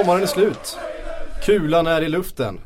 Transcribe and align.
Sommaren 0.00 0.22
är 0.22 0.26
slut. 0.26 0.76
Kulan 1.44 1.86
är 1.86 2.02
i 2.02 2.08
luften. 2.08 2.60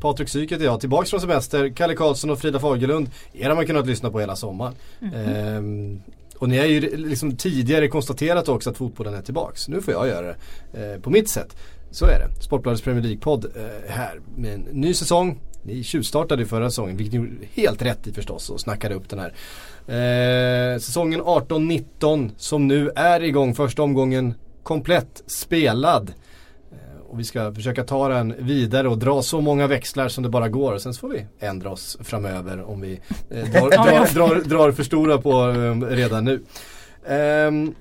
Patrik 0.00 0.28
Syk 0.28 0.52
heter 0.52 0.64
jag, 0.64 0.80
tillbaks 0.80 1.10
från 1.10 1.20
semester. 1.20 1.68
Kalle 1.68 1.94
Karlsson 1.94 2.30
och 2.30 2.38
Frida 2.38 2.60
Fagerlund. 2.60 3.10
Er 3.32 3.48
har 3.48 3.56
man 3.56 3.66
kunnat 3.66 3.86
lyssna 3.86 4.10
på 4.10 4.20
hela 4.20 4.36
sommaren. 4.36 4.74
Mm 5.00 5.14
-hmm. 5.14 6.00
och 6.38 6.48
ni 6.48 6.58
har 6.58 6.66
ju 6.66 6.96
liksom 6.96 7.36
tidigare 7.36 7.88
konstaterat 7.88 8.48
också 8.48 8.70
att 8.70 8.76
fotbollen 8.76 9.14
är 9.14 9.22
tillbaks. 9.22 9.68
Nu 9.68 9.80
får 9.80 9.94
jag 9.94 10.08
göra 10.08 10.26
det 10.72 10.94
eh, 10.94 11.00
på 11.00 11.10
mitt 11.10 11.28
sätt. 11.28 11.56
Så 11.90 12.04
är 12.04 12.18
det. 12.18 12.42
Sportbladets 12.42 12.82
Premier 12.82 13.02
League-podd 13.04 13.44
eh, 13.44 13.90
här 13.90 14.20
med 14.36 14.54
en 14.54 14.60
ny 14.60 14.94
säsong. 14.94 15.38
Ni 15.62 15.82
tjuvstartade 15.82 16.46
förra 16.46 16.70
säsongen, 16.70 16.96
vilket 16.96 17.20
ni 17.20 17.28
gjorde 17.28 17.46
helt 17.54 17.82
rätt 17.82 18.06
i 18.06 18.12
förstås 18.12 18.50
och 18.50 18.60
snackade 18.60 18.94
upp 18.94 19.08
den 19.08 19.18
här. 19.18 19.34
Eh, 20.74 20.78
säsongen 20.78 21.22
18-19 21.22 22.30
som 22.36 22.66
nu 22.66 22.90
är 22.96 23.22
igång, 23.22 23.54
första 23.54 23.82
omgången 23.82 24.34
komplett 24.62 25.22
spelad. 25.26 26.12
Och 27.16 27.20
vi 27.20 27.24
ska 27.24 27.54
försöka 27.54 27.84
ta 27.84 28.08
den 28.08 28.34
vidare 28.38 28.88
och 28.88 28.98
dra 28.98 29.22
så 29.22 29.40
många 29.40 29.66
växlar 29.66 30.08
som 30.08 30.22
det 30.22 30.28
bara 30.28 30.48
går. 30.48 30.72
Och 30.72 30.82
sen 30.82 30.94
så 30.94 31.00
får 31.00 31.08
vi 31.08 31.26
ändra 31.40 31.70
oss 31.70 31.98
framöver 32.00 32.70
om 32.70 32.80
vi 32.80 33.00
eh, 33.30 33.44
drar, 33.44 33.70
drar, 33.70 34.14
drar, 34.14 34.48
drar, 34.48 34.72
för 34.72 34.82
stora 34.82 35.18
på 35.18 35.30
eh, 35.30 35.96
redan 35.96 36.24
nu. 36.24 36.40
Um, 37.48 37.74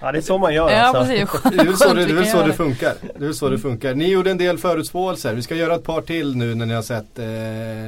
Ja 0.00 0.12
det 0.12 0.18
är 0.18 0.22
så 0.22 0.38
man 0.38 0.54
gör 0.54 0.70
ja, 0.70 0.76
alltså. 0.76 1.12
Precis. 1.12 1.42
Det 1.56 1.60
är 1.60 1.64
väl 1.64 1.76
så, 1.76 1.94
det, 1.94 2.06
det, 2.06 2.20
är 2.20 2.24
så 2.24 2.46
det 2.46 2.52
funkar. 2.52 2.94
Det 3.02 3.24
är 3.24 3.26
väl 3.26 3.34
så 3.34 3.48
det 3.48 3.58
funkar. 3.58 3.94
Ni 3.94 4.08
gjorde 4.08 4.30
en 4.30 4.38
del 4.38 4.58
förutspåelser. 4.58 5.34
Vi 5.34 5.42
ska 5.42 5.54
göra 5.54 5.74
ett 5.74 5.84
par 5.84 6.00
till 6.00 6.36
nu 6.36 6.54
när 6.54 6.66
ni 6.66 6.74
har 6.74 6.82
sett 6.82 7.18
eh, 7.18 7.86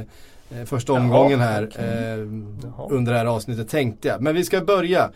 eh 0.59 0.65
första 0.65 0.93
omgången 0.93 1.39
här. 1.39 1.61
Eh, 1.75 2.19
under 2.89 3.11
det 3.11 3.17
här 3.17 3.25
avsnittet 3.25 3.69
tänkte 3.69 4.07
jag. 4.07 4.21
Men 4.21 4.35
vi 4.35 4.43
ska 4.43 4.61
börja 4.61 5.09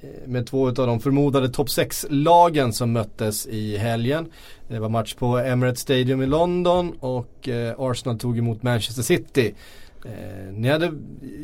Eh, 0.00 0.28
med 0.28 0.46
två 0.46 0.68
av 0.68 0.74
de 0.74 1.00
förmodade 1.00 1.48
topp 1.48 1.68
6-lagen 1.68 2.72
som 2.72 2.92
möttes 2.92 3.46
i 3.46 3.76
helgen. 3.76 4.26
Det 4.68 4.78
var 4.78 4.88
match 4.88 5.14
på 5.14 5.38
Emirates 5.38 5.80
Stadium 5.80 6.22
i 6.22 6.26
London 6.26 6.92
och 7.00 7.48
eh, 7.48 7.74
Arsenal 7.78 8.18
tog 8.18 8.38
emot 8.38 8.62
Manchester 8.62 9.02
City. 9.02 9.54
Eh, 10.04 10.52
ni 10.52 10.68
hade, 10.68 10.92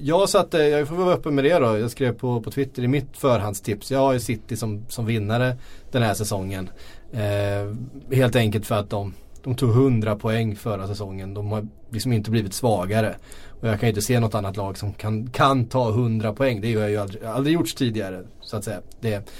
jag 0.02 0.28
satte, 0.28 0.58
jag 0.58 0.88
får 0.88 0.96
vara 0.96 1.14
öppen 1.14 1.34
med 1.34 1.44
det 1.44 1.58
då. 1.58 1.78
Jag 1.78 1.90
skrev 1.90 2.12
på, 2.12 2.40
på 2.40 2.50
Twitter 2.50 2.82
i 2.82 2.88
mitt 2.88 3.16
förhandstips. 3.16 3.90
Jag 3.90 3.98
har 3.98 4.12
ju 4.12 4.20
City 4.20 4.56
som, 4.56 4.84
som 4.88 5.06
vinnare 5.06 5.56
den 5.90 6.02
här 6.02 6.14
säsongen. 6.14 6.70
Eh, 7.12 7.74
helt 8.16 8.36
enkelt 8.36 8.66
för 8.66 8.74
att 8.74 8.90
de, 8.90 9.14
de 9.42 9.54
tog 9.54 9.70
100 9.70 10.16
poäng 10.16 10.56
förra 10.56 10.88
säsongen. 10.88 11.34
De 11.34 11.52
har 11.52 11.66
liksom 11.90 12.12
inte 12.12 12.30
blivit 12.30 12.54
svagare. 12.54 13.14
Och 13.62 13.68
jag 13.68 13.80
kan 13.80 13.86
ju 13.86 13.90
inte 13.90 14.02
se 14.02 14.20
något 14.20 14.34
annat 14.34 14.56
lag 14.56 14.78
som 14.78 14.92
kan, 14.92 15.30
kan 15.30 15.64
ta 15.64 15.88
100 15.88 16.32
poäng. 16.32 16.60
Det 16.60 16.74
har 16.74 16.88
ju 16.88 16.96
aldrig, 16.96 17.24
aldrig 17.24 17.54
gjorts 17.54 17.74
tidigare. 17.74 18.22
Så 18.40 18.56
att 18.56 18.64
säga. 18.64 18.80
Det, 19.00 19.30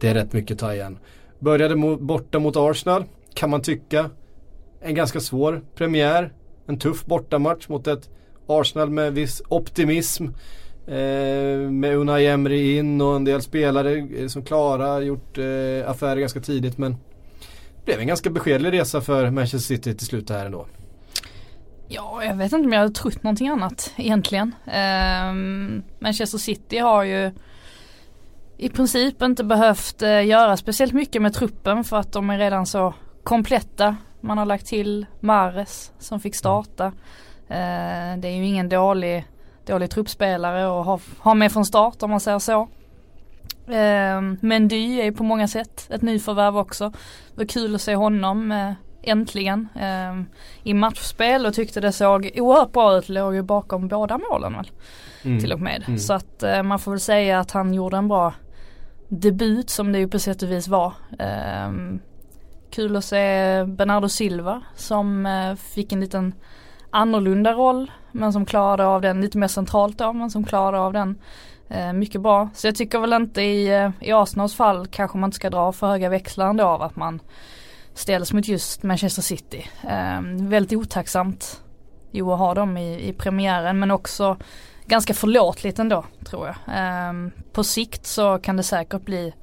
det 0.00 0.08
är 0.08 0.14
rätt 0.14 0.32
mycket 0.32 0.54
att 0.54 0.58
ta 0.58 0.74
igen. 0.74 0.98
Började 1.38 1.76
mot, 1.76 2.00
borta 2.00 2.38
mot 2.38 2.56
Arsenal. 2.56 3.04
Kan 3.34 3.50
man 3.50 3.62
tycka. 3.62 4.10
En 4.80 4.94
ganska 4.94 5.20
svår 5.20 5.62
premiär. 5.74 6.32
En 6.66 6.78
tuff 6.78 7.04
bortamatch 7.04 7.68
mot 7.68 7.86
ett 7.86 8.10
Arsenal 8.46 8.90
med 8.90 9.14
viss 9.14 9.42
optimism. 9.48 10.24
Eh, 10.86 11.70
med 11.70 11.96
Unai 11.96 12.26
Emery 12.26 12.78
in 12.78 13.00
och 13.00 13.16
en 13.16 13.24
del 13.24 13.42
spelare 13.42 13.96
eh, 13.96 14.26
som 14.26 14.44
klara 14.44 15.02
gjort 15.02 15.38
eh, 15.38 15.90
affärer 15.90 16.16
ganska 16.16 16.40
tidigt 16.40 16.78
men 16.78 16.92
det 16.92 17.84
blev 17.84 18.00
en 18.00 18.06
ganska 18.06 18.30
beskedlig 18.30 18.72
resa 18.72 19.00
för 19.00 19.30
Manchester 19.30 19.74
City 19.74 19.94
till 19.94 20.06
slut 20.06 20.30
här 20.30 20.46
ändå. 20.46 20.66
Ja, 21.92 22.24
jag 22.24 22.34
vet 22.34 22.52
inte 22.52 22.66
om 22.66 22.72
jag 22.72 22.80
hade 22.80 22.94
trott 22.94 23.22
någonting 23.22 23.48
annat 23.48 23.92
egentligen. 23.96 24.54
Eh, 24.66 25.32
Manchester 25.98 26.38
City 26.38 26.78
har 26.78 27.02
ju 27.02 27.32
i 28.56 28.68
princip 28.68 29.22
inte 29.22 29.44
behövt 29.44 30.02
eh, 30.02 30.26
göra 30.26 30.56
speciellt 30.56 30.92
mycket 30.92 31.22
med 31.22 31.34
truppen 31.34 31.84
för 31.84 31.96
att 31.96 32.12
de 32.12 32.30
är 32.30 32.38
redan 32.38 32.66
så 32.66 32.94
kompletta. 33.22 33.96
Man 34.20 34.38
har 34.38 34.46
lagt 34.46 34.66
till 34.66 35.06
Mares 35.20 35.92
som 35.98 36.20
fick 36.20 36.34
starta. 36.34 36.86
Eh, 37.48 38.16
det 38.18 38.28
är 38.28 38.36
ju 38.36 38.46
ingen 38.46 38.68
dålig, 38.68 39.26
dålig 39.66 39.90
truppspelare 39.90 40.80
att 40.80 40.86
ha, 40.86 41.00
ha 41.18 41.34
med 41.34 41.52
från 41.52 41.64
start 41.64 42.02
om 42.02 42.10
man 42.10 42.20
säger 42.20 42.38
så. 42.38 42.68
Eh, 43.66 44.20
Mendy 44.40 45.00
är 45.00 45.12
på 45.12 45.22
många 45.22 45.48
sätt 45.48 45.86
ett 45.90 46.02
nyförvärv 46.02 46.58
också. 46.58 46.90
Det 47.34 47.36
var 47.36 47.44
kul 47.44 47.74
att 47.74 47.82
se 47.82 47.94
honom 47.94 48.52
eh, 48.52 48.72
eh, 49.02 49.12
äntligen 49.12 49.68
i 50.62 50.74
matchspel 50.74 51.46
och 51.46 51.54
tyckte 51.54 51.80
det 51.80 51.92
såg 51.92 52.30
oerhört 52.34 52.72
bra 52.72 52.98
ut. 52.98 53.08
Låg 53.08 53.34
ju 53.34 53.42
bakom 53.42 53.88
båda 53.88 54.18
målen 54.30 54.52
väl. 54.52 54.70
Mm. 55.22 55.40
Till 55.40 55.52
och 55.52 55.60
med. 55.60 55.84
Mm. 55.86 55.98
Så 55.98 56.12
att 56.12 56.44
man 56.64 56.78
får 56.78 56.90
väl 56.90 57.00
säga 57.00 57.40
att 57.40 57.50
han 57.50 57.74
gjorde 57.74 57.96
en 57.96 58.08
bra 58.08 58.34
debut 59.08 59.70
som 59.70 59.92
det 59.92 59.98
ju 59.98 60.08
på 60.08 60.18
sätt 60.18 60.42
och 60.42 60.50
vis 60.50 60.68
var. 60.68 60.92
kul 62.70 62.96
att 62.96 63.04
se 63.04 63.64
Bernardo 63.64 64.08
Silva 64.08 64.62
som 64.74 65.28
fick 65.74 65.92
en 65.92 66.00
liten 66.00 66.34
annorlunda 66.90 67.52
roll 67.52 67.90
men 68.12 68.32
som 68.32 68.46
klarade 68.46 68.86
av 68.86 69.00
den 69.00 69.20
lite 69.20 69.38
mer 69.38 69.48
centralt 69.48 69.98
då 69.98 70.12
men 70.12 70.30
som 70.30 70.44
klarade 70.44 70.78
av 70.78 70.92
den 70.92 71.18
eh, 71.68 71.92
mycket 71.92 72.20
bra. 72.20 72.48
Så 72.54 72.66
jag 72.66 72.74
tycker 72.74 72.98
väl 72.98 73.12
inte 73.12 73.42
i, 73.42 73.68
eh, 73.68 73.90
i 74.00 74.12
Arsenals 74.12 74.54
fall 74.54 74.86
kanske 74.86 75.18
man 75.18 75.28
inte 75.28 75.36
ska 75.36 75.50
dra 75.50 75.72
för 75.72 75.86
höga 75.86 76.08
växlar 76.08 76.50
ändå 76.50 76.64
av 76.64 76.82
att 76.82 76.96
man 76.96 77.20
ställs 77.94 78.32
mot 78.32 78.48
just 78.48 78.82
Manchester 78.82 79.22
City. 79.22 79.66
Eh, 79.88 80.20
väldigt 80.48 80.78
otacksamt 80.78 81.60
jo 82.10 82.32
att 82.32 82.38
ha 82.38 82.54
dem 82.54 82.76
i, 82.76 83.08
i 83.08 83.12
premiären 83.12 83.78
men 83.78 83.90
också 83.90 84.36
ganska 84.86 85.14
förlåtligt 85.14 85.78
ändå 85.78 86.04
tror 86.24 86.46
jag. 86.46 86.76
Eh, 86.76 87.12
på 87.52 87.64
sikt 87.64 88.06
så 88.06 88.38
kan 88.38 88.56
det 88.56 88.62
säkert 88.62 89.02
bli, 89.02 89.34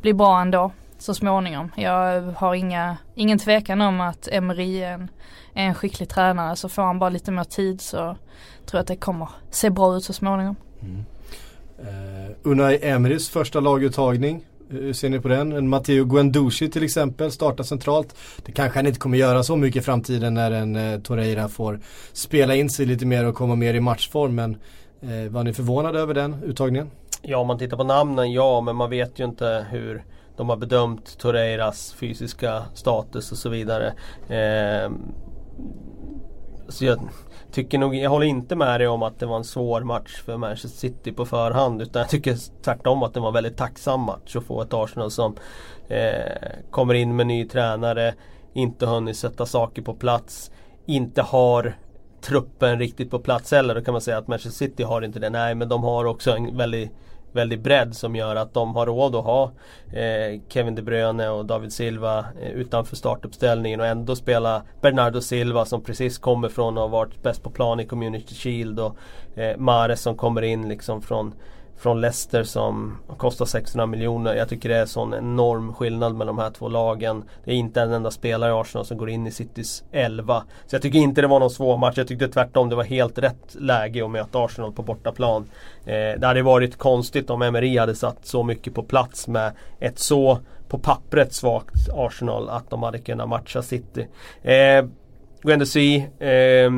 bli 0.00 0.14
bra 0.14 0.40
ändå 0.40 0.72
så 0.98 1.14
småningom. 1.14 1.72
Jag 1.76 2.22
har 2.22 2.54
inga, 2.54 2.96
ingen 3.14 3.38
tvekan 3.38 3.80
om 3.80 4.00
att 4.00 4.28
Emery 4.28 4.76
är 4.76 4.92
en, 4.92 5.10
är 5.54 5.64
en 5.64 5.74
skicklig 5.74 6.08
tränare 6.08 6.56
så 6.56 6.68
får 6.68 6.82
han 6.82 6.98
bara 6.98 7.10
lite 7.10 7.30
mer 7.30 7.44
tid 7.44 7.80
så 7.80 7.96
tror 8.66 8.78
jag 8.78 8.80
att 8.80 8.86
det 8.86 8.96
kommer 8.96 9.28
se 9.50 9.70
bra 9.70 9.96
ut 9.96 10.04
så 10.04 10.12
småningom. 10.12 10.56
Mm. 10.80 11.04
Uh, 11.80 12.30
Unai 12.42 12.78
Emerys 12.82 13.30
första 13.30 13.60
laguttagning. 13.60 14.44
Hur 14.70 14.92
ser 14.92 15.08
ni 15.08 15.20
på 15.20 15.28
den? 15.28 15.52
En 15.52 15.68
Matteo 15.68 16.04
Guendouzi 16.04 16.70
till 16.70 16.84
exempel 16.84 17.32
startar 17.32 17.64
centralt. 17.64 18.14
Det 18.44 18.52
kanske 18.52 18.78
han 18.78 18.86
inte 18.86 18.98
kommer 18.98 19.18
göra 19.18 19.42
så 19.42 19.56
mycket 19.56 19.82
i 19.82 19.84
framtiden 19.84 20.34
när 20.34 20.50
en 20.50 20.76
eh, 20.76 21.00
Torreira 21.00 21.48
får 21.48 21.80
spela 22.12 22.54
in 22.54 22.70
sig 22.70 22.86
lite 22.86 23.06
mer 23.06 23.26
och 23.26 23.34
komma 23.34 23.54
mer 23.54 23.74
i 23.74 23.80
matchform. 23.80 24.34
Men 24.34 24.56
eh, 25.00 25.30
var 25.30 25.44
ni 25.44 25.52
förvånade 25.52 26.00
över 26.00 26.14
den 26.14 26.42
uttagningen? 26.44 26.90
Ja 27.22 27.38
om 27.38 27.46
man 27.46 27.58
tittar 27.58 27.76
på 27.76 27.84
namnen 27.84 28.32
ja 28.32 28.60
men 28.60 28.76
man 28.76 28.90
vet 28.90 29.20
ju 29.20 29.24
inte 29.24 29.66
hur 29.70 30.04
de 30.36 30.48
har 30.48 30.56
bedömt 30.56 31.18
Torreiras 31.18 31.92
fysiska 31.92 32.62
status 32.74 33.32
och 33.32 33.38
så 33.38 33.48
vidare. 33.48 33.86
Eh, 34.28 34.90
så 36.68 36.84
jag 36.84 36.98
tycker 37.52 37.78
nog, 37.78 37.94
jag 37.94 38.10
håller 38.10 38.26
inte 38.26 38.56
med 38.56 38.80
dig 38.80 38.88
om 38.88 39.02
att 39.02 39.18
det 39.18 39.26
var 39.26 39.36
en 39.36 39.44
svår 39.44 39.80
match 39.80 40.22
för 40.24 40.36
Manchester 40.36 40.78
City 40.78 41.12
på 41.12 41.26
förhand. 41.26 41.82
Utan 41.82 42.00
jag 42.00 42.08
tycker 42.08 42.62
tvärtom 42.62 43.02
att 43.02 43.14
det 43.14 43.20
var 43.20 43.28
en 43.28 43.34
väldigt 43.34 43.56
tacksam 43.56 44.00
match 44.00 44.36
att 44.36 44.44
få 44.44 44.62
ett 44.62 44.74
Arsenal 44.74 45.10
som 45.10 45.36
eh, 45.88 46.48
kommer 46.70 46.94
in 46.94 47.16
med 47.16 47.26
ny 47.26 47.48
tränare, 47.48 48.14
inte 48.52 48.86
hunnit 48.86 49.16
sätta 49.16 49.46
saker 49.46 49.82
på 49.82 49.94
plats, 49.94 50.50
inte 50.86 51.22
har 51.22 51.76
truppen 52.20 52.78
riktigt 52.78 53.10
på 53.10 53.18
plats 53.18 53.52
heller. 53.52 53.74
Då 53.74 53.84
kan 53.84 53.92
man 53.92 54.00
säga 54.00 54.18
att 54.18 54.28
Manchester 54.28 54.66
City 54.66 54.82
har 54.82 55.02
inte 55.02 55.18
det. 55.18 55.30
Nej 55.30 55.54
men 55.54 55.68
de 55.68 55.82
har 55.82 56.04
också 56.04 56.30
en 56.30 56.56
väldigt 56.56 56.90
väldig 57.38 57.62
bredd 57.62 57.96
som 57.96 58.16
gör 58.16 58.36
att 58.36 58.54
de 58.54 58.76
har 58.76 58.86
råd 58.86 59.14
att 59.16 59.24
ha 59.24 59.52
eh, 59.92 60.40
Kevin 60.48 60.74
De 60.74 60.82
Bruyne 60.82 61.28
och 61.28 61.46
David 61.46 61.72
Silva 61.72 62.18
eh, 62.18 62.50
utanför 62.50 62.96
startuppställningen 62.96 63.80
och 63.80 63.86
ändå 63.86 64.16
spela 64.16 64.62
Bernardo 64.80 65.20
Silva 65.20 65.64
som 65.64 65.82
precis 65.82 66.18
kommer 66.18 66.48
från 66.48 66.78
att 66.78 66.82
ha 66.82 66.88
varit 66.88 67.22
bäst 67.22 67.42
på 67.42 67.50
plan 67.50 67.80
i 67.80 67.86
Community 67.86 68.34
Shield 68.34 68.80
och 68.80 68.96
eh, 69.34 69.56
Mares 69.56 70.00
som 70.00 70.16
kommer 70.16 70.42
in 70.42 70.68
liksom 70.68 71.02
från 71.02 71.34
från 71.78 72.00
Leicester 72.00 72.42
som 72.42 72.98
kostar 73.16 73.44
600 73.44 73.86
miljoner. 73.86 74.34
Jag 74.34 74.48
tycker 74.48 74.68
det 74.68 74.76
är 74.76 74.86
sån 74.86 75.14
enorm 75.14 75.74
skillnad 75.74 76.14
mellan 76.14 76.36
de 76.36 76.42
här 76.42 76.50
två 76.50 76.68
lagen. 76.68 77.24
Det 77.44 77.50
är 77.50 77.54
inte 77.54 77.80
en 77.80 77.92
enda 77.92 78.10
spelare 78.10 78.50
i 78.50 78.54
Arsenal 78.54 78.84
som 78.84 78.98
går 78.98 79.10
in 79.10 79.26
i 79.26 79.30
Citys 79.30 79.84
11. 79.92 80.44
Så 80.66 80.74
jag 80.74 80.82
tycker 80.82 80.98
inte 80.98 81.20
det 81.20 81.26
var 81.26 81.40
någon 81.40 81.50
svår 81.50 81.76
match. 81.78 81.98
Jag 81.98 82.08
tyckte 82.08 82.28
tvärtom 82.28 82.68
det 82.68 82.76
var 82.76 82.84
helt 82.84 83.18
rätt 83.18 83.54
läge 83.54 84.04
att 84.04 84.10
möta 84.10 84.44
Arsenal 84.44 84.72
på 84.72 84.82
bortaplan. 84.82 85.50
Eh, 85.84 86.20
det 86.20 86.26
hade 86.26 86.42
varit 86.42 86.78
konstigt 86.78 87.30
om 87.30 87.42
Emery 87.42 87.78
hade 87.78 87.94
satt 87.94 88.26
så 88.26 88.42
mycket 88.42 88.74
på 88.74 88.82
plats 88.82 89.28
med 89.28 89.52
ett 89.80 89.98
så 89.98 90.38
på 90.68 90.78
pappret 90.78 91.34
svagt 91.34 91.88
Arsenal 91.94 92.48
att 92.48 92.70
de 92.70 92.82
hade 92.82 92.98
kunnat 92.98 93.28
matcha 93.28 93.62
City. 93.62 94.06
Eh, 94.42 94.84
Guendouzi, 95.42 96.06
eh, 96.18 96.70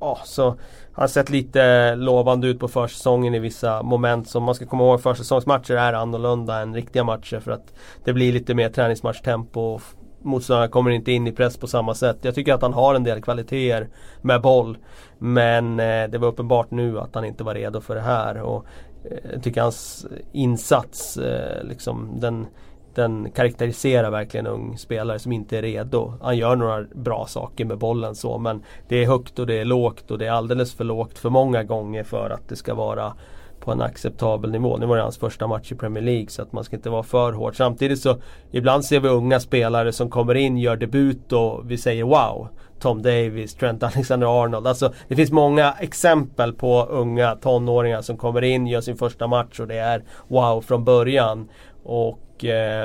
ja, 0.00 0.18
så 0.24 0.56
har 0.94 1.06
sett 1.06 1.30
lite 1.30 1.94
lovande 1.94 2.46
ut 2.48 2.60
på 2.60 2.68
försäsongen 2.68 3.34
i 3.34 3.38
vissa 3.38 3.82
moment. 3.82 4.28
Så 4.28 4.40
man 4.40 4.54
ska 4.54 4.66
komma 4.66 4.84
ihåg 4.84 4.94
att 4.94 5.02
försäsongsmatcher 5.02 5.74
är 5.74 5.92
annorlunda 5.92 6.60
än 6.60 6.74
riktiga 6.74 7.04
matcher 7.04 7.40
för 7.40 7.50
att 7.50 7.74
det 8.04 8.12
blir 8.12 8.32
lite 8.32 8.54
mer 8.54 8.68
träningsmatchtempo. 8.68 9.80
Motståndarna 10.22 10.68
kommer 10.68 10.90
inte 10.90 11.12
in 11.12 11.26
i 11.26 11.32
press 11.32 11.56
på 11.56 11.66
samma 11.66 11.94
sätt. 11.94 12.18
Jag 12.22 12.34
tycker 12.34 12.54
att 12.54 12.62
han 12.62 12.72
har 12.72 12.94
en 12.94 13.04
del 13.04 13.22
kvaliteter 13.22 13.88
med 14.22 14.42
boll. 14.42 14.78
Men 15.18 15.80
eh, 15.80 16.10
det 16.10 16.18
var 16.18 16.28
uppenbart 16.28 16.70
nu 16.70 17.00
att 17.00 17.14
han 17.14 17.24
inte 17.24 17.44
var 17.44 17.54
redo 17.54 17.80
för 17.80 17.94
det 17.94 18.00
här. 18.00 18.40
Och 18.42 18.66
eh, 19.10 19.30
jag 19.32 19.42
tycker 19.42 19.60
hans 19.60 20.06
insats, 20.32 21.16
eh, 21.16 21.64
liksom 21.64 22.20
den 22.20 22.46
den 22.94 23.30
karaktäriserar 23.30 24.10
verkligen 24.10 24.46
en 24.46 24.52
ung 24.52 24.78
spelare 24.78 25.18
som 25.18 25.32
inte 25.32 25.58
är 25.58 25.62
redo. 25.62 26.14
Han 26.22 26.36
gör 26.36 26.56
några 26.56 26.82
bra 26.94 27.26
saker 27.26 27.64
med 27.64 27.78
bollen 27.78 28.14
så 28.14 28.38
men 28.38 28.62
det 28.88 29.02
är 29.02 29.06
högt 29.06 29.38
och 29.38 29.46
det 29.46 29.54
är 29.54 29.64
lågt 29.64 30.10
och 30.10 30.18
det 30.18 30.26
är 30.26 30.32
alldeles 30.32 30.74
för 30.74 30.84
lågt 30.84 31.18
för 31.18 31.30
många 31.30 31.62
gånger 31.62 32.04
för 32.04 32.30
att 32.30 32.48
det 32.48 32.56
ska 32.56 32.74
vara 32.74 33.12
på 33.60 33.72
en 33.72 33.82
acceptabel 33.82 34.50
nivå. 34.50 34.76
Nu 34.76 34.86
var 34.86 34.96
det 34.96 35.02
hans 35.02 35.18
första 35.18 35.46
match 35.46 35.72
i 35.72 35.74
Premier 35.74 36.04
League 36.04 36.28
så 36.28 36.42
att 36.42 36.52
man 36.52 36.64
ska 36.64 36.76
inte 36.76 36.90
vara 36.90 37.02
för 37.02 37.32
hård. 37.32 37.56
Samtidigt 37.56 38.00
så 38.00 38.16
ibland 38.50 38.84
ser 38.84 39.00
vi 39.00 39.08
unga 39.08 39.40
spelare 39.40 39.92
som 39.92 40.10
kommer 40.10 40.34
in, 40.34 40.58
gör 40.58 40.76
debut 40.76 41.32
och 41.32 41.70
vi 41.70 41.78
säger 41.78 42.04
wow. 42.04 42.48
Tom 42.80 43.02
Davis, 43.02 43.54
Trent 43.54 43.82
Alexander-Arnold. 43.82 44.66
Alltså 44.66 44.92
det 45.08 45.16
finns 45.16 45.32
många 45.32 45.72
exempel 45.80 46.52
på 46.52 46.82
unga 46.84 47.34
tonåringar 47.34 48.02
som 48.02 48.16
kommer 48.16 48.44
in, 48.44 48.66
gör 48.66 48.80
sin 48.80 48.96
första 48.96 49.26
match 49.26 49.60
och 49.60 49.66
det 49.66 49.78
är 49.78 50.04
wow 50.28 50.60
från 50.60 50.84
början. 50.84 51.48
Och 51.84 52.18
eh, 52.44 52.84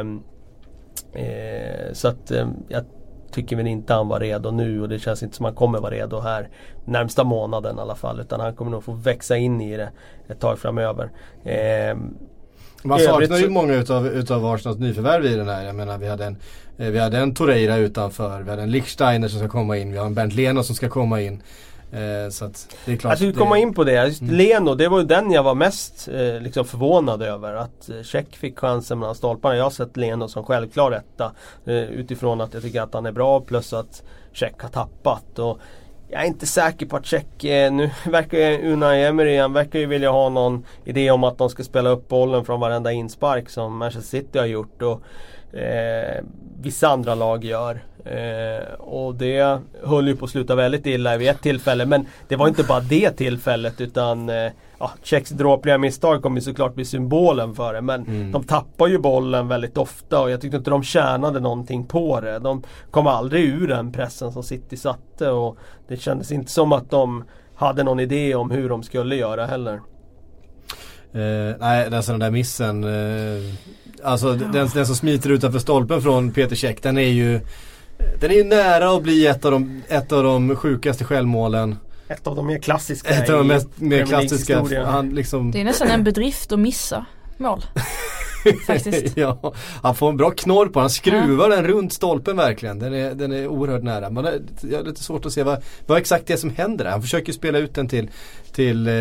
eh, 1.23 1.93
Så 1.93 2.07
att 2.07 2.31
eh, 2.31 2.47
jag 2.67 2.83
tycker 3.31 3.55
väl 3.55 3.67
inte 3.67 3.93
han 3.93 4.07
var 4.07 4.19
redo 4.19 4.51
nu 4.51 4.81
och 4.81 4.89
det 4.89 4.99
känns 4.99 5.23
inte 5.23 5.35
som 5.35 5.45
han 5.45 5.55
kommer 5.55 5.79
vara 5.79 5.91
redo 5.91 6.19
här 6.19 6.49
närmsta 6.85 7.23
månaden 7.23 7.77
i 7.77 7.81
alla 7.81 7.95
fall. 7.95 8.19
Utan 8.19 8.39
han 8.39 8.55
kommer 8.55 8.71
nog 8.71 8.83
få 8.83 8.91
växa 8.91 9.37
in 9.37 9.61
i 9.61 9.77
det 9.77 9.91
ett 10.27 10.39
tag 10.39 10.59
framöver. 10.59 11.11
Eh, 11.43 11.97
man 12.83 12.99
saknar 12.99 13.37
ju 13.37 13.49
många 13.49 13.73
utav, 13.73 14.07
utav 14.07 14.45
Arsenals 14.45 14.79
nyförvärv 14.79 15.25
i 15.25 15.35
den 15.35 15.47
här. 15.47 15.65
Jag 15.65 15.75
menar 15.75 15.97
vi 15.97 16.07
hade 16.07 16.25
en, 16.25 16.37
eh, 16.77 16.89
vi 16.89 16.99
hade 16.99 17.17
en 17.17 17.33
Torreira 17.33 17.77
utanför, 17.77 18.41
vi 18.41 18.49
hade 18.49 18.61
en 18.61 18.71
Lichsteiner 18.71 19.27
som 19.27 19.39
ska 19.39 19.49
komma 19.49 19.77
in, 19.77 19.91
vi 19.91 19.97
har 19.97 20.05
en 20.05 20.13
Bernt 20.13 20.33
Leno 20.33 20.63
som 20.63 20.75
ska 20.75 20.89
komma 20.89 21.21
in. 21.21 21.43
Eh, 21.91 22.29
så 22.29 22.45
att 22.45 22.75
det 22.85 22.91
är 22.91 22.97
klart. 22.97 23.11
Jag 23.11 23.17
skulle 23.17 23.33
komma 23.33 23.57
in 23.57 23.73
på 23.73 23.83
det. 23.83 24.05
Just 24.07 24.21
mm. 24.21 24.35
Leno, 24.35 24.75
det 24.75 24.87
var 24.87 24.99
ju 24.99 25.05
den 25.05 25.31
jag 25.31 25.43
var 25.43 25.55
mest 25.55 26.07
eh, 26.07 26.41
liksom 26.41 26.65
förvånad 26.65 27.21
över. 27.21 27.53
Att 27.53 27.89
eh, 27.89 28.01
Check 28.01 28.35
fick 28.35 28.59
chansen 28.59 28.99
mellan 28.99 29.15
stolparna. 29.15 29.55
Jag 29.55 29.63
har 29.63 29.71
sett 29.71 29.97
Leno 29.97 30.27
som 30.27 30.43
självklar 30.43 30.91
etta. 30.91 31.31
Eh, 31.65 31.75
utifrån 31.75 32.41
att 32.41 32.53
jag 32.53 32.63
tycker 32.63 32.81
att 32.81 32.93
han 32.93 33.05
är 33.05 33.11
bra 33.11 33.41
plus 33.41 33.73
att 33.73 34.03
Check 34.33 34.61
har 34.61 34.69
tappat. 34.69 35.39
Och 35.39 35.59
jag 36.11 36.21
är 36.21 36.25
inte 36.25 36.45
säker 36.45 36.85
på 36.85 36.97
att 36.97 37.05
Check, 37.05 37.43
eh, 37.43 37.71
nu 37.71 37.91
verkar 38.05 38.65
Unai 38.65 39.03
Emery, 39.03 39.37
han 39.37 39.53
verkar 39.53 39.79
ju 39.79 39.85
vilja 39.85 40.11
ha 40.11 40.29
någon 40.29 40.65
idé 40.85 41.11
om 41.11 41.23
att 41.23 41.37
de 41.37 41.49
ska 41.49 41.63
spela 41.63 41.89
upp 41.89 42.07
bollen 42.07 42.45
från 42.45 42.59
varenda 42.59 42.91
inspark 42.91 43.49
som 43.49 43.77
Manchester 43.77 44.17
City 44.17 44.39
har 44.39 44.45
gjort. 44.45 44.81
Och, 44.81 45.01
eh, 45.53 46.23
vissa 46.61 46.87
andra 46.87 47.15
lag 47.15 47.43
gör. 47.43 47.81
Eh, 48.05 48.73
och 48.73 49.15
det 49.15 49.59
höll 49.83 50.07
ju 50.07 50.15
på 50.15 50.25
att 50.25 50.31
sluta 50.31 50.55
väldigt 50.55 50.85
illa 50.85 51.17
vid 51.17 51.29
ett 51.29 51.41
tillfälle. 51.41 51.85
Men 51.85 52.05
det 52.27 52.35
var 52.35 52.47
inte 52.47 52.63
bara 52.63 52.79
det 52.79 53.11
tillfället 53.11 53.81
utan 53.81 54.29
eh, 54.29 54.51
ja, 54.79 54.91
Czechs 55.03 55.29
dråpliga 55.29 55.77
misstag 55.77 56.23
kommer 56.23 56.41
såklart 56.41 56.75
bli 56.75 56.85
symbolen 56.85 57.55
för 57.55 57.73
det. 57.73 57.81
Men 57.81 58.07
mm. 58.07 58.31
de 58.31 58.43
tappar 58.43 58.87
ju 58.87 58.97
bollen 58.97 59.47
väldigt 59.47 59.77
ofta 59.77 60.21
och 60.21 60.31
jag 60.31 60.41
tyckte 60.41 60.57
inte 60.57 60.69
de 60.69 60.83
tjänade 60.83 61.39
någonting 61.39 61.85
på 61.85 62.21
det. 62.21 62.39
De 62.39 62.63
kom 62.91 63.07
aldrig 63.07 63.45
ur 63.45 63.67
den 63.67 63.91
pressen 63.91 64.31
som 64.31 64.43
City 64.43 64.77
satte 64.77 65.29
och 65.29 65.57
det 65.87 65.97
kändes 65.97 66.31
inte 66.31 66.51
som 66.51 66.71
att 66.71 66.89
de 66.89 67.23
hade 67.55 67.83
någon 67.83 67.99
idé 67.99 68.35
om 68.35 68.51
hur 68.51 68.69
de 68.69 68.83
skulle 68.83 69.15
göra 69.15 69.45
heller. 69.45 69.81
Eh, 71.13 71.55
nej, 71.59 71.95
alltså 71.95 72.11
den 72.11 72.19
där 72.19 72.31
missen. 72.31 72.83
Eh, 72.83 73.53
alltså 74.03 74.27
ja. 74.27 74.33
den, 74.33 74.69
den 74.73 74.85
som 74.85 74.95
smiter 74.95 75.29
utanför 75.29 75.59
stolpen 75.59 76.01
från 76.01 76.31
Peter 76.31 76.55
Käck, 76.55 76.83
den 76.83 76.97
är 76.97 77.09
ju 77.09 77.39
den 78.19 78.31
är 78.31 78.35
ju 78.35 78.43
nära 78.43 78.95
att 78.95 79.03
bli 79.03 79.27
ett 79.27 79.45
av 79.45 79.51
de, 79.51 79.81
ett 79.87 80.11
av 80.11 80.23
de 80.23 80.55
sjukaste 80.55 81.03
självmålen. 81.03 81.77
Ett 82.07 82.27
av 82.27 82.35
de 82.35 82.47
mer 82.47 82.59
klassiska 82.59 83.09
Ett 83.09 83.29
av 83.29 83.37
de 83.37 83.47
mest, 83.47 83.67
mer 83.75 84.05
klassiska. 84.05 84.85
Han 84.85 85.09
liksom... 85.09 85.51
Det 85.51 85.61
är 85.61 85.63
nästan 85.63 85.87
en 85.87 86.03
bedrift 86.03 86.51
att 86.51 86.59
missa 86.59 87.05
mål. 87.37 87.65
Faktiskt. 88.67 89.17
ja, 89.17 89.53
han 89.83 89.95
får 89.95 90.09
en 90.09 90.17
bra 90.17 90.31
knorr 90.31 90.67
på 90.67 90.79
Han 90.79 90.89
skruvar 90.89 91.49
ja. 91.49 91.55
den 91.55 91.67
runt 91.67 91.93
stolpen 91.93 92.37
verkligen. 92.37 92.79
Den 92.79 92.93
är, 92.93 93.13
den 93.13 93.31
är 93.31 93.47
oerhört 93.47 93.83
nära. 93.83 94.09
Man 94.09 94.25
har, 94.25 94.33
jag 94.61 94.77
har 94.77 94.85
lite 94.85 95.03
svårt 95.03 95.25
att 95.25 95.33
se 95.33 95.43
vad, 95.43 95.63
vad 95.87 95.97
exakt 95.97 96.27
det 96.27 96.33
är 96.33 96.37
som 96.37 96.49
händer 96.49 96.85
där. 96.85 96.91
Han 96.91 97.01
försöker 97.01 97.33
spela 97.33 97.57
ut 97.57 97.75
den 97.75 97.87
till, 97.87 98.09
till 98.51 98.87
eh, 98.87 98.93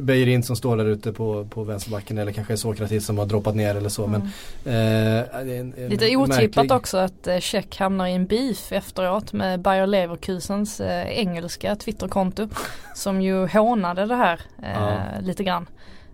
Beirin 0.00 0.42
som 0.42 0.56
står 0.56 0.76
där 0.76 0.84
ute 0.84 1.12
på, 1.12 1.46
på 1.50 1.64
vänsterbacken. 1.64 2.18
Eller 2.18 2.32
kanske 2.32 2.56
Sokratis 2.56 3.06
som 3.06 3.18
har 3.18 3.26
droppat 3.26 3.56
ner 3.56 3.74
eller 3.74 3.88
så. 3.88 4.04
Mm. 4.04 4.22
Men, 4.64 4.74
eh, 4.74 5.40
en, 5.40 5.74
en 5.76 5.88
lite 5.88 6.16
otippat 6.16 6.56
märklig... 6.56 6.72
också 6.72 6.98
att 6.98 7.26
eh, 7.26 7.38
Check 7.38 7.78
hamnar 7.78 8.06
i 8.06 8.12
en 8.12 8.26
beef 8.26 8.72
efteråt 8.72 9.32
med 9.32 9.60
Bayer 9.60 9.86
Leverkusens 9.86 10.80
eh, 10.80 11.18
engelska 11.18 11.76
Twitterkonto. 11.76 12.48
som 12.94 13.22
ju 13.22 13.46
hånade 13.46 14.06
det 14.06 14.16
här 14.16 14.40
eh, 14.62 14.72
ja. 14.72 15.00
lite 15.20 15.44
grann. 15.44 15.66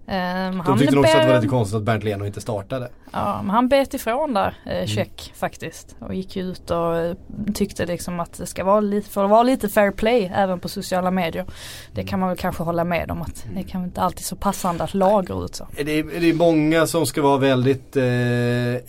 Um, 0.06 0.62
De 0.67 0.79
tyckte 0.79 0.94
nog 0.94 1.05
också 1.05 1.17
att 1.17 1.23
det 1.23 1.29
var 1.29 1.35
lite 1.35 1.49
konstigt 1.49 1.76
att 1.76 1.82
Bernt 1.82 2.05
Leno 2.05 2.26
inte 2.26 2.41
startade. 2.41 2.88
Ja, 3.12 3.43
men 3.43 3.50
han 3.50 3.69
bet 3.69 3.94
ifrån 3.94 4.35
där, 4.35 4.55
eh, 4.67 4.73
mm. 4.73 4.87
check 4.87 5.26
mm. 5.26 5.37
faktiskt. 5.37 5.97
Och 5.99 6.14
gick 6.14 6.37
ut 6.37 6.70
och 6.70 6.97
eh, 6.97 7.14
tyckte 7.55 7.87
liksom 7.87 8.20
att 8.20 8.38
det 8.38 8.47
ska 8.47 8.64
vara 8.64 8.81
lite, 8.81 9.11
får 9.11 9.29
vara 9.29 9.43
lite 9.43 9.69
fair 9.69 9.91
play 9.91 10.32
även 10.35 10.61
på 10.61 10.69
sociala 10.69 11.11
medier. 11.11 11.47
Det 11.93 12.05
kan 12.05 12.20
man 12.20 12.29
väl 12.29 12.38
kanske 12.38 12.62
hålla 12.62 12.85
med 12.85 13.11
om 13.11 13.23
att 13.23 13.47
det 13.55 13.62
kan 13.62 13.85
inte 13.85 14.00
alltid 14.00 14.25
så 14.25 14.37
passande 14.37 14.85
att 14.85 14.94
lagra 14.94 15.44
ut 15.44 15.55
så. 15.55 15.67
Det 15.85 15.99
är, 15.99 16.20
det 16.20 16.31
är 16.31 16.35
många 16.35 16.87
som 16.87 17.06
ska 17.06 17.23
vara 17.23 17.38
väldigt 17.38 17.97
eh, 17.97 18.05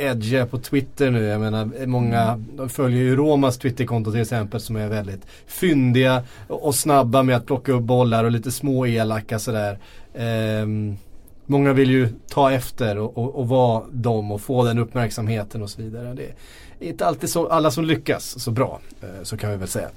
edgiga 0.07 0.45
på 0.45 0.57
Twitter 0.57 1.11
nu. 1.11 1.23
Jag 1.23 1.41
menar 1.41 1.85
många, 1.85 2.21
mm. 2.21 2.45
de 2.53 2.69
följer 2.69 3.01
ju 3.01 3.15
Romas 3.15 3.57
Twitterkonto 3.57 4.11
till 4.11 4.21
exempel 4.21 4.61
som 4.61 4.75
är 4.75 4.87
väldigt 4.87 5.27
fyndiga 5.47 6.23
och 6.47 6.75
snabba 6.75 7.23
med 7.23 7.35
att 7.35 7.45
plocka 7.45 7.71
upp 7.71 7.83
bollar 7.83 8.23
och 8.23 8.31
lite 8.31 8.51
små 8.51 8.85
elaka 8.87 9.39
sådär. 9.39 9.79
Eh, 10.13 10.95
Många 11.45 11.73
vill 11.73 11.89
ju 11.89 12.09
ta 12.29 12.51
efter 12.51 12.97
och, 12.97 13.17
och, 13.17 13.35
och 13.35 13.47
vara 13.47 13.83
dem 13.91 14.31
och 14.31 14.41
få 14.41 14.63
den 14.63 14.79
uppmärksamheten 14.79 15.61
och 15.61 15.69
så 15.69 15.81
vidare. 15.81 16.13
Det 16.13 16.23
är 16.79 16.89
inte 16.89 17.05
alltid 17.05 17.29
så, 17.29 17.47
alla 17.47 17.71
som 17.71 17.85
lyckas 17.85 18.39
så 18.39 18.51
bra. 18.51 18.79
Eh, 19.01 19.23
så 19.23 19.37
kan 19.37 19.51
vi 19.51 19.57
väl 19.57 19.67
säga. 19.67 19.89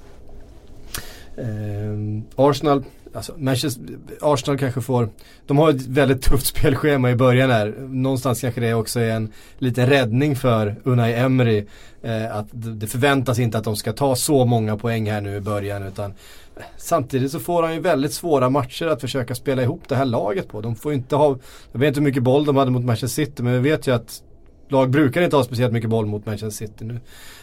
Eh, 1.36 2.22
Arsenal, 2.36 2.84
alltså 3.14 3.34
Manchester, 3.38 3.84
Arsenal 4.20 4.58
kanske 4.58 4.80
får, 4.80 5.08
de 5.46 5.58
har 5.58 5.70
ett 5.70 5.86
väldigt 5.86 6.22
tufft 6.22 6.46
spelschema 6.56 7.10
i 7.10 7.16
början 7.16 7.50
här. 7.50 7.74
Någonstans 7.78 8.40
kanske 8.40 8.60
det 8.60 8.74
också 8.74 9.00
är 9.00 9.10
en 9.10 9.32
liten 9.58 9.86
räddning 9.86 10.36
för 10.36 10.76
Unai 10.84 11.14
Emery. 11.14 11.66
Eh, 12.02 12.36
att 12.36 12.46
det 12.52 12.86
förväntas 12.86 13.38
inte 13.38 13.58
att 13.58 13.64
de 13.64 13.76
ska 13.76 13.92
ta 13.92 14.16
så 14.16 14.44
många 14.44 14.76
poäng 14.76 15.10
här 15.10 15.20
nu 15.20 15.36
i 15.36 15.40
början 15.40 15.82
utan 15.82 16.10
eh, 16.56 16.62
Samtidigt 16.76 17.32
så 17.32 17.40
får 17.40 17.62
han 17.62 17.74
ju 17.74 17.80
väldigt 17.80 18.12
svåra 18.12 18.50
matcher 18.50 18.86
att 18.86 19.00
försöka 19.00 19.34
spela 19.34 19.62
ihop 19.62 19.82
det 19.88 19.96
här 19.96 20.04
laget 20.04 20.48
på. 20.48 20.60
De 20.60 20.76
får 20.76 20.92
inte 20.92 21.16
ha, 21.16 21.38
jag 21.72 21.80
vet 21.80 21.88
inte 21.88 22.00
hur 22.00 22.04
mycket 22.04 22.22
boll 22.22 22.44
de 22.44 22.56
hade 22.56 22.70
mot 22.70 22.84
Manchester 22.84 23.24
City 23.24 23.42
men 23.42 23.52
vi 23.52 23.70
vet 23.70 23.86
ju 23.86 23.94
att 23.94 24.22
lag 24.68 24.90
brukar 24.90 25.22
inte 25.22 25.36
ha 25.36 25.44
speciellt 25.44 25.72
mycket 25.72 25.90
boll 25.90 26.06
mot 26.06 26.26
Manchester 26.26 26.66
City. 26.66 26.84
Nu 26.84 27.00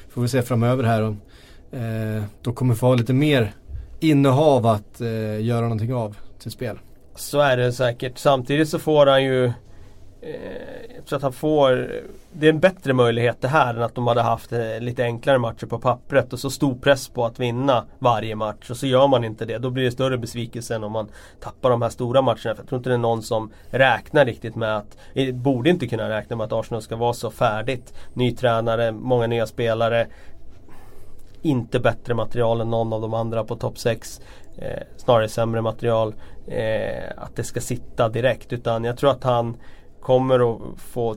får 0.10 0.22
vi 0.22 0.28
se 0.28 0.42
framöver 0.42 0.84
här 0.84 1.04
om 1.04 1.22
eh, 1.72 2.24
då 2.42 2.54
kommer 2.54 2.76
få 2.76 2.86
ha 2.86 2.96
lite 2.96 3.14
mer 3.14 3.54
innehav 4.02 4.66
att 4.66 5.02
eh, 5.02 5.42
göra 5.42 5.62
någonting 5.62 5.94
av 5.94 6.18
till 6.40 6.52
spel. 6.52 6.80
Så 7.16 7.40
är 7.40 7.58
det 7.58 7.74
säkert. 7.74 8.18
Samtidigt 8.18 8.70
så 8.70 8.80
får 8.80 9.06
han 9.06 9.24
ju 9.24 9.52
Eh, 10.24 11.02
så 11.06 11.16
att 11.16 11.22
han 11.22 11.34
får 11.34 11.92
Det 12.32 12.46
är 12.46 12.50
en 12.50 12.60
bättre 12.60 12.94
möjlighet 12.94 13.42
det 13.42 13.48
här 13.48 13.74
än 13.74 13.82
att 13.84 13.96
de 13.96 14.08
hade 14.08 14.22
haft 14.22 14.52
eh, 14.52 14.80
lite 14.80 15.04
enklare 15.04 15.38
matcher 15.38 15.66
på 15.66 15.80
pappret 15.80 16.34
och 16.34 16.40
så 16.40 16.50
stor 16.50 16.76
press 16.76 17.10
på 17.10 17.26
att 17.26 17.40
vinna 17.40 17.86
varje 18.00 18.36
match 18.36 18.70
och 18.70 18.78
så 18.78 18.88
gör 18.88 19.08
man 19.08 19.24
inte 19.24 19.46
det. 19.46 19.58
Då 19.58 19.70
blir 19.70 19.84
det 19.84 19.92
större 19.92 20.18
besvikelse 20.18 20.76
än 20.76 20.84
om 20.84 20.92
man 20.92 21.08
tappar 21.40 21.70
de 21.70 21.82
här 21.82 21.90
stora 21.90 22.22
matcherna. 22.22 22.38
För 22.42 22.58
jag 22.58 22.68
tror 22.68 22.78
inte 22.78 22.90
det 22.90 22.94
är 22.94 22.98
någon 22.98 23.22
som 23.22 23.52
räknar 23.70 24.26
riktigt 24.26 24.56
med 24.56 24.78
att 24.78 24.98
Borde 25.34 25.70
inte 25.70 25.88
kunna 25.88 26.10
räkna 26.10 26.36
med 26.36 26.46
att 26.46 26.54
Arsenal 26.54 26.82
ska 26.82 26.96
vara 26.96 27.14
så 27.14 27.32
färdigt. 27.32 27.94
Ny 28.14 28.32
tränare, 28.32 28.92
många 28.92 29.28
nya 29.28 29.48
spelare 29.48 30.08
inte 31.42 31.80
bättre 31.80 32.14
material 32.14 32.62
än 32.62 32.70
någon 32.70 32.94
av 32.94 33.02
de 33.02 33.14
andra 33.14 33.44
på 33.44 33.56
topp 33.56 33.78
6. 33.78 34.22
Eh, 34.58 34.84
snarare 34.98 35.30
sämre 35.30 35.62
material. 35.62 36.14
Eh, 36.48 37.12
att 37.18 37.36
det 37.36 37.44
ska 37.44 37.62
sitta 37.62 38.10
direkt. 38.10 38.54
Utan 38.54 38.84
jag 38.84 38.98
tror 38.98 39.12
att 39.12 39.24
han 39.24 39.58
kommer 40.02 40.54
att 40.54 40.62
få 40.78 41.16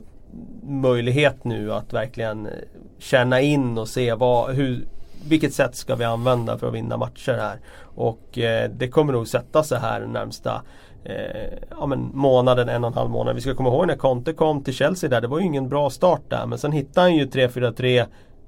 möjlighet 0.63 1.43
nu 1.43 1.73
att 1.73 1.93
verkligen 1.93 2.45
eh, 2.45 2.51
känna 2.97 3.41
in 3.41 3.77
och 3.77 3.87
se 3.87 4.13
vad, 4.13 4.55
hur, 4.55 4.85
vilket 5.27 5.53
sätt 5.53 5.75
ska 5.75 5.95
vi 5.95 6.03
använda 6.03 6.57
för 6.57 6.67
att 6.67 6.73
vinna 6.73 6.97
matcher 6.97 7.33
här. 7.33 7.59
Och 7.81 8.37
eh, 8.37 8.69
det 8.69 8.87
kommer 8.87 9.13
nog 9.13 9.27
sätta 9.27 9.63
sig 9.63 9.79
här 9.79 10.05
närmsta 10.05 10.61
eh, 11.03 11.53
ja, 11.69 11.85
men 11.85 12.11
månaden, 12.13 12.69
en 12.69 12.83
och 12.83 12.87
en 12.87 12.93
halv 12.93 13.09
månad. 13.09 13.35
Vi 13.35 13.41
ska 13.41 13.55
komma 13.55 13.69
ihåg 13.69 13.87
när 13.87 13.95
Conte 13.95 14.33
kom 14.33 14.63
till 14.63 14.73
Chelsea 14.73 15.09
där, 15.09 15.21
det 15.21 15.27
var 15.27 15.39
ju 15.39 15.45
ingen 15.45 15.69
bra 15.69 15.89
start 15.89 16.21
där. 16.29 16.45
Men 16.45 16.59
sen 16.59 16.71
hittade 16.71 17.01
han 17.01 17.15
ju 17.15 17.25
3-4-3 17.25 18.05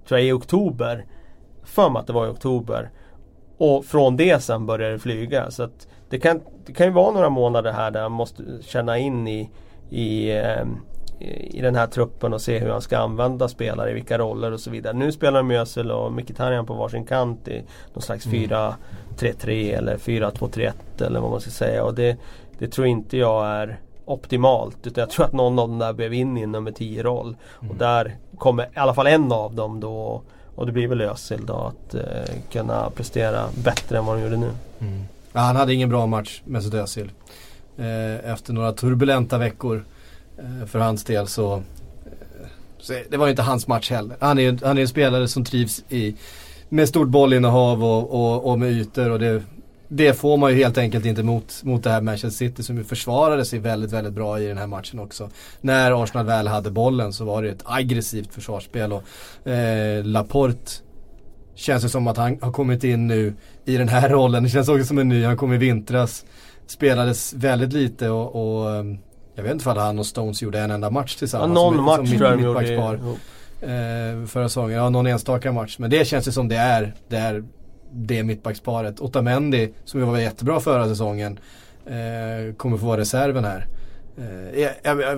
tror 0.07 0.19
jag 0.19 0.27
i 0.27 0.31
oktober. 0.31 1.05
För 1.67 1.89
mig 1.89 1.99
att 1.99 2.07
det 2.07 2.13
var 2.13 2.27
i 2.27 2.29
oktober. 2.29 2.89
Och 3.57 3.85
från 3.85 4.17
det 4.17 4.43
sen 4.43 4.65
började 4.65 4.93
det 4.93 4.99
flyga. 4.99 5.51
Så 5.51 5.63
att 5.63 5.87
det, 6.09 6.19
kan, 6.19 6.41
det 6.65 6.73
kan 6.73 6.87
ju 6.87 6.93
vara 6.93 7.11
några 7.11 7.29
månader 7.29 7.71
här 7.71 7.91
där 7.91 8.01
han 8.01 8.11
måste 8.11 8.43
känna 8.61 8.97
in 8.97 9.27
i 9.27 9.49
i, 9.89 10.31
ehm, 10.31 10.77
i 11.19 11.61
den 11.61 11.75
här 11.75 11.87
truppen 11.87 12.33
och 12.33 12.41
se 12.41 12.59
hur 12.59 12.69
han 12.69 12.81
ska 12.81 12.97
använda 12.97 13.47
spelare 13.47 13.91
i 13.91 13.93
vilka 13.93 14.17
roller 14.17 14.51
och 14.51 14.59
så 14.59 14.69
vidare. 14.69 14.93
Nu 14.93 15.11
spelar 15.11 15.43
Mösel 15.43 15.91
och 15.91 16.11
Mkhitaryan 16.11 16.65
på 16.65 16.73
varsin 16.73 17.05
kant 17.05 17.47
i 17.47 17.63
någon 17.93 18.01
slags 18.01 18.25
mm. 18.25 18.49
4-3-3 19.17 19.77
eller 19.77 19.97
4-2-3-1 19.97 20.71
eller 21.05 21.19
vad 21.19 21.31
man 21.31 21.41
ska 21.41 21.51
säga. 21.51 21.83
Och 21.83 21.93
det, 21.93 22.17
det 22.57 22.67
tror 22.67 22.87
inte 22.87 23.17
jag 23.17 23.45
är 23.45 23.79
optimalt. 24.05 24.87
Utan 24.87 25.01
jag 25.01 25.09
tror 25.09 25.25
att 25.25 25.33
någon 25.33 25.59
av 25.59 25.69
dem 25.69 25.79
där 25.79 25.93
blev 25.93 26.13
in 26.13 26.37
i 26.37 26.41
en 26.41 26.51
nummer 26.51 26.71
10-roll. 26.71 27.35
Mm. 27.59 27.71
Och 27.71 27.77
där 27.77 28.15
kommer 28.37 28.63
i 28.63 28.67
alla 28.79 28.93
fall 28.93 29.07
en 29.07 29.31
av 29.31 29.55
dem 29.55 29.79
då 29.79 30.21
och 30.57 30.65
det 30.65 30.71
blir 30.71 30.87
väl 30.87 31.01
Özil 31.01 31.45
då 31.45 31.53
att 31.53 31.95
eh, 31.95 32.35
kunna 32.51 32.89
prestera 32.89 33.49
bättre 33.63 33.97
än 33.97 34.05
vad 34.05 34.17
de 34.17 34.23
gjorde 34.23 34.37
nu. 34.37 34.51
Mm. 34.79 35.03
Ja, 35.33 35.39
han 35.39 35.55
hade 35.55 35.73
ingen 35.73 35.89
bra 35.89 36.05
match 36.05 36.41
Mesut 36.45 36.73
Özil. 36.73 37.11
Eh, 37.77 38.31
efter 38.31 38.53
några 38.53 38.73
turbulenta 38.73 39.37
veckor 39.37 39.85
eh, 40.37 40.67
för 40.67 40.79
hans 40.79 41.03
del 41.03 41.27
så, 41.27 41.55
eh, 41.55 41.61
så, 42.79 42.93
Det 43.09 43.17
var 43.17 43.27
inte 43.27 43.41
hans 43.41 43.67
match 43.67 43.91
heller. 43.91 44.17
Han 44.19 44.39
är, 44.39 44.65
han 44.65 44.77
är 44.77 44.81
en 44.81 44.87
spelare 44.87 45.27
som 45.27 45.45
trivs 45.45 45.83
i 45.89 46.15
med 46.69 46.89
stort 46.89 47.07
bollinnehav 47.07 47.83
och, 47.83 48.13
och, 48.13 48.51
och 48.51 48.59
med 48.59 48.71
ytor 48.71 49.09
och 49.09 49.19
det, 49.19 49.43
det 49.87 50.13
får 50.13 50.37
man 50.37 50.51
ju 50.51 50.57
helt 50.57 50.77
enkelt 50.77 51.05
inte 51.05 51.23
mot, 51.23 51.63
mot 51.63 51.83
det 51.83 51.89
här 51.89 52.01
Manchester 52.01 52.29
City 52.29 52.63
som 52.63 52.77
ju 52.77 52.83
försvarade 52.83 53.45
sig 53.45 53.59
väldigt, 53.59 53.91
väldigt 53.91 54.13
bra 54.13 54.39
i 54.39 54.47
den 54.47 54.57
här 54.57 54.67
matchen 54.67 54.99
också. 54.99 55.29
När 55.61 56.03
Arsenal 56.03 56.25
väl 56.25 56.47
hade 56.47 56.71
bollen 56.71 57.13
så 57.13 57.25
var 57.25 57.43
det 57.43 57.49
ett 57.49 57.63
aggressivt 57.63 58.33
försvarsspel 58.33 58.93
och 58.93 59.03
eh, 59.47 60.05
Laporte 60.05 60.71
känns 61.55 61.83
det 61.83 61.89
som 61.89 62.07
att 62.07 62.17
han 62.17 62.37
har 62.41 62.51
kommit 62.51 62.83
in 62.83 63.07
nu 63.07 63.33
i 63.65 63.77
den 63.77 63.89
här 63.89 64.09
rollen. 64.13 64.43
Det 64.43 64.49
känns 64.49 64.69
också 64.69 64.85
som 64.85 64.97
en 64.97 65.09
ny, 65.09 65.23
han 65.23 65.37
kom 65.37 65.53
i 65.53 65.57
vintras. 65.57 66.25
Spelades 66.67 67.33
väldigt 67.33 67.73
lite 67.73 68.09
och, 68.09 68.61
och 68.61 68.75
ehm, 68.75 68.97
jag 69.35 69.43
vet 69.43 69.51
inte 69.51 69.69
om 69.69 69.77
han 69.77 69.99
och 69.99 70.05
Stones 70.05 70.41
gjorde 70.41 70.59
en 70.59 70.71
enda 70.71 70.89
match 70.89 71.15
tillsammans. 71.15 71.49
Ja, 71.49 71.53
någon 71.53 71.75
som, 71.75 71.85
match 71.85 72.09
som 72.09 72.17
tror 72.17 72.29
jag 72.29 72.37
de 72.37 72.43
gjorde. 72.43 73.17
Eh, 73.61 74.25
förra 74.27 74.49
säsongen, 74.49 74.77
ja 74.77 74.89
någon 74.89 75.07
enstaka 75.07 75.51
match. 75.51 75.75
Men 75.79 75.89
det 75.89 76.07
känns 76.07 76.27
ju 76.27 76.31
som 76.31 76.47
det 76.47 76.55
är, 76.55 76.93
det 77.07 77.17
är 77.17 77.43
det 78.05 78.23
mittbacksparet. 78.23 78.99
Otamendi, 78.99 79.73
som 79.85 79.99
ju 79.99 80.05
var 80.05 80.17
jättebra 80.17 80.59
förra 80.59 80.87
säsongen, 80.87 81.39
eh, 81.85 82.55
kommer 82.55 82.77
få 82.77 82.85
vara 82.85 82.99
reserven 82.99 83.45
här. 83.45 83.67
Eh, 84.17 84.59
I, 84.59 84.69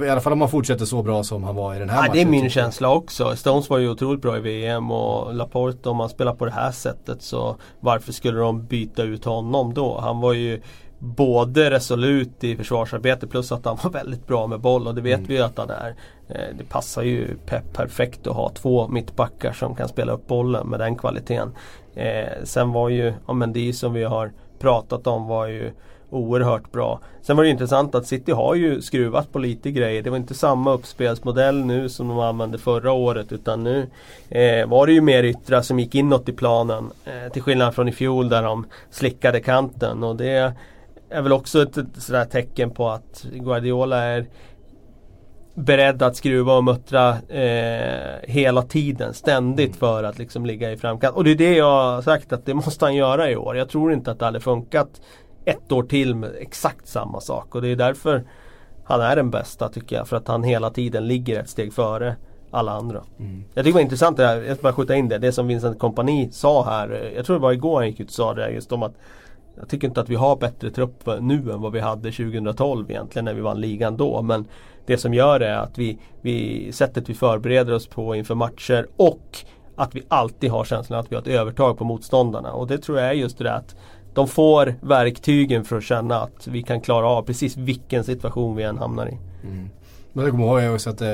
I, 0.05 0.09
alla 0.09 0.21
fall 0.21 0.33
om 0.33 0.41
han 0.41 0.49
fortsätter 0.49 0.85
så 0.85 1.03
bra 1.03 1.23
som 1.23 1.43
han 1.43 1.55
var 1.55 1.75
i 1.75 1.79
den 1.79 1.89
här 1.89 1.97
ja, 1.97 2.01
matchen. 2.01 2.13
Det 2.13 2.21
är 2.21 2.25
min 2.25 2.49
känsla 2.49 2.89
också. 2.89 3.35
Stones 3.35 3.69
var 3.69 3.77
ju 3.77 3.89
otroligt 3.89 4.21
bra 4.21 4.37
i 4.37 4.39
VM 4.39 4.91
och 4.91 5.33
Laporte 5.33 5.89
om 5.89 5.97
man 5.97 6.09
spelar 6.09 6.33
på 6.33 6.45
det 6.45 6.51
här 6.51 6.71
sättet 6.71 7.21
så 7.21 7.55
varför 7.79 8.11
skulle 8.11 8.39
de 8.39 8.65
byta 8.65 9.03
ut 9.03 9.25
honom 9.25 9.73
då? 9.73 9.99
Han 9.99 10.19
var 10.19 10.33
ju 10.33 10.61
både 10.99 11.71
resolut 11.71 12.43
i 12.43 12.55
försvarsarbete 12.55 13.27
plus 13.27 13.51
att 13.51 13.65
han 13.65 13.77
var 13.83 13.91
väldigt 13.99 14.27
bra 14.27 14.47
med 14.47 14.59
boll 14.59 14.87
och 14.87 14.95
det 14.95 15.01
vet 15.01 15.17
mm. 15.17 15.27
vi 15.27 15.35
ju 15.35 15.41
att 15.41 15.57
han 15.57 15.69
är. 15.69 15.95
Eh, 16.27 16.55
det 16.57 16.63
passar 16.69 17.03
ju 17.03 17.35
Pep 17.45 17.73
perfekt 17.73 18.27
att 18.27 18.35
ha 18.35 18.49
två 18.49 18.87
mittbackar 18.87 19.53
som 19.53 19.75
kan 19.75 19.87
spela 19.87 20.11
upp 20.11 20.27
bollen 20.27 20.67
med 20.67 20.79
den 20.79 20.95
kvaliteten. 20.95 21.51
Eh, 21.95 22.43
sen 22.43 22.71
var 22.71 22.89
ju, 22.89 23.13
ja 23.27 23.33
men 23.33 23.53
det 23.53 23.73
som 23.73 23.93
vi 23.93 24.03
har 24.03 24.31
pratat 24.59 25.07
om 25.07 25.27
var 25.27 25.47
ju 25.47 25.71
oerhört 26.09 26.71
bra. 26.71 26.99
Sen 27.21 27.37
var 27.37 27.43
det 27.43 27.49
intressant 27.49 27.95
att 27.95 28.07
City 28.07 28.31
har 28.31 28.55
ju 28.55 28.81
skruvat 28.81 29.31
på 29.31 29.39
lite 29.39 29.71
grejer. 29.71 30.03
Det 30.03 30.09
var 30.09 30.17
inte 30.17 30.33
samma 30.33 30.73
uppspelsmodell 30.73 31.65
nu 31.65 31.89
som 31.89 32.07
de 32.07 32.19
använde 32.19 32.57
förra 32.57 32.91
året 32.91 33.31
utan 33.31 33.63
nu 33.63 33.87
eh, 34.29 34.67
var 34.67 34.87
det 34.87 34.93
ju 34.93 35.01
mer 35.01 35.23
yttra 35.23 35.63
som 35.63 35.79
gick 35.79 35.95
inåt 35.95 36.29
i 36.29 36.33
planen. 36.33 36.91
Eh, 37.05 37.31
till 37.31 37.41
skillnad 37.41 37.75
från 37.75 37.87
i 37.87 37.91
fjol 37.91 38.29
där 38.29 38.43
de 38.43 38.65
slickade 38.89 39.39
kanten 39.39 40.03
och 40.03 40.15
det 40.15 40.53
är 41.09 41.21
väl 41.21 41.31
också 41.31 41.61
ett, 41.61 41.77
ett 41.77 41.87
sådär 41.97 42.25
tecken 42.25 42.71
på 42.71 42.89
att 42.89 43.25
Guardiola 43.31 44.03
är 44.03 44.25
beredd 45.53 46.01
att 46.01 46.15
skruva 46.15 46.53
och 46.57 46.63
muttra 46.63 47.09
eh, 47.27 48.19
hela 48.23 48.61
tiden, 48.61 49.13
ständigt 49.13 49.67
mm. 49.67 49.79
för 49.79 50.03
att 50.03 50.17
liksom 50.17 50.45
ligga 50.45 50.71
i 50.71 50.77
framkant. 50.77 51.15
Och 51.15 51.23
det 51.23 51.31
är 51.31 51.35
det 51.35 51.55
jag 51.55 51.95
har 51.95 52.01
sagt 52.01 52.33
att 52.33 52.45
det 52.45 52.53
måste 52.53 52.85
han 52.85 52.95
göra 52.95 53.29
i 53.29 53.35
år. 53.35 53.57
Jag 53.57 53.69
tror 53.69 53.93
inte 53.93 54.11
att 54.11 54.19
det 54.19 54.25
hade 54.25 54.39
funkat 54.39 55.01
ett 55.45 55.71
år 55.71 55.83
till 55.83 56.15
med 56.15 56.31
exakt 56.39 56.87
samma 56.87 57.21
sak. 57.21 57.55
Och 57.55 57.61
det 57.61 57.67
är 57.67 57.75
därför 57.75 58.23
han 58.83 59.01
är 59.01 59.15
den 59.15 59.29
bästa 59.29 59.69
tycker 59.69 59.95
jag. 59.95 60.07
För 60.07 60.17
att 60.17 60.27
han 60.27 60.43
hela 60.43 60.69
tiden 60.69 61.07
ligger 61.07 61.39
ett 61.39 61.49
steg 61.49 61.73
före 61.73 62.15
alla 62.51 62.71
andra. 62.71 63.03
Mm. 63.19 63.43
Jag 63.53 63.65
tycker 63.65 63.71
det 63.71 63.73
var 63.73 63.81
intressant 63.81 64.17
det 64.17 64.27
här, 64.27 64.41
jag 64.41 64.57
ska 64.57 64.63
bara 64.63 64.73
skjuta 64.73 64.95
in 64.95 65.09
det, 65.09 65.17
det 65.17 65.31
som 65.31 65.47
Vincent 65.47 65.79
Kompani 65.79 66.29
sa 66.31 66.63
här. 66.63 67.11
Jag 67.15 67.25
tror 67.25 67.35
det 67.35 67.41
var 67.41 67.51
igår 67.51 67.75
han 67.75 67.87
gick 67.87 67.99
ut 67.99 68.07
och 68.07 68.13
sa 68.13 68.33
det 68.33 68.51
just 68.51 68.71
om 68.71 68.83
att 68.83 68.93
jag 69.59 69.69
tycker 69.69 69.87
inte 69.87 70.01
att 70.01 70.09
vi 70.09 70.15
har 70.15 70.35
bättre 70.35 70.71
trupp 70.71 71.09
nu 71.19 71.51
än 71.51 71.61
vad 71.61 71.71
vi 71.71 71.79
hade 71.79 72.11
2012 72.11 72.91
egentligen 72.91 73.25
när 73.25 73.33
vi 73.33 73.41
vann 73.41 73.61
ligan 73.61 73.97
då. 73.97 74.21
Men 74.21 74.45
det 74.85 74.97
som 74.97 75.13
gör 75.13 75.39
det 75.39 75.47
är 75.47 75.57
att 75.57 75.77
vi, 75.77 75.97
vi 76.21 76.69
sättet 76.71 77.09
vi 77.09 77.13
förbereder 77.13 77.73
oss 77.73 77.87
på 77.87 78.15
inför 78.15 78.35
matcher 78.35 78.87
och 78.97 79.37
att 79.75 79.95
vi 79.95 80.03
alltid 80.07 80.51
har 80.51 80.63
känslan 80.63 80.99
att 80.99 81.11
vi 81.11 81.15
har 81.15 81.21
ett 81.21 81.27
övertag 81.27 81.77
på 81.77 81.83
motståndarna. 81.83 82.51
Och 82.51 82.67
det 82.67 82.77
tror 82.77 82.99
jag 82.99 83.09
är 83.09 83.13
just 83.13 83.37
det 83.37 83.53
att 83.53 83.75
de 84.13 84.27
får 84.27 84.75
verktygen 84.81 85.65
för 85.65 85.77
att 85.77 85.83
känna 85.83 86.21
att 86.21 86.47
vi 86.47 86.63
kan 86.63 86.81
klara 86.81 87.07
av 87.07 87.21
precis 87.21 87.57
vilken 87.57 88.03
situation 88.03 88.55
vi 88.55 88.63
än 88.63 88.77
hamnar 88.77 89.07
i. 89.07 89.17
Mm. 89.43 89.69
Men 90.13 90.23
jag 90.23 90.31
kommer 90.31 90.63
ihåg 90.63 90.75
också 90.75 90.89
att 90.89 91.01
eh, 91.01 91.07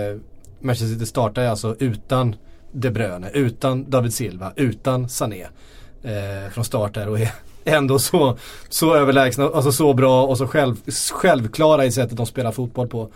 Manchester 0.59 0.93
City 0.93 1.05
startar 1.05 1.45
alltså 1.45 1.75
utan 1.79 2.35
De 2.71 2.91
Bruyne, 2.91 3.29
utan 3.33 3.89
David 3.89 4.13
Silva, 4.13 4.53
utan 4.55 5.09
Sané. 5.09 5.47
Eh, 6.05 6.51
från 6.51 6.63
start 6.63 6.93
där 6.93 7.09
och 7.09 7.19
är 7.19 7.31
ändå 7.63 7.99
så, 7.99 8.37
så 8.69 8.95
överlägsna, 8.95 9.43
alltså 9.43 9.71
så 9.71 9.93
bra 9.93 10.25
och 10.25 10.37
så 10.37 10.47
själv, 10.47 10.75
självklara 11.13 11.85
i 11.85 11.91
sättet 11.91 12.17
de 12.17 12.25
spelar 12.25 12.51
fotboll 12.51 12.87
på. 12.87 13.09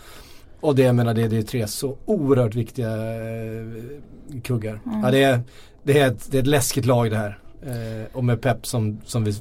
Och 0.59 0.75
det 0.75 0.81
jag 0.81 0.95
menar 0.95 1.13
det, 1.13 1.27
det 1.27 1.37
är 1.37 1.41
tre 1.41 1.67
så 1.67 1.97
oerhört 2.05 2.55
viktiga 2.55 2.89
eh, 2.89 4.41
kuggar. 4.43 4.79
Mm. 4.85 5.03
Ja, 5.03 5.11
det, 5.11 5.23
är, 5.23 5.41
det, 5.83 5.99
är 5.99 6.07
ett, 6.07 6.31
det 6.31 6.37
är 6.37 6.41
ett 6.41 6.47
läskigt 6.47 6.85
lag 6.85 7.11
det 7.11 7.17
här. 7.17 7.39
Eh, 7.63 8.15
och 8.17 8.23
med 8.23 8.41
Pep 8.41 8.65
som, 8.65 9.01
som 9.05 9.23
vi 9.23 9.33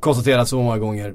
konstaterat 0.00 0.48
så 0.48 0.56
många 0.56 0.78
gånger 0.78 1.14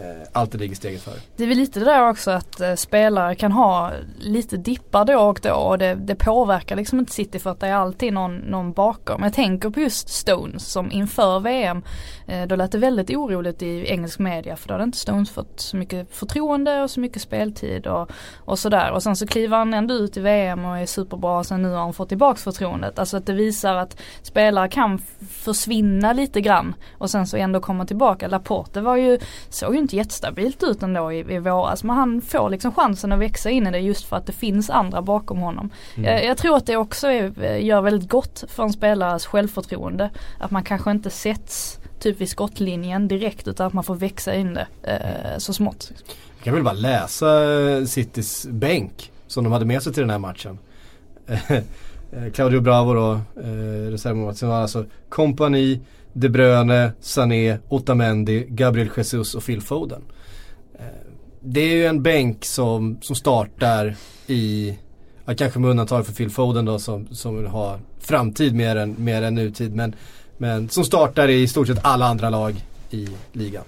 eh, 0.00 0.28
alltid 0.32 0.60
ligger 0.60 0.74
steget 0.74 1.02
före. 1.02 1.14
Det 1.36 1.44
är 1.44 1.48
väl 1.48 1.58
lite 1.58 1.78
det 1.78 1.84
där 1.84 2.08
också 2.08 2.30
att 2.30 2.60
eh, 2.60 2.74
spelare 2.74 3.34
kan 3.34 3.52
ha 3.52 3.92
lite 4.18 4.56
dippar 4.56 5.04
då 5.04 5.18
och 5.18 5.40
då 5.42 5.54
och 5.54 5.78
det, 5.78 5.94
det 5.94 6.14
påverkar 6.14 6.76
liksom 6.76 6.98
inte 6.98 7.12
City 7.12 7.38
för 7.38 7.50
att 7.50 7.60
det 7.60 7.66
är 7.66 7.74
alltid 7.74 8.12
någon, 8.12 8.36
någon 8.36 8.72
bakom. 8.72 9.22
Jag 9.22 9.32
tänker 9.32 9.70
på 9.70 9.80
just 9.80 10.08
Stones 10.08 10.66
som 10.72 10.92
inför 10.92 11.40
VM, 11.40 11.82
eh, 12.26 12.46
då 12.46 12.56
lät 12.56 12.72
det 12.72 12.78
väldigt 12.78 13.10
oroligt 13.10 13.62
i 13.62 13.86
engelsk 13.86 14.18
media 14.18 14.56
för 14.56 14.68
då 14.68 14.74
hade 14.74 14.84
inte 14.84 14.98
Stones 14.98 15.30
fått 15.30 15.60
så 15.60 15.76
mycket 15.76 16.14
förtroende 16.14 16.82
och 16.82 16.90
så 16.90 17.00
mycket 17.00 17.22
speltid 17.22 17.86
och, 17.86 18.10
och 18.36 18.58
sådär. 18.58 18.92
Och 18.92 19.02
sen 19.02 19.16
så 19.16 19.26
kliver 19.26 19.56
han 19.56 19.74
ändå 19.74 19.94
ut 19.94 20.16
i 20.16 20.20
VM 20.20 20.64
och 20.64 20.78
är 20.78 20.86
superbra 20.86 21.38
och 21.38 21.46
sen 21.46 21.62
nu 21.62 21.68
har 21.68 21.78
han 21.78 21.92
fått 21.92 22.08
tillbaks 22.08 22.42
förtroendet. 22.42 22.98
Alltså 22.98 23.16
att 23.16 23.26
det 23.26 23.32
visar 23.32 23.74
att 23.74 23.96
spelare 24.22 24.68
kan 24.68 24.98
försvinna 25.30 26.12
lite 26.12 26.40
grann 26.40 26.74
och 26.98 27.10
sen 27.10 27.26
så 27.26 27.36
ändå 27.36 27.60
komma 27.60 27.86
tillbaka. 27.86 28.28
Laporte 28.28 28.80
var 28.80 28.96
ju, 28.96 29.18
såg 29.48 29.74
ju 29.74 29.80
inte 29.86 29.96
jättestabilt 29.96 30.62
ut 30.62 30.82
ändå 30.82 31.12
i, 31.12 31.34
i 31.34 31.38
våras. 31.38 31.84
Men 31.84 31.96
han 31.96 32.20
får 32.20 32.50
liksom 32.50 32.72
chansen 32.72 33.12
att 33.12 33.18
växa 33.18 33.50
in 33.50 33.66
i 33.66 33.70
det 33.70 33.78
just 33.78 34.04
för 34.04 34.16
att 34.16 34.26
det 34.26 34.32
finns 34.32 34.70
andra 34.70 35.02
bakom 35.02 35.38
honom. 35.38 35.70
Mm. 35.96 36.12
Jag, 36.12 36.24
jag, 36.24 36.36
tror 36.36 36.56
att 36.56 36.66
det 36.66 36.76
också 36.76 37.06
är, 37.06 37.56
gör 37.56 37.80
väldigt 37.80 38.10
gott 38.10 38.44
för 38.48 38.62
en 38.62 38.72
spelares 38.72 39.26
självförtroende. 39.26 40.10
Att 40.40 40.50
man 40.50 40.64
kanske 40.64 40.90
inte 40.90 41.10
sätts 41.10 41.78
typ 42.00 42.20
vid 42.20 42.28
skottlinjen 42.28 43.08
direkt 43.08 43.48
utan 43.48 43.66
att 43.66 43.72
man 43.72 43.84
får 43.84 43.94
växa 43.94 44.34
in 44.34 44.54
det 44.54 44.66
eh, 44.82 45.38
så 45.38 45.52
smått. 45.52 45.92
Jag 46.36 46.44
kan 46.44 46.54
väl 46.54 46.62
bara 46.62 46.74
läsa 46.74 47.60
eh, 47.60 47.84
Citys 47.84 48.46
bänk 48.50 49.12
som 49.26 49.44
de 49.44 49.52
hade 49.52 49.64
med 49.64 49.82
sig 49.82 49.92
till 49.92 50.00
den 50.02 50.10
här 50.10 50.18
matchen. 50.18 50.58
Eh, 52.12 52.32
Claudio 52.32 52.60
Bravo 52.60 52.94
då, 52.94 53.12
eh, 53.42 53.90
reservmålvakt. 53.90 54.42
Alltså 54.42 54.84
kompani, 55.08 55.80
de 56.18 56.28
Bruyne, 56.28 56.92
Sané, 57.00 57.58
Otamendi, 57.68 58.46
Gabriel 58.48 58.90
Jesus 58.96 59.34
och 59.34 59.46
Phil 59.46 59.62
Foden. 59.62 60.02
Eh, 60.78 60.84
det 61.40 61.60
är 61.60 61.74
ju 61.74 61.86
en 61.86 62.02
bänk 62.02 62.44
som, 62.44 62.98
som 63.02 63.16
startar 63.16 63.96
i, 64.26 64.78
ja, 65.24 65.34
kanske 65.34 65.58
med 65.58 65.70
undantag 65.70 66.06
för 66.06 66.12
Phil 66.12 66.30
Foden 66.30 66.64
då 66.64 66.78
som, 66.78 67.06
som 67.06 67.36
vill 67.36 67.46
ha 67.46 67.78
framtid 68.00 68.54
mer 68.54 68.76
än, 68.76 68.94
mer 68.98 69.22
än 69.22 69.34
nutid. 69.34 69.74
Men, 69.74 69.94
men 70.36 70.68
som 70.68 70.84
startar 70.84 71.28
i 71.28 71.48
stort 71.48 71.66
sett 71.66 71.78
alla 71.82 72.06
andra 72.06 72.30
lag 72.30 72.64
i 72.90 73.08
ligan. 73.32 73.64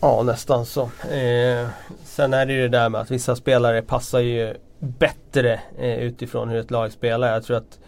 Ja 0.00 0.22
nästan 0.22 0.66
så. 0.66 0.82
Eh, 1.10 1.68
sen 2.04 2.34
är 2.34 2.46
det 2.46 2.52
ju 2.52 2.62
det 2.62 2.78
där 2.78 2.88
med 2.88 3.00
att 3.00 3.10
vissa 3.10 3.36
spelare 3.36 3.82
passar 3.82 4.20
ju 4.20 4.54
bättre 4.78 5.60
eh, 5.78 5.98
utifrån 5.98 6.48
hur 6.48 6.58
ett 6.58 6.70
lag 6.70 6.92
spelar. 6.92 7.32
Jag 7.32 7.44
tror 7.44 7.56
att 7.56 7.78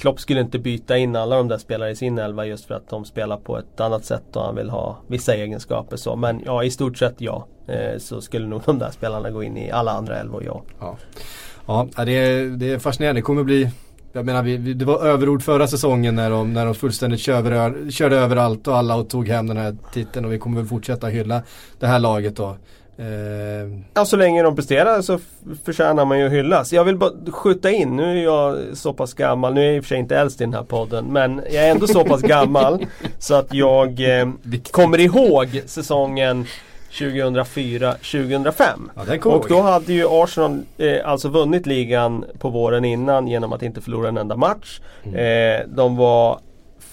Klopp 0.00 0.20
skulle 0.20 0.40
inte 0.40 0.58
byta 0.58 0.96
in 0.96 1.16
alla 1.16 1.36
de 1.36 1.48
där 1.48 1.58
spelarna 1.58 1.90
i 1.90 1.96
sin 1.96 2.18
elva 2.18 2.46
just 2.46 2.64
för 2.64 2.74
att 2.74 2.88
de 2.88 3.04
spelar 3.04 3.36
på 3.36 3.58
ett 3.58 3.80
annat 3.80 4.04
sätt 4.04 4.36
och 4.36 4.42
han 4.42 4.56
vill 4.56 4.70
ha 4.70 4.98
vissa 5.06 5.34
egenskaper 5.34 5.96
så. 5.96 6.16
Men 6.16 6.42
ja, 6.44 6.64
i 6.64 6.70
stort 6.70 6.98
sett 6.98 7.14
ja. 7.18 7.46
Eh, 7.68 7.98
så 7.98 8.20
skulle 8.20 8.46
nog 8.46 8.62
de 8.66 8.78
där 8.78 8.90
spelarna 8.90 9.30
gå 9.30 9.42
in 9.42 9.56
i 9.56 9.70
alla 9.70 9.92
andra 9.92 10.18
elvor, 10.18 10.44
ja. 10.44 10.62
Ja, 11.66 11.86
ja 11.96 12.04
det, 12.04 12.12
är, 12.12 12.44
det 12.44 12.72
är 12.72 12.78
fascinerande. 12.78 13.18
Det 13.18 13.22
kommer 13.22 13.44
bli 13.44 13.70
jag 14.12 14.26
menar, 14.26 14.42
vi, 14.42 14.56
det 14.56 14.84
var 14.84 15.06
överord 15.06 15.42
förra 15.42 15.66
säsongen 15.66 16.14
när 16.14 16.30
de, 16.30 16.52
när 16.52 16.66
de 16.66 16.74
fullständigt 16.74 17.20
körde, 17.20 17.90
körde 17.90 18.16
över 18.16 18.36
allt 18.36 18.68
och 18.68 18.76
alla 18.76 18.96
och 18.96 19.08
tog 19.08 19.28
hem 19.28 19.46
den 19.46 19.56
här 19.56 19.76
titeln 19.92 20.24
och 20.24 20.32
vi 20.32 20.38
kommer 20.38 20.56
väl 20.56 20.66
fortsätta 20.66 21.06
hylla 21.06 21.42
det 21.78 21.86
här 21.86 21.98
laget 21.98 22.36
då. 22.36 22.56
Eh... 23.00 23.80
Ja, 23.94 24.04
så 24.04 24.16
länge 24.16 24.42
de 24.42 24.56
presterar 24.56 25.02
så 25.02 25.18
förtjänar 25.64 26.04
man 26.04 26.18
ju 26.18 26.26
att 26.26 26.32
hyllas. 26.32 26.72
Jag 26.72 26.84
vill 26.84 26.96
bara 26.96 27.12
skjuta 27.32 27.70
in, 27.70 27.96
nu 27.96 28.18
är 28.18 28.24
jag 28.24 28.58
så 28.74 28.92
pass 28.92 29.14
gammal, 29.14 29.54
nu 29.54 29.60
är 29.60 29.66
jag 29.66 29.76
i 29.76 29.80
och 29.80 29.84
för 29.84 29.88
sig 29.88 29.98
inte 29.98 30.16
äldst 30.16 30.40
i 30.40 30.44
den 30.44 30.54
här 30.54 30.62
podden, 30.62 31.04
men 31.04 31.42
jag 31.50 31.64
är 31.64 31.70
ändå 31.70 31.86
så 31.86 32.04
pass 32.04 32.22
gammal 32.22 32.86
så 33.18 33.34
att 33.34 33.54
jag 33.54 34.20
eh, 34.20 34.28
kommer 34.70 35.00
ihåg 35.00 35.62
säsongen 35.66 36.46
2004-2005. 36.90 38.64
Ja, 38.94 39.30
och 39.30 39.46
då 39.48 39.60
hade 39.60 39.92
ju 39.92 40.06
Arsenal 40.08 40.62
eh, 40.78 41.08
alltså 41.08 41.28
vunnit 41.28 41.66
ligan 41.66 42.24
på 42.38 42.48
våren 42.48 42.84
innan 42.84 43.28
genom 43.28 43.52
att 43.52 43.62
inte 43.62 43.80
förlora 43.80 44.08
en 44.08 44.16
enda 44.16 44.36
match. 44.36 44.80
Mm. 45.02 45.14
Eh, 45.16 45.66
de 45.68 45.96
var 45.96 46.40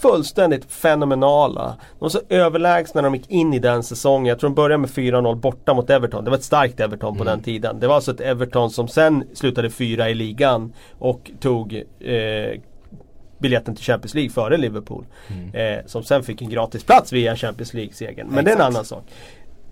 fullständigt 0.01 0.71
fenomenala. 0.71 1.75
De 1.91 1.99
var 1.99 2.09
så 2.09 2.21
överlägsna 2.29 3.01
när 3.01 3.09
de 3.09 3.15
gick 3.15 3.29
in 3.29 3.53
i 3.53 3.59
den 3.59 3.83
säsongen. 3.83 4.25
Jag 4.25 4.39
tror 4.39 4.49
de 4.49 4.55
började 4.55 4.77
med 4.77 4.89
4-0 4.89 5.35
borta 5.35 5.73
mot 5.73 5.89
Everton. 5.89 6.23
Det 6.23 6.29
var 6.29 6.37
ett 6.37 6.43
starkt 6.43 6.79
Everton 6.79 7.09
mm. 7.09 7.17
på 7.17 7.23
den 7.23 7.41
tiden. 7.41 7.79
Det 7.79 7.87
var 7.87 7.95
alltså 7.95 8.11
ett 8.11 8.21
Everton 8.21 8.69
som 8.69 8.87
sen 8.87 9.23
slutade 9.33 9.69
fyra 9.69 10.09
i 10.09 10.13
ligan 10.13 10.73
och 10.99 11.31
tog 11.39 11.83
eh, 11.99 12.59
biljetten 13.39 13.75
till 13.75 13.85
Champions 13.85 14.13
League 14.13 14.29
före 14.29 14.57
Liverpool. 14.57 15.05
Mm. 15.27 15.77
Eh, 15.77 15.85
som 15.85 16.03
sen 16.03 16.23
fick 16.23 16.41
en 16.41 16.49
gratis 16.49 16.83
plats 16.83 17.13
via 17.13 17.35
Champions 17.35 17.73
League-segern. 17.73 18.27
Men 18.27 18.39
Exakt. 18.39 18.45
det 18.45 18.51
är 18.51 18.55
en 18.55 18.73
annan 18.73 18.85
sak. 18.85 19.03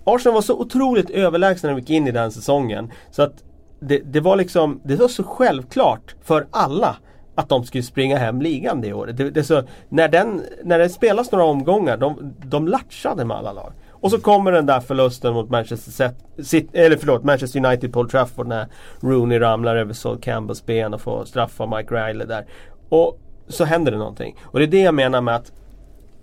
Arsenal 0.03 0.33
var 0.33 0.41
så 0.41 0.59
otroligt 0.59 1.09
överlägsna 1.09 1.69
när 1.69 1.75
de 1.75 1.79
gick 1.79 1.89
in 1.89 2.07
i 2.07 2.11
den 2.11 2.31
säsongen. 2.31 2.91
Så 3.11 3.21
att 3.23 3.43
det, 3.79 3.97
det, 3.97 4.19
var 4.19 4.35
liksom, 4.35 4.81
det 4.83 4.95
var 4.95 5.07
så 5.07 5.23
självklart 5.23 6.15
för 6.23 6.47
alla 6.51 6.95
att 7.35 7.49
de 7.49 7.63
skulle 7.63 7.83
springa 7.83 8.17
hem 8.17 8.41
ligan 8.41 8.81
det 8.81 8.93
året. 8.93 9.17
Det, 9.17 9.29
det 9.29 9.43
så, 9.43 9.63
när, 9.89 10.07
den, 10.07 10.41
när 10.63 10.79
det 10.79 10.89
spelas 10.89 11.31
några 11.31 11.45
omgångar, 11.45 11.97
de, 11.97 12.33
de 12.45 12.67
latchade 12.67 13.25
med 13.25 13.37
alla 13.37 13.53
lag. 13.53 13.73
Och 13.91 14.11
så 14.11 14.21
kommer 14.21 14.51
den 14.51 14.65
där 14.65 14.79
förlusten 14.79 15.33
mot 15.33 15.49
Manchester, 15.49 16.11
City, 16.43 16.69
eller 16.73 16.97
förlåt, 16.97 17.23
Manchester 17.23 17.65
United 17.65 17.93
på 17.93 17.99
Old 17.99 18.09
Trafford 18.09 18.47
när 18.47 18.67
Rooney 18.99 19.39
ramlar 19.39 19.75
över 19.75 19.93
Sol 19.93 20.19
Campbells 20.19 20.65
ben 20.65 20.93
och 20.93 21.01
får 21.01 21.25
straffa 21.25 21.65
Mike 21.65 21.95
Riley 21.95 22.27
där. 22.27 22.45
Och 22.89 23.19
så 23.47 23.63
händer 23.65 23.91
det 23.91 23.97
någonting. 23.97 24.35
Och 24.43 24.59
det 24.59 24.65
är 24.65 24.67
det 24.67 24.81
jag 24.81 24.93
menar 24.93 25.21
med 25.21 25.35
att 25.35 25.51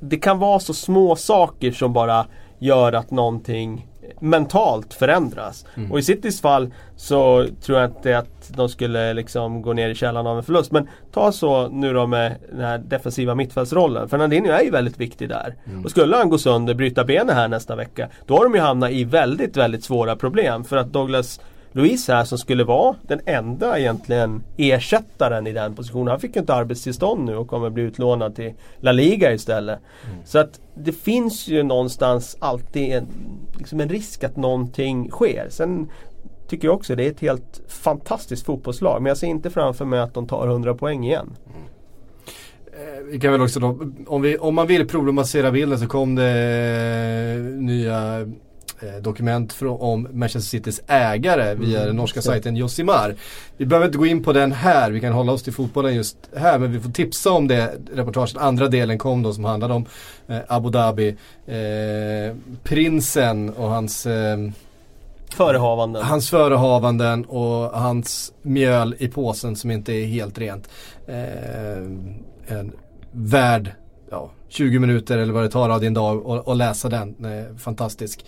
det 0.00 0.16
kan 0.16 0.38
vara 0.38 0.58
så 0.58 0.74
små 0.74 1.16
saker 1.16 1.72
som 1.72 1.92
bara 1.92 2.26
gör 2.58 2.92
att 2.92 3.10
någonting 3.10 3.88
mentalt 4.20 4.94
förändras. 4.94 5.66
Mm. 5.74 5.92
Och 5.92 5.98
i 5.98 6.02
Citys 6.02 6.40
fall 6.40 6.70
så 6.96 7.46
tror 7.62 7.78
jag 7.78 7.90
inte 7.90 8.18
att 8.18 8.52
de 8.56 8.68
skulle 8.68 9.14
liksom 9.14 9.62
gå 9.62 9.72
ner 9.72 9.88
i 9.88 9.94
källan 9.94 10.26
av 10.26 10.36
en 10.36 10.42
förlust. 10.42 10.72
Men 10.72 10.88
ta 11.12 11.32
så 11.32 11.68
nu 11.68 11.92
då 11.92 12.06
med 12.06 12.36
den 12.52 12.64
här 12.64 12.78
defensiva 12.78 13.34
mittfältsrollen. 13.34 14.08
Fernandinho 14.08 14.52
är 14.52 14.62
ju 14.62 14.70
väldigt 14.70 15.00
viktig 15.00 15.28
där. 15.28 15.54
Mm. 15.64 15.84
Och 15.84 15.90
skulle 15.90 16.16
han 16.16 16.30
gå 16.30 16.38
sönder, 16.38 16.74
bryta 16.74 17.04
benet 17.04 17.34
här 17.34 17.48
nästa 17.48 17.76
vecka. 17.76 18.08
Då 18.26 18.36
har 18.36 18.44
de 18.44 18.54
ju 18.54 18.60
hamnat 18.60 18.90
i 18.90 19.04
väldigt, 19.04 19.56
väldigt 19.56 19.84
svåra 19.84 20.16
problem. 20.16 20.64
För 20.64 20.76
att 20.76 20.92
Douglas 20.92 21.40
Louise 21.72 22.12
här 22.12 22.24
som 22.24 22.38
skulle 22.38 22.64
vara 22.64 22.96
den 23.02 23.20
enda 23.26 23.78
egentligen 23.78 24.42
ersättaren 24.56 25.46
i 25.46 25.52
den 25.52 25.74
positionen. 25.74 26.08
Han 26.08 26.20
fick 26.20 26.36
ju 26.36 26.40
inte 26.40 26.54
arbetstillstånd 26.54 27.24
nu 27.24 27.36
och 27.36 27.48
kommer 27.48 27.70
bli 27.70 27.82
utlånad 27.82 28.36
till 28.36 28.52
La 28.80 28.92
Liga 28.92 29.32
istället. 29.32 29.78
Mm. 30.04 30.16
Så 30.24 30.38
att 30.38 30.60
det 30.74 30.92
finns 30.92 31.48
ju 31.48 31.62
någonstans 31.62 32.36
alltid 32.38 32.92
en, 32.92 33.06
liksom 33.58 33.80
en 33.80 33.88
risk 33.88 34.24
att 34.24 34.36
någonting 34.36 35.10
sker. 35.10 35.46
Sen 35.50 35.90
tycker 36.48 36.68
jag 36.68 36.74
också 36.74 36.94
det 36.94 37.06
är 37.06 37.10
ett 37.10 37.20
helt 37.20 37.60
fantastiskt 37.68 38.46
fotbollslag 38.46 39.02
men 39.02 39.10
jag 39.10 39.16
ser 39.16 39.26
inte 39.26 39.50
framför 39.50 39.84
mig 39.84 40.00
att 40.00 40.14
de 40.14 40.26
tar 40.26 40.48
100 40.48 40.74
poäng 40.74 41.04
igen. 41.04 41.30
Mm. 41.46 41.62
Vi 43.10 43.20
kan 43.20 43.32
väl 43.32 43.42
också 43.42 43.60
då, 43.60 43.78
om, 44.06 44.22
vi, 44.22 44.38
om 44.38 44.54
man 44.54 44.66
vill 44.66 44.88
problematisera 44.88 45.50
bilden 45.50 45.78
så 45.78 45.86
kom 45.86 46.14
det 46.14 47.38
nya 47.58 48.26
Eh, 48.82 49.02
dokument 49.02 49.56
om 49.62 50.08
Manchester 50.12 50.48
Citys 50.48 50.82
ägare 50.86 51.54
via 51.54 51.76
mm, 51.76 51.86
den 51.86 51.96
norska 51.96 52.22
sajten 52.22 52.56
Josimar. 52.56 53.14
Vi 53.56 53.66
behöver 53.66 53.86
inte 53.86 53.98
gå 53.98 54.06
in 54.06 54.22
på 54.22 54.32
den 54.32 54.52
här, 54.52 54.90
vi 54.90 55.00
kan 55.00 55.12
hålla 55.12 55.32
oss 55.32 55.42
till 55.42 55.52
fotbollen 55.52 55.94
just 55.94 56.16
här 56.36 56.58
men 56.58 56.72
vi 56.72 56.80
får 56.80 56.90
tipsa 56.90 57.30
om 57.30 57.48
det 57.48 57.74
reportaget. 57.94 58.36
Andra 58.36 58.68
delen 58.68 58.98
kom 58.98 59.22
då 59.22 59.32
som 59.32 59.44
handlade 59.44 59.74
om 59.74 59.86
eh, 60.26 60.38
Abu 60.48 60.70
Dhabi, 60.70 61.08
eh, 61.46 62.36
prinsen 62.62 63.50
och 63.50 63.68
hans 63.68 64.06
eh, 64.06 64.38
Förehavanden. 65.30 66.02
Hans 66.02 66.30
förehavanden 66.30 67.24
och 67.24 67.80
hans 67.80 68.32
mjöl 68.42 68.94
i 68.98 69.08
påsen 69.08 69.56
som 69.56 69.70
inte 69.70 69.92
är 69.92 70.06
helt 70.06 70.38
rent. 70.38 70.68
Eh, 71.06 71.76
en 72.46 72.72
värd 73.12 73.72
ja, 74.10 74.30
20 74.48 74.78
minuter 74.78 75.18
eller 75.18 75.32
vad 75.32 75.42
det 75.42 75.50
tar 75.50 75.70
av 75.70 75.80
din 75.80 75.94
dag 75.94 76.26
och, 76.26 76.56
läsa 76.56 76.88
den. 76.88 77.24
Eh, 77.24 77.56
fantastisk. 77.56 78.24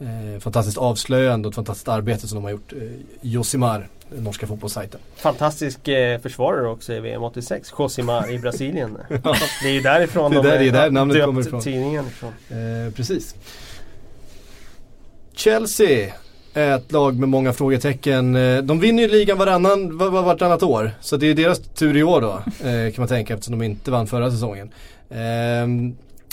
Eh, 0.00 0.40
fantastiskt 0.40 0.78
avslöjande 0.78 1.48
och 1.48 1.52
ett 1.52 1.56
fantastiskt 1.56 1.88
arbete 1.88 2.28
som 2.28 2.36
de 2.36 2.44
har 2.44 2.50
gjort. 2.50 2.72
Eh, 2.72 2.78
Josimar, 3.20 3.88
norska 4.18 4.46
fotbollssajten. 4.46 5.00
Fantastisk 5.16 5.88
eh, 5.88 6.20
försvarare 6.20 6.68
också 6.68 6.92
i 6.92 7.00
VM 7.00 7.22
86, 7.22 7.72
Josimar 7.78 8.30
i 8.30 8.38
Brasilien. 8.38 8.98
ja. 9.08 9.34
Det 9.62 9.68
är 9.68 9.72
ju 9.72 9.80
därifrån 9.80 10.30
det 10.30 10.38
är 10.38 10.42
där, 10.42 10.58
de 10.58 10.68
är 10.68 10.72
där 10.72 10.90
namnet 10.90 11.24
kommer 11.24 11.40
ifrån. 11.40 11.60
tidningen 11.60 12.06
ifrån. 12.06 12.32
Eh, 12.48 12.92
precis. 12.92 13.34
Chelsea 15.32 16.12
är 16.54 16.76
ett 16.76 16.92
lag 16.92 17.18
med 17.18 17.28
många 17.28 17.52
frågetecken. 17.52 18.36
Eh, 18.36 18.58
de 18.62 18.80
vinner 18.80 19.02
ju 19.02 19.08
ligan 19.08 19.38
varannan, 19.38 19.98
var, 19.98 20.10
vartannat 20.10 20.62
år. 20.62 20.90
Så 21.00 21.16
det 21.16 21.26
är 21.26 21.34
deras 21.34 21.58
tur 21.58 21.96
i 21.96 22.02
år 22.02 22.20
då, 22.20 22.32
eh, 22.68 22.92
kan 22.92 23.02
man 23.02 23.08
tänka 23.08 23.34
eftersom 23.34 23.58
de 23.58 23.64
inte 23.64 23.90
vann 23.90 24.06
förra 24.06 24.30
säsongen. 24.30 24.70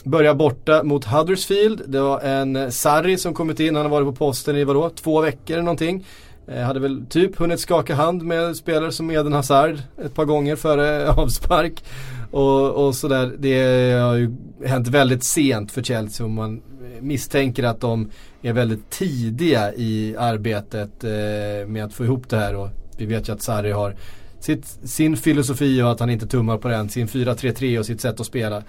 Börjar 0.08 0.34
borta 0.34 0.84
mot 0.84 1.06
Huddersfield. 1.06 1.82
Det 1.88 2.00
var 2.00 2.20
en 2.20 2.72
Sarri 2.72 3.18
som 3.18 3.34
kommit 3.34 3.60
in. 3.60 3.76
Han 3.76 3.86
har 3.86 3.92
varit 3.92 4.08
på 4.08 4.26
posten 4.26 4.56
i 4.56 4.64
vadå? 4.64 4.90
Två 4.90 5.22
veckor 5.22 5.54
eller 5.54 5.64
någonting. 5.64 6.06
Eh, 6.48 6.62
hade 6.64 6.80
väl 6.80 7.06
typ 7.10 7.36
hunnit 7.36 7.60
skaka 7.60 7.96
hand 7.96 8.24
med 8.24 8.56
spelare 8.56 8.92
som 8.92 9.12
Eden 9.12 9.34
Hazard 9.34 9.80
ett 10.06 10.14
par 10.14 10.26
gånger 10.26 10.56
före 10.56 11.10
avspark. 11.18 11.84
Och, 12.32 12.86
och 12.88 12.96
sådär. 12.96 13.36
Det 13.40 13.92
har 13.94 14.16
ju 14.16 14.32
hänt 14.66 14.88
väldigt 14.88 15.24
sent 15.24 15.72
för 15.72 15.84
Chelsea 15.84 16.26
och 16.26 16.32
man 16.32 16.62
misstänker 17.02 17.64
att 17.64 17.82
de 17.82 18.12
är 18.42 18.54
väldigt 18.54 18.90
tidiga 18.90 19.74
i 19.74 20.16
arbetet 20.20 21.04
eh, 21.04 21.68
med 21.68 21.84
att 21.86 21.94
få 21.94 22.04
ihop 22.04 22.30
det 22.30 22.38
här. 22.38 22.56
Och 22.56 22.70
vi 22.98 23.06
vet 23.06 23.30
ju 23.30 23.34
att 23.34 23.42
Sarri 23.42 23.72
har 23.72 23.96
sitt, 24.40 24.66
sin 24.84 25.18
filosofi 25.18 25.82
och 25.82 25.92
att 25.92 26.00
han 26.00 26.10
inte 26.10 26.28
tummar 26.28 26.58
på 26.58 26.68
den. 26.68 26.90
Sin 26.90 27.08
4-3-3 27.08 27.80
och 27.80 27.86
sitt 27.86 28.02
sätt 28.02 28.20
att 28.20 28.26
spela. 28.26 28.64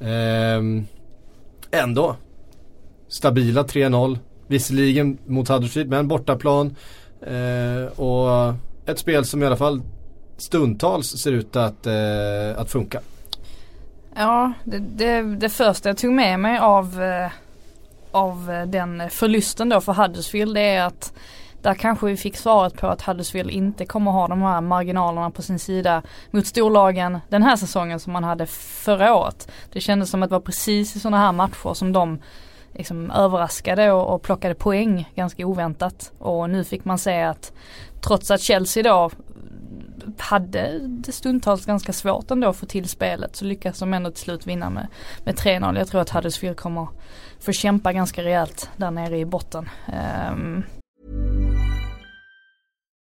Eh, 0.00 0.60
ändå. 1.82 2.16
Stabila 3.08 3.62
3-0. 3.62 4.18
Visserligen 4.46 5.18
mot 5.26 5.48
Huddersfield 5.48 5.90
men 5.90 6.08
bortaplan. 6.08 6.76
Eh, 7.26 8.00
och 8.00 8.54
ett 8.86 8.98
spel 8.98 9.24
som 9.24 9.42
i 9.42 9.46
alla 9.46 9.56
fall 9.56 9.82
stundtals 10.36 11.06
ser 11.06 11.32
ut 11.32 11.56
att, 11.56 11.86
eh, 11.86 11.94
att 12.56 12.70
funka. 12.70 13.00
Ja, 14.16 14.52
det, 14.64 14.78
det, 14.78 15.22
det, 15.22 15.48
första 15.48 15.88
jag 15.88 15.98
tog 15.98 16.12
med 16.12 16.40
mig 16.40 16.58
av, 16.58 17.02
eh, 17.02 17.30
av 18.10 18.50
eh, 18.50 18.66
den 18.66 19.10
förlusten 19.10 19.68
då 19.68 19.80
för 19.80 19.92
Huddersfield 19.92 20.54
det 20.54 20.60
är 20.60 20.84
att 20.84 21.12
där 21.64 21.74
kanske 21.74 22.06
vi 22.06 22.16
fick 22.16 22.36
svaret 22.36 22.76
på 22.76 22.86
att 22.86 23.02
Huddersfield 23.02 23.50
inte 23.50 23.86
kommer 23.86 24.10
ha 24.10 24.28
de 24.28 24.42
här 24.42 24.60
marginalerna 24.60 25.30
på 25.30 25.42
sin 25.42 25.58
sida 25.58 26.02
mot 26.30 26.46
storlagen 26.46 27.18
den 27.28 27.42
här 27.42 27.56
säsongen 27.56 28.00
som 28.00 28.12
man 28.12 28.24
hade 28.24 28.46
förra 28.46 29.14
året. 29.14 29.50
Det 29.72 29.80
kändes 29.80 30.10
som 30.10 30.22
att 30.22 30.30
det 30.30 30.34
var 30.34 30.40
precis 30.40 30.96
i 30.96 31.00
sådana 31.00 31.18
här 31.18 31.32
matcher 31.32 31.74
som 31.74 31.92
de 31.92 32.18
liksom 32.72 33.10
överraskade 33.10 33.92
och, 33.92 34.14
och 34.14 34.22
plockade 34.22 34.54
poäng 34.54 35.12
ganska 35.14 35.46
oväntat. 35.46 36.12
Och 36.18 36.50
nu 36.50 36.64
fick 36.64 36.84
man 36.84 36.98
se 36.98 37.22
att 37.22 37.52
trots 38.00 38.30
att 38.30 38.40
Chelsea 38.40 38.82
då 38.82 39.10
hade 40.18 40.78
det 40.82 41.12
stundtals 41.12 41.66
ganska 41.66 41.92
svårt 41.92 42.30
ändå 42.30 42.48
att 42.48 42.56
få 42.56 42.66
till 42.66 42.88
spelet 42.88 43.36
så 43.36 43.44
lyckas 43.44 43.78
de 43.78 43.94
ändå 43.94 44.10
till 44.10 44.22
slut 44.22 44.46
vinna 44.46 44.70
med, 44.70 44.86
med 45.24 45.34
3-0. 45.34 45.78
Jag 45.78 45.88
tror 45.88 46.00
att 46.00 46.10
Huddersfield 46.10 46.56
kommer 46.56 46.88
få 47.40 47.52
kämpa 47.52 47.92
ganska 47.92 48.22
rejält 48.22 48.70
där 48.76 48.90
nere 48.90 49.18
i 49.18 49.24
botten. 49.24 49.68
Um, 50.32 50.64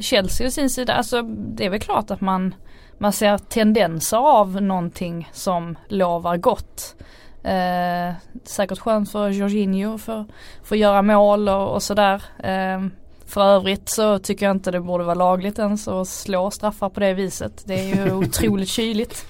Chelsea 0.00 0.46
å 0.46 0.50
sin 0.50 0.70
sida, 0.70 0.94
alltså 0.94 1.22
det 1.22 1.66
är 1.66 1.70
väl 1.70 1.80
klart 1.80 2.10
att 2.10 2.20
man, 2.20 2.54
man 2.98 3.12
ser 3.12 3.38
tendenser 3.38 4.16
av 4.16 4.62
någonting 4.62 5.30
som 5.32 5.78
lovar 5.88 6.36
gott. 6.36 6.96
Eh, 7.42 8.14
säkert 8.44 8.78
skönt 8.78 9.12
för 9.12 9.28
Jorginho 9.28 9.98
för, 9.98 10.26
för 10.62 10.76
att 10.76 10.80
göra 10.80 11.02
mål 11.02 11.48
och, 11.48 11.74
och 11.74 11.82
sådär. 11.82 12.22
Eh, 12.38 12.80
för 13.26 13.42
övrigt 13.42 13.88
så 13.88 14.18
tycker 14.18 14.46
jag 14.46 14.56
inte 14.56 14.70
det 14.70 14.80
borde 14.80 15.04
vara 15.04 15.14
lagligt 15.14 15.58
ens 15.58 15.88
att 15.88 16.08
slå 16.08 16.50
straffar 16.50 16.88
på 16.88 17.00
det 17.00 17.14
viset. 17.14 17.62
Det 17.66 17.74
är 17.74 17.94
ju 17.94 18.12
otroligt 18.24 18.68
kyligt. 18.68 19.26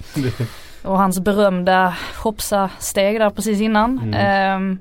och 0.83 0.97
hans 0.97 1.19
berömda 1.19 1.95
hoppsa-steg 2.23 3.19
där 3.19 3.29
precis 3.29 3.61
innan. 3.61 3.99
Mm. 3.99 4.13
Eh, 4.71 4.77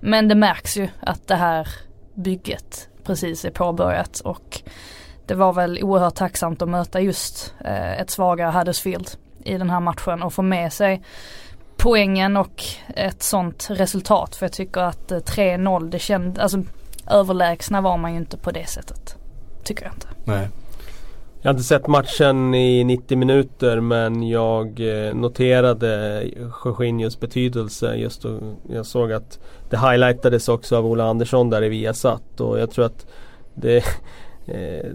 men 0.00 0.28
det 0.28 0.34
märks 0.34 0.76
ju 0.76 0.88
att 1.00 1.28
det 1.28 1.34
här 1.34 1.68
bygget 2.14 2.89
precis 3.04 3.44
är 3.44 3.50
påbörjat 3.50 4.20
och 4.20 4.62
det 5.26 5.34
var 5.34 5.52
väl 5.52 5.82
oerhört 5.82 6.14
tacksamt 6.14 6.62
att 6.62 6.68
möta 6.68 7.00
just 7.00 7.54
eh, 7.64 8.00
ett 8.00 8.10
svagare 8.10 8.50
Huddersfield 8.50 9.10
i 9.44 9.58
den 9.58 9.70
här 9.70 9.80
matchen 9.80 10.22
och 10.22 10.32
få 10.32 10.42
med 10.42 10.72
sig 10.72 11.02
poängen 11.76 12.36
och 12.36 12.64
ett 12.96 13.22
sånt 13.22 13.66
resultat. 13.70 14.36
För 14.36 14.46
jag 14.46 14.52
tycker 14.52 14.80
att 14.80 15.12
eh, 15.12 15.18
3-0 15.18 15.90
det 15.90 15.98
kändes, 15.98 16.38
alltså 16.38 16.62
överlägsna 17.10 17.80
var 17.80 17.96
man 17.96 18.12
ju 18.12 18.18
inte 18.18 18.36
på 18.36 18.50
det 18.50 18.66
sättet. 18.68 19.16
Tycker 19.64 19.84
jag 19.84 19.94
inte. 19.94 20.08
Nej. 20.24 20.48
Jag 21.42 21.48
har 21.48 21.54
inte 21.54 21.64
sett 21.64 21.86
matchen 21.86 22.54
i 22.54 22.84
90 22.84 23.18
minuter 23.18 23.80
men 23.80 24.28
jag 24.28 24.80
eh, 24.80 25.14
noterade 25.14 26.22
Jorginhos 26.64 27.20
betydelse 27.20 27.94
just 27.94 28.24
och 28.24 28.40
jag 28.68 28.86
såg 28.86 29.12
att 29.12 29.38
det 29.70 29.76
highlightades 29.76 30.48
också 30.48 30.76
av 30.76 30.86
Ola 30.86 31.04
Andersson 31.04 31.50
där 31.50 31.62
i 31.62 31.68
Viasat 31.68 32.40
och 32.40 32.60
jag 32.60 32.70
tror 32.70 32.84
att 32.84 33.06
det, 33.54 33.76
eh, 34.46 34.90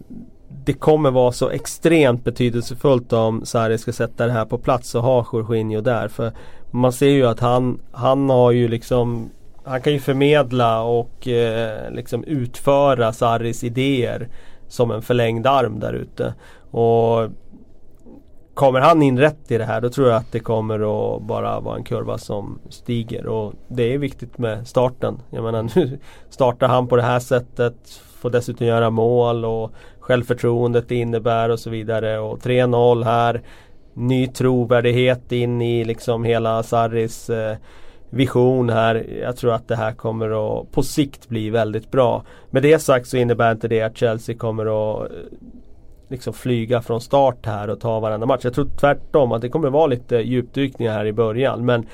det 0.65 0.73
kommer 0.73 1.11
vara 1.11 1.31
så 1.31 1.49
extremt 1.49 2.23
betydelsefullt 2.23 3.13
om 3.13 3.45
Sarri 3.45 3.77
ska 3.77 3.93
sätta 3.93 4.25
det 4.25 4.33
här 4.33 4.45
på 4.45 4.57
plats 4.57 4.95
och 4.95 5.03
ha 5.03 5.25
Jorginho 5.33 5.81
där. 5.81 6.07
För 6.07 6.31
man 6.71 6.93
ser 6.93 7.09
ju 7.09 7.25
att 7.25 7.39
han, 7.39 7.79
han 7.91 8.29
har 8.29 8.51
ju 8.51 8.67
liksom 8.67 9.29
Han 9.63 9.81
kan 9.81 9.93
ju 9.93 9.99
förmedla 9.99 10.81
och 10.81 11.27
eh, 11.27 11.91
liksom 11.91 12.23
utföra 12.23 13.13
Sarris 13.13 13.63
idéer 13.63 14.29
som 14.67 14.91
en 14.91 15.01
förlängd 15.01 15.47
arm 15.47 15.79
där 15.79 15.93
ute. 15.93 16.33
Och 16.71 17.29
Kommer 18.55 18.79
han 18.79 19.01
in 19.01 19.19
rätt 19.19 19.51
i 19.51 19.57
det 19.57 19.65
här 19.65 19.81
då 19.81 19.89
tror 19.89 20.07
jag 20.07 20.17
att 20.17 20.31
det 20.31 20.39
kommer 20.39 20.75
att 21.15 21.21
bara 21.21 21.59
vara 21.59 21.77
en 21.77 21.83
kurva 21.83 22.17
som 22.17 22.59
stiger 22.69 23.27
och 23.27 23.53
det 23.67 23.93
är 23.93 23.97
viktigt 23.97 24.37
med 24.37 24.67
starten. 24.67 25.21
Jag 25.29 25.43
menar 25.43 25.69
nu 25.75 25.99
startar 26.29 26.67
han 26.67 26.87
på 26.87 26.95
det 26.95 27.01
här 27.01 27.19
sättet, 27.19 27.75
får 28.19 28.29
dessutom 28.29 28.67
göra 28.67 28.89
mål 28.89 29.45
och 29.45 29.71
självförtroendet 29.99 30.89
det 30.89 30.95
innebär 30.95 31.49
och 31.49 31.59
så 31.59 31.69
vidare 31.69 32.19
och 32.19 32.39
3-0 32.39 33.03
här. 33.03 33.41
Ny 33.93 34.27
trovärdighet 34.27 35.31
in 35.31 35.61
i 35.61 35.85
liksom 35.85 36.23
hela 36.23 36.63
Sarris 36.63 37.29
eh, 37.29 37.57
vision 38.15 38.69
här. 38.69 39.05
Jag 39.21 39.37
tror 39.37 39.53
att 39.53 39.67
det 39.67 39.75
här 39.75 39.91
kommer 39.91 40.59
att 40.59 40.71
på 40.71 40.83
sikt 40.83 41.29
bli 41.29 41.49
väldigt 41.49 41.91
bra. 41.91 42.23
Med 42.49 42.63
det 42.63 42.79
sagt 42.79 43.07
så 43.07 43.17
innebär 43.17 43.51
inte 43.51 43.67
det 43.67 43.81
att 43.81 43.97
Chelsea 43.97 44.37
kommer 44.37 44.65
att 44.65 45.11
eh, 45.11 45.17
liksom 46.07 46.33
flyga 46.33 46.81
från 46.81 47.01
start 47.01 47.45
här 47.45 47.69
och 47.69 47.79
ta 47.79 47.99
varenda 47.99 48.25
match. 48.25 48.41
Jag 48.43 48.53
tror 48.53 48.69
tvärtom 48.79 49.31
att 49.31 49.41
det 49.41 49.49
kommer 49.49 49.67
att 49.67 49.73
vara 49.73 49.87
lite 49.87 50.15
djupdykningar 50.15 50.93
här 50.93 51.05
i 51.05 51.13
början. 51.13 51.65
Men 51.65 51.85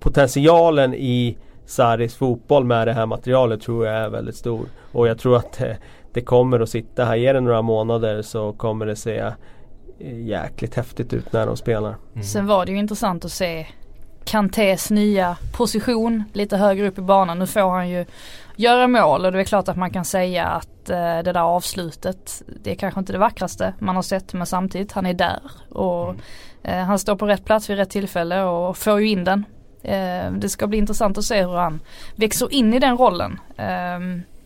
potentialen 0.00 0.94
i 0.94 1.38
Saris 1.66 2.14
fotboll 2.14 2.64
med 2.64 2.86
det 2.86 2.92
här 2.92 3.06
materialet 3.06 3.60
tror 3.62 3.86
jag 3.86 3.94
är 3.96 4.08
väldigt 4.08 4.36
stor. 4.36 4.66
Och 4.92 5.08
jag 5.08 5.18
tror 5.18 5.36
att 5.36 5.52
det, 5.52 5.76
det 6.12 6.20
kommer 6.20 6.60
att 6.60 6.68
sitta 6.68 7.04
här. 7.04 7.16
Ger 7.16 7.34
det 7.34 7.40
några 7.40 7.62
månader 7.62 8.22
så 8.22 8.52
kommer 8.52 8.86
det 8.86 8.96
se 8.96 9.18
eh, 9.98 10.20
jäkligt 10.20 10.74
häftigt 10.74 11.12
ut 11.12 11.32
när 11.32 11.46
de 11.46 11.56
spelar. 11.56 11.94
Mm. 12.12 12.22
Sen 12.22 12.46
var 12.46 12.66
det 12.66 12.72
ju 12.72 12.78
intressant 12.78 13.24
att 13.24 13.32
se 13.32 13.66
Kantés 14.30 14.90
nya 14.90 15.36
position 15.52 16.24
lite 16.32 16.56
högre 16.56 16.88
upp 16.88 16.98
i 16.98 17.00
banan. 17.00 17.38
Nu 17.38 17.46
får 17.46 17.70
han 17.70 17.88
ju 17.88 18.06
göra 18.56 18.88
mål 18.88 19.24
och 19.24 19.32
det 19.32 19.40
är 19.40 19.44
klart 19.44 19.68
att 19.68 19.76
man 19.76 19.90
kan 19.90 20.04
säga 20.04 20.46
att 20.46 20.90
eh, 20.90 20.96
det 20.96 21.32
där 21.32 21.40
avslutet 21.40 22.42
det 22.62 22.70
är 22.70 22.74
kanske 22.74 23.00
inte 23.00 23.12
det 23.12 23.18
vackraste 23.18 23.74
man 23.78 23.96
har 23.96 24.02
sett 24.02 24.32
men 24.32 24.46
samtidigt 24.46 24.92
han 24.92 25.06
är 25.06 25.14
där 25.14 25.40
och 25.68 26.10
mm. 26.10 26.20
eh, 26.62 26.84
han 26.84 26.98
står 26.98 27.16
på 27.16 27.26
rätt 27.26 27.44
plats 27.44 27.70
vid 27.70 27.76
rätt 27.76 27.90
tillfälle 27.90 28.42
och 28.42 28.76
får 28.76 29.00
ju 29.00 29.08
in 29.08 29.24
den. 29.24 29.44
Eh, 29.82 30.32
det 30.32 30.48
ska 30.48 30.66
bli 30.66 30.78
intressant 30.78 31.18
att 31.18 31.24
se 31.24 31.42
hur 31.42 31.56
han 31.56 31.80
växer 32.14 32.52
in 32.52 32.74
i 32.74 32.78
den 32.78 32.96
rollen. 32.96 33.40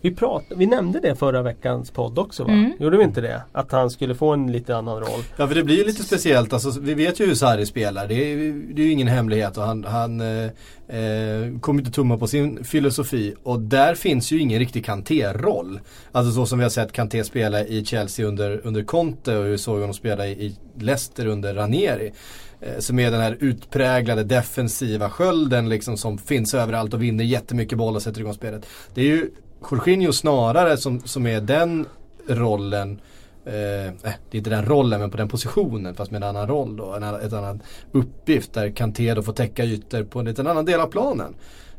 Vi, 0.04 0.14
prat, 0.14 0.44
vi 0.56 0.66
nämnde 0.66 1.00
det 1.00 1.14
förra 1.14 1.42
veckans 1.42 1.90
podd 1.90 2.18
också 2.18 2.44
va? 2.44 2.52
Mm. 2.52 2.72
Gjorde 2.80 2.96
vi 2.96 3.04
inte 3.04 3.20
det? 3.20 3.42
Att 3.52 3.72
han 3.72 3.90
skulle 3.90 4.14
få 4.14 4.32
en 4.32 4.52
lite 4.52 4.76
annan 4.76 5.00
roll. 5.00 5.20
Ja 5.36 5.48
för 5.48 5.54
det 5.54 5.62
blir 5.62 5.76
ju 5.76 5.84
lite 5.84 6.02
speciellt. 6.02 6.52
Alltså, 6.52 6.80
vi 6.80 6.94
vet 6.94 7.20
ju 7.20 7.26
hur 7.26 7.34
Sarri 7.34 7.66
spelar. 7.66 8.08
Det 8.08 8.14
är, 8.14 8.36
det 8.74 8.82
är 8.82 8.86
ju 8.86 8.92
ingen 8.92 9.08
hemlighet. 9.08 9.56
Och 9.56 9.62
han, 9.62 9.84
han 9.84 10.20
eh, 10.20 10.44
eh, 10.88 11.58
kommer 11.60 11.80
inte 11.80 11.90
tumma 11.90 12.18
på 12.18 12.26
sin 12.26 12.64
filosofi. 12.64 13.34
Och 13.42 13.60
där 13.60 13.94
finns 13.94 14.32
ju 14.32 14.38
ingen 14.38 14.58
riktig 14.58 14.84
Kanté-roll. 14.84 15.80
Alltså 16.12 16.32
så 16.32 16.46
som 16.46 16.58
vi 16.58 16.62
har 16.62 16.70
sett 16.70 16.92
Kanté 16.92 17.24
spela 17.24 17.64
i 17.64 17.84
Chelsea 17.84 18.26
under, 18.26 18.60
under 18.64 18.82
Conte 18.82 19.36
och 19.36 19.46
vi 19.46 19.58
såg 19.58 19.80
honom 19.80 19.94
spela 19.94 20.26
i, 20.26 20.30
i 20.30 20.56
Leicester 20.78 21.26
under 21.26 21.54
Ranieri 21.54 22.12
eh, 22.60 22.78
som 22.78 22.98
är 22.98 23.10
den 23.10 23.20
här 23.20 23.36
utpräglade 23.40 24.24
defensiva 24.24 25.10
skölden 25.10 25.68
liksom 25.68 25.96
som 25.96 26.18
finns 26.18 26.54
överallt 26.54 26.94
och 26.94 27.02
vinner 27.02 27.24
jättemycket 27.24 27.78
boll 27.78 27.96
och 27.96 28.02
sätter 28.02 28.20
igång 28.20 28.34
spelet. 28.34 28.66
Det 28.94 29.00
är 29.00 29.06
ju 29.06 29.30
Jorginho 29.70 30.12
snarare 30.12 30.76
som, 30.76 31.00
som 31.00 31.26
är 31.26 31.40
den 31.40 31.86
rollen 32.28 33.00
Eh, 33.46 33.92
det 34.02 34.36
är 34.36 34.36
inte 34.36 34.50
den 34.50 34.64
rollen 34.64 35.00
men 35.00 35.10
på 35.10 35.16
den 35.16 35.28
positionen 35.28 35.94
fast 35.94 36.10
med 36.10 36.22
en 36.22 36.28
annan 36.28 36.48
roll 36.48 36.76
då. 36.76 36.94
En, 36.94 37.02
ett 37.02 37.32
annan 37.32 37.62
uppgift 37.92 38.52
där 38.52 38.70
Kanté 38.70 39.14
då 39.14 39.22
får 39.22 39.32
täcka 39.32 39.64
ytor 39.64 40.02
på 40.02 40.18
en 40.18 40.24
liten 40.24 40.46
annan 40.46 40.64
del 40.64 40.80
av 40.80 40.86
planen. 40.86 41.34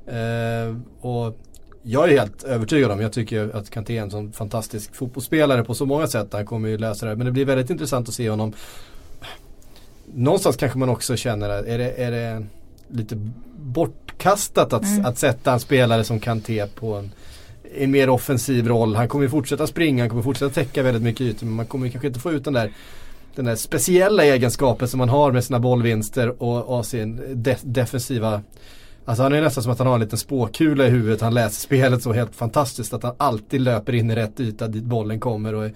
Eh, 0.08 0.76
och 1.02 1.38
jag 1.84 2.12
är 2.12 2.20
helt 2.20 2.44
övertygad 2.44 2.92
om, 2.92 3.02
jag 3.02 3.14
tycker 3.14 3.56
att 3.56 3.70
Kanté 3.70 3.98
är 3.98 4.02
en 4.02 4.12
sån 4.12 4.32
fantastisk 4.32 4.96
fotbollsspelare 4.96 5.64
på 5.64 5.74
så 5.74 5.86
många 5.86 6.08
sätt. 6.08 6.34
Han 6.34 6.46
kommer 6.46 6.70
ju 6.70 6.78
lösa 6.78 7.06
det. 7.06 7.16
Men 7.16 7.26
det 7.26 7.32
blir 7.32 7.46
väldigt 7.46 7.70
intressant 7.70 8.10
att 8.10 8.16
se 8.16 8.30
honom. 8.30 8.54
Någonstans 10.14 10.58
kanske 10.58 10.80
man 10.80 10.90
också 10.90 11.16
känner, 11.16 11.50
är 11.50 11.78
det, 11.78 11.92
är 11.92 12.12
det 12.12 12.46
lite 12.88 13.32
bortkastat 13.58 14.74
att, 14.74 14.84
mm. 14.84 15.06
att 15.06 15.18
sätta 15.18 15.54
en 15.54 15.60
spelare 15.60 16.04
som 16.04 16.20
Kanté 16.20 16.68
på 16.68 16.94
en 16.94 17.12
i 17.78 17.84
en 17.84 17.92
mer 17.92 18.10
offensiv 18.10 18.68
roll. 18.68 18.96
Han 18.96 19.08
kommer 19.08 19.28
fortsätta 19.28 19.68
springa, 19.68 20.04
han 20.04 20.10
kommer 20.10 20.24
fortsätta 20.24 20.54
täcka 20.54 20.84
väldigt 20.84 21.04
mycket 21.04 21.22
ytor. 21.22 21.46
Men 21.46 21.56
man 21.56 21.66
kommer 21.66 21.90
kanske 21.90 22.08
inte 22.08 22.20
få 22.20 22.32
ut 22.32 22.44
den 22.44 22.54
där 22.54 22.72
den 23.36 23.46
där 23.46 23.56
speciella 23.56 24.26
egenskapen 24.26 24.88
som 24.88 24.98
man 24.98 25.10
har 25.10 25.32
med 25.32 25.44
sina 25.44 25.60
bollvinster 25.60 26.44
och, 26.44 26.78
och 26.78 26.86
sin 26.86 27.22
de 27.34 27.56
defensiva 27.64 28.42
Alltså 29.08 29.24
han 29.24 29.34
är 29.34 29.42
nästan 29.42 29.64
som 29.64 29.72
att 29.72 29.78
han 29.78 29.88
har 29.88 29.94
en 29.94 30.02
liten 30.02 30.18
spåkula 30.18 30.88
i 30.88 30.90
huvudet. 30.90 31.22
Han 31.22 31.34
läser 31.34 31.62
spelet 31.62 32.04
så 32.04 32.14
helt 32.14 32.36
fantastiskt 32.36 32.94
att 32.94 33.04
han 33.04 33.16
alltid 33.18 33.62
löper 33.62 33.96
in 33.96 34.12
i 34.12 34.16
rätt 34.16 34.40
yta 34.40 34.68
dit 34.68 34.84
bollen 34.84 35.20
kommer 35.20 35.54
och 35.54 35.70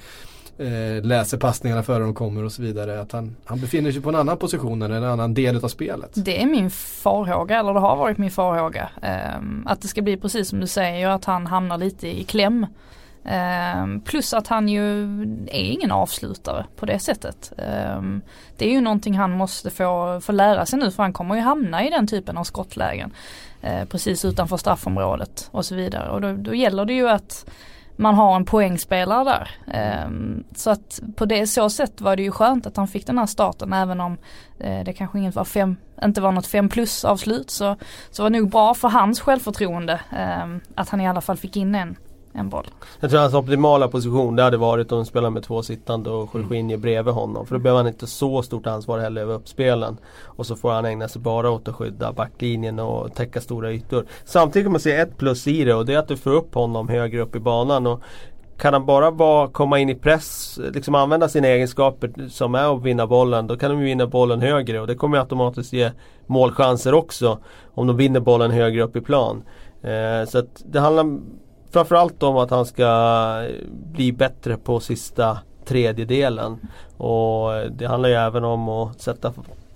eh, 0.60 1.04
läser 1.04 1.38
passningarna 1.38 1.84
före 1.84 2.04
de 2.04 2.14
kommer 2.14 2.44
och 2.44 2.52
så 2.52 2.62
vidare. 2.62 3.02
Att 3.02 3.12
han, 3.12 3.36
han 3.46 3.60
befinner 3.60 3.92
sig 3.92 4.02
på 4.02 4.10
en 4.10 4.16
annan 4.16 4.38
position 4.38 4.82
eller 4.82 4.96
en 4.96 5.04
annan 5.04 5.34
del 5.34 5.64
av 5.64 5.68
spelet. 5.68 6.12
Det 6.14 6.42
är 6.42 6.46
min 6.46 6.72
farhåga, 6.72 7.60
eller 7.60 7.74
det 7.74 7.80
har 7.80 7.96
varit 7.96 8.18
min 8.18 8.32
farhåga. 8.32 8.90
Eh, 9.02 9.42
att 9.66 9.82
det 9.82 9.88
ska 9.88 10.02
bli 10.02 10.18
precis 10.18 10.50
som 10.50 10.60
du 10.60 10.68
säger, 10.68 11.10
att 11.10 11.26
han 11.26 11.48
hamnar 11.48 11.78
lite 11.78 12.08
i 12.08 12.24
kläm. 12.24 12.66
Eh, 13.24 13.86
plus 14.06 14.34
att 14.34 14.48
han 14.48 14.70
ju 14.70 15.04
är 15.48 15.64
ingen 15.64 15.92
avslutare 15.92 16.66
på 16.76 16.86
det 16.86 17.00
sättet. 17.00 17.54
Eh, 17.58 18.02
det 18.58 18.66
är 18.66 18.72
ju 18.72 18.82
någonting 18.82 19.18
han 19.18 19.32
måste 19.32 19.70
få, 19.70 20.22
få 20.22 20.32
lära 20.32 20.66
sig 20.66 20.80
nu 20.80 20.92
för 20.92 21.04
han 21.04 21.14
kommer 21.14 21.36
ju 21.36 21.42
hamna 21.42 21.86
i 21.86 21.90
den 21.90 22.08
typen 22.08 22.38
av 22.38 22.44
skottlägen. 22.44 23.12
Eh, 23.62 23.86
precis 23.86 24.26
utanför 24.26 24.58
straffområdet 24.58 25.50
och 25.52 25.66
så 25.66 25.76
vidare. 25.76 26.10
Och 26.10 26.22
då, 26.22 26.34
då 26.34 26.54
gäller 26.54 26.86
det 26.86 26.94
ju 26.94 27.10
att 27.10 27.46
man 28.00 28.16
har 28.16 28.36
en 28.36 28.46
poängspelare 28.46 29.24
där. 29.24 29.50
Ehm, 29.74 30.44
så 30.56 30.70
att 30.70 31.02
på 31.16 31.26
det 31.26 31.48
så 31.48 31.70
sätt 31.70 32.02
var 32.02 32.16
det 32.16 32.24
ju 32.24 32.32
skönt 32.32 32.66
att 32.66 32.78
han 32.78 32.88
fick 32.88 33.08
den 33.08 33.18
här 33.18 33.26
starten 33.26 33.74
även 33.74 34.02
om 34.02 34.18
eh, 34.60 34.84
det 34.84 34.94
kanske 34.94 35.20
inte 35.20 35.38
var, 35.38 35.46
fem, 35.46 35.76
inte 36.04 36.22
var 36.22 36.32
något 36.32 36.48
fem 36.48 36.70
plus 36.70 37.06
avslut 37.06 37.50
så, 37.50 37.76
så 38.12 38.24
var 38.24 38.30
det 38.30 38.40
nog 38.40 38.50
bra 38.50 38.74
för 38.74 38.90
hans 38.90 39.20
självförtroende 39.20 40.02
ehm, 40.12 40.62
att 40.76 40.90
han 40.90 41.02
i 41.02 41.08
alla 41.08 41.22
fall 41.22 41.38
fick 41.38 41.58
in 41.58 41.76
en 41.76 41.96
en 42.34 42.50
boll. 42.50 42.66
Jag 43.00 43.10
tror 43.10 43.20
hans 43.20 43.34
optimala 43.34 43.88
position 43.88 44.36
det 44.36 44.44
hade 44.44 44.58
varit 44.58 44.92
om 44.92 45.06
spela 45.06 45.30
med 45.30 45.44
två 45.44 45.64
sittande 45.64 46.10
och 46.10 46.36
Jorginho 46.36 46.70
mm. 46.70 46.82
bredvid 46.82 47.14
honom. 47.14 47.46
För 47.46 47.56
då 47.56 47.62
behöver 47.62 47.80
han 47.80 47.88
inte 47.88 48.08
så 48.08 48.42
stort 48.42 48.68
ansvar 48.68 49.00
heller 49.00 49.22
över 49.22 49.34
uppspelen. 49.34 49.98
Och 50.24 50.46
så 50.46 50.56
får 50.56 50.72
han 50.72 50.86
ägna 50.86 51.08
sig 51.08 51.22
bara 51.22 51.50
åt 51.50 51.68
att 51.68 51.76
skydda 51.76 52.14
backlinjen 52.14 52.80
och 52.80 53.16
täcka 53.16 53.42
stora 53.42 53.72
ytor. 53.72 54.06
Samtidigt 54.26 54.66
kan 54.66 54.72
man 54.72 54.82
se 54.82 54.96
ett 54.96 55.18
plus 55.18 55.48
i 55.48 55.64
det 55.64 55.74
och 55.74 55.86
det 55.86 55.94
är 55.94 55.98
att 55.98 56.08
du 56.08 56.18
får 56.18 56.32
upp 56.32 56.56
honom 56.56 56.90
högre 56.90 57.22
upp 57.22 57.36
i 57.36 57.40
banan. 57.40 57.88
Och 57.88 58.02
kan 58.58 58.74
han 58.74 58.86
bara 58.86 59.12
vara, 59.12 59.48
komma 59.48 59.80
in 59.80 59.90
i 59.90 59.96
press, 59.96 60.60
liksom 60.74 60.96
använda 60.96 61.30
sina 61.30 61.48
egenskaper 61.48 62.30
som 62.30 62.56
är 62.56 62.76
att 62.76 62.84
vinna 62.84 63.08
bollen. 63.08 63.48
Då 63.48 63.58
kan 63.58 63.72
de 63.72 63.80
vinna 63.80 64.08
bollen 64.08 64.42
högre 64.42 64.80
och 64.82 64.88
det 64.88 64.96
kommer 64.96 65.18
automatiskt 65.18 65.74
ge 65.74 65.92
målchanser 66.28 66.94
också. 66.94 67.40
Om 67.74 67.88
de 67.88 67.98
vinner 67.98 68.20
bollen 68.20 68.52
högre 68.52 68.84
upp 68.84 68.96
i 68.96 69.02
plan. 69.02 69.44
Eh, 69.82 70.30
så 70.30 70.40
att 70.40 70.64
det 70.66 70.80
handlar 70.80 71.20
framförallt 71.72 72.24
om 72.24 72.38
att 72.38 72.50
han 72.50 72.66
ska 72.66 72.84
eh, 73.50 73.66
bli 73.92 74.12
bättre 74.12 74.58
på 74.58 74.80
sista 74.80 75.38
tredjedelen. 75.66 76.58
Och 76.98 77.56
eh, 77.56 77.72
det 77.72 77.86
handlar 77.86 78.10
ju 78.10 78.16
även 78.16 78.44
om 78.44 78.70
att 78.70 79.02
sätta 79.02 79.34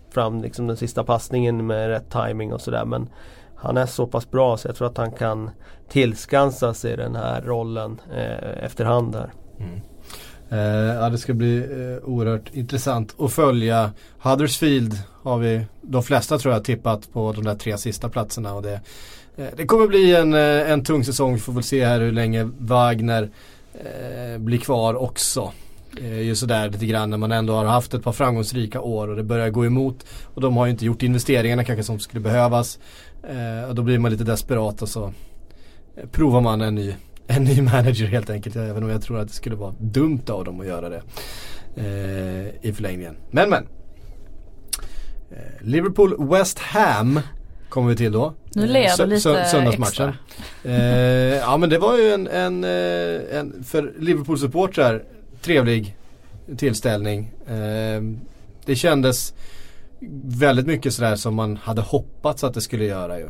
fram 0.09 0.41
liksom 0.41 0.67
den 0.67 0.77
sista 0.77 1.03
passningen 1.03 1.67
med 1.67 1.87
rätt 1.87 2.09
timing 2.09 2.53
och 2.53 2.61
sådär. 2.61 2.85
Men 2.85 3.09
han 3.55 3.77
är 3.77 3.85
så 3.85 4.07
pass 4.07 4.31
bra 4.31 4.57
så 4.57 4.67
jag 4.67 4.75
tror 4.75 4.87
att 4.87 4.97
han 4.97 5.11
kan 5.11 5.49
tillskansa 5.89 6.73
sig 6.73 6.97
den 6.97 7.15
här 7.15 7.41
rollen 7.41 8.01
eh, 8.15 8.63
efterhand 8.65 9.15
här. 9.15 9.33
Mm. 9.59 9.81
Eh, 10.49 10.95
ja, 10.95 11.09
det 11.09 11.17
ska 11.17 11.33
bli 11.33 11.57
eh, 11.57 12.09
oerhört 12.09 12.49
intressant 12.53 13.15
att 13.19 13.33
följa. 13.33 13.91
Huddersfield 14.19 14.97
har 15.23 15.37
vi, 15.37 15.65
de 15.81 16.03
flesta 16.03 16.37
tror 16.37 16.53
jag, 16.53 16.63
tippat 16.63 17.13
på 17.13 17.31
de 17.31 17.43
där 17.43 17.55
tre 17.55 17.77
sista 17.77 18.09
platserna. 18.09 18.53
Och 18.53 18.61
det, 18.61 18.81
Eh, 19.37 19.47
det 19.57 19.65
kommer 19.65 19.87
bli 19.87 20.15
en, 20.15 20.33
eh, 20.33 20.71
en 20.71 20.83
tung 20.83 21.03
säsong. 21.03 21.33
Vi 21.33 21.39
får 21.39 21.53
väl 21.53 21.63
se 21.63 21.85
här 21.85 21.99
hur 21.99 22.11
länge 22.11 22.49
Wagner 22.57 23.29
eh, 23.73 24.37
blir 24.37 24.57
kvar 24.57 24.95
också. 24.95 25.51
Eh, 25.97 26.21
ju 26.21 26.35
sådär 26.35 26.69
lite 26.69 26.85
grann 26.85 27.09
när 27.09 27.17
man 27.17 27.31
ändå 27.31 27.53
har 27.53 27.65
haft 27.65 27.93
ett 27.93 28.03
par 28.03 28.11
framgångsrika 28.11 28.81
år 28.81 29.07
och 29.07 29.15
det 29.15 29.23
börjar 29.23 29.49
gå 29.49 29.65
emot. 29.65 30.05
Och 30.23 30.41
de 30.41 30.57
har 30.57 30.65
ju 30.65 30.71
inte 30.71 30.85
gjort 30.85 31.03
investeringarna 31.03 31.63
kanske 31.63 31.83
som 31.83 31.99
skulle 31.99 32.21
behövas. 32.21 32.79
Eh, 33.29 33.69
och 33.69 33.75
då 33.75 33.81
blir 33.81 33.99
man 33.99 34.11
lite 34.11 34.23
desperat 34.23 34.81
och 34.81 34.89
så 34.89 35.13
eh, 35.95 36.09
provar 36.11 36.41
man 36.41 36.61
en 36.61 36.75
ny 36.75 36.95
en 37.27 37.43
ny 37.43 37.61
manager 37.61 38.05
helt 38.05 38.29
enkelt. 38.29 38.55
Även 38.55 38.83
om 38.83 38.89
jag 38.89 39.01
tror 39.01 39.19
att 39.19 39.27
det 39.27 39.33
skulle 39.33 39.55
vara 39.55 39.73
dumt 39.79 40.23
av 40.29 40.45
dem 40.45 40.59
att 40.59 40.67
göra 40.67 40.89
det 40.89 41.01
eh, 41.75 42.69
i 42.69 42.73
förlängningen. 42.73 43.15
Men 43.31 43.49
men. 43.49 43.67
Eh, 45.31 45.37
Liverpool 45.61 46.29
West 46.29 46.59
Ham 46.59 47.19
kommer 47.73 47.89
vi 47.89 47.95
till 47.95 48.11
då. 48.11 48.33
Nu 48.55 48.67
ler 48.67 48.97
du 48.97 49.05
lite 49.05 49.45
söndagsmatchen. 49.45 50.13
Eh, 50.63 50.73
ja 51.35 51.57
men 51.57 51.69
det 51.69 51.77
var 51.77 51.97
ju 51.97 52.13
en, 52.13 52.27
en, 52.27 52.63
eh, 52.63 53.39
en 53.39 53.63
för 53.63 53.93
Liverpool-supportrar 53.99 55.03
trevlig 55.41 55.97
tillställning. 56.57 57.31
Eh, 57.47 58.01
det 58.65 58.75
kändes 58.75 59.33
väldigt 60.23 60.67
mycket 60.67 60.93
sådär 60.93 61.15
som 61.15 61.35
man 61.35 61.57
hade 61.57 61.81
hoppats 61.81 62.43
att 62.43 62.53
det 62.53 62.61
skulle 62.61 62.85
göra 62.85 63.19
ju. 63.19 63.27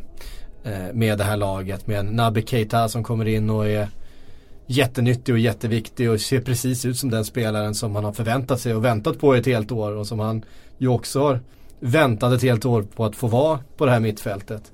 Eh, 0.63 0.93
med 0.93 1.17
det 1.17 1.23
här 1.23 1.37
laget 1.37 1.87
med 1.87 2.05
Naby 2.05 2.43
Keita 2.45 2.89
som 2.89 3.03
kommer 3.03 3.27
in 3.27 3.49
och 3.49 3.67
är 3.67 3.87
jättenyttig 4.67 5.35
och 5.35 5.39
jätteviktig 5.39 6.11
och 6.11 6.21
ser 6.21 6.41
precis 6.41 6.85
ut 6.85 6.97
som 6.97 7.09
den 7.09 7.25
spelaren 7.25 7.75
som 7.75 7.91
man 7.91 8.03
har 8.03 8.13
förväntat 8.13 8.59
sig 8.59 8.75
och 8.75 8.85
väntat 8.85 9.19
på 9.19 9.33
ett 9.33 9.45
helt 9.45 9.71
år 9.71 9.91
och 9.91 10.07
som 10.07 10.19
han 10.19 10.45
ju 10.77 10.87
också 10.87 11.19
har 11.19 11.39
väntat 11.83 12.33
ett 12.33 12.41
helt 12.41 12.65
år 12.65 12.85
på 12.95 13.05
att 13.05 13.15
få 13.15 13.27
vara 13.27 13.59
på 13.77 13.85
det 13.85 13.91
här 13.91 13.99
mittfältet. 13.99 14.71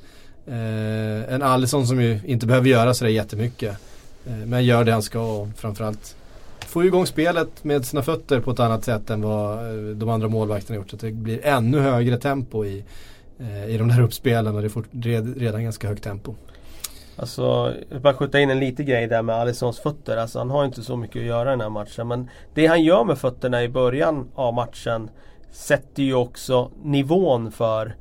Eh, 0.48 1.34
en 1.34 1.42
Alisson 1.44 1.88
som 1.88 2.02
ju 2.02 2.20
inte 2.26 2.46
behöver 2.46 2.70
göra 2.70 2.94
sådär 2.94 3.12
jättemycket. 3.12 3.78
Eh, 4.28 4.34
men 4.34 4.66
gör 4.66 4.84
det 4.84 4.92
han 4.92 5.02
ska 5.02 5.22
och 5.22 5.48
framförallt 5.56 6.16
får 6.60 6.86
igång 6.86 7.06
spelet 7.06 7.64
med 7.64 7.86
sina 7.86 8.02
fötter 8.02 8.40
på 8.40 8.52
ett 8.52 8.60
annat 8.60 8.86
sätt 8.86 9.10
än 9.10 9.22
vad 9.22 9.58
eh, 9.58 9.96
de 9.96 10.10
andra 10.10 10.28
målvakterna 10.28 10.76
gjort. 10.76 10.90
Så 10.90 10.96
att 10.96 11.02
det 11.02 11.12
blir 11.12 11.46
ännu 11.46 11.80
högre 11.80 12.18
tempo 12.18 12.66
i, 12.66 12.84
Eh, 13.40 13.66
i 13.70 13.78
de 13.78 13.88
där 13.88 14.02
uppspelen 14.02 14.56
och 14.56 14.62
det 14.92 15.16
är 15.16 15.40
redan 15.40 15.64
ganska 15.64 15.88
högt 15.88 16.04
tempo. 16.04 16.36
Alltså, 17.16 17.42
jag 17.42 17.94
vill 17.94 18.00
bara 18.00 18.14
skjuta 18.14 18.40
in 18.40 18.50
en 18.50 18.60
liten 18.60 18.86
grej 18.86 19.08
där 19.08 19.22
med 19.22 19.36
Alissons 19.36 19.80
fötter. 19.80 20.18
Alltså, 20.18 20.40
han 20.40 20.50
har 20.50 20.66
inte 20.66 20.82
så 20.82 20.98
mycket 20.98 21.20
att 21.20 21.26
göra 21.26 21.50
i 21.50 21.52
den 21.52 21.62
här 21.62 21.70
matchen. 21.70 22.08
Men 22.08 22.30
det 22.54 22.68
han 22.68 22.84
gör 22.84 23.04
med 23.04 23.18
fötterna 23.18 23.64
i 23.64 23.70
början 23.70 24.28
av 24.36 24.54
matchen 24.54 25.10
sätter 25.52 26.04
ju 26.04 26.14
också 26.14 26.72
nivån 26.84 27.52
för 27.52 27.96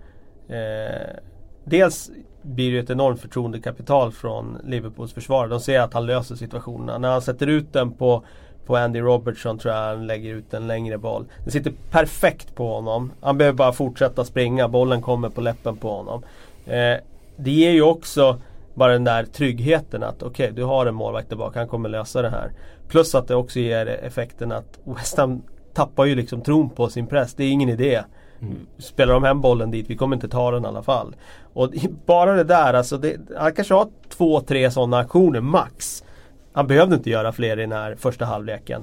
eh, 0.48 1.16
Dels 1.64 2.10
blir 2.42 2.72
det 2.72 2.78
ett 2.78 2.90
enormt 2.90 3.20
förtroendekapital 3.20 4.12
från 4.12 4.58
Liverpools 4.64 5.12
försvar. 5.12 5.48
De 5.48 5.60
ser 5.60 5.80
att 5.80 5.94
han 5.94 6.06
löser 6.06 6.34
situationerna. 6.34 6.98
När 6.98 7.08
han 7.08 7.22
sätter 7.22 7.46
ut 7.46 7.72
den 7.72 7.92
på 7.92 8.24
på 8.68 8.76
Andy 8.76 9.00
Robertson 9.00 9.58
tror 9.58 9.74
jag 9.74 9.82
han 9.82 10.06
lägger 10.06 10.34
ut 10.34 10.54
en 10.54 10.66
längre 10.66 10.98
boll. 10.98 11.24
Den 11.42 11.52
sitter 11.52 11.72
perfekt 11.90 12.54
på 12.54 12.74
honom. 12.74 13.12
Han 13.20 13.38
behöver 13.38 13.56
bara 13.56 13.72
fortsätta 13.72 14.24
springa, 14.24 14.68
bollen 14.68 15.02
kommer 15.02 15.28
på 15.28 15.40
läppen 15.40 15.76
på 15.76 15.90
honom. 15.90 16.22
Eh, 16.66 16.96
det 17.36 17.50
ger 17.50 17.70
ju 17.70 17.82
också 17.82 18.40
bara 18.74 18.92
den 18.92 19.04
där 19.04 19.24
tryggheten 19.24 20.02
att 20.02 20.22
okej, 20.22 20.44
okay, 20.44 20.56
du 20.56 20.64
har 20.64 20.86
en 20.86 20.94
målvakt 20.94 21.28
tillbaka, 21.28 21.58
han 21.58 21.68
kommer 21.68 21.88
lösa 21.88 22.22
det 22.22 22.30
här. 22.30 22.52
Plus 22.88 23.14
att 23.14 23.28
det 23.28 23.34
också 23.34 23.58
ger 23.58 23.86
effekten 23.86 24.52
att 24.52 24.78
West 24.84 25.16
Ham 25.16 25.42
tappar 25.78 26.04
ju 26.04 26.14
liksom 26.14 26.42
tron 26.42 26.70
på 26.70 26.88
sin 26.88 27.06
press. 27.06 27.34
Det 27.34 27.44
är 27.44 27.50
ingen 27.50 27.68
idé. 27.68 28.02
Mm. 28.40 28.66
Spelar 28.78 29.14
de 29.14 29.24
hem 29.24 29.40
bollen 29.40 29.70
dit, 29.70 29.90
vi 29.90 29.96
kommer 29.96 30.16
inte 30.16 30.28
ta 30.28 30.50
den 30.50 30.64
i 30.64 30.66
alla 30.66 30.82
fall. 30.82 31.16
Och 31.52 31.72
bara 32.06 32.34
det 32.34 32.44
där, 32.44 32.74
alltså 32.74 32.98
det, 32.98 33.16
han 33.36 33.52
kanske 33.52 33.74
har 33.74 33.88
två, 34.08 34.40
tre 34.40 34.70
sådana 34.70 34.98
aktioner 34.98 35.40
max. 35.40 36.04
Han 36.52 36.66
behövde 36.66 36.94
inte 36.94 37.10
göra 37.10 37.32
fler 37.32 37.58
i 37.58 37.60
den 37.60 37.72
här 37.72 37.94
första 37.94 38.24
halvleken. 38.24 38.82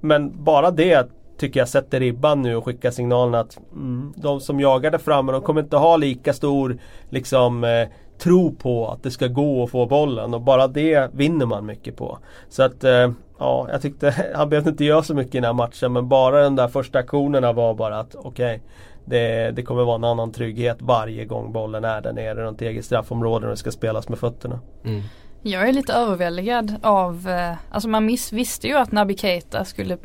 Men 0.00 0.44
bara 0.44 0.70
det 0.70 1.08
tycker 1.38 1.60
jag 1.60 1.68
sätter 1.68 2.00
ribban 2.00 2.42
nu 2.42 2.56
och 2.56 2.64
skickar 2.64 2.90
signalen 2.90 3.34
att 3.34 3.58
mm, 3.72 4.12
de 4.16 4.40
som 4.40 4.60
jagade 4.60 4.98
framme 4.98 5.32
de 5.32 5.42
kommer 5.42 5.60
inte 5.60 5.76
ha 5.76 5.96
lika 5.96 6.32
stor 6.32 6.78
liksom, 7.10 7.64
eh, 7.64 7.88
tro 8.18 8.54
på 8.54 8.88
att 8.88 9.02
det 9.02 9.10
ska 9.10 9.26
gå 9.26 9.64
att 9.64 9.70
få 9.70 9.86
bollen 9.86 10.34
och 10.34 10.40
bara 10.40 10.68
det 10.68 11.10
vinner 11.14 11.46
man 11.46 11.66
mycket 11.66 11.96
på. 11.96 12.18
Så 12.48 12.62
att 12.62 12.84
eh, 12.84 13.10
ja, 13.38 13.68
jag 13.72 13.82
tyckte 13.82 14.14
han 14.34 14.48
behövde 14.48 14.70
inte 14.70 14.84
göra 14.84 15.02
så 15.02 15.14
mycket 15.14 15.34
i 15.34 15.38
den 15.38 15.44
här 15.44 15.52
matchen 15.52 15.92
men 15.92 16.08
bara 16.08 16.42
den 16.42 16.56
där 16.56 16.68
första 16.68 16.98
aktionerna 16.98 17.52
var 17.52 17.74
bara 17.74 18.00
att 18.00 18.14
okej 18.14 18.28
okay, 18.28 18.60
det, 19.04 19.50
det, 19.50 19.62
kommer 19.62 19.84
vara 19.84 19.96
en 19.96 20.04
annan 20.04 20.32
trygghet 20.32 20.76
varje 20.80 21.24
gång 21.24 21.52
bollen 21.52 21.84
är 21.84 22.00
där 22.00 22.12
nere 22.12 22.34
runt 22.34 22.62
eget 22.62 22.84
straffområde 22.84 23.46
och 23.46 23.50
det 23.50 23.56
ska 23.56 23.70
spelas 23.70 24.08
med 24.08 24.18
fötterna. 24.18 24.60
Mm. 24.84 25.02
Jag 25.42 25.68
är 25.68 25.72
lite 25.72 25.92
överväldigad 25.92 26.74
av, 26.82 27.28
eh, 27.28 27.56
alltså 27.70 27.88
man 27.88 28.06
miss, 28.06 28.32
visste 28.32 28.66
ju 28.68 28.74
att 28.74 28.92
Naby 28.92 29.16
Keita 29.16 29.64
skulle 29.64 29.98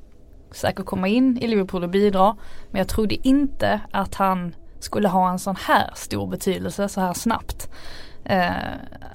säkert 0.52 0.86
komma 0.86 1.08
in 1.08 1.38
i 1.38 1.48
Liverpool 1.48 1.84
och 1.84 1.89
bidra. 1.89 2.36
Men 2.72 2.80
jag 2.80 2.88
trodde 2.88 3.28
inte 3.28 3.82
att 3.91 4.15
han 4.15 4.56
skulle 4.80 5.08
ha 5.08 5.30
en 5.30 5.39
sån 5.39 5.56
här 5.56 5.91
stor 5.96 6.28
betydelse 6.28 6.89
så 6.89 7.02
här 7.02 7.13
snabbt. 7.13 7.69
Eh, 8.26 8.50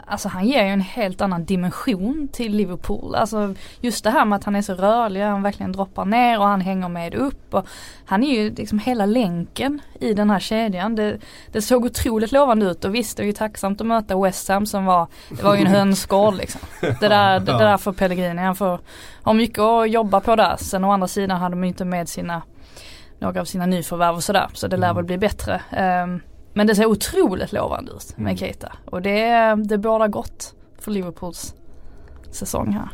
alltså 0.09 0.29
han 0.29 0.47
ger 0.47 0.65
ju 0.65 0.71
en 0.71 0.81
helt 0.81 1.21
annan 1.21 1.45
dimension 1.45 2.29
till 2.33 2.57
Liverpool. 2.57 3.15
Alltså 3.15 3.55
just 3.81 4.05
det 4.05 4.11
här 4.11 4.25
med 4.25 4.37
att 4.37 4.45
han 4.45 4.57
är 4.57 4.63
så 4.63 4.75
rörlig, 4.75 5.23
han 5.23 5.43
verkligen 5.43 5.73
droppar 5.73 6.05
ner 6.05 6.39
och 6.39 6.47
han 6.47 6.61
hänger 6.61 6.89
med 6.89 7.15
upp. 7.15 7.55
Och 7.55 7.67
han 8.05 8.25
är 8.25 8.41
ju 8.41 8.55
liksom 8.55 8.79
hela 8.79 9.07
länken 9.07 9.81
i 10.01 10.15
den 10.15 10.31
här 10.31 10.39
kedjan. 10.39 10.95
Det, 10.95 11.19
det 11.53 11.63
såg 11.63 11.85
otroligt 11.85 12.33
lovande 12.33 12.67
ut 12.67 12.85
och 12.85 12.95
visst 12.95 13.17
det 13.17 13.23
är 13.23 13.27
ju 13.27 13.33
tacksamt 13.33 13.81
att 13.81 13.87
möta 13.87 14.23
West 14.23 14.49
Ham 14.49 14.67
som 14.67 14.85
var, 14.85 15.07
det 15.29 15.43
var 15.43 15.55
ju 15.55 15.61
en 15.61 15.67
hönsgård 15.75 16.35
liksom. 16.35 16.61
Det 16.81 17.09
där, 17.09 17.41
det, 17.41 17.53
det 17.53 17.59
där 17.59 17.77
för 17.77 17.93
Pellegrini, 17.93 18.43
han 18.43 18.57
får 18.57 18.81
ha 19.23 19.33
mycket 19.33 19.59
att 19.59 19.91
jobba 19.91 20.21
på 20.21 20.37
där. 20.37 20.57
Sen 20.57 20.85
å 20.85 20.93
andra 20.93 21.09
sidan 21.09 21.41
hade 21.41 21.55
de 21.55 21.65
inte 21.65 21.85
med 21.85 22.09
sina 22.09 22.43
några 23.19 23.41
av 23.41 23.45
sina 23.45 23.67
nyförvärv 23.67 24.17
och 24.17 24.25
sådär. 24.25 24.47
Så 24.53 24.69
det 24.69 24.77
lär 24.77 24.87
mm. 24.87 24.97
väl 24.97 25.05
bli 25.05 25.19
bättre. 25.19 25.61
Um, 26.05 26.21
men 26.59 26.67
det 26.67 26.75
ser 26.75 26.87
otroligt 26.87 27.53
lovande 27.53 27.93
ut 27.93 28.17
med 28.17 28.31
mm. 28.31 28.37
Keita. 28.37 28.73
Och 28.85 29.03
det, 29.03 29.55
det 29.65 29.79
båda 29.79 30.09
gott 30.09 30.55
för 30.79 30.91
Liverpools 30.91 31.55
säsong 32.31 32.73
här. 32.73 32.89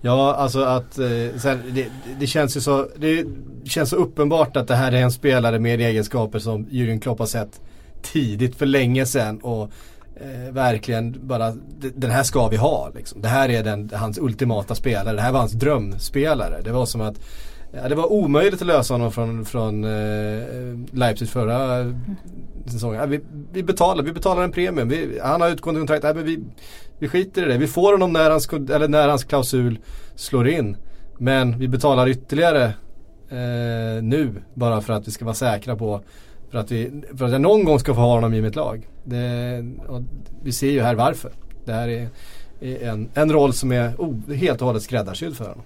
Ja, 0.00 0.34
alltså 0.34 0.60
att 0.60 0.98
eh, 0.98 1.06
här, 1.06 1.58
det, 1.70 1.86
det, 2.20 2.26
känns 2.26 2.56
ju 2.56 2.60
så, 2.60 2.88
det 2.96 3.26
känns 3.64 3.90
så 3.90 3.96
uppenbart 3.96 4.56
att 4.56 4.68
det 4.68 4.74
här 4.74 4.92
är 4.92 5.02
en 5.02 5.12
spelare 5.12 5.58
med 5.58 5.80
egenskaper 5.80 6.38
som 6.38 6.66
Jürgen 6.66 7.00
Klopp 7.00 7.18
har 7.18 7.26
sett 7.26 7.60
tidigt 8.02 8.56
för 8.56 8.66
länge 8.66 9.06
sedan 9.06 9.38
och 9.38 9.70
eh, 10.16 10.52
verkligen 10.52 11.26
bara, 11.26 11.52
den 11.94 12.10
här 12.10 12.22
ska 12.22 12.48
vi 12.48 12.56
ha 12.56 12.90
liksom. 12.94 13.22
Det 13.22 13.28
här 13.28 13.48
är 13.48 13.64
den, 13.64 13.90
hans 13.94 14.18
ultimata 14.18 14.74
spelare, 14.74 15.16
det 15.16 15.22
här 15.22 15.32
var 15.32 15.40
hans 15.40 15.52
drömspelare. 15.52 16.60
Det 16.64 16.72
var 16.72 16.86
som 16.86 17.00
att 17.00 17.20
Ja, 17.72 17.88
det 17.88 17.94
var 17.94 18.12
omöjligt 18.12 18.60
att 18.60 18.66
lösa 18.66 18.94
honom 18.94 19.12
från, 19.12 19.44
från 19.44 19.84
eh, 19.84 20.40
Leipzig 20.92 21.28
förra 21.28 21.86
säsongen. 22.66 23.00
Ja, 23.00 23.06
vi, 23.06 23.20
vi, 23.52 23.62
betalar, 23.62 24.02
vi 24.04 24.12
betalar 24.12 24.42
en 24.42 24.52
premium. 24.52 24.88
Vi, 24.88 25.20
han 25.22 25.40
har 25.40 25.50
utgående 25.50 25.80
kontrakt. 25.80 26.04
Ja, 26.04 26.14
men 26.14 26.24
vi, 26.24 26.44
vi 26.98 27.08
skiter 27.08 27.42
i 27.42 27.52
det. 27.52 27.58
Vi 27.58 27.66
får 27.66 27.92
honom 27.92 28.12
när 28.12 28.30
hans, 28.30 28.48
eller 28.48 28.88
när 28.88 29.08
hans 29.08 29.24
klausul 29.24 29.78
slår 30.14 30.48
in. 30.48 30.76
Men 31.18 31.58
vi 31.58 31.68
betalar 31.68 32.08
ytterligare 32.08 32.64
eh, 33.28 34.02
nu 34.02 34.34
bara 34.54 34.80
för 34.80 34.92
att 34.92 35.08
vi 35.08 35.10
ska 35.10 35.24
vara 35.24 35.34
säkra 35.34 35.76
på 35.76 36.00
för 36.50 36.58
att, 36.58 36.70
vi, 36.70 37.02
för 37.18 37.24
att 37.24 37.32
jag 37.32 37.40
någon 37.40 37.64
gång 37.64 37.78
ska 37.78 37.94
få 37.94 38.00
ha 38.00 38.14
honom 38.14 38.34
i 38.34 38.42
mitt 38.42 38.56
lag. 38.56 38.88
Det, 39.04 39.64
vi 40.42 40.52
ser 40.52 40.70
ju 40.70 40.80
här 40.80 40.94
varför. 40.94 41.30
Det 41.64 41.72
här 41.72 41.88
är, 41.88 42.08
är 42.60 42.88
en, 42.88 43.08
en 43.14 43.32
roll 43.32 43.52
som 43.52 43.72
är 43.72 43.94
oh, 43.98 44.34
helt 44.34 44.60
och 44.60 44.66
hållet 44.66 44.82
skräddarsydd 44.82 45.36
för 45.36 45.44
honom. 45.44 45.64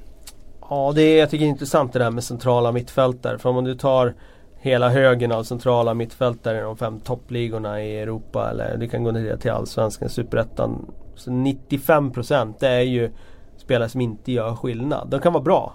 Ja, 0.68 0.92
det 0.94 1.02
är, 1.02 1.18
jag 1.18 1.30
tycker 1.30 1.44
det 1.44 1.48
är 1.48 1.50
intressant 1.50 1.92
det 1.92 1.98
där 1.98 2.10
med 2.10 2.24
centrala 2.24 2.72
mittfältare. 2.72 3.38
För 3.38 3.50
om 3.50 3.64
du 3.64 3.74
tar 3.74 4.14
hela 4.64 4.88
högen 4.88 5.32
av 5.32 5.42
centrala 5.42 5.94
mittfältare 5.94 6.58
i 6.58 6.60
de 6.60 6.76
fem 6.76 7.00
toppligorna 7.00 7.82
i 7.82 7.98
Europa 7.98 8.50
eller 8.50 8.76
du 8.76 8.88
kan 8.88 9.04
gå 9.04 9.10
ner 9.10 9.36
till 9.36 9.50
Allsvenskan, 9.50 10.08
Superettan. 10.08 10.86
Så 11.14 11.30
95% 11.30 12.54
det 12.60 12.68
är 12.68 12.80
ju 12.80 13.10
spelare 13.56 13.88
som 13.88 14.00
inte 14.00 14.32
gör 14.32 14.56
skillnad. 14.56 15.08
De 15.10 15.20
kan 15.20 15.32
vara 15.32 15.42
bra. 15.42 15.74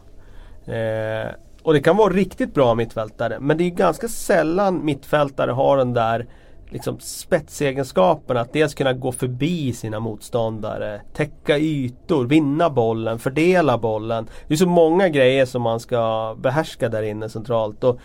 Eh, 0.65 1.31
och 1.63 1.73
det 1.73 1.81
kan 1.81 1.97
vara 1.97 2.13
riktigt 2.13 2.53
bra 2.53 2.75
mittfältare. 2.75 3.37
Men 3.39 3.57
det 3.57 3.63
är 3.63 3.69
ganska 3.69 4.07
sällan 4.07 4.85
mittfältare 4.85 5.51
har 5.51 5.77
den 5.77 5.93
där 5.93 6.27
liksom 6.69 6.99
spetsegenskapen 6.99 8.37
att 8.37 8.53
dels 8.53 8.73
kunna 8.73 8.93
gå 8.93 9.11
förbi 9.11 9.73
sina 9.73 9.99
motståndare, 9.99 11.01
täcka 11.13 11.57
ytor, 11.57 12.25
vinna 12.25 12.69
bollen, 12.69 13.19
fördela 13.19 13.77
bollen. 13.77 14.27
Det 14.47 14.53
är 14.53 14.57
så 14.57 14.67
många 14.67 15.09
grejer 15.09 15.45
som 15.45 15.61
man 15.61 15.79
ska 15.79 16.35
behärska 16.39 16.89
där 16.89 17.03
inne 17.03 17.29
centralt. 17.29 17.83
Och 17.83 17.99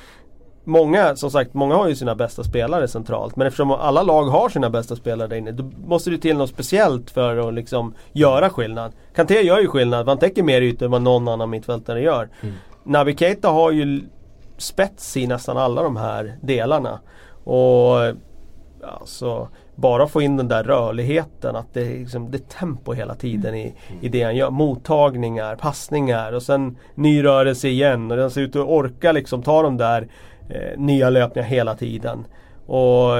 Många, 0.66 1.16
som 1.16 1.31
sagt, 1.31 1.55
många 1.55 1.74
har 1.74 1.88
ju 1.88 1.94
sina 1.96 2.14
bästa 2.14 2.44
spelare 2.44 2.88
centralt. 2.88 3.37
Men 3.37 3.46
eftersom 3.46 3.70
alla 3.70 4.03
lag 4.03 4.24
har 4.24 4.48
sina 4.48 4.70
bästa 4.70 4.96
spelare 4.96 5.29
där 5.29 5.37
inne, 5.37 5.53
då 5.53 5.70
måste 5.87 6.11
det 6.11 6.18
till 6.18 6.37
något 6.37 6.50
speciellt 6.50 7.11
för 7.11 7.48
att 7.48 7.55
liksom 7.55 7.94
göra 8.12 8.50
skillnad. 8.50 8.92
Kanté 9.14 9.42
gör 9.42 9.61
ju 9.61 9.68
skillnad, 9.68 10.09
han 10.09 10.18
täcker 10.18 10.42
mer 10.42 10.62
ytor 10.62 10.87
än 10.87 10.92
vad 10.92 11.03
någon 11.03 11.29
annan 11.29 11.50
mittfältare 11.50 12.00
gör. 12.00 12.29
Mm. 12.40 12.55
Naby 12.85 13.16
Keita 13.16 13.48
har 13.48 13.70
ju 13.70 14.03
spets 14.59 15.16
i 15.16 15.27
nästan 15.27 15.57
alla 15.57 15.83
de 15.83 15.96
här 15.96 16.38
delarna. 16.42 17.00
Och 17.44 17.96
alltså, 18.85 19.49
bara 19.75 20.07
få 20.07 20.23
in 20.23 20.37
den 20.37 20.49
där 20.49 20.64
rörligheten, 20.64 21.57
att 21.57 21.75
det 21.75 21.85
liksom, 21.85 22.31
det 22.31 22.38
är 22.38 22.59
tempo 22.59 22.92
hela 22.92 23.14
tiden 23.14 23.55
i, 23.55 23.75
i 24.01 24.09
det 24.09 24.23
han 24.23 24.37
gör. 24.37 24.51
Mottagningar, 24.51 25.57
passningar 25.57 26.33
och 26.33 26.42
sen 26.42 26.79
ny 26.94 27.25
rörelse 27.25 27.68
igen. 27.68 28.11
Och 28.11 28.16
den 28.16 28.31
ser 28.31 28.40
ut 28.40 28.57
att 28.57 28.66
orka 28.66 29.12
liksom 29.12 29.42
ta 29.42 29.62
de 29.62 29.77
där 29.77 30.09
eh, 30.49 30.79
nya 30.79 31.11
löpningar 31.11 31.49
hela 31.49 31.75
tiden. 31.75 32.27
Och, 32.66 33.11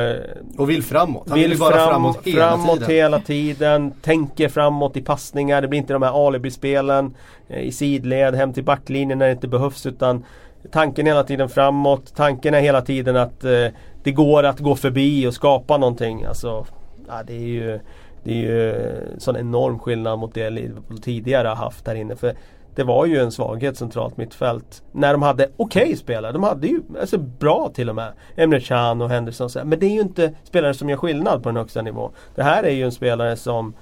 och 0.59 0.71
vill 0.71 0.83
framåt. 0.83 1.29
Han 1.29 1.39
vill, 1.39 1.51
vill 1.51 1.59
bara 1.59 1.75
fram, 1.75 1.89
framåt 1.89 2.21
hela 2.25 2.49
framåt 2.49 2.79
tiden. 2.79 2.91
hela 2.91 3.21
tiden. 3.21 3.93
Tänker 4.03 4.49
framåt 4.49 4.97
i 4.97 5.03
passningar. 5.03 5.63
Det 5.63 5.69
blir 5.69 5.81
inte 5.81 5.93
de 5.93 6.03
här 6.03 6.27
alibispelen 6.27 7.15
eh, 7.49 7.63
i 7.63 7.73
sidled 7.73 8.35
hem 8.35 8.53
till 8.53 8.65
backlinjen 8.65 9.19
när 9.19 9.27
det 9.27 9.33
inte 9.33 9.49
behövs 9.49 9.87
utan 9.87 10.25
tanken 10.73 11.07
hela 11.07 11.25
tiden 11.25 11.49
framåt. 11.49 12.15
Tanken 12.17 12.55
är 12.55 12.61
hela 12.61 12.83
tiden 12.83 13.17
att 13.17 13.45
eh, 13.45 13.67
det 14.05 14.13
går 14.13 14.43
att 14.43 14.61
gå 14.61 14.77
förbi 14.77 15.27
och 15.27 15.35
skapa 15.35 15.79
någonting. 15.79 16.25
Alltså, 16.25 16.67
ja, 17.09 17.23
det 17.27 17.35
är 17.35 17.49
ju 17.49 17.81
det 18.25 18.31
är 18.31 18.37
ju 18.37 18.97
sån 19.19 19.37
enorm 19.37 19.79
skillnad 19.79 20.19
mot 20.19 20.35
det 20.35 20.51
Liverpool 20.51 20.99
tidigare 20.99 21.49
har 21.49 21.57
haft 21.57 21.87
här 21.87 21.95
inne. 21.95 22.17
För 22.17 22.35
det 22.75 22.83
var 22.83 23.07
ju 23.07 23.19
en 23.19 23.33
svaghet 23.33 23.77
centralt 23.77 24.17
mittfält. 24.17 24.83
När 24.93 25.13
de 25.13 25.23
hade 25.23 25.49
okej 25.57 25.83
okay 25.83 25.97
spelare. 25.97 26.33
De 26.33 26.43
hade 26.43 26.67
ju 26.67 26.81
alltså, 27.01 27.19
bra 27.19 27.71
till 27.75 27.89
och 27.89 27.95
med. 27.95 28.13
Emre 28.37 28.61
Can 28.61 29.03
och 29.03 29.11
Henderson. 29.11 29.69
Men 29.69 29.79
det 29.79 29.87
är 29.87 29.91
ju 29.91 30.01
inte 30.01 30.35
spelare 30.45 30.75
som 30.75 30.91
gör 30.91 30.97
skillnad 30.97 31.43
på 31.43 31.49
den 31.49 31.57
högsta 31.57 31.83
nivå. 31.83 32.11
Det 32.35 32.43
här 32.43 32.63
är 32.63 32.71
ju 32.71 32.85
en 32.85 32.93
spelare 32.93 33.37
som 33.37 33.75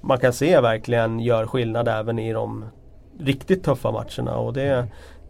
man 0.00 0.18
kan 0.18 0.32
se 0.32 0.60
verkligen 0.60 1.20
gör 1.20 1.46
skillnad 1.46 1.88
även 1.88 2.18
i 2.18 2.32
de 2.32 2.64
riktigt 3.20 3.64
tuffa 3.64 3.90
matcherna. 3.90 4.36
Och 4.36 4.52
det, 4.52 4.86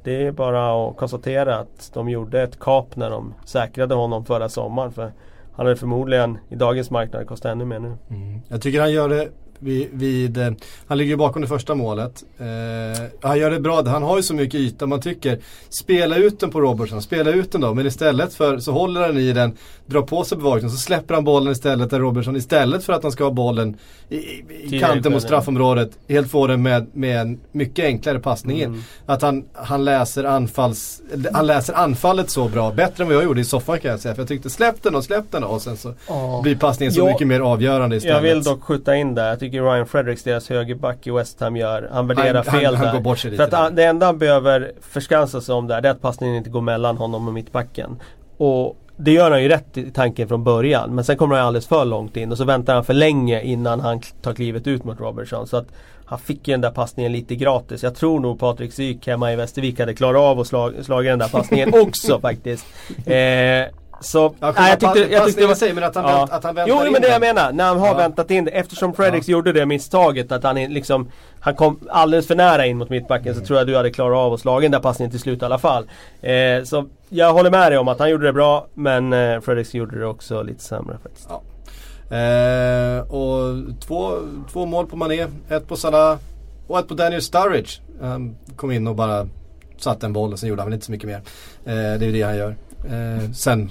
det 0.06 0.26
är 0.26 0.32
bara 0.32 0.88
att 0.88 0.96
konstatera 0.96 1.56
att 1.56 1.90
de 1.94 2.08
gjorde 2.08 2.42
ett 2.42 2.58
kap 2.60 2.96
när 2.96 3.10
de 3.10 3.34
säkrade 3.44 3.94
honom 3.94 4.24
förra 4.24 4.48
sommaren. 4.48 4.92
För 4.92 5.02
han 5.52 5.66
hade 5.66 5.76
förmodligen 5.76 6.38
i 6.48 6.54
dagens 6.54 6.90
marknad 6.90 7.26
kostat 7.26 7.52
ännu 7.52 7.64
mer 7.64 7.78
nu. 7.78 7.96
Mm. 8.10 8.40
Jag 8.48 8.62
tycker 8.62 8.80
han 8.80 8.92
gör 8.92 9.08
det 9.08 9.28
vid, 9.58 9.88
vid, 9.92 10.38
eh, 10.38 10.50
han 10.86 10.98
ligger 10.98 11.16
bakom 11.16 11.42
det 11.42 11.48
första 11.48 11.74
målet. 11.74 12.24
Eh, 12.38 13.04
han 13.20 13.38
gör 13.38 13.50
det 13.50 13.60
bra, 13.60 13.82
han 13.82 14.02
har 14.02 14.16
ju 14.16 14.22
så 14.22 14.34
mycket 14.34 14.60
yta. 14.60 14.86
Man 14.86 15.00
tycker, 15.00 15.38
spela 15.68 16.16
ut 16.16 16.40
den 16.40 16.50
på 16.50 16.60
Robertson, 16.60 17.02
spela 17.02 17.30
ut 17.30 17.52
den 17.52 17.60
då. 17.60 17.74
Men 17.74 17.86
istället 17.86 18.34
för 18.34 18.58
så 18.58 18.72
håller 18.72 19.00
han 19.00 19.18
i 19.18 19.32
den, 19.32 19.56
drar 19.86 20.02
på 20.02 20.24
sig 20.24 20.38
bevakningen, 20.38 20.70
så 20.70 20.76
släpper 20.76 21.14
han 21.14 21.24
bollen 21.24 21.52
istället 21.52 21.90
där 21.90 22.00
Robertson 22.00 22.36
istället 22.36 22.84
för 22.84 22.92
att 22.92 23.02
han 23.02 23.12
ska 23.12 23.24
ha 23.24 23.30
bollen 23.30 23.76
i, 24.08 24.16
i 24.62 24.80
kanten 24.80 25.12
mot 25.12 25.22
straffområdet, 25.22 25.90
helt 26.08 26.30
får 26.30 26.48
den 26.48 26.62
med, 26.62 26.86
med 26.92 27.20
en 27.20 27.40
mycket 27.52 27.84
enklare 27.84 28.18
passning 28.18 28.62
mm. 28.62 28.82
Att 29.06 29.22
han, 29.22 29.44
han, 29.52 29.84
läser 29.84 30.24
anfalls, 30.24 31.02
han 31.32 31.46
läser 31.46 31.74
anfallet 31.74 32.30
så 32.30 32.48
bra, 32.48 32.72
bättre 32.72 33.04
än 33.04 33.08
vad 33.08 33.16
jag 33.16 33.24
gjorde 33.24 33.40
i 33.40 33.44
soffan 33.44 33.78
kan 33.78 33.90
jag 33.90 34.00
säga. 34.00 34.14
För 34.14 34.22
jag 34.22 34.28
tyckte 34.28 34.50
släpp 34.50 34.82
den 34.82 34.94
och 34.94 35.04
släpp 35.04 35.24
den 35.30 35.44
och 35.44 35.62
sen 35.62 35.76
så 35.76 35.94
oh. 36.08 36.42
blir 36.42 36.56
passningen 36.56 36.92
så 36.92 37.00
jag, 37.00 37.06
mycket 37.06 37.26
mer 37.26 37.40
avgörande 37.40 37.96
istället. 37.96 38.16
Jag 38.16 38.34
vill 38.34 38.42
dock 38.42 38.62
skjuta 38.62 38.96
in 38.96 39.14
där 39.14 39.36
tycker 39.46 39.62
Ryan 39.62 39.86
Fredericks, 39.86 40.22
deras 40.22 40.48
högerback 40.48 41.06
i 41.06 41.10
West 41.10 41.40
Ham 41.40 41.56
gör. 41.56 41.88
Han 41.92 42.06
värderar 42.06 42.42
fel 42.42 42.64
han, 42.64 42.74
där. 42.74 42.86
Han 42.86 42.96
går 42.96 43.02
bort 43.02 43.18
sig 43.18 43.36
För 43.36 43.44
att 43.44 43.52
han, 43.52 43.74
det 43.74 43.84
enda 43.84 44.06
han 44.06 44.18
behöver 44.18 44.72
förskansa 44.80 45.40
sig 45.40 45.54
om 45.54 45.66
där, 45.66 45.80
det 45.80 45.88
är 45.88 45.92
att 45.92 46.00
passningen 46.00 46.36
inte 46.36 46.50
går 46.50 46.60
mellan 46.60 46.96
honom 46.96 47.28
och 47.28 47.34
mittbacken. 47.34 48.00
Och 48.36 48.76
det 48.96 49.12
gör 49.12 49.30
han 49.30 49.42
ju 49.42 49.48
rätt 49.48 49.76
i 49.76 49.90
tanken 49.90 50.28
från 50.28 50.44
början. 50.44 50.94
Men 50.94 51.04
sen 51.04 51.16
kommer 51.16 51.36
han 51.36 51.46
alldeles 51.46 51.66
för 51.66 51.84
långt 51.84 52.16
in 52.16 52.32
och 52.32 52.38
så 52.38 52.44
väntar 52.44 52.74
han 52.74 52.84
för 52.84 52.94
länge 52.94 53.42
innan 53.42 53.80
han 53.80 54.00
tar 54.22 54.32
klivet 54.32 54.66
ut 54.66 54.84
mot 54.84 55.00
Robertson. 55.00 55.46
Så 55.46 55.56
att 55.56 55.66
han 56.04 56.18
fick 56.18 56.48
ju 56.48 56.52
den 56.52 56.60
där 56.60 56.70
passningen 56.70 57.12
lite 57.12 57.36
gratis. 57.36 57.82
Jag 57.82 57.94
tror 57.94 58.20
nog 58.20 58.38
Patrik 58.38 58.72
Syk 58.72 59.06
hemma 59.06 59.32
i 59.32 59.36
Västervik 59.36 59.80
hade 59.80 59.94
klarat 59.94 60.20
av 60.20 60.40
att 60.40 60.46
slå 60.46 60.72
slagit 60.82 61.12
den 61.12 61.18
där 61.18 61.28
passningen 61.28 61.74
också 61.82 62.20
faktiskt. 62.20 62.66
Eh, 63.06 63.64
så, 64.06 64.34
ja, 64.40 64.52
nej, 64.56 64.70
jag 64.70 64.80
tyckte, 64.80 65.12
jag 65.12 65.26
tyckte 65.26 65.40
det 65.40 65.46
var... 65.46 65.54
Säger, 65.54 65.74
men 65.74 65.84
att 65.84 65.94
han, 65.94 66.04
ja. 66.04 66.18
vänt, 66.18 66.32
att 66.32 66.44
han 66.44 66.54
väntar 66.54 66.84
Jo 66.84 66.90
men 66.92 67.02
det 67.02 67.08
jag 67.08 67.20
menar, 67.20 67.52
när 67.52 67.64
han 67.64 67.78
har 67.78 67.86
ja. 67.86 67.94
väntat 67.94 68.30
in 68.30 68.44
det. 68.44 68.50
Eftersom 68.50 68.94
Fredriks 68.94 69.28
ja. 69.28 69.32
gjorde 69.32 69.52
det 69.52 69.66
misstaget 69.66 70.32
att 70.32 70.42
han 70.42 70.56
liksom 70.56 71.10
Han 71.40 71.54
kom 71.54 71.80
alldeles 71.88 72.26
för 72.26 72.34
nära 72.34 72.66
in 72.66 72.78
mot 72.78 72.90
mittbacken 72.90 73.32
mm. 73.32 73.40
så 73.40 73.46
tror 73.46 73.58
jag 73.58 73.66
du 73.66 73.76
hade 73.76 73.90
klarat 73.90 74.16
av 74.16 74.32
att 74.32 74.40
slå 74.40 74.60
den 74.60 74.70
där 74.70 74.80
passningen 74.80 75.10
till 75.10 75.20
slut 75.20 75.42
i 75.42 75.44
alla 75.44 75.58
fall. 75.58 75.86
Eh, 76.22 76.64
så 76.64 76.86
jag 77.08 77.32
håller 77.32 77.50
med 77.50 77.72
dig 77.72 77.78
om 77.78 77.88
att 77.88 77.98
han 77.98 78.10
gjorde 78.10 78.26
det 78.26 78.32
bra 78.32 78.66
men 78.74 79.12
eh, 79.12 79.40
Fredriks 79.40 79.74
gjorde 79.74 79.98
det 79.98 80.06
också 80.06 80.42
lite 80.42 80.62
sämre 80.62 80.98
faktiskt. 81.02 81.28
Ja. 81.28 81.42
Eh, 82.16 83.00
och 83.00 83.54
två, 83.80 84.12
två 84.52 84.66
mål 84.66 84.86
på 84.86 84.96
Mané, 84.96 85.26
ett 85.48 85.68
på 85.68 85.76
Salah 85.76 86.18
och 86.66 86.78
ett 86.78 86.88
på 86.88 86.94
Daniel 86.94 87.22
Sturridge. 87.22 87.80
Han 88.00 88.36
kom 88.56 88.70
in 88.70 88.86
och 88.86 88.94
bara 88.94 89.26
satte 89.78 90.06
en 90.06 90.12
boll 90.12 90.32
och 90.32 90.38
sen 90.38 90.48
gjorde 90.48 90.62
han 90.62 90.66
väl 90.66 90.74
inte 90.74 90.86
så 90.86 90.92
mycket 90.92 91.08
mer. 91.08 91.20
Eh, 91.64 91.98
det 91.98 92.06
är 92.06 92.12
det 92.12 92.22
han 92.22 92.36
gör. 92.36 92.56
Eh, 92.88 93.30
sen 93.32 93.70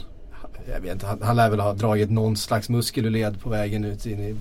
jag 0.74 0.80
vet 0.80 0.92
inte, 0.92 1.06
han, 1.06 1.22
han 1.22 1.36
lär 1.36 1.50
väl 1.50 1.60
ha 1.60 1.74
dragit 1.74 2.12
någon 2.12 2.38
slags 2.38 2.70
muskel 2.70 3.06
ur 3.06 3.10
led 3.10 3.42
på 3.42 3.50
vägen 3.50 3.86
ut 3.86 4.06
in 4.06 4.20
i 4.20 4.36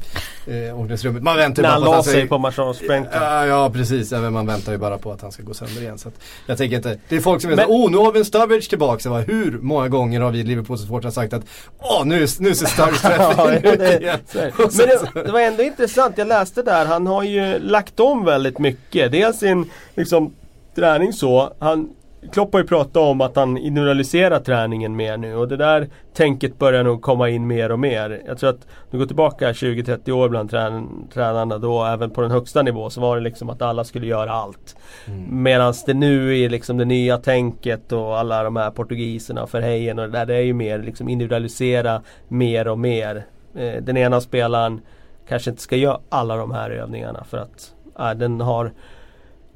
eh, 0.50 0.74
omklädningsrummet. 0.74 1.22
Man 1.22 1.37
väntar 1.37 1.62
ju 1.62 1.68
bara 1.68 1.80
på 1.80 1.90
att 1.90 1.94
han 1.94 2.04
sig 2.04 2.28
på 2.28 2.38
Marchand 2.38 2.76
ja, 3.12 3.46
ja 3.46 3.70
precis, 3.70 4.12
ja, 4.12 4.30
man 4.30 4.46
väntar 4.46 4.72
ju 4.72 4.78
bara 4.78 4.98
på 4.98 5.12
att 5.12 5.22
han 5.22 5.32
ska 5.32 5.42
gå 5.42 5.54
sönder 5.54 5.82
igen. 5.82 5.98
Så 5.98 6.08
att, 6.08 6.14
jag 6.46 6.58
tänker 6.58 6.76
inte, 6.76 6.98
det 7.08 7.16
är 7.16 7.20
folk 7.20 7.42
som 7.42 7.50
är 7.50 7.56
så 7.56 7.62
oh 7.62 7.90
nu 7.90 7.96
har 7.96 8.12
vi 8.12 8.18
en 8.18 8.24
Sturridge 8.24 8.68
tillbaka. 8.68 9.10
Var, 9.10 9.20
hur 9.20 9.58
många 9.58 9.88
gånger 9.88 10.20
har 10.20 10.30
vi 10.30 10.42
Liverpool-supportrar 10.42 11.10
sagt 11.10 11.32
att 11.32 11.42
åh 11.78 12.06
nu, 12.06 12.26
nu 12.38 12.54
ser 12.54 12.66
Sturridge 12.66 12.98
träffig 13.00 13.68
ut 13.68 14.02
igen. 14.02 14.18
Men 14.58 14.68
det, 14.68 15.22
det 15.24 15.32
var 15.32 15.40
ändå 15.40 15.62
intressant, 15.62 16.18
jag 16.18 16.28
läste 16.28 16.62
där, 16.62 16.87
han 16.87 17.06
har 17.06 17.22
ju 17.22 17.58
lagt 17.58 18.00
om 18.00 18.24
väldigt 18.24 18.58
mycket. 18.58 19.12
Dels 19.12 19.38
sin 19.38 19.70
liksom 19.94 20.34
träning 20.74 21.12
så. 21.12 21.52
Han 21.58 21.88
Klopp 22.32 22.52
har 22.52 22.60
ju 22.60 22.66
pratat 22.66 22.96
om 22.96 23.20
att 23.20 23.37
han 23.37 23.58
individualiserar 23.58 24.40
träningen 24.40 24.96
mer 24.96 25.16
nu 25.16 25.37
och 25.37 25.48
det 25.48 25.56
där 25.56 25.88
tänket 26.14 26.58
börjar 26.58 26.84
nog 26.84 27.02
komma 27.02 27.28
in 27.28 27.46
mer 27.46 27.72
och 27.72 27.78
mer. 27.78 28.22
Jag 28.26 28.38
tror 28.38 28.50
att 28.50 28.66
du 28.90 28.98
går 28.98 29.06
tillbaka 29.06 29.52
20-30 29.52 30.10
år 30.10 30.28
bland 30.28 30.50
trän 30.50 31.08
tränarna 31.14 31.58
då 31.58 31.84
även 31.84 32.10
på 32.10 32.20
den 32.20 32.30
högsta 32.30 32.62
nivå 32.62 32.90
så 32.90 33.00
var 33.00 33.16
det 33.16 33.22
liksom 33.22 33.50
att 33.50 33.62
alla 33.62 33.84
skulle 33.84 34.06
göra 34.06 34.32
allt. 34.32 34.76
Mm. 35.06 35.42
Medan 35.42 35.74
det 35.87 35.94
nu 35.94 36.38
är 36.38 36.48
liksom 36.48 36.76
det 36.76 36.84
nya 36.84 37.18
tänket 37.18 37.92
och 37.92 38.18
alla 38.18 38.42
de 38.42 38.56
här 38.56 38.70
portugiserna, 38.70 39.46
Verheyen 39.52 39.98
och 39.98 40.04
det 40.06 40.18
där 40.18 40.26
det 40.26 40.34
är 40.34 40.40
ju 40.40 40.54
mer 40.54 40.78
liksom 40.78 41.08
individualisera 41.08 42.02
mer 42.28 42.68
och 42.68 42.78
mer. 42.78 43.26
Eh, 43.54 43.82
den 43.82 43.96
ena 43.96 44.20
spelaren 44.20 44.80
kanske 45.28 45.50
inte 45.50 45.62
ska 45.62 45.76
göra 45.76 46.00
alla 46.08 46.37
de 46.37 46.50
här 46.52 46.70
övningarna 46.70 47.24
för 47.24 47.38
att 47.38 47.74
äh, 47.98 48.10
den 48.10 48.40
har 48.40 48.72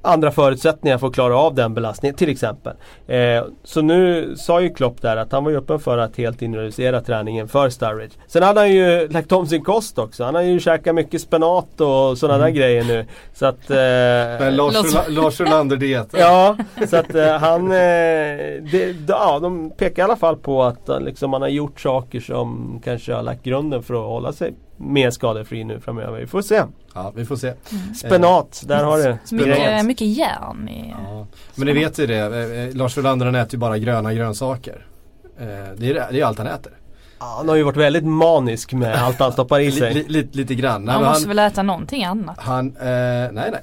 andra 0.03 0.31
förutsättningar 0.31 0.99
för 0.99 1.07
att 1.07 1.15
klara 1.15 1.37
av 1.37 1.55
den 1.55 1.75
belastningen 1.75 2.15
till 2.17 2.29
exempel. 2.29 2.77
Eh, 3.07 3.45
så 3.65 3.83
nu 3.83 4.35
sa 4.37 4.61
ju 4.61 4.75
Klopp 4.75 5.03
där 5.03 5.17
att 5.17 5.33
han 5.33 5.45
var 5.45 5.51
ju 5.51 5.57
öppen 5.57 5.81
för 5.81 5.99
att 5.99 6.17
helt 6.17 6.43
individualisera 6.43 7.01
träningen 7.01 7.49
för 7.49 7.71
Sturridge. 7.71 8.15
Sen 8.27 8.43
hade 8.43 8.61
han 8.61 8.73
ju 8.73 9.09
lagt 9.09 9.33
om 9.33 9.47
sin 9.47 9.65
kost 9.65 9.99
också. 9.99 10.25
Han 10.25 10.35
har 10.35 10.43
ju 10.43 10.61
käkat 10.61 10.95
mycket 10.95 11.21
spenat 11.21 11.81
och 11.81 12.19
sådana 12.19 12.35
mm. 12.35 12.47
där 12.47 12.61
grejer 12.61 12.85
nu. 12.85 13.07
Så 13.33 13.47
att... 13.47 13.71
Eh, 13.71 14.53
Lars, 15.09 15.41
Rolander-diet. 15.41 16.09
ja, 16.19 16.57
så 16.89 16.97
att 16.97 17.15
eh, 17.15 17.33
han... 17.33 17.67
Eh, 17.67 17.79
det, 18.73 18.97
ja, 19.09 19.39
de 19.43 19.71
pekar 19.71 20.03
i 20.03 20.05
alla 20.05 20.17
fall 20.17 20.37
på 20.37 20.63
att 20.63 20.89
eh, 20.89 21.01
liksom, 21.01 21.33
han 21.33 21.43
har 21.43 21.49
gjort 21.49 21.81
saker 21.81 22.21
som 22.21 22.81
kanske 22.85 23.13
har 23.13 23.23
lagt 23.23 23.45
grunden 23.45 23.83
för 23.83 23.95
att 23.95 24.09
hålla 24.09 24.33
sig 24.33 24.55
mer 24.79 25.11
skadefri 25.11 25.65
nu 25.65 25.81
framöver. 25.81 26.21
Vi 26.21 26.27
får 26.27 26.43
se. 26.43 26.63
Ja, 26.95 27.13
vi 27.17 27.25
får 27.25 27.37
se. 27.37 27.49
Mm. 27.49 27.95
Spenat, 27.95 28.63
där 28.67 28.85
har 28.85 28.99
du. 28.99 29.37
Mycket, 29.37 29.85
mycket 29.85 30.07
järn 30.07 30.69
i... 30.69 30.95
Ja. 31.05 31.27
Men 31.55 31.67
ni 31.67 31.73
vet 31.73 31.99
ju 31.99 32.07
det, 32.07 32.19
eh, 32.19 32.65
eh, 32.65 32.75
Lars 32.75 32.97
Welander 32.97 33.27
han 33.27 33.35
äter 33.35 33.55
ju 33.55 33.59
bara 33.59 33.79
gröna 33.79 34.15
grönsaker. 34.15 34.87
Eh, 35.39 35.47
det 35.77 35.91
är, 35.91 36.13
det 36.13 36.21
är 36.21 36.25
allt 36.25 36.39
han 36.39 36.47
äter. 36.47 36.73
Ja, 37.19 37.35
han 37.37 37.49
har 37.49 37.57
ju 37.57 37.63
varit 37.63 37.77
väldigt 37.77 38.05
manisk 38.05 38.73
med 38.73 38.95
allt 38.95 39.19
han 39.19 39.33
stoppar 39.33 39.61
i 39.61 39.73
sig. 39.73 39.95
Lite, 39.95 40.13
lite, 40.13 40.37
lite 40.37 40.55
grann. 40.55 40.89
Han 40.89 41.05
måste 41.05 41.29
han, 41.29 41.37
väl 41.37 41.39
äta 41.39 41.63
någonting 41.63 42.05
annat? 42.05 42.39
Han, 42.39 42.67
eh, 42.67 42.85
nej 42.85 43.33
nej. 43.33 43.63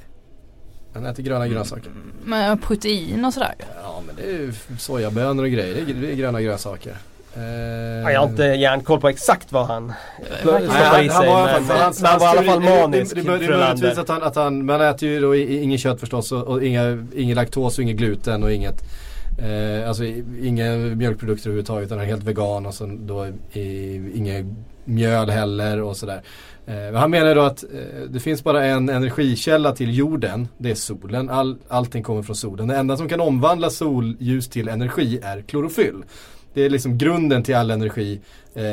Han 0.94 1.06
äter 1.06 1.24
gröna 1.24 1.48
grönsaker. 1.48 1.92
Med 2.24 2.62
protein 2.62 3.26
och 3.26 3.34
sådär? 3.34 3.56
Ja 3.84 4.02
men 4.06 4.16
det 4.16 4.22
är 4.22 4.40
ju 4.40 4.54
sojabönor 4.80 5.44
och 5.44 5.50
grejer. 5.50 5.86
Det 6.02 6.12
är 6.12 6.16
gröna 6.16 6.42
grönsaker. 6.42 6.98
Uh, 7.38 8.12
jag 8.12 8.20
har 8.20 8.28
inte 8.28 8.44
järnkoll 8.44 9.02
på 9.02 9.10
exakt 9.10 9.52
vad 9.52 9.68
han 9.68 9.94
stoppade 10.40 10.66
i 10.66 11.10
sig. 11.10 11.28
Men 11.28 11.70
han 12.04 12.20
var 12.20 12.36
i 12.36 12.38
alla 12.38 12.44
fall 12.44 12.62
manisk. 12.62 13.16
Det, 13.16 13.22
det, 13.22 13.38
det, 13.38 13.46
är 13.46 13.58
möjligtvis 13.58 13.98
att 13.98 14.10
han, 14.10 14.24
att 14.24 14.36
han, 14.36 14.66
man 14.66 14.82
äter 14.82 15.10
ju 15.10 15.20
då 15.20 15.36
inget 15.36 15.80
kött 15.80 16.00
förstås 16.00 16.32
och, 16.32 16.44
och 16.48 16.64
inga, 16.64 17.06
ingen 17.16 17.36
laktos 17.36 17.78
och 17.78 17.84
inget 17.84 17.98
gluten 17.98 18.44
och 18.44 18.52
inget 18.52 18.84
eh, 19.38 19.88
Alltså 19.88 20.04
inga 20.42 20.76
mjölkprodukter 20.76 21.50
överhuvudtaget 21.50 21.86
utan 21.86 21.98
han 21.98 22.08
är 22.08 22.12
helt 22.12 22.24
vegan 22.24 22.66
och 22.66 22.74
så 22.74 22.86
då 23.00 23.28
inget 24.14 24.46
mjöl 24.86 25.30
heller 25.30 25.82
och 25.82 25.98
sådär. 25.98 26.22
Eh, 26.68 27.00
han 27.00 27.12
menar 27.12 27.36
då 27.36 27.42
att 27.42 27.64
eh, 27.64 28.02
det 28.10 28.20
finns 28.20 28.44
bara 28.44 28.66
en 28.66 28.90
energikälla 28.90 29.72
till 29.72 29.98
jorden, 29.98 30.48
det 30.58 30.72
är 30.72 30.76
solen. 30.76 31.30
All, 31.30 31.58
allting 31.68 32.04
kommer 32.04 32.22
från 32.22 32.36
solen. 32.36 32.68
Det 32.68 32.76
enda 32.76 32.98
som 32.98 33.10
kan 33.10 33.22
omvandla 33.22 33.70
solljus 33.70 34.48
till 34.48 34.68
energi 34.68 35.20
är 35.24 35.42
klorofyll. 35.42 36.04
Det 36.56 36.62
är 36.66 36.70
liksom 36.70 36.98
grunden 36.98 37.44
till 37.44 37.56
all 37.56 37.72
energi 37.72 38.20
eh, 38.54 38.64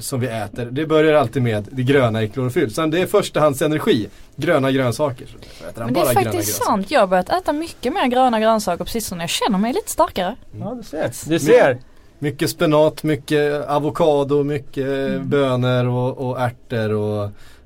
som 0.00 0.20
vi 0.20 0.26
äter. 0.26 0.68
Det 0.70 0.86
börjar 0.86 1.14
alltid 1.14 1.42
med 1.42 1.68
det 1.72 1.82
gröna 1.82 2.22
i 2.22 2.28
klorofyll. 2.28 2.74
Sen 2.74 2.90
det 2.90 3.00
är 3.00 3.06
förstahandsenergi, 3.06 4.08
gröna 4.36 4.72
grönsaker. 4.72 5.26
Men 5.74 5.92
det 5.92 6.00
är 6.00 6.14
faktiskt 6.14 6.62
sant. 6.62 6.90
Jag 6.90 7.00
har 7.00 7.06
börjat 7.06 7.30
äta 7.30 7.52
mycket 7.52 7.92
mer 7.92 8.06
gröna 8.06 8.40
grönsaker 8.40 8.84
på 8.84 8.90
sistone. 8.90 9.22
Jag 9.22 9.30
känner 9.30 9.58
mig 9.58 9.72
lite 9.72 9.90
starkare. 9.90 10.36
Mm. 10.54 10.68
Ja, 10.68 10.74
du 10.74 10.82
ser. 10.82 11.30
Du 11.30 11.38
ser. 11.38 11.78
Mycket 12.18 12.50
spenat, 12.50 13.02
mycket 13.02 13.68
avokado, 13.68 14.44
mycket 14.44 14.86
mm. 14.86 15.28
bönor 15.28 15.86
och, 15.86 16.18
och 16.18 16.40
ärtor 16.40 16.92
och 16.92 17.24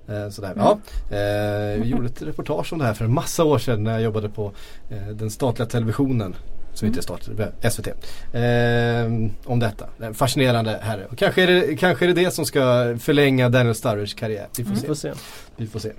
eh, 0.08 0.30
sådär. 0.30 0.52
Mm. 0.52 0.64
Ja, 0.64 0.78
eh, 1.16 1.82
vi 1.82 1.88
gjorde 1.88 2.06
ett 2.06 2.22
reportage 2.22 2.72
om 2.72 2.78
det 2.78 2.84
här 2.84 2.94
för 2.94 3.04
en 3.04 3.14
massa 3.14 3.44
år 3.44 3.58
sedan 3.58 3.84
när 3.84 3.92
jag 3.92 4.02
jobbade 4.02 4.28
på 4.28 4.52
eh, 4.90 5.06
den 5.14 5.30
statliga 5.30 5.68
televisionen. 5.68 6.34
Som 6.74 6.86
inte 6.86 7.00
är 7.00 7.02
statlig, 7.02 7.36
SVT. 7.70 7.88
Eh, 8.32 9.52
om 9.52 9.58
detta. 9.58 10.14
Fascinerande 10.14 10.78
herre. 10.82 11.06
Och 11.10 11.18
kanske 11.18 11.42
är, 11.42 11.46
det, 11.46 11.76
kanske 11.76 12.04
är 12.04 12.06
det 12.06 12.24
det 12.24 12.30
som 12.30 12.46
ska 12.46 12.60
förlänga 13.00 13.48
Daniel 13.48 13.74
Sturridge 13.74 14.16
karriär. 14.16 14.46
Vi 14.58 14.64
får, 14.64 14.70
mm. 14.70 14.80
se. 14.80 14.86
får 14.86 14.94
se. 14.94 15.12
Vi 15.56 15.66
får 15.66 15.78
se. 15.78 15.92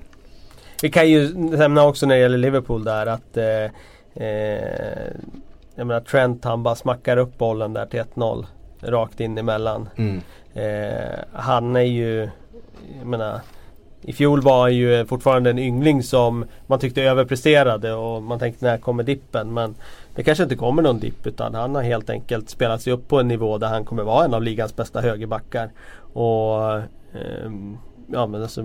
Vi 0.81 0.89
kan 0.89 1.09
ju 1.09 1.33
nämna 1.33 1.83
också 1.83 2.05
när 2.05 2.15
det 2.15 2.21
gäller 2.21 2.37
Liverpool 2.37 2.83
där 2.83 3.05
att 3.05 3.37
eh, 3.37 4.25
eh, 4.25 5.11
jag 5.75 5.87
menar 5.87 6.01
Trent 6.01 6.43
han 6.43 6.63
bara 6.63 6.75
smackar 6.75 7.17
upp 7.17 7.37
bollen 7.37 7.73
där 7.73 7.85
till 7.85 8.01
1-0. 8.01 8.45
Rakt 8.81 9.19
in 9.19 9.37
emellan. 9.37 9.89
Mm. 9.95 10.21
Eh, 10.53 11.19
han 11.33 11.75
är 11.75 11.81
ju, 11.81 12.29
jag 12.99 13.07
menar 13.07 13.39
i 14.01 14.13
fjol 14.13 14.41
var 14.41 14.61
han 14.61 14.75
ju 14.75 15.05
fortfarande 15.05 15.49
en 15.49 15.59
yngling 15.59 16.03
som 16.03 16.45
man 16.67 16.79
tyckte 16.79 17.03
överpresterade 17.03 17.93
och 17.93 18.23
man 18.23 18.39
tänkte 18.39 18.65
när 18.65 18.77
kommer 18.77 19.03
dippen 19.03 19.53
men 19.53 19.75
det 20.15 20.23
kanske 20.23 20.43
inte 20.43 20.55
kommer 20.55 20.81
någon 20.81 20.99
dipp 20.99 21.27
utan 21.27 21.55
han 21.55 21.75
har 21.75 21.83
helt 21.83 22.09
enkelt 22.09 22.49
spelat 22.49 22.81
sig 22.81 22.93
upp 22.93 23.07
på 23.07 23.19
en 23.19 23.27
nivå 23.27 23.57
där 23.57 23.67
han 23.67 23.85
kommer 23.85 24.03
vara 24.03 24.25
en 24.25 24.33
av 24.33 24.43
ligans 24.43 24.75
bästa 24.75 25.01
högerbackar. 25.01 25.71
Och 26.13 26.73
eh, 26.73 27.51
ja 28.07 28.27
men 28.27 28.41
alltså 28.41 28.61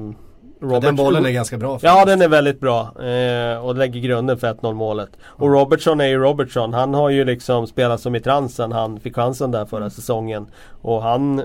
Robert, 0.61 0.83
ja, 0.83 0.89
den 0.89 0.97
bollen 0.97 1.27
är 1.27 1.31
ganska 1.31 1.59
bra. 1.59 1.79
Ja 1.83 2.05
den 2.05 2.23
är 2.23 2.29
väldigt 2.29 2.61
bra. 2.61 2.81
Eh, 3.05 3.67
och 3.67 3.77
lägger 3.77 4.01
grunden 4.01 4.39
för 4.39 4.55
1-0 4.55 4.75
målet. 4.75 5.11
Och. 5.23 5.51
Robertson 5.53 6.01
är 6.01 6.07
ju 6.07 6.19
Robertson. 6.19 6.75
Han 6.75 6.95
har 6.95 7.11
ju 7.11 7.25
liksom 7.25 7.67
spelat 7.67 8.01
som 8.01 8.15
i 8.15 8.21
transen. 8.21 8.73
Han 8.73 9.01
fick 9.01 9.15
chansen 9.15 9.51
där 9.51 9.65
förra 9.65 9.81
mm. 9.81 9.91
säsongen. 9.91 10.47
Och 10.83 11.03
han 11.03 11.43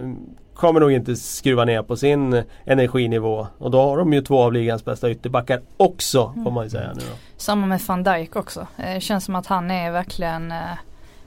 kommer 0.55 0.79
nog 0.79 0.91
inte 0.91 1.15
skruva 1.15 1.65
ner 1.65 1.83
på 1.83 1.95
sin 1.97 2.43
energinivå. 2.65 3.47
Och 3.57 3.71
då 3.71 3.81
har 3.81 3.97
de 3.97 4.13
ju 4.13 4.21
två 4.21 4.41
av 4.41 4.53
ligans 4.53 4.85
bästa 4.85 5.11
ytterbackar 5.11 5.61
också 5.77 6.33
får 6.43 6.51
man 6.51 6.63
ju 6.63 6.69
säga 6.69 6.93
nu 6.93 7.01
då. 7.01 7.17
Samma 7.37 7.67
med 7.67 7.81
van 7.87 8.03
Dijk 8.03 8.35
också. 8.35 8.67
Eh, 8.77 8.99
känns 8.99 9.25
som 9.25 9.35
att 9.35 9.47
han 9.47 9.71
är 9.71 9.91
verkligen 9.91 10.51
eh, 10.51 10.57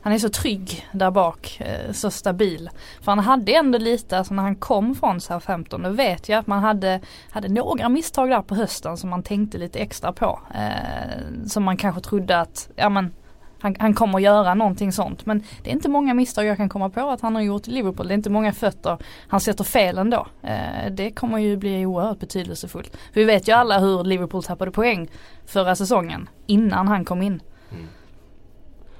han 0.00 0.12
är 0.12 0.18
så 0.18 0.28
trygg 0.28 0.86
där 0.92 1.10
bak, 1.10 1.60
eh, 1.60 1.92
så 1.92 2.10
stabil. 2.10 2.70
För 3.00 3.12
han 3.12 3.18
hade 3.18 3.52
ändå 3.52 3.78
lite, 3.78 4.18
alltså 4.18 4.34
när 4.34 4.42
han 4.42 4.56
kom 4.56 4.94
från 4.94 5.20
Southampton, 5.20 5.82
då 5.82 5.90
vet 5.90 6.28
jag 6.28 6.38
att 6.38 6.46
man 6.46 6.62
hade, 6.62 7.00
hade 7.30 7.48
några 7.48 7.88
misstag 7.88 8.30
där 8.30 8.42
på 8.42 8.54
hösten 8.54 8.96
som 8.96 9.10
man 9.10 9.22
tänkte 9.22 9.58
lite 9.58 9.78
extra 9.78 10.12
på. 10.12 10.40
Eh, 10.54 11.46
som 11.46 11.64
man 11.64 11.76
kanske 11.76 12.00
trodde 12.00 12.40
att, 12.40 12.68
ja 12.76 12.88
men 12.88 13.12
han, 13.60 13.76
han 13.78 13.94
kommer 13.94 14.18
att 14.18 14.22
göra 14.22 14.54
någonting 14.54 14.92
sånt. 14.92 15.26
Men 15.26 15.42
det 15.62 15.70
är 15.70 15.74
inte 15.74 15.88
många 15.88 16.14
misstag 16.14 16.46
jag 16.46 16.56
kan 16.56 16.68
komma 16.68 16.90
på 16.90 17.10
att 17.10 17.20
han 17.20 17.34
har 17.34 17.42
gjort 17.42 17.68
i 17.68 17.70
Liverpool. 17.70 18.08
Det 18.08 18.14
är 18.14 18.16
inte 18.16 18.30
många 18.30 18.52
fötter 18.52 18.98
han 19.28 19.40
sätter 19.40 19.64
fel 19.64 19.98
ändå. 19.98 20.26
Eh, 20.42 20.90
det 20.90 21.10
kommer 21.10 21.38
ju 21.38 21.56
bli 21.56 21.86
oerhört 21.86 22.18
betydelsefullt. 22.18 22.96
För 23.12 23.20
vi 23.20 23.24
vet 23.24 23.48
ju 23.48 23.52
alla 23.52 23.78
hur 23.78 24.04
Liverpool 24.04 24.42
tappade 24.42 24.70
poäng 24.70 25.08
förra 25.46 25.74
säsongen 25.74 26.28
innan 26.46 26.88
han 26.88 27.04
kom 27.04 27.22
in. 27.22 27.42
Mm. 27.72 27.86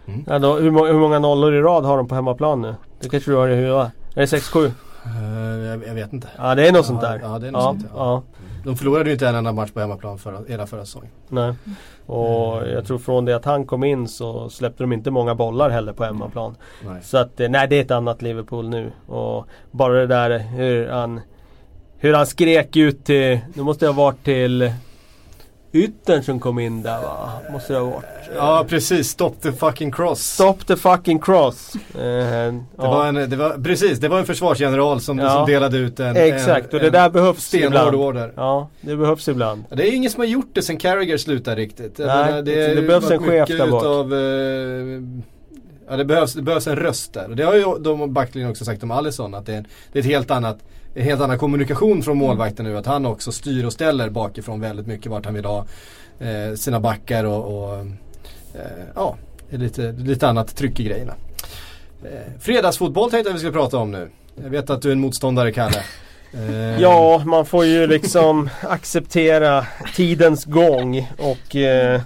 Mm. 0.06 0.24
Ja, 0.26 0.38
då, 0.38 0.56
hur, 0.56 0.70
hur, 0.86 0.98
många 0.98 1.18
nollor 1.18 1.54
i 1.54 1.61
rad 1.61 1.84
har 1.84 1.96
de 1.96 2.09
på 2.09 2.14
hemmaplan 2.14 2.62
nu? 2.62 2.74
Det 3.00 3.09
kanske 3.09 3.30
du 3.30 3.36
har 3.36 3.48
i 3.48 3.54
huvudet? 3.54 3.92
Är 4.14 4.20
det 4.20 4.26
6-7? 4.26 4.59
Uh, 4.59 4.72
eh, 5.06 5.68
jag, 5.68 5.86
jag, 5.86 5.94
vet 5.94 6.12
inte. 6.12 6.28
Ja 6.38 6.54
det 6.54 6.68
är 6.68 6.72
något 6.72 6.76
ja, 6.76 6.82
sånt 6.82 7.00
där. 7.00 7.20
Ja, 7.22 7.38
det 7.38 7.48
är 7.48 7.52
något 7.52 7.62
ja, 7.62 7.70
sånt, 7.70 7.86
ja. 7.94 7.98
ja. 7.98 8.22
De 8.68 8.76
förlorade 8.76 9.08
ju 9.08 9.12
inte 9.12 9.28
en 9.28 9.34
enda 9.34 9.52
match 9.52 9.70
på 9.70 9.80
hemmaplan 9.80 10.18
förra, 10.18 10.40
hela 10.48 10.66
förra 10.66 10.84
säsongen. 10.84 11.10
Nej. 11.28 11.54
Och 12.06 12.68
jag 12.68 12.86
tror 12.86 12.98
från 12.98 13.24
det 13.24 13.36
att 13.36 13.44
han 13.44 13.66
kom 13.66 13.84
in 13.84 14.08
så 14.08 14.50
släppte 14.50 14.82
de 14.82 14.92
inte 14.92 15.10
många 15.10 15.34
bollar 15.34 15.70
heller 15.70 15.92
på 15.92 16.04
hemmaplan. 16.04 16.56
Nej. 16.86 17.02
Så 17.02 17.18
att 17.18 17.40
eh, 17.40 17.48
nej 17.48 17.68
det 17.68 17.76
är 17.76 17.80
ett 17.80 17.90
annat 17.90 18.22
Liverpool 18.22 18.68
nu. 18.68 18.92
Och 19.06 19.46
bara 19.70 19.92
det 19.92 20.06
där 20.06 20.38
hur 20.38 20.88
han 20.88 21.20
Hur 21.98 22.14
han 22.14 22.26
skrek 22.26 22.76
ut 22.76 23.04
till, 23.04 23.40
nu 23.54 23.62
måste 23.62 23.84
jag 23.84 23.92
ha 23.92 24.04
varit 24.04 24.24
till 24.24 24.72
Yttern 25.72 26.22
som 26.22 26.40
kom 26.40 26.58
in 26.58 26.82
där 26.82 27.02
va? 27.02 27.30
Måste 27.50 27.72
det 27.72 27.78
ha 27.78 27.86
varit. 27.86 28.04
Ja 28.36 28.64
precis, 28.68 29.08
Stop 29.08 29.30
the 29.42 29.52
fucking 29.52 29.92
cross. 29.92 30.20
Stop 30.20 30.54
the 30.66 30.76
fucking 30.76 31.18
cross. 31.18 31.74
Eh, 31.74 32.00
det, 32.00 32.64
ja. 32.76 32.90
var 32.90 33.06
en, 33.06 33.14
det 33.14 33.36
var, 33.36 33.50
precis, 33.50 33.98
det 33.98 34.08
var 34.08 34.18
en 34.18 34.26
försvarsgeneral 34.26 35.00
som, 35.00 35.18
ja. 35.18 35.30
som 35.30 35.46
delade 35.46 35.78
ut 35.78 36.00
en 36.00 36.16
Exakt, 36.16 36.72
en, 36.72 36.78
och 36.78 36.84
det 36.84 36.90
där 36.90 37.10
behövs 37.10 37.54
ibland. 37.54 37.94
order. 37.94 38.32
Ja, 38.36 38.68
det 38.80 38.96
behövs 38.96 39.28
ibland. 39.28 39.64
Det 39.70 39.88
är 39.88 39.94
ingen 39.94 40.10
som 40.10 40.20
har 40.20 40.26
gjort 40.26 40.50
det 40.52 40.62
sen 40.62 40.76
Carragher 40.76 41.16
slutade 41.16 41.56
riktigt. 41.56 41.98
Nej, 41.98 42.06
menar, 42.06 42.42
det, 42.42 42.74
det 42.74 42.82
behövs 42.82 43.10
en 43.10 43.18
chef 43.18 43.48
där 43.48 43.70
bak. 43.70 43.82
Utav, 43.82 44.14
eh, 44.14 45.02
ja, 45.88 45.96
det 45.96 46.04
behövs, 46.04 46.32
det 46.32 46.42
behövs 46.42 46.66
en 46.66 46.76
röst 46.76 47.12
där. 47.12 47.30
Och 47.30 47.36
det 47.36 47.42
har 47.42 47.54
ju 47.54 47.78
de 47.80 48.12
backlinjen 48.12 48.50
också 48.50 48.64
sagt 48.64 48.82
om 48.82 48.90
Alisson 48.90 49.34
att 49.34 49.46
det 49.46 49.54
är, 49.54 49.64
det 49.92 49.98
är 49.98 50.00
ett 50.00 50.08
helt 50.08 50.30
annat 50.30 50.58
en 50.99 51.05
helt 51.05 51.20
annan 51.20 51.38
kommunikation 51.38 52.03
från 52.03 52.16
målvakten 52.16 52.64
nu. 52.64 52.78
Att 52.78 52.86
han 52.86 53.07
också 53.07 53.32
styr 53.32 53.64
och 53.64 53.72
ställer 53.72 54.11
bakifrån 54.11 54.61
väldigt 54.61 54.86
mycket 54.86 55.12
vart 55.12 55.24
han 55.24 55.34
vill 55.34 55.44
ha 55.44 55.66
eh, 56.18 56.55
sina 56.55 56.80
backar 56.80 57.24
och, 57.24 57.59
och 57.59 57.78
eh, 58.55 58.84
ja, 58.94 59.16
lite, 59.51 59.92
lite 59.92 60.28
annat 60.28 60.57
tryck 60.57 60.80
i 60.80 60.84
grejerna. 60.84 61.14
Eh, 62.05 62.40
fredagsfotboll 62.40 63.11
tänkte 63.11 63.28
jag 63.28 63.34
vi 63.34 63.38
skulle 63.38 63.53
prata 63.53 63.78
om 63.78 63.90
nu. 63.90 64.09
Jag 64.42 64.51
vet 64.51 64.70
att 64.70 64.82
du 64.82 64.88
är 64.88 64.92
en 64.92 65.01
motståndare 65.01 65.53
Kalle. 65.53 65.82
Eh, 66.32 66.80
ja, 66.80 67.22
man 67.26 67.46
får 67.46 67.64
ju 67.64 67.86
liksom 67.86 68.51
acceptera 68.61 69.66
tidens 69.94 70.44
gång 70.44 71.11
och 71.18 71.57
eh, 71.57 72.01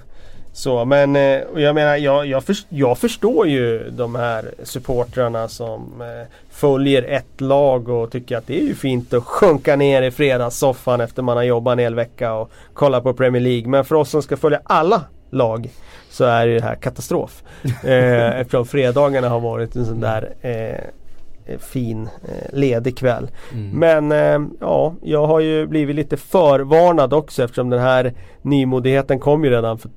så 0.52 0.84
men 0.84 1.16
eh, 1.16 1.40
jag 1.56 1.74
menar 1.74 1.96
jag, 1.96 2.26
jag, 2.26 2.44
för, 2.44 2.56
jag, 2.68 2.98
förstår 2.98 3.48
ju 3.48 3.90
de 3.90 4.14
här 4.14 4.54
supportrarna 4.62 5.48
som 5.48 6.00
eh, 6.00 6.26
följer 6.62 7.02
ett 7.02 7.40
lag 7.40 7.88
och 7.88 8.10
tycker 8.10 8.36
att 8.36 8.46
det 8.46 8.60
är 8.60 8.64
ju 8.64 8.74
fint 8.74 9.14
att 9.14 9.24
sjunka 9.24 9.76
ner 9.76 10.02
i 10.02 10.10
fredagssoffan 10.10 11.00
efter 11.00 11.22
man 11.22 11.36
har 11.36 11.44
jobbat 11.44 11.72
en 11.72 11.78
hel 11.78 11.94
vecka 11.94 12.34
och 12.34 12.50
kolla 12.74 13.00
på 13.00 13.14
Premier 13.14 13.42
League. 13.42 13.68
Men 13.68 13.84
för 13.84 13.94
oss 13.94 14.10
som 14.10 14.22
ska 14.22 14.36
följa 14.36 14.60
alla 14.64 15.02
lag 15.30 15.70
så 16.10 16.24
är 16.24 16.46
det 16.46 16.62
här 16.62 16.74
katastrof. 16.74 17.42
eh, 17.84 18.40
eftersom 18.40 18.66
fredagarna 18.66 19.28
har 19.28 19.40
varit 19.40 19.76
en 19.76 19.86
sån 19.86 20.00
där 20.00 20.34
eh, 20.40 21.58
fin 21.58 22.08
eh, 22.28 22.58
ledig 22.58 22.98
kväll. 22.98 23.30
Mm. 23.52 23.70
Men 23.70 24.12
eh, 24.12 24.48
ja, 24.60 24.94
jag 25.02 25.26
har 25.26 25.40
ju 25.40 25.66
blivit 25.66 25.96
lite 25.96 26.16
förvarnad 26.16 27.12
också 27.12 27.44
eftersom 27.44 27.70
den 27.70 27.80
här 27.80 28.14
nymodigheten 28.42 29.18
kom 29.20 29.44
ju 29.44 29.50
redan 29.50 29.78
för 29.78 29.90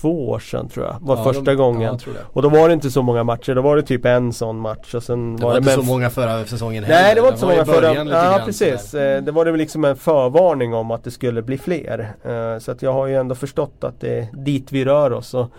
två 0.00 0.28
år 0.28 0.38
sedan 0.38 0.68
tror 0.68 0.86
jag. 0.86 0.96
Var 1.00 1.16
ja, 1.16 1.24
första 1.24 1.42
de, 1.42 1.54
gången. 1.54 1.98
Ja, 2.06 2.12
och 2.32 2.42
då 2.42 2.48
var 2.48 2.68
det 2.68 2.74
inte 2.74 2.90
så 2.90 3.02
många 3.02 3.24
matcher. 3.24 3.54
Då 3.54 3.62
var 3.62 3.76
det 3.76 3.82
typ 3.82 4.04
en 4.04 4.32
sån 4.32 4.58
match. 4.60 4.94
Och 4.94 5.02
sen 5.02 5.36
det 5.36 5.42
var, 5.42 5.50
var 5.50 5.58
inte 5.58 5.72
så 5.72 5.82
många 5.82 6.10
förra 6.10 6.44
säsongen 6.44 6.84
heller. 6.84 7.02
Nej 7.02 7.14
det 7.14 7.20
var 7.20 7.28
inte 7.28 7.40
så 7.40 7.48
många 7.48 7.64
förra. 7.64 7.94
Ja 8.04 8.42
precis. 8.44 8.90
Sådär. 8.90 9.16
Eh, 9.16 9.22
det 9.22 9.32
var 9.32 9.44
det 9.44 9.50
väl 9.50 9.58
liksom 9.58 9.84
en 9.84 9.96
förvarning 9.96 10.74
om 10.74 10.90
att 10.90 11.04
det 11.04 11.10
skulle 11.10 11.42
bli 11.42 11.58
fler. 11.58 12.14
Eh, 12.24 12.58
så 12.58 12.72
att 12.72 12.82
jag 12.82 12.92
har 12.92 13.06
ju 13.06 13.16
ändå 13.16 13.34
förstått 13.34 13.84
att 13.84 14.00
det 14.00 14.18
är 14.18 14.28
dit 14.32 14.72
vi 14.72 14.84
rör 14.84 15.12
oss. 15.12 15.34
Och 15.34 15.50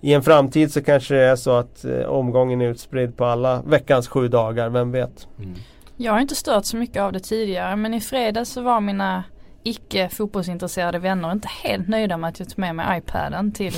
I 0.00 0.12
en 0.12 0.22
framtid 0.22 0.72
så 0.72 0.82
kanske 0.82 1.14
det 1.14 1.24
är 1.24 1.36
så 1.36 1.50
att 1.50 1.84
eh, 1.84 2.00
omgången 2.00 2.60
är 2.60 2.68
utspridd 2.68 3.16
på 3.16 3.24
alla 3.24 3.62
veckans 3.62 4.08
sju 4.08 4.28
dagar. 4.28 4.68
Vem 4.68 4.92
vet. 4.92 5.28
Mm. 5.38 5.54
Jag 5.96 6.12
har 6.12 6.20
inte 6.20 6.34
stört 6.34 6.64
så 6.64 6.76
mycket 6.76 7.02
av 7.02 7.12
det 7.12 7.20
tidigare 7.20 7.76
men 7.76 7.94
i 7.94 8.00
fredags 8.00 8.50
så 8.50 8.62
var 8.62 8.80
mina 8.80 9.24
icke 9.62 10.08
fotbollsintresserade 10.08 10.98
vänner 10.98 11.32
inte 11.32 11.48
helt 11.62 11.88
nöjda 11.88 12.16
med 12.16 12.28
att 12.28 12.38
jag 12.38 12.48
tog 12.48 12.58
med 12.58 12.74
mig 12.74 12.98
iPaden 12.98 13.52
till, 13.52 13.74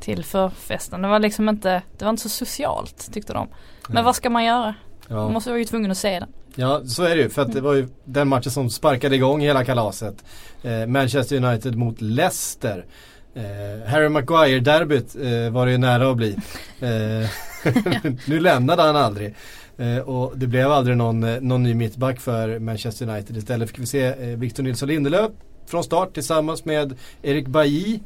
till 0.00 0.24
förfesten. 0.24 1.02
Det 1.02 1.08
var 1.08 1.18
liksom 1.18 1.48
inte, 1.48 1.82
det 1.98 2.04
var 2.04 2.10
inte 2.10 2.22
så 2.22 2.28
socialt 2.28 3.12
tyckte 3.12 3.32
de. 3.32 3.48
Men 3.82 3.92
mm. 3.92 4.04
vad 4.04 4.16
ska 4.16 4.30
man 4.30 4.44
göra? 4.44 4.74
Ja. 5.08 5.14
Man 5.14 5.32
måste 5.32 5.50
vara 5.50 5.58
ju 5.58 5.64
tvungen 5.64 5.90
att 5.90 5.98
se 5.98 6.20
den. 6.20 6.28
Ja 6.54 6.84
så 6.84 7.02
är 7.02 7.16
det 7.16 7.22
ju 7.22 7.30
för 7.30 7.42
att 7.42 7.52
det 7.52 7.60
var 7.60 7.74
ju 7.74 7.88
den 8.04 8.28
matchen 8.28 8.50
som 8.50 8.70
sparkade 8.70 9.16
igång 9.16 9.40
hela 9.40 9.64
kalaset. 9.64 10.24
Eh, 10.62 10.86
Manchester 10.86 11.44
United 11.44 11.76
mot 11.76 12.00
Leicester. 12.00 12.86
Eh, 13.34 13.90
Harry 13.90 14.08
Maguire-derbyt 14.08 15.16
eh, 15.16 15.52
var 15.52 15.66
det 15.66 15.72
ju 15.72 15.78
nära 15.78 16.10
att 16.10 16.16
bli. 16.16 16.36
Eh, 16.80 17.28
nu 18.26 18.40
lämnade 18.40 18.82
han 18.82 18.96
aldrig. 18.96 19.34
Eh, 19.78 19.98
och 19.98 20.38
det 20.38 20.46
blev 20.46 20.70
aldrig 20.70 20.96
någon, 20.96 21.24
eh, 21.24 21.40
någon 21.40 21.62
ny 21.62 21.74
mittback 21.74 22.20
för 22.20 22.58
Manchester 22.58 23.08
United. 23.08 23.36
Istället 23.36 23.68
fick 23.68 23.78
vi 23.78 23.86
se 23.86 24.04
eh, 24.04 24.38
Victor 24.38 24.62
Nilsson 24.62 24.88
Lindelöf 24.88 25.30
från 25.66 25.84
start 25.84 26.14
tillsammans 26.14 26.64
med 26.64 26.94
Erik 27.22 27.48
Bailly. 27.48 28.00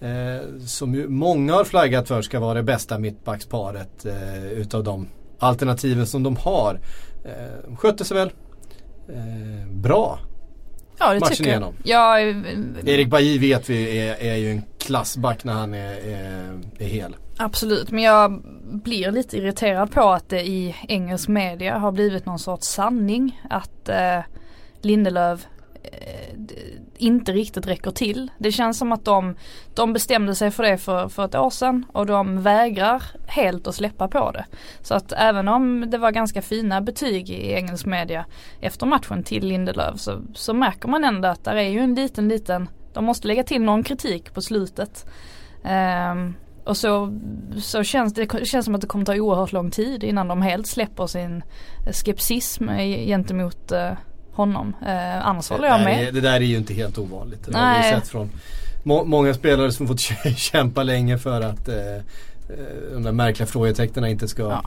Eh, 0.00 0.46
som 0.66 0.94
ju 0.94 1.08
många 1.08 1.54
har 1.54 1.64
flaggat 1.64 2.08
för 2.08 2.22
ska 2.22 2.40
vara 2.40 2.54
det 2.54 2.62
bästa 2.62 2.98
mittbacksparet 2.98 4.06
eh, 4.06 4.52
utav 4.52 4.84
de 4.84 5.08
alternativen 5.38 6.06
som 6.06 6.22
de 6.22 6.36
har. 6.36 6.80
Eh, 7.24 7.76
skötte 7.76 8.04
sig 8.04 8.16
väl 8.16 8.32
eh, 9.08 9.68
bra. 9.72 10.18
Ja 10.98 11.14
det 11.14 11.20
tycker 11.20 11.50
jag. 11.50 11.74
Ja, 11.84 12.20
Erik 12.84 13.08
Bailly 13.08 13.38
vet 13.38 13.70
vi 13.70 13.98
är, 13.98 14.22
är 14.22 14.36
ju 14.36 14.50
en 14.50 14.62
klassback 14.78 15.44
när 15.44 15.52
han 15.52 15.74
är, 15.74 15.92
är, 15.92 16.60
är 16.78 16.86
hel. 16.86 17.16
Absolut, 17.36 17.90
men 17.90 18.04
jag 18.04 18.42
blir 18.70 19.10
lite 19.10 19.36
irriterad 19.36 19.92
på 19.92 20.10
att 20.10 20.28
det 20.28 20.42
i 20.42 20.76
engelsk 20.88 21.28
media 21.28 21.78
har 21.78 21.92
blivit 21.92 22.26
någon 22.26 22.38
sorts 22.38 22.66
sanning 22.66 23.40
att 23.50 23.88
eh, 23.88 24.20
Lindelöf 24.80 25.46
eh, 25.82 26.34
inte 26.96 27.32
riktigt 27.32 27.66
räcker 27.66 27.90
till. 27.90 28.30
Det 28.38 28.52
känns 28.52 28.78
som 28.78 28.92
att 28.92 29.04
de, 29.04 29.36
de 29.74 29.92
bestämde 29.92 30.34
sig 30.34 30.50
för 30.50 30.62
det 30.62 30.78
för, 30.78 31.08
för 31.08 31.24
ett 31.24 31.34
år 31.34 31.50
sedan 31.50 31.86
och 31.92 32.06
de 32.06 32.42
vägrar 32.42 33.02
helt 33.26 33.66
att 33.66 33.74
släppa 33.74 34.08
på 34.08 34.30
det. 34.30 34.44
Så 34.82 34.94
att 34.94 35.12
även 35.12 35.48
om 35.48 35.90
det 35.90 35.98
var 35.98 36.10
ganska 36.10 36.42
fina 36.42 36.80
betyg 36.80 37.30
i 37.30 37.52
engelsk 37.52 37.86
media 37.86 38.26
efter 38.60 38.86
matchen 38.86 39.22
till 39.22 39.46
Lindelöf 39.46 40.00
så, 40.00 40.22
så 40.34 40.54
märker 40.54 40.88
man 40.88 41.04
ändå 41.04 41.28
att 41.28 41.44
där 41.44 41.56
är 41.56 41.68
ju 41.68 41.80
en 41.80 41.94
liten 41.94 42.28
liten, 42.28 42.68
de 42.92 43.04
måste 43.04 43.28
lägga 43.28 43.44
till 43.44 43.62
någon 43.62 43.82
kritik 43.82 44.34
på 44.34 44.42
slutet. 44.42 45.06
Um, 46.12 46.34
och 46.70 46.76
så, 46.76 47.18
så 47.60 47.82
känns 47.82 48.14
det, 48.14 48.26
det 48.26 48.46
känns 48.46 48.64
som 48.64 48.74
att 48.74 48.80
det 48.80 48.86
kommer 48.86 49.04
ta 49.04 49.14
oerhört 49.14 49.52
lång 49.52 49.70
tid 49.70 50.04
innan 50.04 50.28
de 50.28 50.42
helt 50.42 50.66
släpper 50.66 51.06
sin 51.06 51.42
skepsism 51.92 52.68
gentemot 53.06 53.72
uh, 53.72 53.92
honom. 54.32 54.76
Eh, 54.86 55.26
annars 55.26 55.50
håller 55.50 55.68
jag 55.68 55.80
med. 55.80 56.08
Är, 56.08 56.12
det 56.12 56.20
där 56.20 56.36
är 56.36 56.40
ju 56.40 56.56
inte 56.56 56.74
helt 56.74 56.98
ovanligt. 56.98 57.46
Det 57.46 57.58
har 57.58 57.76
vi 57.76 57.82
sett 57.82 58.08
från 58.08 58.30
må 58.82 59.04
många 59.04 59.34
spelare 59.34 59.72
som 59.72 59.88
fått 59.88 60.00
kämpa 60.36 60.82
länge 60.82 61.18
för 61.18 61.40
att 61.40 61.68
eh, 61.68 61.96
eh, 61.96 62.02
de 62.92 63.02
där 63.02 63.12
märkliga 63.12 63.46
frågetecknen 63.46 64.04
inte 64.04 64.28
ska... 64.28 64.42
Ja. 64.42 64.64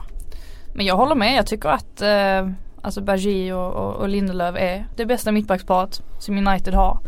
Men 0.74 0.86
jag 0.86 0.96
håller 0.96 1.14
med. 1.14 1.36
Jag 1.36 1.46
tycker 1.46 1.68
att 1.68 2.02
eh, 2.02 2.48
Alltså 2.84 3.00
Bergi 3.00 3.52
och, 3.52 3.72
och, 3.72 3.94
och 3.94 4.08
Lindelöf 4.08 4.56
är 4.58 4.86
det 4.96 5.06
bästa 5.06 5.32
mittbacksparet 5.32 6.02
som 6.18 6.48
United 6.48 6.74
har. 6.74 6.98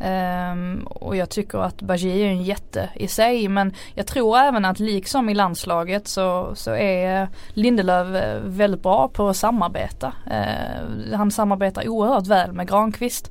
Um, 0.00 0.86
och 0.86 1.16
jag 1.16 1.30
tycker 1.30 1.58
att 1.58 1.82
Bergi 1.82 2.22
är 2.22 2.26
en 2.26 2.42
jätte 2.42 2.90
i 2.94 3.08
sig 3.08 3.48
men 3.48 3.72
jag 3.94 4.06
tror 4.06 4.38
även 4.38 4.64
att 4.64 4.78
liksom 4.80 5.28
i 5.28 5.34
landslaget 5.34 6.08
så, 6.08 6.52
så 6.54 6.70
är 6.70 7.28
Lindelöf 7.48 8.22
eh, 8.22 8.40
väldigt 8.44 8.82
bra 8.82 9.08
på 9.08 9.28
att 9.28 9.36
samarbeta. 9.36 10.12
Uh, 10.26 11.16
han 11.16 11.30
samarbetar 11.30 11.88
oerhört 11.88 12.26
väl 12.26 12.52
med 12.52 12.68
Granqvist 12.68 13.30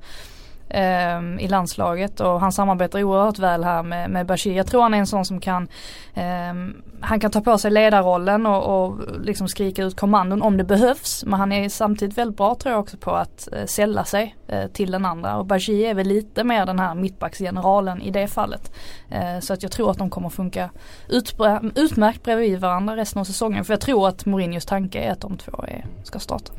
Ehm, 0.75 1.39
i 1.39 1.47
landslaget 1.47 2.19
och 2.19 2.39
han 2.39 2.51
samarbetar 2.51 3.03
oerhört 3.03 3.39
väl 3.39 3.63
här 3.63 3.83
med, 3.83 4.09
med 4.09 4.25
Bashir. 4.25 4.53
Jag 4.53 4.67
tror 4.67 4.81
han 4.81 4.93
är 4.93 4.97
en 4.97 5.07
sån 5.07 5.25
som 5.25 5.39
kan 5.39 5.67
eh, 6.13 6.53
Han 7.01 7.19
kan 7.19 7.31
ta 7.31 7.41
på 7.41 7.57
sig 7.57 7.71
ledarrollen 7.71 8.45
och, 8.45 8.85
och 8.85 8.99
liksom 9.21 9.47
skrika 9.47 9.83
ut 9.83 9.95
kommandon 9.95 10.41
om 10.41 10.57
det 10.57 10.63
behövs. 10.63 11.23
Men 11.25 11.39
han 11.39 11.51
är 11.51 11.69
samtidigt 11.69 12.17
väldigt 12.17 12.37
bra 12.37 12.55
tror 12.55 12.71
jag 12.71 12.79
också 12.79 12.97
på 12.97 13.11
att 13.11 13.49
eh, 13.53 13.65
sälla 13.65 14.05
sig 14.05 14.35
eh, 14.47 14.67
till 14.67 14.91
den 14.91 15.05
andra. 15.05 15.37
Och 15.37 15.45
Bashir 15.45 15.85
är 15.85 15.93
väl 15.93 16.07
lite 16.07 16.43
mer 16.43 16.65
den 16.65 16.79
här 16.79 16.95
mittbacksgeneralen 16.95 18.01
i 18.01 18.11
det 18.11 18.27
fallet. 18.27 18.71
Eh, 19.09 19.39
så 19.39 19.53
att 19.53 19.63
jag 19.63 19.71
tror 19.71 19.91
att 19.91 19.97
de 19.97 20.09
kommer 20.09 20.29
funka 20.29 20.69
utmärkt 21.75 22.23
bredvid 22.23 22.59
varandra 22.59 22.95
resten 22.95 23.19
av 23.19 23.23
säsongen. 23.23 23.65
För 23.65 23.73
jag 23.73 23.81
tror 23.81 24.07
att 24.07 24.25
Mourinhos 24.25 24.65
tanke 24.65 24.99
är 24.99 25.11
att 25.11 25.21
de 25.21 25.37
två 25.37 25.65
är, 25.67 25.85
ska 26.03 26.19
starta. 26.19 26.53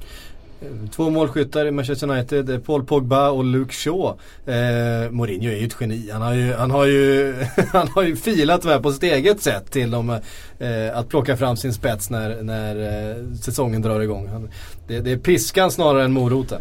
Eh, 0.60 0.90
två 0.90 1.10
målskyttar 1.10 1.66
i 1.66 1.70
Manchester 1.70 2.10
United, 2.10 2.50
eh, 2.50 2.58
Paul 2.58 2.84
Pogba 2.84 3.30
och 3.30 3.44
Luke 3.44 3.74
Shaw. 3.74 4.14
Eh, 4.46 5.10
Mourinho 5.10 5.50
är 5.50 5.56
ju 5.56 5.66
ett 5.66 5.76
geni. 5.80 6.10
Han 6.12 6.22
har 6.22 6.34
ju, 6.34 6.52
han 6.52 6.70
har 6.70 6.84
ju, 6.84 7.34
han 7.72 7.88
har 7.88 8.02
ju 8.02 8.16
filat 8.16 8.64
med 8.64 8.82
på 8.82 8.92
sitt 8.92 9.02
eget 9.02 9.42
sätt 9.42 9.70
till 9.70 9.90
dem, 9.90 10.10
eh, 10.58 10.98
att 10.98 11.08
plocka 11.08 11.36
fram 11.36 11.56
sin 11.56 11.72
spets 11.72 12.10
när, 12.10 12.42
när 12.42 12.76
eh, 12.76 13.36
säsongen 13.36 13.82
drar 13.82 14.00
igång. 14.00 14.28
Han, 14.28 14.48
det, 14.86 15.00
det, 15.00 15.12
är 15.12 15.16
piskan 15.16 15.70
snarare 15.70 16.04
än 16.04 16.12
moroten. 16.12 16.60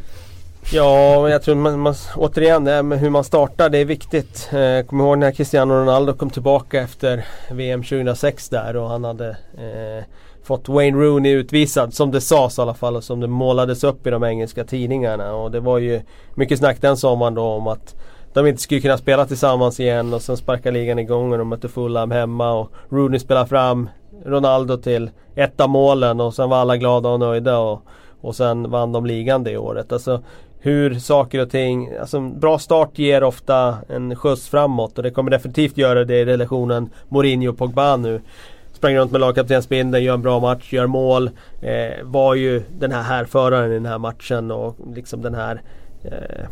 Ja, 0.72 1.30
jag 1.30 1.44
tror 1.44 1.56
man, 1.56 1.80
man, 1.80 1.96
återigen 2.16 2.64
det 2.64 2.72
här 2.72 2.84
med 2.84 3.00
hur 3.00 3.10
man 3.10 3.24
startar 3.24 3.70
det 3.70 3.78
är 3.78 3.86
viktigt. 3.86 4.50
Eh, 4.52 4.86
Kommer 4.86 5.04
ihåg 5.04 5.18
när 5.18 5.32
Cristiano 5.32 5.74
Ronaldo 5.74 6.14
kom 6.14 6.30
tillbaka 6.30 6.82
efter 6.82 7.26
VM 7.52 7.84
2006 7.84 8.50
där 8.50 8.76
och 8.76 8.89
han 8.89 9.04
hade 9.04 9.30
eh, 9.58 10.04
fått 10.44 10.70
Wayne 10.70 10.98
Rooney 10.98 11.32
utvisad 11.32 11.94
som 11.94 12.12
det 12.12 12.22
sades 12.22 12.58
i 12.58 12.62
alla 12.62 12.74
fall 12.74 12.96
och 12.96 13.04
som 13.04 13.20
det 13.20 13.28
målades 13.28 13.84
upp 13.84 14.08
i 14.08 14.10
de 14.10 14.24
engelska 14.24 14.64
tidningarna. 14.64 15.36
Och 15.36 15.52
det 15.52 15.60
var 15.60 15.80
ju 15.80 16.02
mycket 16.36 16.60
snack 16.60 16.82
den 16.82 16.98
sommaren 16.98 17.34
då 17.34 17.44
om 17.44 17.68
att 17.68 17.96
de 18.34 18.48
inte 18.48 18.62
skulle 18.62 18.82
kunna 18.82 18.98
spela 18.98 19.26
tillsammans 19.26 19.80
igen 19.80 20.14
och 20.14 20.22
sen 20.22 20.38
sparkar 20.38 20.72
ligan 20.72 21.00
igång 21.00 21.32
och 21.32 21.38
de 21.38 21.50
mötte 21.50 21.70
Fulham 21.70 22.12
hemma 22.12 22.52
och 22.52 22.72
Rooney 22.89 23.20
spelar 23.20 23.46
fram 23.46 23.89
Ronaldo 24.26 24.78
till 24.78 25.10
ett 25.36 25.62
av 25.62 25.70
målen 25.70 26.22
och 26.22 26.34
sen 26.34 26.50
var 26.50 26.58
alla 26.58 26.78
glada 26.78 27.10
och 27.10 27.20
nöjda 27.20 27.58
och, 27.58 27.82
och 28.22 28.36
sen 28.36 28.72
vann 28.72 28.91
de 28.91 29.06
ligan 29.06 29.44
det 29.44 29.58
året. 29.58 29.91
Alltså 29.91 30.22
hur 30.60 31.00
saker 31.00 31.41
och 31.41 31.50
ting, 31.50 31.89
alltså 31.98 32.18
en 32.18 32.39
bra 32.39 32.60
start 32.60 33.00
ger 33.00 33.24
ofta 33.24 33.78
en 33.89 34.16
skjuts 34.16 34.50
framåt 34.50 34.98
och 34.98 35.04
det 35.04 35.12
kommer 35.12 35.32
definitivt 35.32 35.78
göra 35.78 36.04
det 36.04 36.20
i 36.20 36.26
relationen 36.26 36.89
Mourinho-Pogba 37.10 37.98
nu 37.98 38.22
sprang 38.84 38.96
runt 38.96 39.12
med 39.12 39.22
lagkaptensbindeln, 39.22 40.04
gör 40.04 40.14
en 40.14 40.22
bra 40.22 40.40
match, 40.40 40.74
gör 40.74 40.88
mål. 40.88 41.30
Eh, 41.62 42.04
var 42.04 42.36
ju 42.36 42.64
den 42.80 42.92
här 42.92 43.02
härföraren 43.02 43.72
i 43.72 43.74
den 43.74 43.86
här 43.86 43.98
matchen 43.98 44.52
och 44.52 44.78
liksom 44.96 45.22
den 45.22 45.36
här 45.36 45.62
eh, 46.04 46.48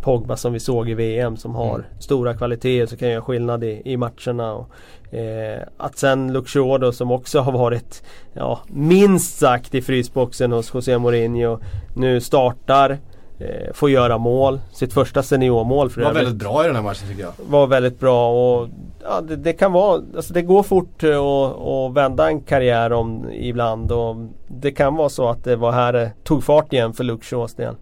Pogba 0.00 0.36
som 0.36 0.52
vi 0.52 0.60
såg 0.60 0.90
i 0.90 0.94
VM 0.94 1.36
som 1.36 1.54
har 1.54 1.74
mm. 1.74 1.86
stora 1.98 2.34
kvaliteter 2.34 2.86
som 2.86 2.98
kan 2.98 3.08
göra 3.08 3.22
skillnad 3.22 3.64
i, 3.64 3.82
i 3.84 3.96
matcherna. 3.96 4.52
Och, 4.52 5.14
eh, 5.14 5.62
att 5.76 5.98
sen 5.98 6.32
Luxor 6.32 6.78
då 6.78 6.92
som 6.92 7.10
också 7.10 7.40
har 7.40 7.52
varit 7.52 8.02
ja, 8.32 8.60
minst 8.68 9.38
sagt 9.38 9.74
i 9.74 9.82
frysboxen 9.82 10.52
hos 10.52 10.74
José 10.74 10.98
Mourinho 10.98 11.58
nu 11.96 12.20
startar 12.20 12.98
eh, 13.38 13.72
får 13.74 13.90
göra 13.90 14.18
mål. 14.18 14.60
Sitt 14.72 14.92
första 14.92 15.22
seniormål 15.22 15.90
för 15.90 16.02
Var 16.02 16.12
väldigt 16.12 16.36
bra 16.36 16.64
i 16.64 16.66
den 16.66 16.76
här 16.76 16.82
matchen 16.82 17.08
tycker 17.08 17.22
jag. 17.22 17.32
Var 17.48 17.66
väldigt 17.66 18.00
bra 18.00 18.30
och 18.30 18.68
ja, 19.02 19.20
det, 19.20 19.36
det 19.36 19.52
kan 19.52 19.72
vara, 19.72 20.02
alltså 20.16 20.32
det 20.32 20.42
går 20.42 20.62
fort 20.62 21.02
att 21.04 21.96
vända 21.96 22.28
en 22.28 22.40
karriär 22.40 22.92
om 22.92 23.30
ibland 23.32 23.92
och 23.92 24.16
det 24.48 24.70
kan 24.70 24.96
vara 24.96 25.08
så 25.08 25.28
att 25.28 25.44
det 25.44 25.56
var 25.56 25.72
här 25.72 25.92
det 25.92 26.12
tog 26.24 26.44
fart 26.44 26.72
igen 26.72 26.92
för 26.92 27.04
Luke 27.04 27.24
Shaws 27.24 27.54
del. 27.54 27.74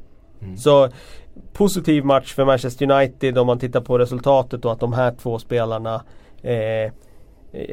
Mm. 0.43 0.57
Så 0.57 0.89
positiv 1.53 2.05
match 2.05 2.35
för 2.35 2.45
Manchester 2.45 2.91
United 2.91 3.39
om 3.39 3.47
man 3.47 3.59
tittar 3.59 3.81
på 3.81 3.99
resultatet 3.99 4.65
och 4.65 4.73
att 4.73 4.81
de 4.81 4.93
här 4.93 5.15
två 5.23 5.39
spelarna 5.39 6.03
eh, 6.43 6.93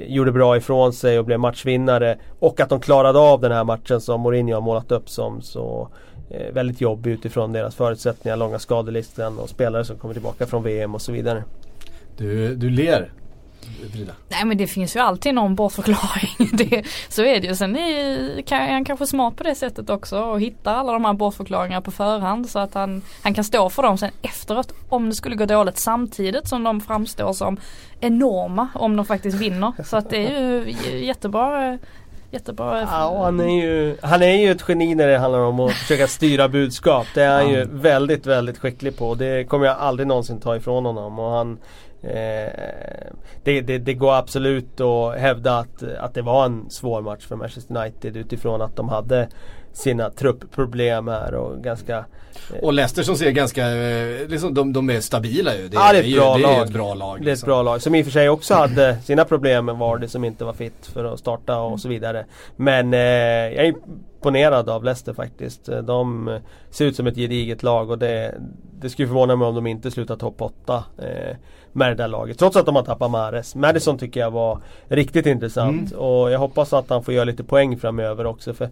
gjorde 0.08 0.32
bra 0.32 0.58
ifrån 0.58 0.94
sig 0.94 1.20
och 1.20 1.26
blev 1.26 1.40
matchvinnare. 1.40 2.18
Och 2.40 2.60
att 2.60 2.70
de 2.70 2.80
klarade 2.80 3.20
av 3.20 3.42
den 3.42 3.52
här 3.52 3.64
matchen 3.64 4.02
som 4.02 4.22
Mourinho 4.22 4.54
har 4.54 4.62
målat 4.62 4.92
upp 4.92 5.10
som 5.10 5.42
så 5.42 5.90
eh, 6.13 6.13
väldigt 6.54 6.82
jobbig 6.82 7.12
utifrån 7.12 7.54
deras 7.54 7.76
förutsättningar, 7.76 8.38
långa 8.38 8.60
skadelistan 8.60 9.40
och 9.40 9.50
spelare 9.50 9.86
som 9.86 9.98
kommer 9.98 10.14
tillbaka 10.14 10.46
från 10.46 10.64
VM 10.64 10.96
och 10.96 11.02
så 11.02 11.12
vidare. 11.12 11.44
Du, 12.18 12.56
du 12.56 12.70
ler 12.70 13.12
Frida? 13.92 14.14
Nej 14.30 14.46
men 14.46 14.58
det 14.58 14.68
finns 14.68 14.96
ju 14.96 15.00
alltid 15.00 15.34
någon 15.34 15.56
bortförklaring. 15.56 16.50
det, 16.54 16.84
så 17.10 17.24
är 17.24 17.42
det 17.42 17.48
ju. 17.48 17.56
Sen 17.56 17.76
är, 17.76 18.70
han 18.72 18.86
kanske 18.86 19.08
smart 19.08 19.36
på 19.36 19.44
det 19.44 19.56
sättet 19.56 19.90
också 19.90 20.20
och 20.20 20.42
hittar 20.42 20.74
alla 20.74 20.94
de 20.94 21.06
här 21.06 21.14
bortförklaringarna 21.14 21.82
på 21.82 21.92
förhand 21.92 22.50
så 22.50 22.60
att 22.60 22.74
han, 22.74 23.02
han 23.24 23.34
kan 23.34 23.44
stå 23.44 23.70
för 23.70 23.84
dem 23.84 23.98
sen 23.98 24.12
efteråt 24.22 24.74
om 24.90 25.10
det 25.10 25.16
skulle 25.16 25.36
gå 25.36 25.46
dåligt 25.46 25.78
samtidigt 25.78 26.48
som 26.48 26.64
de 26.64 26.82
framstår 26.82 27.34
som 27.34 27.58
enorma 28.00 28.68
om 28.76 28.96
de 28.96 29.06
faktiskt 29.06 29.38
vinner. 29.38 29.74
Så 29.84 29.98
att 29.98 30.10
det 30.10 30.28
är 30.28 30.40
ju 30.40 31.06
jättebra 31.06 31.78
Jättebra. 32.34 32.82
Ja, 32.82 33.24
han, 33.24 33.40
är 33.40 33.62
ju, 33.62 33.98
han 34.02 34.24
är 34.24 34.36
ju 34.36 34.52
ett 34.52 34.64
geni 34.68 34.96
när 34.96 35.08
det 35.08 35.18
handlar 35.18 35.40
om 35.40 35.60
att 35.60 35.74
försöka 35.74 36.08
styra 36.08 36.50
budskap. 36.50 37.08
Det 37.14 37.24
är 37.24 37.36
han 37.36 37.50
ju 37.50 37.66
väldigt, 37.72 38.26
väldigt 38.26 38.58
skicklig 38.58 38.98
på. 38.98 39.16
Det 39.16 39.50
kommer 39.50 39.66
jag 39.66 39.78
aldrig 39.78 40.08
någonsin 40.08 40.40
ta 40.40 40.56
ifrån 40.56 40.86
honom. 40.86 41.20
Och 41.20 41.32
han, 41.32 41.58
det, 43.44 43.62
det, 43.62 43.78
det, 43.78 43.94
går 43.94 44.14
absolut 44.14 44.82
att 44.82 45.20
hävda 45.20 45.58
att, 45.58 45.84
att 45.84 46.14
det 46.14 46.22
var 46.22 46.46
en 46.46 46.70
svår 46.70 47.02
match 47.02 47.26
för 47.26 47.36
Manchester 47.36 47.78
United 47.78 48.18
utifrån 48.18 48.62
att 48.62 48.76
de 48.76 48.90
hade 48.90 49.28
sina 49.74 50.10
truppproblem 50.10 51.08
här 51.08 51.34
och 51.34 51.64
ganska 51.64 51.98
eh, 52.54 52.60
Och 52.62 52.74
Leicester 52.74 53.04
som 53.04 53.16
ser 53.16 53.32
ganska, 53.32 53.70
eh, 53.70 54.28
liksom, 54.28 54.54
de, 54.54 54.74
de 54.74 54.90
är 54.90 55.02
stabila 55.02 55.56
ju. 55.56 55.68
Det, 55.68 55.76
ja, 55.76 55.92
det 55.92 55.98
är 55.98 56.04
ett 56.04 56.16
bra, 56.16 56.38
ju, 56.38 56.44
lag. 56.44 56.56
Det 56.56 56.62
är 56.62 56.66
ett 56.66 56.74
bra 56.74 56.94
lag. 56.94 57.18
Det 57.18 57.20
är 57.20 57.22
ett 57.22 57.26
liksom. 57.26 57.48
bra 57.48 57.62
lag 57.62 57.82
som 57.82 57.96
i 57.96 58.02
och 58.02 58.06
för 58.06 58.12
sig 58.12 58.30
också 58.30 58.54
hade 58.54 58.98
sina 59.04 59.26
problem 59.26 59.66
med 59.66 59.76
Vardy 59.76 60.08
som 60.08 60.24
inte 60.24 60.46
var 60.46 60.54
fit 60.54 60.90
för 60.94 61.06
att 61.06 61.20
starta 61.20 61.60
och 61.60 61.80
så 61.80 61.90
vidare. 61.90 62.26
Men 62.56 62.94
eh, 62.94 63.00
jag 63.00 63.66
är 63.66 63.74
imponerad 64.24 64.70
av 64.70 64.84
Leicester 64.84 65.14
faktiskt. 65.14 65.70
De 65.84 66.40
ser 66.70 66.86
ut 66.86 66.96
som 66.96 67.08
ett 67.08 67.16
gediget 67.16 67.64
lag 67.64 67.90
och 67.90 67.98
det, 67.98 68.36
det 68.80 68.90
skulle 68.90 69.08
förvåna 69.08 69.36
mig 69.36 69.48
om 69.48 69.56
de 69.56 69.68
inte 69.68 69.92
slutar 69.92 70.16
topp 70.16 70.42
8 70.42 70.84
eh, 70.98 71.36
med 71.72 71.92
det 71.92 71.96
där 71.96 72.08
laget. 72.08 72.40
Trots 72.40 72.58
att 72.58 72.66
de 72.66 72.76
har 72.76 72.84
tappat 72.84 73.12
Mares. 73.12 73.56
Madison 73.56 73.98
tycker 73.98 74.20
jag 74.20 74.32
var 74.32 74.60
riktigt 74.88 75.26
intressant 75.26 75.92
mm. 75.92 76.04
och 76.04 76.32
jag 76.32 76.40
hoppas 76.40 76.74
att 76.74 76.90
han 76.90 77.04
får 77.04 77.14
göra 77.14 77.26
lite 77.26 77.44
poäng 77.44 77.78
framöver 77.78 78.26
också. 78.26 78.54
För 78.54 78.70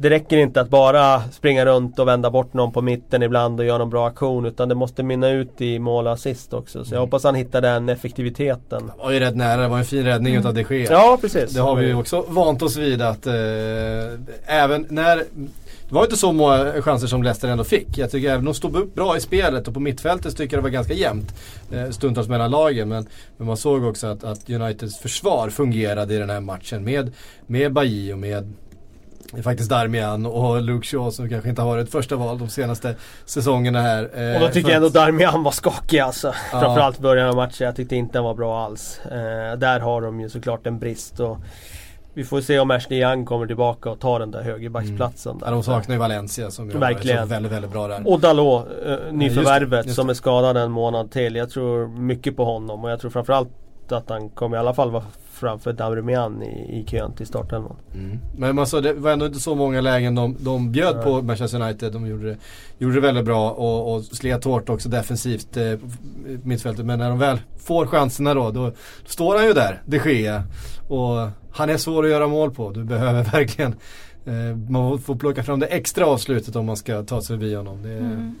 det 0.00 0.10
räcker 0.10 0.36
inte 0.36 0.60
att 0.60 0.68
bara 0.68 1.22
springa 1.22 1.66
runt 1.66 1.98
och 1.98 2.08
vända 2.08 2.30
bort 2.30 2.52
någon 2.52 2.72
på 2.72 2.82
mitten 2.82 3.22
ibland 3.22 3.60
och 3.60 3.66
göra 3.66 3.78
någon 3.78 3.90
bra 3.90 4.06
aktion 4.06 4.46
utan 4.46 4.68
det 4.68 4.74
måste 4.74 5.02
mynna 5.02 5.28
ut 5.30 5.60
i 5.60 5.78
mål 5.78 6.06
och 6.06 6.12
assist 6.12 6.54
också. 6.54 6.84
Så 6.84 6.94
jag 6.94 6.98
mm. 6.98 7.06
hoppas 7.06 7.24
han 7.24 7.34
hittar 7.34 7.60
den 7.60 7.88
effektiviteten. 7.88 8.86
Det 8.96 9.02
var 9.02 9.10
ju 9.10 9.20
rätt 9.20 9.36
nära, 9.36 9.62
det 9.62 9.68
var 9.68 9.78
en 9.78 9.84
fin 9.84 10.04
räddning 10.04 10.34
mm. 10.34 10.40
utav 10.40 10.54
de 10.54 10.76
Gea. 10.76 10.92
Ja 10.92 11.18
precis. 11.20 11.50
Det 11.50 11.60
har 11.60 11.76
vi 11.76 11.86
ju 11.86 11.94
också 11.94 12.24
vant 12.28 12.62
oss 12.62 12.76
vid 12.76 13.02
att 13.02 13.26
eh, 13.26 13.34
även 14.46 14.86
när 14.88 15.16
det 15.16 15.94
var 15.94 16.02
inte 16.02 16.16
så 16.16 16.32
många 16.32 16.82
chanser 16.82 17.06
som 17.06 17.22
Leicester 17.22 17.48
ändå 17.48 17.64
fick. 17.64 17.98
Jag 17.98 18.10
tycker 18.10 18.30
även 18.30 18.44
de 18.44 18.54
stod 18.54 18.76
upp 18.76 18.94
bra 18.94 19.16
i 19.16 19.20
spelet 19.20 19.68
och 19.68 19.74
på 19.74 19.80
mittfältet 19.80 20.36
tycker 20.36 20.56
jag 20.56 20.62
det 20.62 20.68
var 20.68 20.70
ganska 20.70 20.94
jämnt. 20.94 21.34
Eh, 21.72 21.90
stundtals 21.90 22.28
mellan 22.28 22.50
lagen 22.50 22.88
men, 22.88 23.06
men 23.36 23.46
man 23.46 23.56
såg 23.56 23.84
också 23.84 24.06
att, 24.06 24.24
att 24.24 24.50
Uniteds 24.50 24.98
försvar 24.98 25.50
fungerade 25.50 26.14
i 26.14 26.18
den 26.18 26.30
här 26.30 26.40
matchen 26.40 26.84
med, 26.84 27.12
med 27.46 27.72
Bailly 27.72 28.12
och 28.12 28.18
med 28.18 28.52
det 29.32 29.38
är 29.38 29.42
faktiskt 29.42 29.70
Darmian 29.70 30.26
och 30.26 30.62
Luke 30.62 30.86
Shaw 30.86 31.10
som 31.10 31.28
kanske 31.28 31.48
inte 31.48 31.62
har 31.62 31.68
varit 31.68 31.90
första 31.90 32.16
val 32.16 32.38
de 32.38 32.48
senaste 32.48 32.94
säsongerna 33.24 33.80
här. 33.80 34.10
Eh, 34.14 34.34
och 34.34 34.40
då 34.40 34.48
tycker 34.48 34.68
jag 34.68 34.76
ändå 34.76 34.88
Darmian 34.88 35.42
var 35.42 35.50
skakig 35.50 35.98
alltså. 35.98 36.34
Ja. 36.52 36.60
Framförallt 36.60 36.98
början 36.98 37.28
av 37.28 37.36
matchen. 37.36 37.66
Jag 37.66 37.76
tyckte 37.76 37.96
inte 37.96 38.12
den 38.12 38.24
var 38.24 38.34
bra 38.34 38.64
alls. 38.64 39.00
Eh, 39.04 39.58
där 39.58 39.80
har 39.80 40.02
de 40.02 40.20
ju 40.20 40.28
såklart 40.28 40.66
en 40.66 40.78
brist. 40.78 41.20
Och 41.20 41.38
vi 42.14 42.24
får 42.24 42.40
se 42.40 42.58
om 42.58 42.70
Ashley 42.70 43.00
Young 43.00 43.24
kommer 43.24 43.46
tillbaka 43.46 43.90
och 43.90 44.00
tar 44.00 44.20
den 44.20 44.30
där 44.30 44.42
högerbacksplatsen. 44.42 45.32
Mm. 45.32 45.42
Ja, 45.46 45.50
de 45.50 45.62
saknar 45.62 45.94
ju 45.94 45.98
Valencia 45.98 46.50
som 46.50 46.68
Verkligen. 46.68 47.18
är 47.18 47.26
väldigt, 47.26 47.52
väldigt 47.52 47.70
bra 47.70 47.88
där. 47.88 48.08
Och 48.08 48.20
Dalot, 48.20 48.66
eh, 48.86 48.96
nyförvärvet 49.12 49.62
just 49.62 49.70
det, 49.70 49.76
just 49.76 49.88
det. 49.88 49.94
som 49.94 50.08
är 50.08 50.14
skadad 50.14 50.56
en 50.56 50.70
månad 50.70 51.10
till. 51.10 51.36
Jag 51.36 51.50
tror 51.50 51.88
mycket 51.88 52.36
på 52.36 52.44
honom 52.44 52.84
och 52.84 52.90
jag 52.90 53.00
tror 53.00 53.10
framförallt 53.10 53.48
att 53.88 54.10
han 54.10 54.28
kommer 54.28 54.56
i 54.56 54.60
alla 54.60 54.74
fall 54.74 54.90
vara 54.90 55.04
framför 55.38 55.72
Darmian 55.72 56.42
i, 56.42 56.80
i 56.80 56.84
kön 56.88 57.12
till 57.12 57.26
startelvan. 57.26 57.76
Mm. 57.94 58.18
Men 58.36 58.58
alltså, 58.58 58.80
det 58.80 58.92
var 58.92 59.10
ändå 59.10 59.26
inte 59.26 59.40
så 59.40 59.54
många 59.54 59.80
lägen 59.80 60.14
de, 60.14 60.36
de 60.40 60.72
bjöd 60.72 60.96
ja. 60.96 61.02
på 61.02 61.22
Manchester 61.22 61.60
United. 61.60 61.92
De 61.92 62.06
gjorde 62.06 62.36
gjorde 62.78 62.94
det 62.94 63.00
väldigt 63.00 63.24
bra 63.24 63.50
och, 63.50 63.94
och 63.94 64.04
slet 64.04 64.44
hårt 64.44 64.68
också 64.68 64.88
defensivt 64.88 65.56
eh, 65.56 65.72
mittfältet. 66.42 66.86
Men 66.86 66.98
när 66.98 67.08
de 67.08 67.18
väl 67.18 67.40
får 67.58 67.86
chanserna 67.86 68.34
då, 68.34 68.50
då, 68.50 68.66
då 68.66 68.72
står 69.04 69.36
han 69.36 69.46
ju 69.46 69.52
där, 69.52 69.82
de 69.84 69.98
Gea. 69.98 70.42
Och 70.88 71.28
han 71.50 71.70
är 71.70 71.76
svår 71.76 72.04
att 72.04 72.10
göra 72.10 72.26
mål 72.26 72.50
på. 72.50 72.70
Du 72.70 72.84
behöver 72.84 73.22
verkligen 73.32 73.74
man 74.68 74.98
får 74.98 75.14
plocka 75.14 75.42
fram 75.42 75.60
det 75.60 75.66
extra 75.66 76.06
avslutet 76.06 76.56
om 76.56 76.66
man 76.66 76.76
ska 76.76 77.02
ta 77.02 77.22
sig 77.22 77.36
förbi 77.36 77.54
honom. 77.54 77.82
Det, 77.82 77.92
mm. 77.92 78.34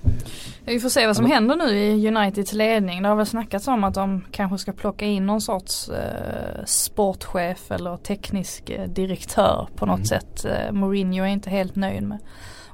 Vi 0.64 0.80
får 0.80 0.88
se 0.88 1.06
vad 1.06 1.16
som 1.16 1.26
händer 1.26 1.56
nu 1.56 1.78
i 1.78 2.08
Uniteds 2.08 2.52
ledning. 2.52 3.02
Det 3.02 3.08
har 3.08 3.16
väl 3.16 3.26
snackats 3.26 3.68
om 3.68 3.84
att 3.84 3.94
de 3.94 4.24
kanske 4.30 4.58
ska 4.58 4.72
plocka 4.72 5.04
in 5.04 5.26
någon 5.26 5.40
sorts 5.40 5.88
eh, 5.88 6.64
sportchef 6.64 7.70
eller 7.70 7.96
teknisk 7.96 8.70
eh, 8.70 8.88
direktör 8.88 9.68
på 9.76 9.86
något 9.86 9.96
mm. 9.96 10.04
sätt. 10.06 10.44
Eh, 10.44 10.72
Mourinho 10.72 11.24
är 11.24 11.28
inte 11.28 11.50
helt 11.50 11.76
nöjd 11.76 12.02
med 12.02 12.18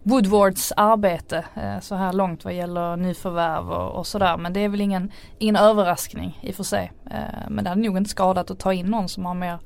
Woodwards 0.06 0.72
arbete 0.76 1.44
eh, 1.54 1.80
så 1.80 1.94
här 1.94 2.12
långt 2.12 2.44
vad 2.44 2.54
gäller 2.54 2.96
nyförvärv 2.96 3.70
och, 3.70 3.98
och 3.98 4.06
sådär. 4.06 4.36
Men 4.36 4.52
det 4.52 4.60
är 4.60 4.68
väl 4.68 4.80
ingen, 4.80 5.12
ingen 5.38 5.56
överraskning 5.56 6.38
i 6.42 6.50
och 6.50 6.54
för 6.54 6.62
sig. 6.62 6.92
Eh, 7.10 7.48
men 7.48 7.64
det 7.64 7.70
hade 7.70 7.82
nog 7.82 7.96
inte 7.96 8.10
skadat 8.10 8.50
att 8.50 8.58
ta 8.58 8.72
in 8.72 8.86
någon 8.86 9.08
som 9.08 9.26
har 9.26 9.34
mer 9.34 9.58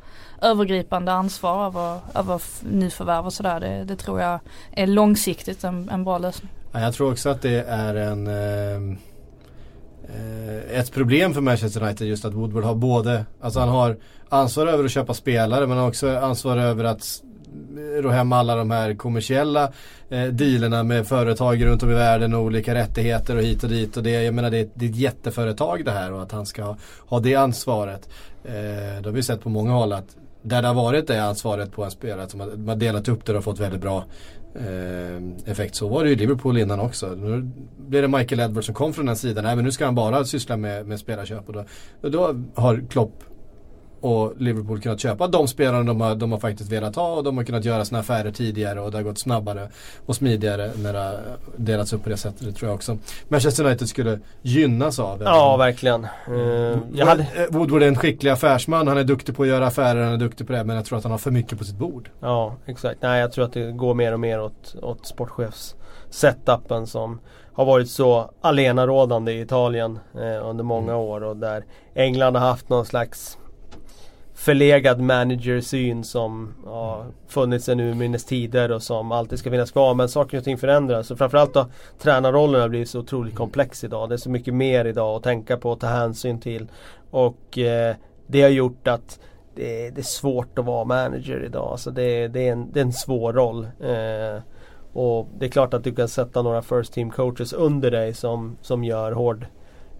övergripande 0.43 1.12
ansvar 1.12 1.66
över, 1.66 2.01
över 2.14 2.41
nyförvärv 2.70 3.26
och 3.26 3.32
sådär. 3.32 3.61
Det, 3.61 3.84
det 3.84 3.97
tror 3.97 4.20
jag 4.20 4.41
är 4.72 4.86
långsiktigt 4.86 5.64
en, 5.64 5.89
en 5.91 6.05
bra 6.05 6.18
lösning. 6.18 6.51
Jag 6.72 6.95
tror 6.95 7.12
också 7.12 7.28
att 7.28 7.43
det 7.43 7.64
är 7.68 7.95
en 7.95 8.26
eh, 8.26 8.97
eh, 10.09 10.78
ett 10.78 10.93
problem 10.93 11.34
för 11.34 11.41
Manchester 11.41 11.82
United 11.82 12.09
just 12.09 12.24
att 12.24 12.34
Woodward 12.34 12.64
har 12.64 12.74
både, 12.74 13.24
alltså 13.41 13.61
han 13.61 13.68
har 13.68 13.97
ansvar 14.28 14.66
över 14.66 14.84
att 14.84 14.91
köpa 14.91 15.14
spelare 15.14 15.66
men 15.66 15.78
också 15.78 16.16
ansvar 16.16 16.57
över 16.57 16.84
att 16.84 17.22
ro 18.03 18.09
hem 18.09 18.32
alla 18.32 18.57
de 18.57 18.70
här 18.70 18.94
kommersiella 18.94 19.72
eh, 20.09 20.24
dealerna 20.24 20.82
med 20.82 21.07
företag 21.07 21.64
runt 21.64 21.82
om 21.82 21.90
i 21.90 21.94
världen 21.94 22.34
och 22.34 22.42
olika 22.42 22.74
rättigheter 22.74 23.36
och 23.36 23.42
hit 23.42 23.62
och 23.62 23.70
dit. 23.70 23.96
Och 23.96 24.03
det, 24.03 24.22
jag 24.22 24.34
menar 24.34 24.51
det, 24.51 24.70
det 24.74 24.86
är 24.86 24.90
ett 24.90 24.96
jätteföretag 24.96 25.84
det 25.84 25.90
här 25.90 26.12
och 26.12 26.22
att 26.22 26.32
han 26.32 26.46
ska 26.46 26.62
ha, 26.62 26.76
ha 27.07 27.20
det 27.20 27.34
ansvaret. 27.34 28.09
Eh, 28.44 28.53
det 29.03 29.05
har 29.05 29.12
vi 29.12 29.22
sett 29.22 29.40
på 29.40 29.49
många 29.49 29.72
håll 29.72 29.92
att 29.92 30.16
där 30.42 30.62
det 30.62 30.68
har 30.68 30.74
varit 30.74 31.07
det 31.07 31.22
ansvaret 31.22 31.72
på 31.72 31.84
en 31.84 31.90
spelare 31.90 32.28
som 32.28 32.40
har, 32.40 32.76
delat 32.76 33.09
upp 33.09 33.24
det 33.24 33.36
och 33.36 33.44
fått 33.44 33.61
väldigt 33.61 33.80
bra 33.80 34.05
eh, 34.55 35.51
effekt. 35.51 35.74
Så 35.74 35.88
var 35.88 36.05
det 36.05 36.11
ju 36.11 36.16
i 36.16 36.18
Liverpool 36.18 36.59
innan 36.59 36.80
också. 36.80 37.07
Nu 37.07 37.51
blev 37.76 38.03
det 38.03 38.18
Michael 38.18 38.40
Edwards 38.40 38.66
som 38.66 38.74
kom 38.74 38.92
från 38.92 39.07
den 39.07 39.16
sidan. 39.16 39.44
Nej 39.44 39.57
men 39.57 39.64
nu 39.64 39.72
ska 39.72 39.84
han 39.84 39.94
bara 39.94 40.24
syssla 40.24 40.57
med, 40.57 40.86
med 40.86 41.01
spelarköp. 41.01 41.49
Och 41.49 41.53
då, 41.53 41.64
och 42.01 42.11
då 42.11 42.34
har 42.55 42.82
Klopp 42.90 43.24
och 44.01 44.34
Liverpool 44.38 44.80
kunnat 44.80 45.01
köpa 45.01 45.26
de 45.26 45.49
spelarna 45.49 45.84
de 45.84 46.01
har, 46.01 46.14
de 46.14 46.32
har 46.32 46.38
faktiskt 46.38 46.72
velat 46.72 46.96
ha 46.96 47.14
och 47.14 47.24
de 47.24 47.36
har 47.36 47.44
kunnat 47.44 47.64
göra 47.64 47.84
sina 47.84 48.01
affärer 48.01 48.30
tidigare 48.30 48.80
och 48.80 48.90
det 48.90 48.96
har 48.96 49.03
gått 49.03 49.20
snabbare 49.20 49.68
och 50.07 50.16
smidigare 50.16 50.70
när 50.76 50.92
det 50.92 50.99
har 50.99 51.20
delats 51.57 51.92
upp 51.92 52.03
på 52.03 52.09
det 52.09 52.16
sättet. 52.16 52.46
Det 52.46 52.53
tror 52.53 52.68
jag 52.68 52.74
också. 52.76 52.99
Manchester 53.28 53.64
United 53.64 53.88
skulle 53.88 54.18
gynnas 54.42 54.99
av. 54.99 55.22
Ja, 55.22 55.57
verkligen. 55.57 56.07
Uh, 56.30 56.78
jag 56.92 57.07
hade... 57.07 57.22
Eh, 57.22 57.46
Woodward 57.51 57.82
är 57.82 57.88
en 57.88 57.96
skicklig 57.96 58.30
affärsman, 58.30 58.88
han 58.88 58.99
är 58.99 59.05
duktig 59.05 59.36
på 59.36 59.42
att 59.42 59.49
göra 59.49 59.66
affärer, 59.66 60.05
han 60.05 60.12
är 60.12 60.16
duktig 60.16 60.46
på 60.46 60.53
det 60.53 60.64
men 60.64 60.76
jag 60.76 60.84
tror 60.84 60.99
att 60.99 61.05
han 61.05 61.11
har 61.12 61.18
för 61.18 61.30
mycket 61.30 61.59
på 61.59 61.64
sitt 61.64 61.78
bord. 61.78 62.11
Ja, 62.20 62.57
exakt. 62.66 63.03
Nej, 63.03 63.20
jag 63.20 63.32
tror 63.32 63.44
att 63.44 63.53
det 63.53 63.72
går 63.72 63.94
mer 63.94 64.12
och 64.12 64.20
mer 64.20 64.40
åt, 64.40 64.76
åt 64.82 65.07
sportchefs 65.07 65.74
setupen 66.11 66.86
som 66.86 67.20
har 67.53 67.64
varit 67.64 67.90
så 67.90 68.30
alenarådande 68.40 69.32
i 69.32 69.40
Italien 69.40 69.99
eh, 70.14 70.49
under 70.49 70.64
många 70.64 70.92
mm. 70.92 71.05
år 71.05 71.24
och 71.24 71.36
där 71.36 71.64
England 71.94 72.36
har 72.36 72.46
haft 72.49 72.68
någon 72.68 72.86
slags 72.86 73.38
förlegad 74.39 75.01
managersyn 75.01 76.05
som 76.05 76.55
ja, 76.64 77.07
funnits 77.28 77.64
sedan 77.64 77.80
urminnes 77.80 78.24
tider 78.24 78.72
och 78.72 78.82
som 78.82 79.12
alltid 79.12 79.39
ska 79.39 79.51
finnas 79.51 79.70
kvar. 79.70 79.95
Men 79.95 80.09
saker 80.09 80.39
och 80.39 80.45
ting 80.45 80.59
förändras. 80.59 81.11
Och 81.11 81.18
framförallt 81.18 81.55
då 81.55 81.66
tränarrollen 81.99 82.61
har 82.61 82.68
blivit 82.68 82.91
så 82.91 83.01
otroligt 83.01 83.34
komplex 83.34 83.84
idag. 83.84 84.09
Det 84.09 84.14
är 84.14 84.16
så 84.16 84.30
mycket 84.30 84.55
mer 84.55 84.84
idag 84.84 85.16
att 85.16 85.22
tänka 85.22 85.57
på 85.57 85.70
och 85.70 85.80
ta 85.80 85.86
hänsyn 85.86 86.41
till. 86.41 86.66
Och 87.11 87.59
eh, 87.59 87.97
det 88.26 88.43
har 88.43 88.49
gjort 88.49 88.89
att 88.89 89.20
det, 89.55 89.91
det, 89.91 90.01
är 90.01 90.03
svårt 90.03 90.59
att 90.59 90.64
vara 90.64 90.84
manager 90.84 91.45
idag. 91.45 91.68
Alltså 91.70 91.91
det, 91.91 92.28
det, 92.28 92.49
är, 92.49 92.53
en, 92.53 92.72
det 92.72 92.80
är 92.80 92.84
en 92.84 92.93
svår 92.93 93.32
roll. 93.32 93.64
Eh, 93.64 94.43
och 94.93 95.28
det 95.39 95.47
är 95.47 95.51
klart 95.51 95.74
att 95.74 95.84
du 95.84 95.95
kan 95.95 96.09
sätta 96.09 96.43
några 96.43 96.62
first 96.62 96.93
team 96.93 97.11
coaches 97.11 97.53
under 97.53 97.91
dig 97.91 98.14
som, 98.14 98.57
som 98.62 98.84
gör 98.84 99.12
hård, 99.12 99.47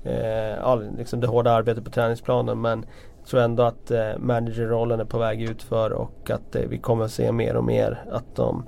eh, 0.05 0.80
liksom 0.99 1.20
det 1.20 1.26
hårda 1.26 1.51
arbetet 1.51 1.84
på 1.84 1.91
träningsplanen. 1.91 2.61
Men 2.61 2.86
tror 3.30 3.40
ändå 3.40 3.62
att 3.62 3.90
eh, 3.90 4.18
managerrollen 4.18 5.00
är 5.00 5.04
på 5.04 5.18
väg 5.18 5.42
ut 5.42 5.62
för 5.62 5.92
och 5.92 6.30
att 6.30 6.56
eh, 6.56 6.62
vi 6.62 6.78
kommer 6.78 7.04
att 7.04 7.10
se 7.10 7.32
mer 7.32 7.56
och 7.56 7.64
mer 7.64 8.04
att 8.12 8.36
de 8.36 8.64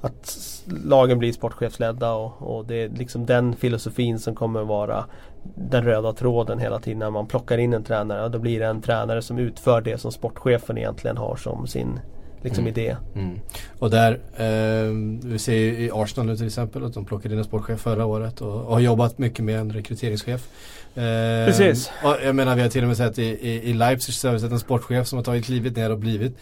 att 0.00 0.38
lagen 0.84 1.18
blir 1.18 1.32
sportchefsledda 1.32 2.12
och, 2.12 2.56
och, 2.56 2.66
det 2.66 2.82
är 2.82 2.88
liksom 2.88 3.26
den 3.26 3.56
filosofin 3.56 4.18
som 4.18 4.34
kommer 4.34 4.62
vara 4.62 5.04
den 5.54 5.84
röda 5.84 6.12
tråden 6.12 6.58
hela 6.58 6.78
tiden 6.78 6.98
när 6.98 7.10
man 7.10 7.26
plockar 7.26 7.58
in 7.58 7.72
en 7.72 7.84
tränare. 7.84 8.24
Och 8.24 8.30
då 8.30 8.38
blir 8.38 8.60
det 8.60 8.66
en 8.66 8.82
tränare 8.82 9.22
som 9.22 9.38
utför 9.38 9.80
det 9.80 9.98
som 9.98 10.12
sportchefen 10.12 10.78
egentligen 10.78 11.16
har 11.16 11.36
som 11.36 11.66
sin 11.66 12.00
liksom 12.46 12.64
mm. 12.66 12.80
idé. 12.80 12.96
Mm. 13.14 13.40
Och 13.78 13.90
där, 13.90 14.12
eh, 14.36 14.92
vi 15.30 15.38
ser 15.38 15.54
ju 15.54 15.84
i 15.84 15.90
Arsenal 15.92 16.26
nu 16.26 16.36
till 16.36 16.46
exempel 16.46 16.84
att 16.84 16.94
de 16.94 17.04
plockade 17.04 17.34
in 17.34 17.38
en 17.38 17.44
sportchef 17.44 17.80
förra 17.80 18.04
året 18.04 18.40
och, 18.40 18.64
och 18.64 18.72
har 18.72 18.80
jobbat 18.80 19.18
mycket 19.18 19.44
med 19.44 19.60
en 19.60 19.72
rekryteringschef. 19.72 20.48
Eh, 20.94 21.46
Precis. 21.46 21.90
jag 22.24 22.34
menar 22.34 22.56
vi 22.56 22.62
har 22.62 22.68
till 22.68 22.82
och 22.82 22.88
med 22.88 22.96
sett 22.96 23.18
i, 23.18 23.24
i, 23.24 23.70
i 23.70 23.74
Leipzig 23.74 24.14
så 24.14 24.28
har 24.28 24.32
vi 24.32 24.40
sett 24.40 24.52
en 24.52 24.60
sportchef 24.60 25.06
som 25.06 25.16
har 25.16 25.24
tagit 25.24 25.44
klivet 25.44 25.76
ner 25.76 25.90
och 25.90 25.98
blivit 25.98 26.36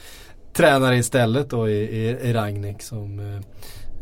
tränare 0.52 0.96
istället 0.96 1.50
då 1.50 1.68
i, 1.68 1.72
i, 1.72 2.08
i 2.08 2.32
Ragnik 2.32 2.82
som 2.82 3.18
eh, 3.18 3.36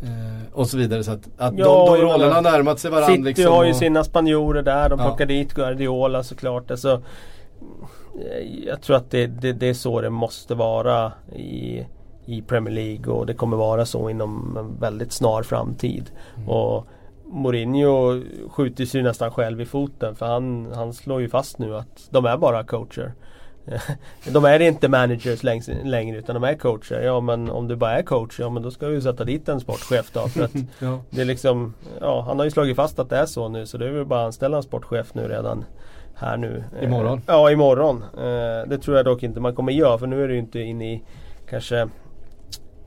eh 0.03 0.43
och 0.53 0.69
så 0.69 0.77
vidare. 0.77 1.05
Så 1.05 1.11
att, 1.11 1.29
att 1.39 1.59
ja, 1.59 1.65
de, 1.65 2.01
de 2.01 2.03
rollerna 2.03 2.35
har 2.35 2.43
närmat 2.43 2.79
sig 2.79 2.91
varandra. 2.91 3.13
City 3.13 3.25
liksom, 3.25 3.53
har 3.53 3.65
ju 3.65 3.75
sina 3.75 4.05
spanjorer 4.05 4.63
där. 4.63 4.89
De 4.89 4.99
plockar 4.99 5.25
ja. 5.25 5.27
dit 5.27 5.55
Guardiola 5.55 6.23
såklart. 6.23 6.71
Alltså, 6.71 7.03
jag 8.67 8.83
tror 8.83 8.97
att 8.97 9.11
det, 9.11 9.27
det, 9.27 9.53
det, 9.53 9.69
är 9.69 9.75
så 9.75 10.01
det 10.01 10.11
måste 10.11 10.55
vara 10.55 11.13
i, 11.37 11.87
i 12.27 12.43
Premier 12.43 12.75
League 12.75 13.15
och 13.15 13.27
det 13.27 13.35
kommer 13.35 13.57
vara 13.57 13.87
så 13.87 14.11
inom 14.11 14.57
en 14.57 14.81
väldigt 14.81 15.13
snar 15.13 15.43
framtid. 15.43 16.11
Mm. 16.37 16.49
Och 16.49 16.87
Mourinho 17.25 18.23
skjuter 18.49 18.85
sig 18.85 19.03
nästan 19.03 19.31
själv 19.31 19.61
i 19.61 19.67
foten 19.67 20.15
för 20.15 20.27
han, 20.27 20.73
han 20.75 20.93
slår 20.93 21.21
ju 21.21 21.29
fast 21.29 21.59
nu 21.59 21.77
att 21.77 22.09
de 22.11 22.25
är 22.25 22.37
bara 22.37 22.65
coacher. 22.65 23.13
de 24.33 24.45
är 24.45 24.61
inte 24.61 24.89
managers 24.89 25.43
längre 25.85 26.19
utan 26.19 26.35
de 26.35 26.45
är 26.45 26.55
coacher. 26.55 27.01
Ja 27.01 27.21
men 27.21 27.51
om 27.51 27.69
du 27.69 27.77
bara 27.77 27.99
är 27.99 28.03
coach, 28.03 28.41
ja 28.41 28.51
men 28.51 28.63
då 28.63 28.71
ska 28.71 28.87
du 28.87 29.01
sätta 29.01 29.25
dit 29.25 29.49
en 29.49 29.61
sportchef 29.61 30.11
då. 30.13 30.29
För 30.29 30.45
att 30.45 30.55
ja. 30.79 31.01
det 31.11 31.21
är 31.21 31.25
liksom, 31.25 31.75
ja, 32.01 32.21
han 32.27 32.39
har 32.39 32.45
ju 32.45 32.51
slagit 32.51 32.77
fast 32.77 32.99
att 32.99 33.11
det 33.11 33.17
är 33.17 33.27
så 33.27 33.49
nu 33.49 33.67
så 33.67 33.79
det 33.79 33.87
är 33.87 33.91
väl 33.91 34.05
bara 34.05 34.21
att 34.21 34.27
anställa 34.27 34.57
en 34.57 34.63
sportchef 34.63 35.15
nu 35.15 35.29
redan 35.29 35.65
här 36.15 36.37
nu. 36.37 36.65
Imorgon? 36.83 37.19
Eh, 37.19 37.25
ja, 37.27 37.51
imorgon. 37.51 38.03
Eh, 38.17 38.69
det 38.69 38.79
tror 38.79 38.97
jag 38.97 39.05
dock 39.07 39.23
inte 39.23 39.41
man 39.41 39.55
kommer 39.55 39.73
göra 39.73 39.99
för 39.99 40.07
nu 40.07 40.25
är 40.25 40.29
det 40.29 40.35
ju 40.35 40.41
inte 40.41 40.61
inne 40.61 40.93
i 40.93 41.03
kanske 41.51 41.89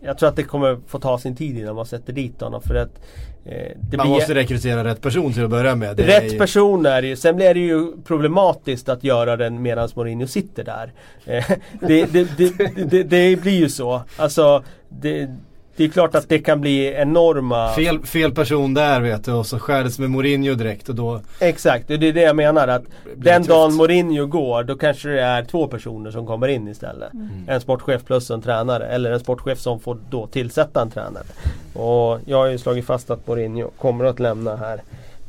jag 0.05 0.17
tror 0.17 0.29
att 0.29 0.35
det 0.35 0.43
kommer 0.43 0.77
få 0.87 0.99
ta 0.99 1.17
sin 1.17 1.35
tid 1.35 1.57
innan 1.57 1.75
man 1.75 1.85
sätter 1.85 2.13
dit 2.13 2.41
honom 2.41 2.61
för 2.61 2.75
att 2.75 3.01
eh, 3.45 3.97
Man 3.97 4.09
måste 4.09 4.35
rekrytera 4.35 4.83
rätt 4.83 5.01
person 5.01 5.33
till 5.33 5.43
att 5.43 5.49
börja 5.49 5.75
med. 5.75 5.97
Det 5.97 6.07
rätt 6.07 6.33
ju... 6.33 6.37
person 6.37 6.85
är 6.85 7.01
det 7.01 7.07
ju. 7.07 7.15
Sen 7.15 7.35
blir 7.35 7.53
det 7.53 7.59
ju 7.59 7.91
problematiskt 8.01 8.89
att 8.89 9.03
göra 9.03 9.37
den 9.37 9.61
medan 9.61 9.89
Mourinho 9.95 10.27
sitter 10.27 10.63
där. 10.63 10.93
Eh, 11.25 11.45
det, 11.79 12.05
det, 12.05 12.27
det, 12.89 13.03
det, 13.03 13.41
blir 13.41 13.59
ju 13.59 13.69
så. 13.69 14.01
Alltså 14.17 14.63
det, 14.89 15.29
det 15.77 15.83
är 15.83 15.89
klart 15.89 16.15
att 16.15 16.29
det 16.29 16.39
kan 16.39 16.61
bli 16.61 16.93
enorma... 16.93 17.73
Fel, 17.73 18.05
fel 18.05 18.31
person 18.31 18.73
där 18.73 19.01
vet 19.01 19.25
du 19.25 19.31
och 19.31 19.45
så 19.45 19.59
skär 19.59 20.01
med 20.01 20.09
Mourinho 20.09 20.55
direkt 20.55 20.89
och 20.89 20.95
då... 20.95 21.21
Exakt, 21.39 21.87
det 21.87 21.93
är 21.93 22.13
det 22.13 22.21
jag 22.21 22.35
menar. 22.35 22.67
att 22.67 22.83
Den 23.15 23.43
dagen 23.43 23.73
Mourinho 23.73 24.25
går 24.25 24.63
då 24.63 24.75
kanske 24.75 25.09
det 25.09 25.21
är 25.21 25.43
två 25.43 25.67
personer 25.67 26.11
som 26.11 26.27
kommer 26.27 26.47
in 26.47 26.67
istället. 26.67 27.13
Mm. 27.13 27.29
En 27.47 27.61
sportchef 27.61 28.05
plus 28.05 28.31
en 28.31 28.41
tränare. 28.41 28.87
Eller 28.87 29.11
en 29.11 29.19
sportchef 29.19 29.59
som 29.59 29.79
får 29.79 29.97
då 30.09 30.27
tillsätta 30.27 30.81
en 30.81 30.89
tränare. 30.89 31.25
Och 31.73 32.19
jag 32.25 32.37
har 32.37 32.45
ju 32.45 32.57
slagit 32.57 32.85
fast 32.85 33.09
att 33.09 33.27
Mourinho 33.27 33.69
kommer 33.69 34.05
att 34.05 34.19
lämna 34.19 34.55
här. 34.55 34.81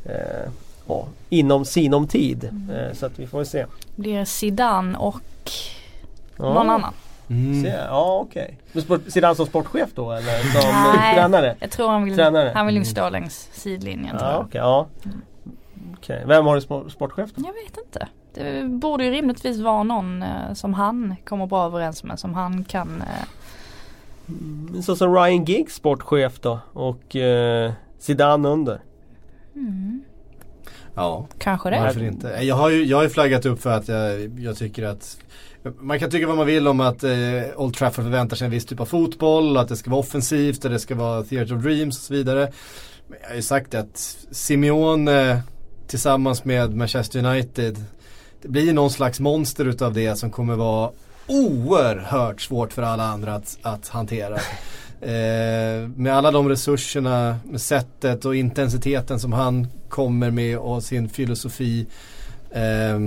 Eh, 0.05 0.51
ja, 0.87 1.07
inom 1.29 1.65
sinom 1.65 2.07
tid. 2.07 2.43
Mm. 2.43 2.69
Eh, 2.69 2.93
så 2.93 3.05
att 3.05 3.19
vi 3.19 3.27
får 3.27 3.43
se. 3.43 3.65
Blir 3.95 4.25
Zidane 4.25 4.97
och 4.97 5.21
ja. 6.37 6.53
någon 6.53 6.69
annan. 6.69 6.93
Mm. 7.29 7.65
ja 7.65 8.19
okej. 8.21 8.57
Okay. 8.73 8.99
Zidane 9.07 9.35
som 9.35 9.45
sportchef 9.45 9.89
då 9.95 10.11
eller 10.11 10.39
som 10.39 10.71
Nej, 10.97 11.15
tränare? 11.15 11.55
jag 11.59 11.71
tror 11.71 11.89
han 11.89 12.03
vill, 12.03 12.15
tränare. 12.15 12.51
han 12.55 12.65
vill 12.65 12.75
mm. 12.75 12.85
stå 12.85 13.09
längs 13.09 13.49
sidlinjen. 13.51 14.15
Ja, 14.19 14.43
okay, 14.43 14.61
ja. 14.61 14.87
Mm. 15.05 15.21
Okay. 15.97 16.25
Vem 16.25 16.45
har 16.45 16.55
du 16.55 16.61
sportchef 16.89 17.29
då? 17.35 17.43
Jag 17.45 17.53
vet 17.53 17.77
inte. 17.85 18.07
Det 18.33 18.67
borde 18.67 19.03
ju 19.05 19.11
rimligtvis 19.11 19.59
vara 19.59 19.83
någon 19.83 20.23
eh, 20.23 20.53
som 20.53 20.73
han 20.73 21.15
kommer 21.25 21.47
bra 21.47 21.65
överens 21.65 22.03
med. 22.03 22.19
Som 22.19 22.33
han 22.33 22.63
kan 22.63 23.01
eh... 23.01 23.27
Mm, 24.27 24.81
så 24.81 24.95
som 24.95 25.15
Ryan 25.15 25.45
Giggs 25.45 25.75
sportchef 25.75 26.39
då 26.39 26.59
och 26.73 27.15
eh, 27.15 27.71
Zidane 27.99 28.49
under. 28.49 28.81
Mm. 29.55 30.03
Ja, 30.95 31.27
kanske 31.37 31.69
det. 31.69 31.79
Varför 31.79 32.03
inte? 32.03 32.27
Jag 32.27 32.55
har 32.55 32.69
ju 32.69 32.85
jag 32.85 32.97
har 32.97 33.07
flaggat 33.09 33.45
upp 33.45 33.61
för 33.61 33.69
att 33.69 33.87
jag, 33.87 34.39
jag 34.39 34.57
tycker 34.57 34.83
att 34.83 35.17
man 35.79 35.99
kan 35.99 36.11
tycka 36.11 36.27
vad 36.27 36.37
man 36.37 36.45
vill 36.45 36.67
om 36.67 36.79
att 36.79 37.03
eh, 37.03 37.11
Old 37.55 37.73
Trafford 37.75 38.03
förväntar 38.03 38.35
sig 38.35 38.45
en 38.45 38.51
viss 38.51 38.65
typ 38.65 38.79
av 38.79 38.85
fotboll, 38.85 39.57
att 39.57 39.67
det 39.69 39.75
ska 39.75 39.89
vara 39.89 39.99
offensivt 39.99 40.65
och 40.65 40.71
det 40.71 40.79
ska 40.79 40.95
vara 40.95 41.23
Theatre 41.23 41.55
of 41.55 41.63
Dreams 41.63 41.97
och 41.97 42.03
så 42.03 42.13
vidare. 42.13 42.51
Men 43.07 43.17
jag 43.21 43.29
har 43.29 43.35
ju 43.35 43.41
sagt 43.41 43.75
att 43.75 44.17
Simeone 44.31 45.31
eh, 45.31 45.37
tillsammans 45.87 46.45
med 46.45 46.75
Manchester 46.75 47.25
United, 47.25 47.85
det 48.41 48.47
blir 48.47 48.73
någon 48.73 48.91
slags 48.91 49.19
monster 49.19 49.65
utav 49.65 49.93
det 49.93 50.15
som 50.15 50.31
kommer 50.31 50.55
vara 50.55 50.91
oerhört 51.27 52.41
svårt 52.41 52.73
för 52.73 52.81
alla 52.81 53.03
andra 53.03 53.35
att, 53.35 53.57
att 53.61 53.87
hantera. 53.87 54.39
Eh, 55.01 55.89
med 55.95 56.15
alla 56.15 56.31
de 56.31 56.49
resurserna, 56.49 57.39
med 57.45 57.61
sättet 57.61 58.25
och 58.25 58.35
intensiteten 58.35 59.19
som 59.19 59.33
han 59.33 59.67
kommer 59.89 60.31
med 60.31 60.57
och 60.57 60.83
sin 60.83 61.09
filosofi. 61.09 61.85
Eh, 62.51 62.99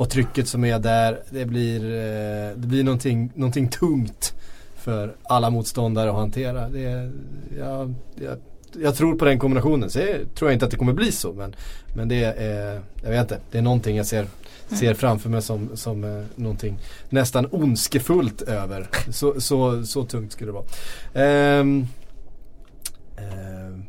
och 0.00 0.10
trycket 0.10 0.48
som 0.48 0.64
är 0.64 0.78
där, 0.78 1.20
det 1.30 1.44
blir, 1.44 1.84
eh, 1.84 2.56
det 2.56 2.66
blir 2.66 2.84
någonting, 2.84 3.32
någonting 3.34 3.68
tungt 3.68 4.34
för 4.76 5.14
alla 5.22 5.50
motståndare 5.50 6.10
att 6.10 6.16
hantera. 6.16 6.68
Det, 6.68 7.10
ja, 7.58 7.88
jag, 8.14 8.38
jag 8.82 8.96
tror 8.96 9.14
på 9.14 9.24
den 9.24 9.38
kombinationen. 9.38 9.90
Så 9.90 9.98
tror 10.34 10.50
jag 10.50 10.52
inte 10.52 10.64
att 10.64 10.70
det 10.70 10.76
kommer 10.76 10.92
bli 10.92 11.12
så 11.12 11.32
men, 11.32 11.54
men 11.96 12.08
det 12.08 12.24
är, 12.24 12.80
jag 13.02 13.10
vet 13.10 13.20
inte, 13.20 13.38
det 13.50 13.58
är 13.58 13.62
någonting 13.62 13.96
jag 13.96 14.06
ser, 14.06 14.26
ser 14.68 14.94
framför 14.94 15.30
mig 15.30 15.42
som, 15.42 15.70
som 15.74 16.04
eh, 16.04 16.24
någonting 16.34 16.78
nästan 17.08 17.46
ondskefullt 17.50 18.42
över. 18.42 18.86
Så, 19.10 19.40
så, 19.40 19.84
så 19.84 20.04
tungt 20.04 20.32
skulle 20.32 20.52
det 20.52 20.60
vara. 21.14 21.60
Um, 21.60 21.86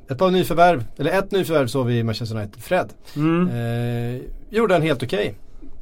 ett 0.10 0.18
par 0.18 0.32
nyförvärv, 0.32 0.86
eller 0.98 1.12
ett 1.12 1.32
nyförvärv 1.32 1.68
såg 1.68 1.88
vi 1.88 1.98
i 1.98 2.04
Manchester 2.04 2.36
United, 2.36 2.64
Fred. 2.64 2.90
Mm. 3.16 3.50
Eh, 3.50 4.22
gjorde 4.50 4.76
en 4.76 4.82
helt 4.82 5.04
okej. 5.04 5.20
Okay 5.20 5.34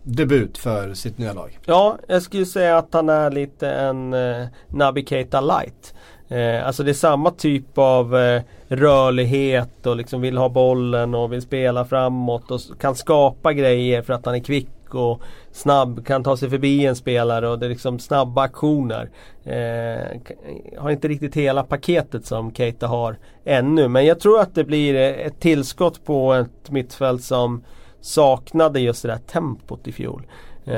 debut 0.04 0.58
för 0.58 0.94
sitt 0.94 1.18
nya 1.18 1.34
lag. 1.34 1.60
Ja, 1.66 1.98
jag 2.08 2.22
skulle 2.22 2.46
säga 2.46 2.78
att 2.78 2.94
han 2.94 3.10
är 3.10 3.32
lite 3.32 3.70
en 3.70 4.14
eh, 4.14 4.48
Naby 4.68 5.06
Keita 5.06 5.42
light. 5.42 5.94
Eh, 6.30 6.68
alltså 6.68 6.84
det 6.84 6.92
är 6.92 6.94
samma 6.94 7.32
typ 7.32 7.78
av 7.78 8.18
eh, 8.18 8.42
rörlighet 8.68 9.86
och 9.86 9.96
liksom 9.96 10.22
vill 10.22 10.38
ha 10.38 10.50
bollen 10.50 11.16
och 11.16 11.34
vill 11.34 11.42
spela 11.42 11.86
framåt 11.86 12.52
och 12.52 12.62
kan 12.80 12.96
skapa 12.96 13.54
grejer 13.54 14.02
för 14.02 14.14
att 14.14 14.26
han 14.26 14.36
är 14.36 14.40
kvick 14.40 14.96
och 14.96 15.22
snabb, 15.52 16.06
kan 16.06 16.24
ta 16.24 16.38
sig 16.38 16.50
förbi 16.50 16.86
en 16.86 16.96
spelare 16.96 17.50
och 17.50 17.60
det 17.60 17.66
är 17.66 17.70
liksom 17.70 18.00
snabba 18.00 18.42
aktioner. 18.42 19.10
Eh, 19.44 20.20
har 20.78 20.90
inte 20.90 21.08
riktigt 21.08 21.36
hela 21.36 21.64
paketet 21.64 22.26
som 22.26 22.54
Keita 22.54 22.88
har 22.88 23.18
ännu 23.46 23.88
men 23.88 24.06
jag 24.06 24.20
tror 24.20 24.40
att 24.40 24.56
det 24.56 24.64
blir 24.64 24.96
eh, 24.96 25.26
ett 25.28 25.40
tillskott 25.40 26.06
på 26.06 26.34
ett 26.34 26.72
mittfält 26.72 27.24
som 27.24 27.64
saknade 28.02 28.80
just 28.80 29.02
det 29.02 29.08
där 29.08 29.18
tempot 29.18 29.88
i 29.88 29.92
fjol. 29.92 30.28
Eh, 30.66 30.74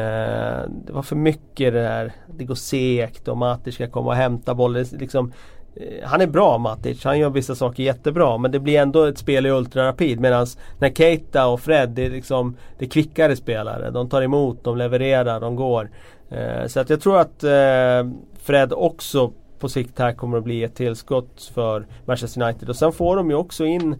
det 0.85 0.93
var 0.93 1.01
för 1.01 1.15
mycket 1.15 1.73
det 1.73 1.81
där, 1.81 2.13
det 2.37 2.43
går 2.43 2.55
segt 2.55 3.27
och 3.27 3.37
Matic 3.37 3.75
ska 3.75 3.87
komma 3.87 4.09
och 4.09 4.15
hämta 4.15 4.55
bollen. 4.55 4.85
Liksom, 4.91 5.31
eh, 5.75 6.07
han 6.07 6.21
är 6.21 6.27
bra 6.27 6.57
Matic, 6.57 7.03
han 7.03 7.19
gör 7.19 7.29
vissa 7.29 7.55
saker 7.55 7.83
jättebra 7.83 8.37
men 8.37 8.51
det 8.51 8.59
blir 8.59 8.79
ändå 8.79 9.03
ett 9.03 9.17
spel 9.17 9.45
i 9.45 9.49
ultrarapid 9.49 10.19
medan 10.19 10.47
när 10.79 10.89
Keita 10.89 11.47
och 11.47 11.59
Fred 11.59 11.89
det 11.89 12.05
är 12.05 12.09
liksom 12.09 12.57
det 12.77 12.85
är 12.85 12.89
kvickare 12.89 13.35
spelare. 13.35 13.91
De 13.91 14.09
tar 14.09 14.21
emot, 14.21 14.63
de 14.63 14.77
levererar, 14.77 15.39
de 15.39 15.55
går. 15.55 15.89
Eh, 16.29 16.67
så 16.67 16.79
att 16.79 16.89
jag 16.89 17.01
tror 17.01 17.19
att 17.19 17.43
eh, 17.43 18.11
Fred 18.43 18.73
också 18.73 19.31
på 19.59 19.69
sikt 19.69 19.99
här 19.99 20.13
kommer 20.13 20.37
att 20.37 20.43
bli 20.43 20.63
ett 20.63 20.75
tillskott 20.75 21.51
för 21.53 21.87
Manchester 22.05 22.41
United 22.43 22.69
och 22.69 22.75
sen 22.75 22.91
får 22.91 23.15
de 23.15 23.29
ju 23.29 23.35
också 23.35 23.65
in 23.65 23.95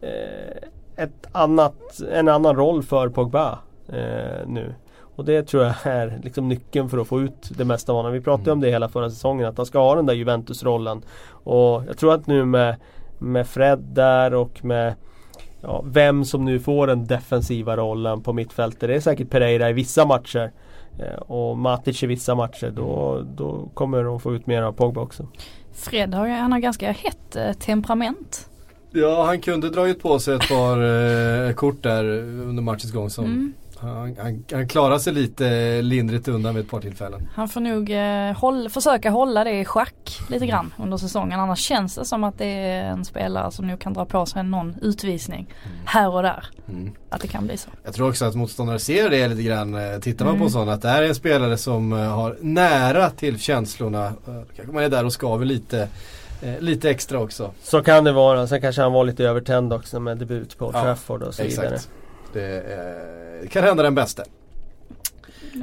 eh, 0.00 0.68
ett 0.98 1.26
annat, 1.32 2.00
en 2.12 2.28
annan 2.28 2.56
roll 2.56 2.82
för 2.82 3.08
Pogba 3.08 3.58
eh, 3.88 4.46
nu. 4.46 4.74
Och 5.16 5.24
det 5.24 5.42
tror 5.42 5.64
jag 5.64 5.74
är 5.82 6.20
liksom 6.22 6.48
nyckeln 6.48 6.88
för 6.88 6.98
att 6.98 7.08
få 7.08 7.20
ut 7.20 7.50
det 7.56 7.64
mesta 7.64 7.92
av 7.92 7.96
honom. 7.96 8.12
Vi 8.12 8.20
pratade 8.20 8.50
mm. 8.50 8.52
om 8.52 8.60
det 8.60 8.70
hela 8.70 8.88
förra 8.88 9.10
säsongen 9.10 9.46
att 9.46 9.56
han 9.56 9.66
ska 9.66 9.78
ha 9.78 9.94
den 9.94 10.06
där 10.06 10.14
Juventus-rollen. 10.14 11.02
Och 11.30 11.82
jag 11.88 11.98
tror 11.98 12.14
att 12.14 12.26
nu 12.26 12.44
med, 12.44 12.76
med 13.18 13.46
Fred 13.46 13.78
där 13.78 14.34
och 14.34 14.64
med 14.64 14.94
ja, 15.60 15.84
vem 15.86 16.24
som 16.24 16.44
nu 16.44 16.60
får 16.60 16.86
den 16.86 17.06
defensiva 17.06 17.76
rollen 17.76 18.22
på 18.22 18.32
mittfältet. 18.32 18.80
Det 18.80 18.94
är 18.94 19.00
säkert 19.00 19.30
Pereira 19.30 19.70
i 19.70 19.72
vissa 19.72 20.06
matcher. 20.06 20.52
Eh, 20.98 21.18
och 21.18 21.58
Matic 21.58 22.02
i 22.02 22.06
vissa 22.06 22.34
matcher. 22.34 22.70
Då, 22.76 23.22
då 23.34 23.68
kommer 23.74 24.04
de 24.04 24.20
få 24.20 24.34
ut 24.34 24.46
mer 24.46 24.62
av 24.62 24.72
Pogba 24.72 25.00
också. 25.00 25.26
Fred 25.72 26.14
har 26.14 26.26
ju, 26.26 26.32
han 26.32 26.52
har 26.52 26.58
ganska 26.58 26.92
hett 26.92 27.36
eh, 27.36 27.52
temperament. 27.52 28.50
Ja, 28.90 29.24
han 29.26 29.40
kunde 29.40 29.70
dragit 29.70 30.02
på 30.02 30.18
sig 30.18 30.34
ett 30.34 30.48
par 30.48 30.82
eh, 31.46 31.52
kort 31.52 31.82
där 31.82 32.04
under 32.22 32.62
matchens 32.62 32.92
gång 32.92 33.10
som 33.10 33.24
mm. 33.24 33.52
han, 33.78 34.16
han, 34.18 34.44
han 34.52 34.68
klarade 34.68 35.00
sig 35.00 35.12
lite 35.12 35.82
lindrigt 35.82 36.28
undan 36.28 36.54
vid 36.54 36.64
ett 36.64 36.70
par 36.70 36.80
tillfällen. 36.80 37.28
Han 37.34 37.48
får 37.48 37.60
nog 37.60 37.90
eh, 37.90 38.38
håll, 38.38 38.70
försöka 38.70 39.10
hålla 39.10 39.44
det 39.44 39.60
i 39.60 39.64
schack 39.64 40.20
lite 40.28 40.46
grann 40.46 40.74
under 40.78 40.96
säsongen. 40.96 41.40
Annars 41.40 41.58
känns 41.58 41.94
det 41.94 42.04
som 42.04 42.24
att 42.24 42.38
det 42.38 42.46
är 42.46 42.84
en 42.84 43.04
spelare 43.04 43.50
som 43.50 43.66
nog 43.66 43.80
kan 43.80 43.92
dra 43.92 44.04
på 44.04 44.26
sig 44.26 44.44
någon 44.44 44.74
utvisning 44.82 45.54
mm. 45.64 45.76
här 45.84 46.14
och 46.14 46.22
där. 46.22 46.44
Mm. 46.68 46.92
Att 47.10 47.20
det 47.20 47.28
kan 47.28 47.46
bli 47.46 47.56
så. 47.56 47.70
Jag 47.84 47.94
tror 47.94 48.08
också 48.08 48.24
att 48.24 48.34
motståndare 48.34 48.78
ser 48.78 49.10
det 49.10 49.28
lite 49.28 49.42
grann. 49.42 49.74
Eh, 49.74 49.98
tittar 49.98 50.24
man 50.24 50.34
på 50.34 50.40
mm. 50.40 50.50
sådana 50.50 50.72
att 50.72 50.82
det 50.82 50.88
här 50.88 51.02
är 51.02 51.08
en 51.08 51.14
spelare 51.14 51.56
som 51.56 51.92
eh, 51.92 51.98
har 51.98 52.36
nära 52.40 53.10
till 53.10 53.38
känslorna. 53.38 54.06
Eh, 54.06 54.42
kanske 54.56 54.74
man 54.74 54.84
är 54.84 54.88
där 54.88 55.04
och 55.04 55.12
skaver 55.12 55.44
lite 55.44 55.88
Eh, 56.42 56.60
lite 56.60 56.90
extra 56.90 57.20
också. 57.20 57.50
Så 57.62 57.82
kan 57.82 58.04
det 58.04 58.12
vara. 58.12 58.46
Sen 58.46 58.60
kanske 58.60 58.82
han 58.82 58.92
var 58.92 59.04
lite 59.04 59.24
övertänd 59.24 59.72
också 59.72 60.00
med 60.00 60.18
debut 60.18 60.58
på 60.58 60.66
Old 60.66 60.76
ja, 60.76 60.82
Trafford 60.82 61.22
och 61.22 61.34
så 61.34 61.42
exakt. 61.42 61.66
vidare. 61.66 61.80
Det, 62.32 63.42
eh, 63.42 63.48
kan 63.48 63.64
hända 63.64 63.82
den 63.82 63.94
bästa. 63.94 64.22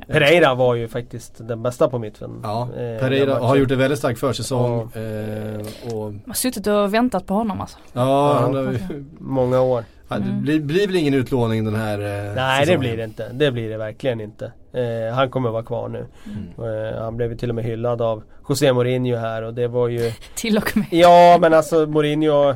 Pereira 0.07 0.55
var 0.55 0.75
ju 0.75 0.87
faktiskt 0.87 1.33
den 1.37 1.63
bästa 1.63 1.89
på 1.89 1.99
mittfältet. 1.99 2.39
Ja, 2.43 2.61
eh, 2.61 2.99
Pereira 2.99 3.39
har 3.39 3.55
gjort 3.55 3.71
en 3.71 3.79
väldigt 3.79 3.99
stark 3.99 4.17
försäsong. 4.17 4.91
Ja. 4.93 5.01
Eh, 5.01 5.93
och... 5.93 6.13
Man 6.13 6.21
har 6.27 6.33
suttit 6.33 6.67
och 6.67 6.93
väntat 6.93 7.25
på 7.25 7.33
honom 7.33 7.61
alltså. 7.61 7.77
Ja, 7.93 8.39
han 8.41 8.55
har 8.55 8.77
många 9.19 9.61
år. 9.61 9.83
Ja, 10.07 10.15
det 10.19 10.31
blir, 10.31 10.59
blir 10.59 10.87
väl 10.87 10.95
ingen 10.95 11.13
utlåning 11.13 11.65
den 11.65 11.75
här 11.75 11.99
eh, 11.99 12.35
Nej 12.35 12.59
säsongen. 12.65 12.67
det 12.81 12.87
blir 12.87 12.97
det 12.97 13.03
inte. 13.03 13.29
Det 13.33 13.51
blir 13.51 13.69
det 13.69 13.77
verkligen 13.77 14.21
inte. 14.21 14.51
Eh, 14.73 15.15
han 15.15 15.29
kommer 15.29 15.49
vara 15.49 15.63
kvar 15.63 15.89
nu. 15.89 16.05
Mm. 16.25 16.93
Eh, 16.93 17.01
han 17.01 17.17
blev 17.17 17.31
ju 17.31 17.37
till 17.37 17.49
och 17.49 17.55
med 17.55 17.63
hyllad 17.65 18.01
av 18.01 18.23
José 18.49 18.73
Mourinho 18.73 19.17
här 19.17 19.41
och 19.41 19.53
det 19.53 19.67
var 19.67 19.87
ju 19.87 20.11
Till 20.35 20.57
och 20.57 20.77
med. 20.77 20.87
Ja 20.89 21.37
men 21.41 21.53
alltså 21.53 21.85
Mourinho 21.87 22.55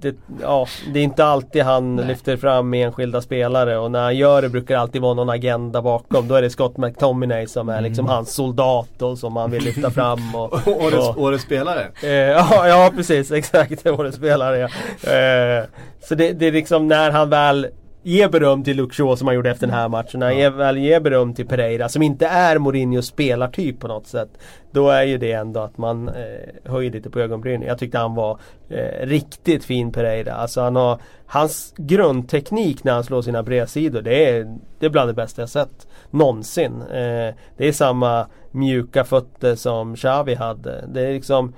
det, 0.00 0.16
ja, 0.42 0.66
det 0.92 1.00
är 1.00 1.04
inte 1.04 1.24
alltid 1.24 1.62
han 1.62 1.96
Nej. 1.96 2.06
lyfter 2.06 2.36
fram 2.36 2.74
enskilda 2.74 3.20
spelare 3.20 3.78
och 3.78 3.90
när 3.90 4.02
han 4.02 4.16
gör 4.16 4.42
det 4.42 4.48
brukar 4.48 4.74
det 4.74 4.80
alltid 4.80 5.02
vara 5.02 5.14
någon 5.14 5.30
agenda 5.30 5.82
bakom. 5.82 6.28
Då 6.28 6.34
är 6.34 6.42
det 6.42 6.50
Scott 6.50 6.76
McTominay 6.76 7.46
som 7.46 7.68
är 7.68 7.80
liksom 7.80 8.04
mm. 8.04 8.14
hans 8.14 8.34
soldat 8.34 9.02
och 9.02 9.18
som 9.18 9.36
han 9.36 9.50
vill 9.50 9.62
lyfta 9.64 9.90
fram. 9.90 10.34
Och, 10.34 10.52
och, 10.66 10.82
årets, 10.84 11.08
och, 11.08 11.18
årets 11.18 11.44
spelare? 11.44 11.86
Eh, 12.02 12.10
ja, 12.10 12.68
ja, 12.68 12.92
precis, 12.96 13.30
exakt. 13.32 13.86
Årets 13.86 14.16
spelare 14.16 14.58
ja. 14.58 14.68
Eh, 15.12 15.64
så 16.08 16.14
det, 16.14 16.32
det 16.32 16.46
är 16.46 16.52
liksom 16.52 16.88
när 16.88 17.10
han 17.10 17.30
väl 17.30 17.66
ge 18.06 18.28
beröm 18.28 18.64
till 18.64 18.76
Luke 18.76 18.94
Shaw 18.94 19.16
som 19.16 19.26
han 19.26 19.34
gjorde 19.34 19.50
efter 19.50 19.66
den 19.66 19.76
här 19.76 19.88
matchen. 19.88 20.22
Han 20.22 20.38
ja. 20.38 20.50
väl 20.50 20.78
ge 20.78 21.00
beröm 21.00 21.34
till 21.34 21.46
Pereira 21.46 21.88
som 21.88 22.02
inte 22.02 22.26
är 22.26 22.58
Mourinhos 22.58 23.06
spelartyp 23.06 23.80
på 23.80 23.88
något 23.88 24.06
sätt. 24.06 24.28
Då 24.70 24.90
är 24.90 25.02
ju 25.02 25.18
det 25.18 25.32
ändå 25.32 25.60
att 25.60 25.78
man 25.78 26.08
eh, 26.08 26.70
höjer 26.70 26.90
lite 26.90 27.10
på 27.10 27.20
ögonbrynen. 27.20 27.68
Jag 27.68 27.78
tyckte 27.78 27.98
han 27.98 28.14
var 28.14 28.38
eh, 28.68 29.06
riktigt 29.06 29.64
fin 29.64 29.92
Pereira. 29.92 30.34
Alltså 30.34 30.60
han 30.60 30.76
har, 30.76 30.98
hans 31.26 31.74
grundteknik 31.76 32.84
när 32.84 32.92
han 32.92 33.04
slår 33.04 33.22
sina 33.22 33.42
bredsidor 33.42 34.02
det 34.02 34.30
är, 34.30 34.58
det 34.78 34.86
är 34.86 34.90
bland 34.90 35.08
det 35.08 35.14
bästa 35.14 35.42
jag 35.42 35.48
sett 35.48 35.86
någonsin. 36.10 36.82
Eh, 36.82 37.34
det 37.56 37.68
är 37.68 37.72
samma 37.72 38.26
mjuka 38.50 39.04
fötter 39.04 39.54
som 39.54 39.96
Xavi 39.96 40.34
hade. 40.34 40.84
Det 40.88 41.00
är 41.00 41.12
liksom 41.12 41.54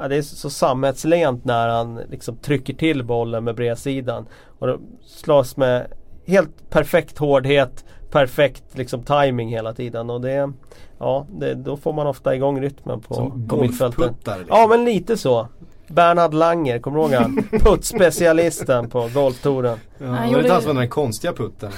ja, 0.00 0.08
det 0.08 0.16
är 0.16 0.22
så 0.22 0.50
sammetslent 0.50 1.44
när 1.44 1.68
han 1.68 2.00
liksom 2.10 2.36
trycker 2.36 2.74
till 2.74 3.04
bollen 3.04 3.44
med 3.44 3.54
bredsidan. 3.54 4.26
Och 4.58 4.66
det 4.66 4.78
slås 5.06 5.56
med 5.56 5.86
helt 6.26 6.70
perfekt 6.70 7.18
hårdhet, 7.18 7.84
perfekt 8.10 8.64
liksom 8.72 9.02
timing 9.02 9.48
hela 9.48 9.72
tiden. 9.72 10.10
Och 10.10 10.20
det, 10.20 10.52
ja, 10.98 11.26
det, 11.30 11.54
då 11.54 11.76
får 11.76 11.92
man 11.92 12.06
ofta 12.06 12.34
igång 12.34 12.60
rytmen 12.60 13.00
på, 13.00 13.14
Som 13.14 13.48
på 13.48 13.56
mittfältet. 13.56 14.10
liksom. 14.26 14.46
Ja 14.48 14.66
men 14.70 14.84
lite 14.84 15.16
så. 15.16 15.48
Bernhard 15.86 16.34
Langer, 16.34 16.78
kommer 16.78 16.98
du 16.98 17.02
ihåg 17.04 17.12
han? 17.12 17.36
Puttspecialisten 17.50 18.90
på 18.90 19.10
golftouren. 19.14 19.78
Ja, 19.98 20.06
Han 20.06 20.28
var 20.28 20.34
det 20.34 20.40
inte 20.40 20.52
han 20.52 20.62
som 20.62 20.68
hade 20.68 20.80
den 20.80 20.88
konstiga 20.88 21.32
putten? 21.32 21.70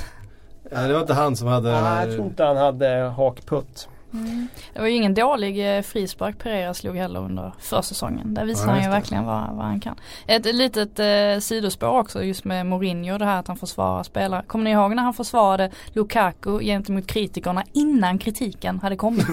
Nej 0.72 0.88
det 0.88 0.94
var 0.94 1.00
inte 1.00 1.14
han 1.14 1.36
som 1.36 1.48
hade 1.48 1.80
Nej, 1.80 2.06
jag 2.06 2.14
tror 2.14 2.26
inte 2.26 2.44
han 2.44 2.56
hade 2.56 3.12
hakputt. 3.16 3.88
Mm. 4.14 4.48
Det 4.72 4.80
var 4.80 4.86
ju 4.86 4.94
ingen 4.94 5.14
dålig 5.14 5.76
eh, 5.76 5.82
frispark 5.82 6.38
Pereira 6.38 6.74
slog 6.74 6.96
heller 6.96 7.20
under 7.20 7.52
försäsongen. 7.60 8.34
Där 8.34 8.44
visar 8.44 8.66
Ja, 8.66 8.70
han 8.70 8.82
ju 8.82 8.88
verkligen 8.88 9.24
vad, 9.24 9.56
vad 9.56 9.64
han 9.64 9.80
kan. 9.80 9.96
Ett 10.26 10.54
litet 10.54 10.98
eh, 10.98 11.40
sidospår 11.40 11.88
också 11.88 12.22
just 12.22 12.44
med 12.44 12.66
Mourinho 12.66 13.18
det 13.18 13.24
här 13.24 13.40
att 13.40 13.48
han 13.48 13.56
försvarar 13.56 14.02
spelare. 14.02 14.42
Kommer 14.46 14.64
ni 14.64 14.70
ihåg 14.70 14.94
när 14.94 15.02
han 15.02 15.14
försvarade 15.14 15.70
Lukaku 15.92 16.60
gentemot 16.60 17.06
kritikerna 17.06 17.64
innan 17.72 18.18
kritiken 18.18 18.80
hade 18.80 18.96
kommit? 18.96 19.26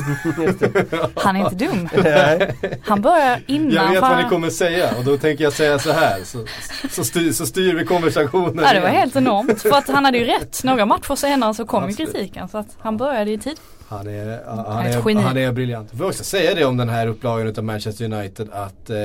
han 1.16 1.36
är 1.36 1.40
inte 1.40 1.66
dum. 1.66 1.90
Han 2.84 3.02
börjar 3.02 3.40
innan. 3.48 3.72
Jag 3.72 3.92
vet 3.92 4.02
vad 4.02 4.18
ni 4.18 4.30
kommer 4.30 4.50
säga 4.50 4.90
och 4.98 5.06
då 5.06 5.18
tänker 5.18 5.44
jag 5.44 5.54
säga 5.54 5.80
så 5.80 5.92
här 5.92 6.24
så, 6.24 6.46
så, 6.90 7.04
styr, 7.04 7.32
så 7.32 7.46
styr 7.46 7.76
vi 7.76 7.86
konversationen 7.86 8.66
Ja 8.66 8.74
det 8.74 8.80
var 8.80 8.90
helt 8.90 9.16
enormt 9.16 9.62
för 9.62 9.78
att 9.78 9.88
han 9.88 10.06
hade 10.06 10.18
ju 10.18 10.24
rätt. 10.24 10.64
Några 10.64 10.86
matcher 10.86 11.16
senare 11.16 11.54
så 11.54 11.66
kom 11.66 11.90
ju 11.90 11.96
kritiken 11.96 12.50
så 12.50 12.58
att 12.58 12.78
han 12.80 12.98
började 12.98 13.32
i 13.32 13.38
tid. 13.38 13.58
Han 13.90 14.08
är, 14.08 14.44
han, 14.46 14.58
Han 14.58 14.86
är 14.86 14.90
ett 14.90 15.06
är, 15.06 15.16
han 15.16 15.38
är 15.38 15.52
briljant. 15.52 15.92
Får 15.92 16.06
också 16.06 16.24
säga 16.24 16.56
det 16.56 16.66
om 16.66 16.78
den 16.78 16.90
här 16.90 17.08
upplagan 17.08 17.48
utav 17.48 17.64
Manchester 17.64 18.06
United 18.06 18.50
att 18.52 18.90
eh, 18.90 18.96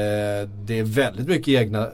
det 0.64 0.78
är 0.78 0.82
väldigt 0.84 1.28
mycket 1.28 1.48
egna 1.48 1.88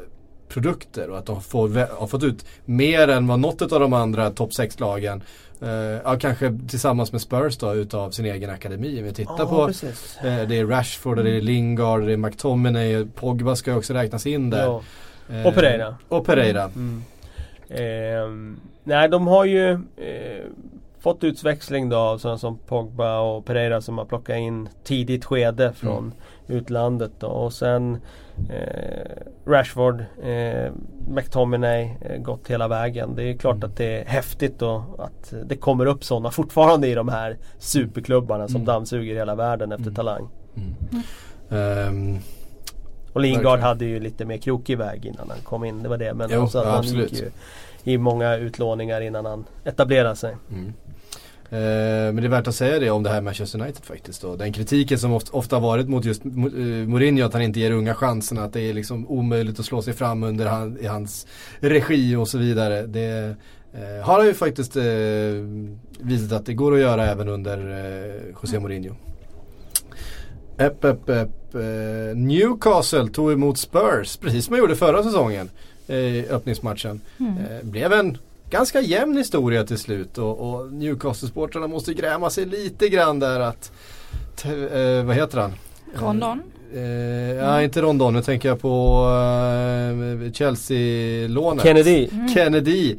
produkter 0.49 1.11
och 1.11 1.18
att 1.18 1.26
de 1.26 1.43
får, 1.43 1.68
har 1.99 2.07
fått 2.07 2.22
ut 2.22 2.45
mer 2.64 3.09
än 3.09 3.26
vad 3.26 3.41
något 3.41 3.72
av 3.72 3.80
de 3.80 3.93
andra 3.93 4.30
topp 4.30 4.51
6-lagen 4.51 5.22
eh, 5.62 5.68
ja, 6.05 6.18
kanske 6.20 6.59
tillsammans 6.68 7.12
med 7.12 7.20
Spurs 7.20 7.59
då 7.59 7.74
utav 7.74 8.11
sin 8.11 8.24
egen 8.24 8.51
akademi. 8.51 8.99
Om 9.01 9.05
vi 9.05 9.12
tittar 9.12 9.34
Ja, 9.38 9.47
på 9.47 9.68
eh, 10.26 10.49
det 10.49 10.59
är 10.59 10.66
Rashford, 10.66 11.18
och 11.18 11.24
det 11.24 11.36
är 11.36 11.41
Lingard, 11.41 12.07
det 12.07 12.12
är 12.12 12.16
McTominay, 12.16 13.05
Pogba 13.05 13.57
ska 13.57 13.70
ju 13.70 13.76
också 13.76 13.95
räknas 13.95 14.26
in 14.26 14.51
där. 14.51 14.64
Ja. 14.64 14.82
Eh, 15.30 15.47
Och 15.47 15.55
Pereira. 15.55 15.97
Och 16.09 16.26
Pereira. 16.26 16.64
Mm. 16.64 17.03
Ehm, 17.68 18.61
nej, 18.84 19.09
de 19.09 19.26
har 19.26 19.45
ju 19.45 19.72
eh, 19.72 20.45
fått 21.01 21.24
utväxling 21.24 21.88
då 21.88 21.96
av 21.96 22.18
sådana 22.18 22.38
som 22.38 22.59
Pogba 22.59 23.20
och 23.20 23.44
Pereira 23.44 23.80
som 23.80 23.98
har 23.98 24.05
plockat 24.05 24.36
in 24.36 24.68
tidigt 24.84 25.24
skede 25.24 25.72
från 25.72 26.12
utlandet 26.46 27.11
då. 27.18 27.26
Och 27.26 27.53
sen 27.53 27.98
eh, 28.51 29.11
Rashford, 29.46 30.05
eh, 30.22 30.72
McTominay 31.09 31.90
eh, 32.01 32.16
gått 32.22 32.48
hela 32.51 32.68
vägen. 32.68 33.14
Det 33.16 33.22
är 33.22 33.36
klart 33.36 33.64
att 33.64 33.76
det 33.76 34.01
är 34.01 34.05
häftigt 34.05 34.59
då 34.59 34.84
att 34.98 35.34
det 35.44 35.57
kommer 35.57 35.86
upp 35.86 36.05
sådana 36.05 36.30
fortfarande 36.30 36.88
i 36.88 36.94
de 36.94 37.09
här 37.09 37.36
superklubbarna 37.59 38.48
som 38.48 38.57
Mm. 38.57 38.66
dammsuger 38.66 39.14
hela 39.14 39.34
världen 39.34 39.72
efter 39.72 39.82
Mm. 39.84 39.94
talang. 39.94 40.28
Ehm, 41.51 42.18
Och 43.12 43.20
Lingard 43.20 43.42
Verkligen. 43.44 43.62
hade 43.66 43.84
ju 43.84 44.01
lite 44.01 44.24
mer 44.24 44.36
krokig 44.36 44.78
väg 44.78 45.07
innan 45.07 45.30
han 45.30 45.38
kom 45.44 45.64
in. 45.64 45.82
Det 45.82 45.88
var 45.88 45.96
det. 45.98 46.14
Men 46.14 46.30
Jo, 46.32 46.40
också 46.40 46.59
att 46.59 46.64
ja, 46.64 46.70
han 46.70 46.78
absolut. 46.80 47.12
gick 47.12 47.22
ju 47.22 47.30
i 47.92 47.98
många 47.98 48.36
utlåningar 48.36 49.01
innan 49.01 49.24
han 49.26 49.44
etablerade 49.64 50.16
sig. 50.16 50.36
Mm. 50.51 50.72
Eh, 51.53 52.12
men 52.12 52.16
det 52.16 52.26
är 52.26 52.28
värt 52.28 52.48
att 52.48 52.55
säga 52.55 52.78
det 52.78 52.90
om 52.90 53.03
det 53.03 53.11
här 53.11 53.20
Manchester 53.20 53.61
United 53.61 53.84
faktiskt. 53.84 54.22
Då. 54.22 54.36
Den 54.36 54.53
kritiken 54.53 54.98
som 54.98 55.20
ofta, 55.30 55.59
varit 55.59 55.88
mot 55.88 56.05
just 56.05 56.24
eh, 56.24 56.30
Mourinho 56.30 57.26
att 57.26 57.32
han 57.32 57.42
inte 57.42 57.61
ger 57.61 57.70
unga 57.70 57.94
chansen. 57.94 58.38
Att 58.38 58.53
det 58.53 58.61
är 58.61 58.74
liksom 58.74 59.09
omöjligt 59.09 59.61
att 59.61 59.66
slå 59.66 59.82
sig 59.82 59.94
fram 59.94 60.22
under 60.22 60.46
han, 60.46 60.78
i 60.80 60.86
hans 60.86 61.26
regi 61.61 62.16
och 62.16 62.28
så 62.28 62.38
vidare. 62.38 62.86
Det 62.86 63.36
eh, 63.72 64.05
har 64.07 64.18
han 64.18 64.26
ju 64.26 64.34
faktiskt 64.34 64.76
eh, 64.76 64.84
visat 66.01 66.32
att 66.32 66.46
det 66.46 66.55
går 66.55 66.74
att 66.74 66.80
göra 66.80 67.07
även 67.07 67.28
under 67.28 67.59
eh, 67.59 68.34
José 68.42 68.59
Mourinho. 68.59 68.94
Epp, 70.59 70.84
epp, 70.84 71.09
epp. 71.09 71.55
Eh, 71.55 72.16
Newcastle 72.16 73.09
tog 73.09 73.32
emot 73.32 73.59
Spurs 73.59 74.16
precis 74.16 74.44
som 74.44 74.53
man 74.53 74.59
gjorde 74.59 74.76
förra 74.76 75.03
säsongen. 75.03 75.51
I 75.86 76.26
öppningsmatchen. 76.26 77.01
Mm. 77.18 77.34
Blev 77.62 77.92
en 77.92 78.18
ganska 78.51 78.80
jämn 78.80 79.16
historia 79.16 79.64
till 79.64 79.78
slut 79.78 80.18
och, 80.18 80.38
och 80.51 80.72
Newcastle-sportrarna 80.72 81.68
måste 81.68 81.94
gräma 81.94 82.30
sig 82.30 82.44
lite 82.46 82.88
grann 82.88 83.18
där 83.18 83.40
att 83.40 83.72
t- 84.36 84.48
eh, 84.48 85.05
vad 85.05 85.16
heter 85.16 85.38
han? 85.38 85.53
Rondon? 85.94 86.42
Eh, 86.74 86.80
ja, 87.34 87.62
inte 87.62 87.82
Rondon, 87.82 88.14
nu 88.14 88.22
tänker 88.22 88.48
jag 88.48 88.61
på 88.61 89.05
eh, 90.26 90.32
Chelsea-lånet. 90.32 91.62
Kennedy. 91.64 92.09
Mm. 92.12 92.28
Kennedy 92.28 92.96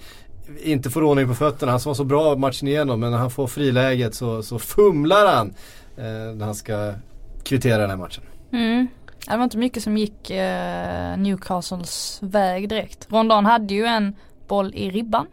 inte 0.64 0.89
får 0.89 1.04
ordning 1.04 1.28
på 1.28 1.34
fötterna. 1.36 1.72
Han 1.72 1.80
som 1.80 1.89
var 1.89 1.95
så 1.95 2.04
bra 2.04 2.36
matchen 2.36 2.68
igenom 2.68 2.99
men 2.99 3.12
när 3.12 3.18
han 3.18 3.32
får 3.32 3.47
friläget 3.47 4.16
så, 4.16 4.43
så 4.43 4.60
fumlar 4.60 5.36
han 5.36 5.54
eh, 5.97 6.36
när 6.36 6.45
han 6.45 6.56
ska 6.56 6.93
kvittera 7.43 7.78
den 7.78 7.89
här 7.89 7.97
matchen. 7.97 8.24
Mm. 8.54 8.88
Det 9.30 9.38
var 9.38 9.43
inte 9.43 9.58
mycket 9.58 9.84
som 9.84 9.97
gick 9.97 10.30
eh, 10.30 11.18
Newcastles 11.18 12.18
väg 12.22 12.70
direkt. 12.70 13.08
Rondon 13.10 13.45
hade 13.45 13.74
ju 13.74 13.86
en 13.86 14.16
boll 14.47 14.74
i 14.76 14.89
ribban. 14.91 15.28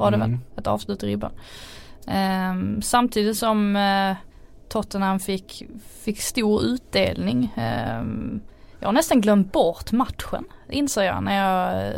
Var 0.00 0.10
det 0.10 0.16
Mm. 0.16 0.30
väl? 0.30 0.38
Ett 0.56 0.66
avslut 0.66 1.02
i 1.02 1.06
ribban. 1.06 1.30
Ehm, 2.06 2.82
samtidigt 2.82 3.36
som 3.36 3.76
eh, 3.76 4.16
Tottenham 4.68 5.20
fick, 5.20 5.62
fick 6.04 6.20
stor 6.20 6.62
utdelning. 6.62 7.52
Ehm, 7.56 8.40
jag 8.80 8.88
har 8.88 8.92
nästan 8.92 9.20
glömt 9.20 9.52
bort 9.52 9.92
matchen 9.92 10.44
inser 10.72 11.02
jag 11.02 11.22
när 11.22 11.36
jag 11.36 11.86
eh, 11.86 11.94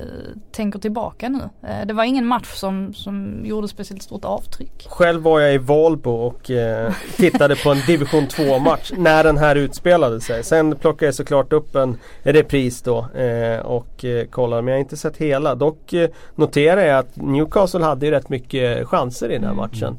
tänker 0.53 0.79
tillbaka 0.79 1.29
nu. 1.29 1.69
Eh, 1.69 1.87
det 1.87 1.93
var 1.93 2.05
ingen 2.05 2.27
match 2.27 2.53
som, 2.55 2.95
som 2.95 3.41
gjorde 3.45 3.69
speciellt 3.69 4.03
stort 4.03 4.25
avtryck. 4.25 4.87
Själv 4.91 5.23
var 5.23 5.41
jag 5.41 5.55
i 5.55 5.59
Valbo 5.59 6.11
och 6.11 6.51
eh, 6.51 6.93
tittade 7.17 7.57
på 7.57 7.71
en 7.71 7.79
division 7.87 8.27
2 8.27 8.59
match 8.59 8.93
när 8.97 9.25
den 9.25 9.37
här 9.39 9.57
utspelade 9.57 10.21
sig. 10.21 10.45
Sen 10.45 10.77
plockade 10.77 11.05
jag 11.05 11.15
såklart 11.15 11.53
upp 11.53 11.75
en 11.75 11.99
repris 12.23 12.83
då 12.83 12.99
eh, 13.15 13.59
och 13.61 14.05
eh, 14.05 14.27
kollade 14.27 14.63
men 14.63 14.73
jag 14.73 14.79
har 14.79 14.83
inte 14.83 14.97
sett 14.97 15.17
hela. 15.17 15.55
Dock 15.55 15.93
eh, 15.93 16.11
noterar 16.35 16.81
jag 16.81 16.99
att 16.99 17.17
Newcastle 17.17 17.85
hade 17.85 18.07
ju 18.07 18.13
rätt 18.13 18.29
mycket 18.29 18.89
chanser 18.89 19.29
i 19.31 19.35
den 19.35 19.45
här 19.45 19.53
Mm. 19.53 19.57
matchen. 19.57 19.99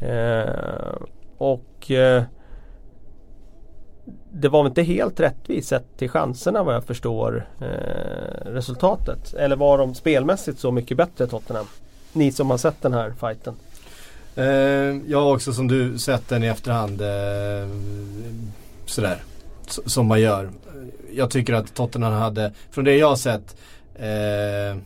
Eh, 0.00 0.94
och 1.38 1.90
det 4.36 4.48
var 4.48 4.62
väl 4.62 4.70
inte 4.70 4.82
helt 4.82 5.20
rättvist 5.20 5.68
sett 5.68 5.96
till 5.98 6.08
chanserna 6.08 6.62
vad 6.62 6.74
jag 6.74 6.84
förstår 6.84 7.46
eh, 7.60 7.66
resultatet. 8.50 9.34
Eller 9.34 9.56
var 9.56 9.78
de 9.78 9.94
spelmässigt 9.94 10.58
så 10.58 10.70
mycket 10.70 10.96
bättre 10.96 11.26
Tottenham? 11.26 11.66
Ni 12.12 12.32
som 12.32 12.50
har 12.50 12.58
sett 12.58 12.82
den 12.82 12.92
här 12.92 13.12
fighten. 13.20 13.54
Eh, 14.36 14.44
jag 15.10 15.20
har 15.20 15.34
också 15.34 15.52
som 15.52 15.68
du 15.68 15.98
sett 15.98 16.28
den 16.28 16.44
i 16.44 16.46
efterhand. 16.46 17.00
Eh, 17.00 17.68
sådär. 18.86 19.22
S- 19.66 19.80
som 19.86 20.06
man 20.06 20.20
gör. 20.20 20.50
Jag 21.12 21.30
tycker 21.30 21.52
att 21.54 21.74
Tottenham 21.74 22.12
hade, 22.12 22.52
från 22.70 22.84
det 22.84 22.96
jag 22.96 23.08
har 23.08 23.16
sett, 23.16 23.56
eh, 23.94 24.80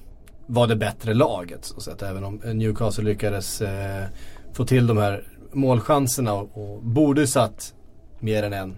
var 0.47 0.67
det 0.67 0.77
bättre 0.77 1.15
laget. 1.15 1.65
Så 1.65 1.81
sett, 1.81 2.03
även 2.03 2.25
om 2.25 2.35
Newcastle 2.45 3.05
lyckades 3.05 3.61
eh, 3.63 4.05
få 4.53 4.65
till 4.65 4.87
de 4.87 4.99
här 4.99 5.25
målchanserna 5.53 6.33
och, 6.33 6.51
och 6.55 6.83
borde 6.83 7.27
satt 7.27 7.75
mer 8.19 8.43
än 8.43 8.53
en. 8.53 8.77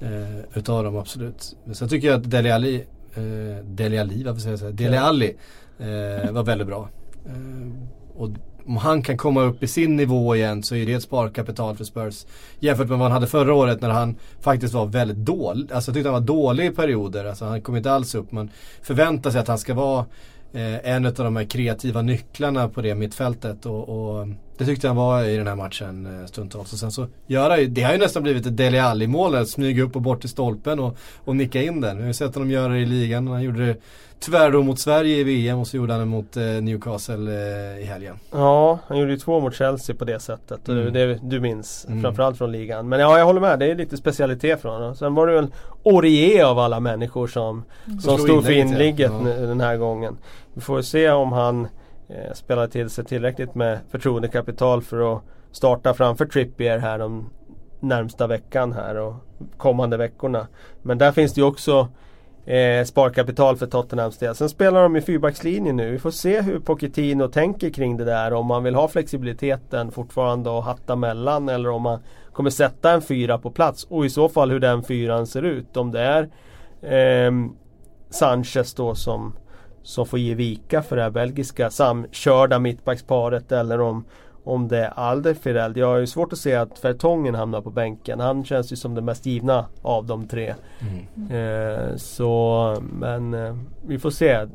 Eh, 0.00 0.58
utav 0.58 0.84
dem 0.84 0.96
absolut. 0.96 1.56
Men 1.64 1.74
sen 1.74 1.88
tycker 1.88 2.08
jag 2.08 2.20
att 2.20 2.30
Dele 2.30 2.54
Alli, 2.54 2.84
eh, 3.14 3.64
Dele 3.64 4.00
Alli, 4.00 4.22
varför 4.24 4.40
säger 4.40 4.52
jag 4.52 4.60
så? 4.60 4.70
Dele 4.70 5.00
Alli 5.00 5.36
eh, 5.78 6.32
var 6.32 6.42
väldigt 6.42 6.66
bra. 6.66 6.88
Eh, 7.26 8.20
och 8.20 8.30
om 8.66 8.76
han 8.76 9.02
kan 9.02 9.16
komma 9.16 9.42
upp 9.42 9.62
i 9.62 9.66
sin 9.66 9.96
nivå 9.96 10.36
igen 10.36 10.62
så 10.62 10.74
är 10.74 10.86
det 10.86 10.92
ett 10.92 11.02
sparkapital 11.02 11.76
för 11.76 11.84
Spurs. 11.84 12.26
Jämfört 12.58 12.88
med 12.88 12.98
vad 12.98 13.04
han 13.06 13.12
hade 13.12 13.26
förra 13.26 13.54
året 13.54 13.80
när 13.80 13.88
han 13.88 14.16
faktiskt 14.40 14.74
var 14.74 14.86
väldigt 14.86 15.16
dålig. 15.16 15.72
Alltså 15.72 15.90
jag 15.90 15.94
tyckte 15.94 16.08
han 16.08 16.20
var 16.20 16.26
dålig 16.26 16.66
i 16.66 16.70
perioder. 16.70 17.24
Alltså 17.24 17.44
han 17.44 17.62
kom 17.62 17.76
inte 17.76 17.92
alls 17.92 18.14
upp. 18.14 18.32
Man 18.32 18.50
förväntar 18.82 19.30
sig 19.30 19.40
att 19.40 19.48
han 19.48 19.58
ska 19.58 19.74
vara 19.74 20.06
eh, 20.52 20.90
en 20.90 21.06
av 21.06 21.12
de 21.12 21.36
här 21.36 21.44
kreativa 21.44 22.02
nycklarna 22.02 22.68
på 22.68 22.82
det 22.82 22.94
mittfältet. 22.94 23.66
Och, 23.66 23.88
och 23.88 24.28
det 24.60 24.66
tyckte 24.66 24.86
han 24.86 24.96
var 24.96 25.24
i 25.24 25.36
den 25.36 25.46
här 25.46 25.54
matchen 25.54 26.20
eh, 26.20 26.26
stundtals. 26.26 26.72
Och 26.72 26.78
sen 26.78 26.92
så 26.92 27.06
gör 27.26 27.56
ju, 27.56 27.66
det 27.66 27.82
har 27.82 27.92
ju 27.92 27.98
nästan 27.98 28.22
blivit 28.22 28.46
ett 28.46 28.56
Dele 28.56 28.82
Alli 28.82 29.06
mål. 29.06 29.34
Att 29.34 29.48
smyga 29.48 29.82
upp 29.82 29.96
och 29.96 30.02
bort 30.02 30.20
till 30.20 30.30
stolpen 30.30 30.80
och, 30.80 30.96
och 31.24 31.36
nicka 31.36 31.62
in 31.62 31.80
den. 31.80 31.96
Vi 31.96 32.02
har 32.02 32.08
ju 32.08 32.14
sett 32.14 32.34
honom 32.34 32.50
göra 32.50 32.72
det 32.72 32.78
i 32.78 32.86
ligan. 32.86 33.26
Han 33.26 33.42
gjorde 33.42 33.66
det 33.66 33.76
tyvärr 34.18 34.50
då 34.50 34.62
mot 34.62 34.80
Sverige 34.80 35.16
i 35.16 35.24
VM 35.24 35.58
och 35.58 35.66
så 35.66 35.76
gjorde 35.76 35.92
han 35.92 36.00
det 36.00 36.06
mot 36.06 36.36
eh, 36.36 36.42
Newcastle 36.42 37.32
eh, 37.32 37.82
i 37.82 37.84
helgen. 37.84 38.16
Ja, 38.30 38.78
han 38.86 38.98
gjorde 38.98 39.12
ju 39.12 39.18
två 39.18 39.40
mot 39.40 39.54
Chelsea 39.54 39.96
på 39.96 40.04
det 40.04 40.20
sättet. 40.20 40.68
Mm. 40.68 40.92
det, 40.92 41.18
du 41.22 41.40
minns 41.40 41.86
Mm. 41.88 42.02
framförallt 42.02 42.38
från 42.38 42.52
ligan. 42.52 42.88
Men 42.88 43.00
ja, 43.00 43.18
jag 43.18 43.24
håller 43.24 43.40
med. 43.40 43.58
Det 43.58 43.70
är 43.70 43.74
lite 43.74 43.96
specialitet 43.96 44.62
från 44.62 44.72
honom. 44.72 44.96
Sen 44.96 45.14
var 45.14 45.26
det 45.26 45.32
väl 45.32 45.48
Orie 45.82 46.46
av 46.46 46.58
alla 46.58 46.80
människor 46.80 47.26
som, 47.26 47.64
som 47.86 48.00
slog 48.00 48.20
stod 48.20 48.44
för 48.44 48.52
inlägget, 48.52 49.12
ja. 49.24 49.30
den 49.30 49.60
här 49.60 49.76
gången. 49.76 50.16
Vi 50.54 50.60
får 50.60 50.82
se 50.82 51.10
om 51.10 51.32
han 51.32 51.68
eh, 52.10 52.32
spelar 52.32 52.66
till 52.66 52.90
sig 52.90 53.04
tillräckligt 53.04 53.54
med 53.54 53.78
förtroendekapital 53.90 54.82
för 54.82 55.16
att 55.16 55.22
starta 55.52 55.94
framför 55.94 56.26
Trippier 56.26 56.78
här 56.78 56.98
de 56.98 57.30
närmsta 57.80 58.26
veckan 58.26 58.72
här 58.72 58.96
och 58.96 59.14
kommande 59.56 59.96
veckorna. 59.96 60.46
Men 60.82 60.98
där 60.98 61.12
finns 61.12 61.34
det 61.34 61.40
ju 61.40 61.46
också 61.46 61.88
eh, 62.44 62.84
sparkapital 62.84 63.56
för 63.56 63.66
Tottenhams 63.66 64.18
del. 64.18 64.34
Sen 64.34 64.48
spelar 64.48 64.82
de 64.82 64.96
i 64.96 65.00
fyrbackslinjen 65.00 65.76
nu. 65.76 65.90
Vi 65.90 65.98
får 65.98 66.10
se 66.10 66.40
hur 66.40 66.58
Pochettino 66.58 67.28
tänker 67.28 67.70
kring 67.70 67.96
det 67.96 68.04
där. 68.04 68.32
Om 68.32 68.46
man 68.46 68.64
vill 68.64 68.74
ha 68.74 68.88
flexibiliteten 68.88 69.90
fortfarande 69.90 70.50
och 70.50 70.64
hatta 70.64 70.96
mellan 70.96 71.48
eller 71.48 71.70
om 71.70 71.82
man 71.82 71.98
kommer 72.32 72.50
sätta 72.50 72.92
en 72.92 73.02
fyra 73.02 73.38
på 73.38 73.50
plats. 73.50 73.84
Och 73.84 74.06
i 74.06 74.10
så 74.10 74.28
fall 74.28 74.50
hur 74.50 74.60
den 74.60 74.82
fyran 74.82 75.26
ser 75.26 75.42
ut. 75.42 75.76
Om 75.76 75.92
det 75.92 76.00
är 76.00 76.28
eh, 77.26 77.32
Sanchez 78.10 78.74
då 78.74 78.94
som, 78.94 79.32
som 79.82 80.06
får 80.06 80.18
ge 80.18 80.34
vika 80.34 80.82
för 80.82 80.96
det 80.96 81.02
här 81.02 81.10
belgiska 81.10 81.70
samkörda 81.70 82.58
mittbacksparet 82.58 83.52
eller 83.52 83.80
om 83.80 84.04
om 84.44 84.68
det 84.68 84.78
är 84.78 84.92
Alderfereld. 84.96 85.76
Jag 85.76 85.86
har 85.86 85.98
ju 85.98 86.06
svårt 86.06 86.32
att 86.32 86.38
se 86.38 86.54
att 86.54 86.78
Fertongen 86.78 87.34
hamnar 87.34 87.60
på 87.60 87.70
bänken. 87.70 88.20
Han 88.20 88.44
känns 88.44 88.72
ju 88.72 88.76
som 88.76 88.94
den 88.94 89.04
mest 89.04 89.26
givna 89.26 89.66
av 89.82 90.06
de 90.06 90.28
tre. 90.28 90.54
Mm. 90.80 91.30
Eh, 91.30 91.96
så 91.96 92.76
men 92.92 93.34
eh, 93.34 93.56
vi 93.86 93.98
får 93.98 94.10
se. 94.10 94.46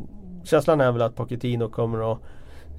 Känslan 0.43 0.81
är 0.81 0.91
väl 0.91 1.01
att 1.01 1.15
Pochettino 1.15 1.69
kommer 1.69 2.11
att 2.11 2.19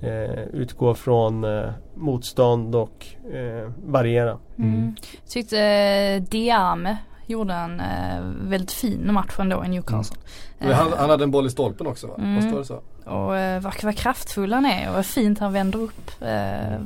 eh, 0.02 0.42
utgå 0.42 0.94
från 0.94 1.44
eh, 1.44 1.70
motstånd 1.94 2.74
och 2.74 3.06
eh, 3.32 3.70
variera. 3.84 4.38
Mm. 4.58 4.74
Mm. 4.74 4.96
Tyckte 5.28 5.60
eh, 5.60 6.22
Diame 6.22 6.96
gjorde 7.26 7.54
en 7.54 7.80
eh, 7.80 8.20
väldigt 8.22 8.72
fin 8.72 9.12
match 9.12 9.38
ändå 9.38 9.64
i 9.64 9.68
Newcastle. 9.68 10.16
Mm. 10.58 10.74
Han, 10.74 10.92
han, 10.98 11.10
hade 11.10 11.24
en 11.24 11.30
boll 11.30 11.46
i 11.46 11.50
stolpen 11.50 11.86
också 11.86 12.06
va? 12.06 12.14
Mm. 12.18 12.52
Var 12.52 12.58
det 12.58 12.64
så? 12.64 12.82
Och 13.04 13.36
eh, 13.36 13.60
vad, 13.60 13.74
vad 13.82 13.96
kraftfull 13.96 14.52
han 14.52 14.66
är 14.66 14.88
och 14.88 14.94
vad 14.94 15.06
fint 15.06 15.38
han 15.38 15.52
vänder 15.52 15.78
upp. 15.78 16.10
Eh, 16.20 16.80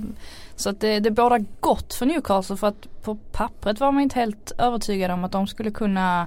så 0.56 0.70
att 0.70 0.80
det, 0.80 1.00
det 1.00 1.10
båda 1.10 1.38
gott 1.60 1.94
för 1.94 2.06
Newcastle 2.06 2.56
för 2.56 2.66
att 2.66 3.02
på 3.02 3.14
pappret 3.14 3.80
var 3.80 3.92
man 3.92 4.02
inte 4.02 4.18
helt 4.18 4.52
övertygad 4.58 5.10
om 5.10 5.24
att 5.24 5.32
de 5.32 5.46
skulle 5.46 5.70
kunna 5.70 6.26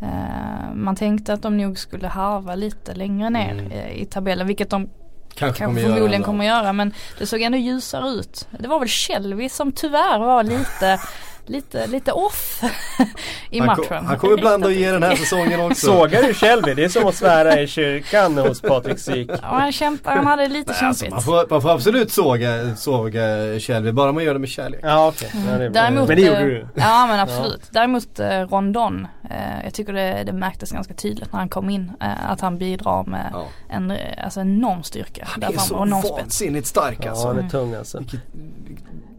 eh, 0.00 0.74
Man 0.74 0.96
tänkte 0.96 1.32
att 1.32 1.42
de 1.42 1.56
nog 1.56 1.78
skulle 1.78 2.08
harva 2.08 2.54
lite 2.54 2.94
längre 2.94 3.30
ner 3.30 3.52
mm. 3.52 3.72
i, 3.72 4.00
i 4.00 4.04
tabellen 4.04 4.46
vilket 4.46 4.70
de 4.70 4.88
Kanske, 5.34 5.58
kanske 5.58 5.64
kommer 5.64 5.80
förmodligen 5.80 6.12
göra 6.12 6.24
kommer 6.24 6.44
göra 6.44 6.72
men 6.72 6.94
det 7.18 7.26
såg 7.26 7.40
ändå 7.40 7.58
ljusare 7.58 8.08
ut. 8.08 8.48
Det 8.58 8.68
var 8.68 8.78
väl 8.78 8.88
Shelby 8.88 9.48
som 9.48 9.72
tyvär 9.72 10.18
var 10.18 10.42
lite 10.42 11.00
lite, 11.46 11.86
lite 11.86 12.12
off 12.12 12.62
i 13.50 13.58
han 13.58 13.66
matchen. 13.66 13.84
Kom, 13.88 14.06
han 14.06 14.18
kommer 14.18 14.38
ibland 14.38 14.64
att 14.64 14.74
ge 14.74 14.90
den 14.90 15.02
här 15.02 15.16
säsongen 15.16 15.60
också. 15.60 15.86
Sågar 15.86 16.22
du 16.22 16.34
Shelby? 16.34 16.74
Det 16.74 16.84
är 16.84 16.88
som 16.88 17.06
att 17.06 17.14
svära 17.14 17.60
i 17.60 17.66
kyrkan 17.66 18.38
hos 18.38 18.60
Patrik 18.60 18.98
Syk. 18.98 19.30
Ja, 19.30 19.38
han, 19.42 19.72
kämpar, 19.72 20.16
han 20.16 20.26
hade 20.26 20.48
lite 20.48 20.70
alltså, 20.70 20.84
kämpigt. 20.84 21.12
Alltså, 21.12 21.30
man, 21.30 21.40
får, 21.40 21.54
man 21.54 21.62
får 21.62 21.70
absolut 21.70 22.12
såga, 22.12 22.76
såga 22.76 23.60
Shelby, 23.60 23.92
bara 23.92 24.12
man 24.12 24.24
gör 24.24 24.32
det 24.32 24.40
med 24.40 24.48
kärlek. 24.48 24.80
Ja, 24.82 25.08
okay. 25.08 25.28
ja, 25.50 25.58
det 25.58 25.68
Däremot, 25.68 26.08
men 26.08 26.16
det 26.16 26.22
gjorde 26.22 26.44
du. 26.44 26.66
Ja 26.74 27.06
men 27.06 27.20
absolut. 27.20 27.60
Ja. 27.62 27.68
Däremot 27.70 28.18
eh, 28.18 28.28
Rondon, 28.28 29.06
eh, 29.30 29.64
jag 29.64 29.74
tycker 29.74 29.92
det, 29.92 30.22
det 30.26 30.32
märktes 30.32 30.70
ganska 30.70 30.94
tydligt 30.94 31.32
när 31.32 31.38
han 31.38 31.48
kom 31.48 31.70
in. 31.70 31.92
Eh, 32.00 32.30
att 32.30 32.40
han 32.40 32.58
bidrar 32.58 33.04
med 33.04 33.30
ja. 33.32 33.46
en 33.68 33.92
alltså, 34.24 34.40
enorm 34.40 34.82
styrka. 34.82 35.24
Han 35.28 35.42
är 35.42 35.58
så 35.58 35.76
vansinnigt 36.18 36.66
stark 36.66 37.06
alltså. 37.06 37.28
Ja, 37.28 37.34
han 37.34 37.44
är 37.44 37.48
tung 37.48 37.74
alltså. 37.74 37.98
Vilket, 37.98 38.20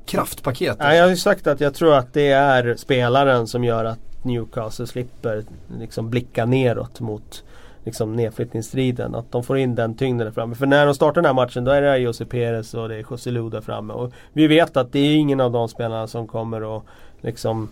kraftpaket. 0.06 0.78
Ja, 0.80 0.94
jag 0.94 1.04
har 1.04 1.10
ju 1.10 1.18
sagt 1.18 1.48
att 1.48 1.62
jag 1.62 1.74
tror 1.74 1.96
att 1.96 2.14
det 2.14 2.32
är 2.32 2.76
spelaren 2.76 3.48
som 3.48 3.64
gör 3.64 3.86
att 3.86 4.00
Newcastle 4.24 4.88
slipper 4.88 5.44
liksom 5.80 6.10
blicka 6.10 6.46
neråt 6.46 7.00
mot 7.00 7.44
liksom 7.84 8.16
nedflyttningsstriden. 8.16 9.16
Att 9.16 9.32
de 9.32 9.44
får 9.44 9.58
in 9.58 9.76
den 9.76 9.96
tyngden 9.96 10.26
där 10.26 10.32
framme. 10.32 10.56
För 10.56 10.66
när 10.66 10.86
de 10.86 10.96
startar 10.96 11.22
den 11.22 11.26
här 11.26 11.34
matchen 11.34 11.64
då 11.64 11.72
är 11.72 11.82
det 11.82 11.98
Jose 11.98 12.26
Perez 12.26 12.74
och 12.74 12.90
det 12.90 12.96
är 12.96 13.06
José 13.12 13.32
Lu 13.32 13.50
där 13.50 13.62
framme. 13.62 13.94
Och 13.94 14.14
vi 14.34 14.48
vet 14.48 14.78
att 14.78 14.92
det 14.92 15.00
är 15.00 15.16
ingen 15.16 15.40
av 15.40 15.52
de 15.52 15.70
spelarna 15.70 16.08
som 16.08 16.28
kommer 16.28 16.78
att 16.78 16.84
liksom 17.22 17.70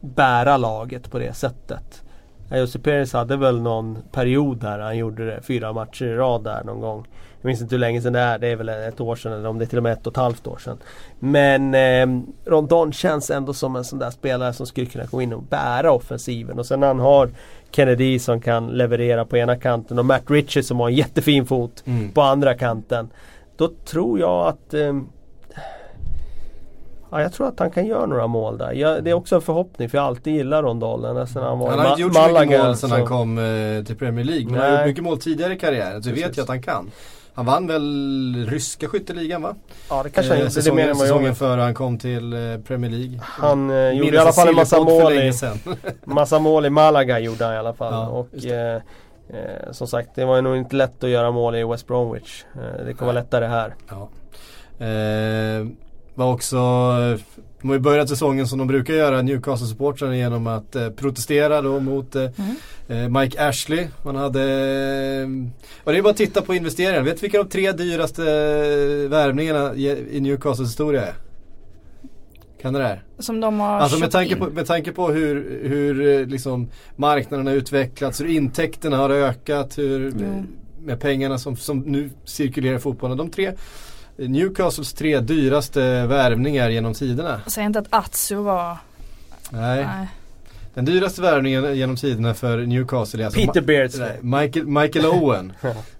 bära 0.00 0.56
laget 0.56 1.10
på 1.10 1.18
det 1.18 1.32
sättet. 1.36 2.02
Jose 2.50 2.78
Perez 2.78 3.12
hade 3.12 3.36
väl 3.36 3.60
någon 3.60 3.98
period 4.12 4.60
där 4.60 4.78
han 4.78 4.96
gjorde 4.96 5.26
det, 5.26 5.42
fyra 5.42 5.72
matcher 5.72 6.04
i 6.04 6.14
rad 6.14 6.44
där 6.44 6.64
någon 6.64 6.80
gång. 6.80 7.06
Jag 7.40 7.48
minns 7.48 7.60
inte 7.60 7.74
hur 7.74 7.80
länge 7.80 8.02
sedan 8.02 8.12
det 8.12 8.20
är. 8.20 8.38
Det 8.38 8.48
är 8.48 8.56
väl 8.56 8.68
ett 8.68 9.00
år 9.00 9.16
sedan 9.16 9.32
eller 9.32 9.48
om 9.48 9.58
det 9.58 9.64
är 9.64 9.66
till 9.66 9.78
och 9.78 9.82
med 9.82 9.92
ett 9.92 10.06
och 10.06 10.12
ett 10.12 10.16
halvt 10.16 10.46
år 10.46 10.58
sedan. 10.58 10.78
Men 11.18 11.74
eh, 11.74 12.22
Rondon 12.44 12.92
känns 12.92 13.30
ändå 13.30 13.54
som 13.54 13.76
en 13.76 13.84
sån 13.84 13.98
där 13.98 14.10
spelare 14.10 14.52
som 14.52 14.66
skulle 14.66 14.86
kunna 14.86 15.04
gå 15.04 15.22
in 15.22 15.32
och 15.32 15.42
bära 15.42 15.92
offensiven. 15.92 16.58
Och 16.58 16.66
sen 16.66 16.82
han 16.82 16.98
har 16.98 17.30
Kennedy 17.70 18.18
som 18.18 18.40
kan 18.40 18.66
leverera 18.66 19.24
på 19.24 19.36
ena 19.36 19.56
kanten 19.56 19.98
och 19.98 20.04
Matt 20.04 20.30
Ritchie 20.30 20.62
som 20.62 20.80
har 20.80 20.88
en 20.88 20.94
jättefin 20.94 21.46
fot 21.46 21.82
mm. 21.86 22.12
på 22.12 22.22
andra 22.22 22.54
kanten. 22.54 23.08
Då 23.56 23.70
tror 23.84 24.20
jag 24.20 24.46
att 24.46 24.74
eh, 24.74 24.92
Ja, 27.10 27.22
jag 27.22 27.32
tror 27.32 27.48
att 27.48 27.58
han 27.58 27.70
kan 27.70 27.86
göra 27.86 28.06
några 28.06 28.26
mål 28.26 28.58
där. 28.58 28.72
Jag, 28.72 29.04
det 29.04 29.10
är 29.10 29.14
också 29.14 29.34
en 29.34 29.42
förhoppning 29.42 29.88
för 29.88 29.98
jag 29.98 30.02
har 30.02 30.08
alltid 30.08 30.34
gillat 30.34 30.64
Rondalen. 30.64 31.26
Sen 31.26 31.42
han, 31.42 31.58
var 31.58 31.70
han 31.70 31.78
har 31.78 31.88
inte 31.88 32.02
gjort 32.02 32.14
så 32.14 32.40
mycket 32.40 32.60
mål 32.60 32.76
sen 32.76 32.90
han 32.90 33.06
kom 33.06 33.38
eh, 33.38 33.84
till 33.84 33.96
Premier 33.96 34.24
League. 34.24 34.44
Men 34.44 34.54
Nej. 34.54 34.62
han 34.62 34.72
har 34.72 34.78
gjort 34.78 34.86
mycket 34.86 35.04
mål 35.04 35.20
tidigare 35.20 35.52
i 35.52 35.58
karriären. 35.58 36.02
Så 36.02 36.10
vi 36.10 36.22
vet 36.22 36.38
ju 36.38 36.42
att 36.42 36.48
han 36.48 36.62
kan. 36.62 36.90
Han 37.38 37.46
vann 37.46 37.66
väl 37.66 38.46
ryska 38.48 38.88
skytteligan 38.88 39.42
va? 39.42 39.54
Ja 39.90 40.02
det 40.02 40.10
kanske 40.10 40.32
han 40.32 40.38
gjorde. 40.38 40.50
Säsongen, 40.50 40.88
det 40.88 40.94
säsongen 40.94 41.34
före 41.34 41.60
han 41.60 41.74
kom 41.74 41.98
till 41.98 42.32
eh, 42.32 42.58
Premier 42.66 42.90
League. 42.90 43.20
Han 43.22 43.70
eh, 43.70 43.90
gjorde 43.90 44.16
i 44.16 44.18
alla 44.18 44.32
fall 44.32 44.48
en 44.48 44.54
massa 44.54 44.80
mål 44.80 45.12
i, 45.12 45.32
massa 46.04 46.38
mål 46.38 46.66
i 46.66 46.70
Malaga 46.70 47.18
gjorde 47.18 47.44
han 47.44 47.54
i 47.54 47.56
alla 47.56 47.74
fall. 47.74 47.92
Ja, 47.92 48.08
och 48.08 48.46
eh, 48.46 48.76
eh, 49.28 49.72
som 49.72 49.86
sagt 49.86 50.10
det 50.14 50.24
var 50.24 50.42
nog 50.42 50.56
inte 50.56 50.76
lätt 50.76 51.04
att 51.04 51.10
göra 51.10 51.30
mål 51.30 51.54
i 51.54 51.64
West 51.64 51.86
Bromwich. 51.86 52.44
Eh, 52.54 52.84
det 52.84 52.94
kommer 52.94 53.12
vara 53.12 53.22
lättare 53.22 53.46
här. 53.46 53.74
Ja. 53.88 54.08
Eh, 56.18 56.24
var 56.24 56.32
också 56.32 56.56
de 57.60 57.68
har 57.68 57.74
ju 57.74 57.80
börjat 57.80 58.08
säsongen 58.08 58.46
som 58.46 58.58
de 58.58 58.68
brukar 58.68 58.94
göra, 58.94 59.22
Newcastle-supportrarna 59.22 60.16
genom 60.16 60.46
att 60.46 60.76
eh, 60.76 60.90
protestera 60.90 61.62
då 61.62 61.80
mot 61.80 62.16
eh, 62.16 62.22
mm. 62.22 62.56
Eh, 62.90 63.20
Mike 63.20 63.48
Ashley. 63.48 63.86
Man 64.02 64.16
hade, 64.16 64.40
och 65.84 65.92
det 65.92 65.98
är 65.98 66.02
bara 66.02 66.10
att 66.10 66.16
titta 66.16 66.42
på 66.42 66.54
investeringarna. 66.54 67.04
Vet 67.04 67.16
du 67.16 67.20
vilka 67.20 67.38
de 67.38 67.48
tre 67.48 67.72
dyraste 67.72 68.22
eh, 68.22 69.10
värvningarna 69.10 69.74
i 69.74 70.20
Newcastles 70.20 70.68
historia 70.68 71.06
är? 71.06 71.14
Kan 72.62 72.72
det 72.72 72.78
där? 72.78 73.02
Som 73.18 73.40
de 73.40 73.60
har 73.60 73.78
Alltså 73.78 73.98
med 73.98 74.10
tanke, 74.10 74.36
på, 74.36 74.46
med 74.46 74.66
tanke 74.66 74.92
på 74.92 75.08
hur, 75.08 75.60
hur 75.62 76.20
eh, 76.20 76.26
liksom 76.26 76.68
marknaden 76.96 77.46
har 77.46 77.54
utvecklats, 77.54 78.20
hur 78.20 78.26
intäkterna 78.26 78.96
har 78.96 79.10
ökat, 79.10 79.78
hur, 79.78 80.06
mm. 80.06 80.46
med 80.80 81.00
pengarna 81.00 81.38
som, 81.38 81.56
som 81.56 81.78
nu 81.78 82.10
cirkulerar 82.24 82.76
i 82.76 82.78
fotbollen. 82.78 83.16
De 83.16 83.30
tre 83.30 83.52
Newcastles 84.18 84.92
tre 84.92 85.20
dyraste 85.20 86.06
värvningar 86.06 86.70
genom 86.70 86.94
tiderna. 86.94 87.40
Säg 87.46 87.64
inte 87.64 87.78
att 87.78 87.86
Atsu 87.90 88.34
var... 88.34 88.76
Nej. 89.50 89.84
Nej. 89.84 90.08
Den 90.74 90.84
dyraste 90.84 91.22
värvningen 91.22 91.76
genom 91.76 91.96
tiderna 91.96 92.34
för 92.34 92.58
Newcastle 92.58 93.22
är 93.22 93.24
alltså 93.24 93.40
Peter 93.40 93.60
Beardsley. 93.60 94.12
Michael, 94.20 94.66
Michael 94.66 95.06
Owen 95.22 95.52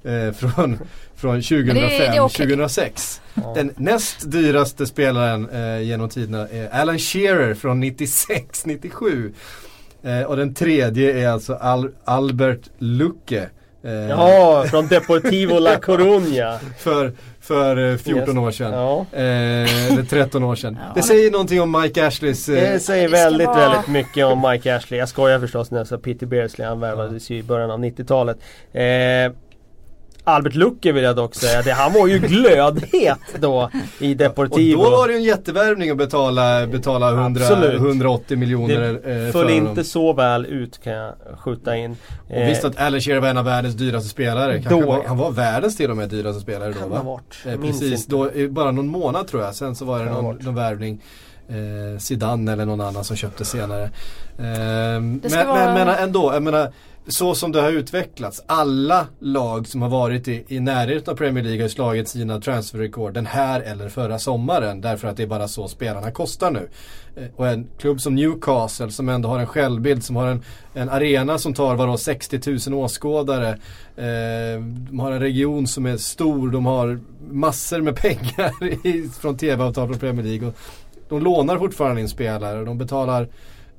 eh, 0.02 0.32
från, 0.32 0.78
från 1.16 1.40
2005-2006. 1.40 3.20
Den 3.54 3.72
näst 3.76 4.30
dyraste 4.30 4.86
spelaren 4.86 5.48
eh, 5.50 5.80
genom 5.82 6.08
tiderna 6.08 6.48
är 6.48 6.68
Alan 6.68 6.98
Shearer 6.98 7.54
från 7.54 7.84
96-97. 7.84 9.32
Eh, 10.02 10.22
och 10.22 10.36
den 10.36 10.54
tredje 10.54 11.18
är 11.18 11.28
alltså 11.28 11.54
Al 11.54 11.90
Albert 12.04 12.70
Lucke. 12.78 13.48
Eh, 13.82 13.92
ja, 13.92 14.64
från 14.70 14.86
Deportivo 14.86 15.58
La 15.58 15.76
Coruña. 15.76 16.58
för 16.78 17.12
för 17.40 17.96
14 17.96 18.28
yes. 18.28 18.36
år 18.36 18.50
sedan. 18.50 18.72
Ja. 18.72 19.06
Eh, 19.12 19.92
eller 19.92 20.02
13 20.02 20.44
år 20.44 20.54
sedan. 20.54 20.78
Ja. 20.88 20.92
Det 20.94 21.02
säger 21.02 21.30
någonting 21.30 21.60
om 21.60 21.80
Mike 21.82 22.06
Ashleys... 22.06 22.48
Eh, 22.48 22.72
det 22.72 22.80
säger 22.80 23.08
väldigt, 23.08 23.46
vara... 23.46 23.68
väldigt 23.68 23.88
mycket 23.88 24.26
om 24.26 24.50
Mike 24.50 24.76
Ashley. 24.76 24.98
Jag 25.00 25.08
skojar 25.08 25.38
förstås 25.38 25.70
när 25.70 25.78
jag 25.78 25.86
sa 25.86 25.98
Peter 25.98 26.26
Beardsley. 26.26 26.68
Han 26.68 26.80
värvades 26.80 27.30
ju 27.30 27.38
i 27.38 27.42
början 27.42 27.70
av 27.70 27.78
90-talet. 27.78 28.38
Eh, 28.72 28.82
Albert 30.28 30.54
Lucke 30.54 30.92
vill 30.92 31.04
jag 31.04 31.16
dock 31.16 31.34
säga. 31.34 31.62
Det, 31.62 31.72
han 31.72 31.92
var 31.92 32.06
ju 32.06 32.18
glödhet 32.18 33.18
då 33.38 33.70
i 33.98 34.14
Deportivo. 34.14 34.78
Och 34.78 34.84
då 34.84 34.90
var 34.90 35.08
det 35.08 35.12
ju 35.12 35.18
en 35.18 35.24
jättevärvning 35.24 35.90
att 35.90 35.96
betala, 35.96 36.66
betala 36.66 37.10
100, 37.10 37.42
180 37.74 38.38
miljoner 38.38 39.00
Det 39.04 39.26
eh, 39.26 39.32
föll 39.32 39.50
inte 39.50 39.84
så 39.84 40.12
väl 40.12 40.46
ut 40.46 40.82
kan 40.82 40.92
jag 40.92 41.14
skjuta 41.38 41.76
in. 41.76 41.96
Och 42.28 42.36
eh, 42.36 42.48
visst 42.48 42.64
att 42.64 42.80
Alan 42.80 43.00
Shearer 43.00 43.20
var 43.20 43.28
en 43.28 43.38
av 43.38 43.44
världens 43.44 43.74
dyraste 43.74 44.08
spelare. 44.08 44.62
Då, 44.68 44.80
var, 44.80 45.04
han 45.06 45.18
var 45.18 45.30
världens 45.30 45.76
till 45.76 45.90
och 45.90 45.96
med 45.96 46.08
dyraste 46.08 46.40
spelare 46.40 46.74
då 46.82 46.88
va? 46.88 47.02
Varit. 47.02 47.36
Eh, 47.46 47.60
precis, 47.60 48.06
då, 48.06 48.30
bara 48.50 48.70
någon 48.70 48.88
månad 48.88 49.28
tror 49.28 49.42
jag. 49.42 49.54
Sen 49.54 49.74
så 49.74 49.84
var 49.84 50.04
det 50.04 50.10
någon, 50.10 50.36
någon 50.36 50.54
värvning. 50.54 51.02
Eh, 51.48 51.98
Zidane 51.98 52.52
eller 52.52 52.66
någon 52.66 52.80
annan 52.80 53.04
som 53.04 53.16
köpte 53.16 53.44
senare. 53.44 53.84
Eh, 53.84 53.90
men, 54.38 55.20
vara... 55.32 55.74
men, 55.74 55.74
men 55.74 55.88
ändå, 55.88 56.32
jag 56.34 56.42
menar 56.42 56.72
så 57.08 57.34
som 57.34 57.52
det 57.52 57.60
har 57.60 57.72
utvecklats. 57.72 58.42
Alla 58.46 59.06
lag 59.18 59.66
som 59.66 59.82
har 59.82 59.88
varit 59.88 60.28
i, 60.28 60.44
i 60.48 60.60
närheten 60.60 61.12
av 61.12 61.16
Premier 61.16 61.44
League 61.44 61.62
har 61.62 61.68
slagit 61.68 62.08
sina 62.08 62.40
transferrekord 62.40 63.14
den 63.14 63.26
här 63.26 63.60
eller 63.60 63.88
förra 63.88 64.18
sommaren. 64.18 64.80
Därför 64.80 65.08
att 65.08 65.16
det 65.16 65.22
är 65.22 65.26
bara 65.26 65.48
så 65.48 65.68
spelarna 65.68 66.10
kostar 66.10 66.50
nu. 66.50 66.68
Eh, 67.16 67.28
och 67.36 67.48
en 67.48 67.66
klubb 67.78 68.00
som 68.00 68.14
Newcastle 68.14 68.90
som 68.90 69.08
ändå 69.08 69.28
har 69.28 69.38
en 69.38 69.46
självbild, 69.46 70.04
som 70.04 70.16
har 70.16 70.26
en, 70.26 70.42
en 70.74 70.88
arena 70.88 71.38
som 71.38 71.54
tar 71.54 71.76
vadå 71.76 71.96
60 71.96 72.70
000 72.70 72.84
åskådare. 72.84 73.48
Eh, 73.96 74.62
de 74.62 74.98
har 75.00 75.12
en 75.12 75.20
region 75.20 75.66
som 75.66 75.86
är 75.86 75.96
stor, 75.96 76.50
de 76.50 76.66
har 76.66 77.00
massor 77.30 77.80
med 77.80 77.96
pengar 78.00 78.86
i, 78.86 79.08
från 79.20 79.36
tv-avtal 79.36 79.88
från 79.88 79.98
Premier 79.98 80.26
League. 80.26 80.48
Och 80.48 80.54
de 81.08 81.22
lånar 81.22 81.58
fortfarande 81.58 82.00
in 82.00 82.08
spelare, 82.08 82.64
de 82.64 82.78
betalar 82.78 83.28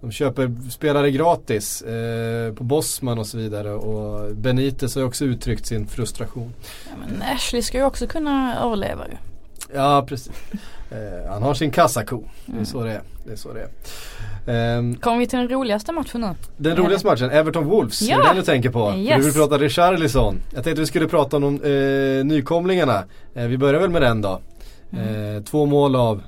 de 0.02 0.12
köper 0.12 0.70
spelare 0.72 1.12
gratis 1.12 1.82
eh, 1.82 2.54
på 2.54 2.64
Bosman 2.64 3.20
och 3.20 3.28
så 3.28 3.38
vidare 3.38 3.72
och 3.72 4.36
Benitez 4.36 4.96
har 4.96 5.04
också 5.04 5.26
uttryckt 5.26 5.66
sin 5.66 5.88
frustration. 5.88 6.54
Ja, 6.90 6.96
men 7.00 7.22
Ashley 7.36 7.62
ska 7.62 7.78
ju 7.78 7.84
också 7.84 8.08
kunna 8.08 8.60
överleva 8.64 9.08
ju. 9.08 9.16
Ja 9.74 10.06
precis. 10.08 10.32
Eh, 10.92 11.32
han 11.32 11.44
har 11.44 11.54
sin 11.54 11.72
kassako. 11.72 12.16
Mm. 12.16 12.30
Det 12.46 12.52
är 12.52 12.54
mm. 12.54 12.66
så 12.66 12.84
det 12.84 12.92
är. 12.92 13.02
Det 13.26 13.32
är, 13.32 13.36
så 13.36 13.50
det 13.54 13.62
är. 13.62 13.70
Um, 14.78 14.96
Kommer 14.96 15.18
vi 15.18 15.28
till 15.28 15.40
den 15.40 15.50
roligaste 15.50 15.92
matchen 15.92 16.22
nu? 16.22 16.36
Den 16.58 16.78
roligaste 16.78 17.08
matchen, 17.08 17.32
Everton-Wolves. 17.32 18.04
Ja. 18.04 18.16
Är 18.16 18.22
det 18.22 18.28
den 18.28 18.36
du 18.36 18.42
tänker 18.42 18.70
på? 18.70 18.94
Yes. 18.98 19.18
Du 19.18 19.24
vill 19.24 19.34
prata 19.34 19.58
Richarlison. 19.58 20.42
Jag 20.56 20.64
tänkte 20.64 20.82
vi 20.82 20.88
skulle 20.88 21.08
prata 21.08 21.38
om 21.38 21.42
de, 21.42 22.20
eh, 22.20 22.26
nykomlingarna. 22.26 23.04
Eh, 23.34 23.46
vi 23.46 23.58
börjar 23.58 23.82
väl 23.82 23.90
med 23.90 24.02
den 24.02 24.22
då. 24.22 24.40
Mm. 24.92 25.36
Eh, 25.36 25.44
två 25.44 25.66
mål 25.66 25.96
av 25.96 26.18
eh, 26.18 26.24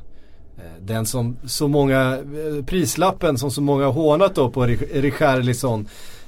Eh, 0.62 0.82
den 0.82 1.05
som 1.05 1.38
så 1.45 1.68
många, 1.68 2.14
eh, 2.14 2.66
prislappen 2.66 3.38
som 3.38 3.51
så 3.51 3.62
många 3.62 3.88
hånat 3.88 4.36
då 4.36 4.49
på 4.49 4.66
Richarlison. 4.66 5.88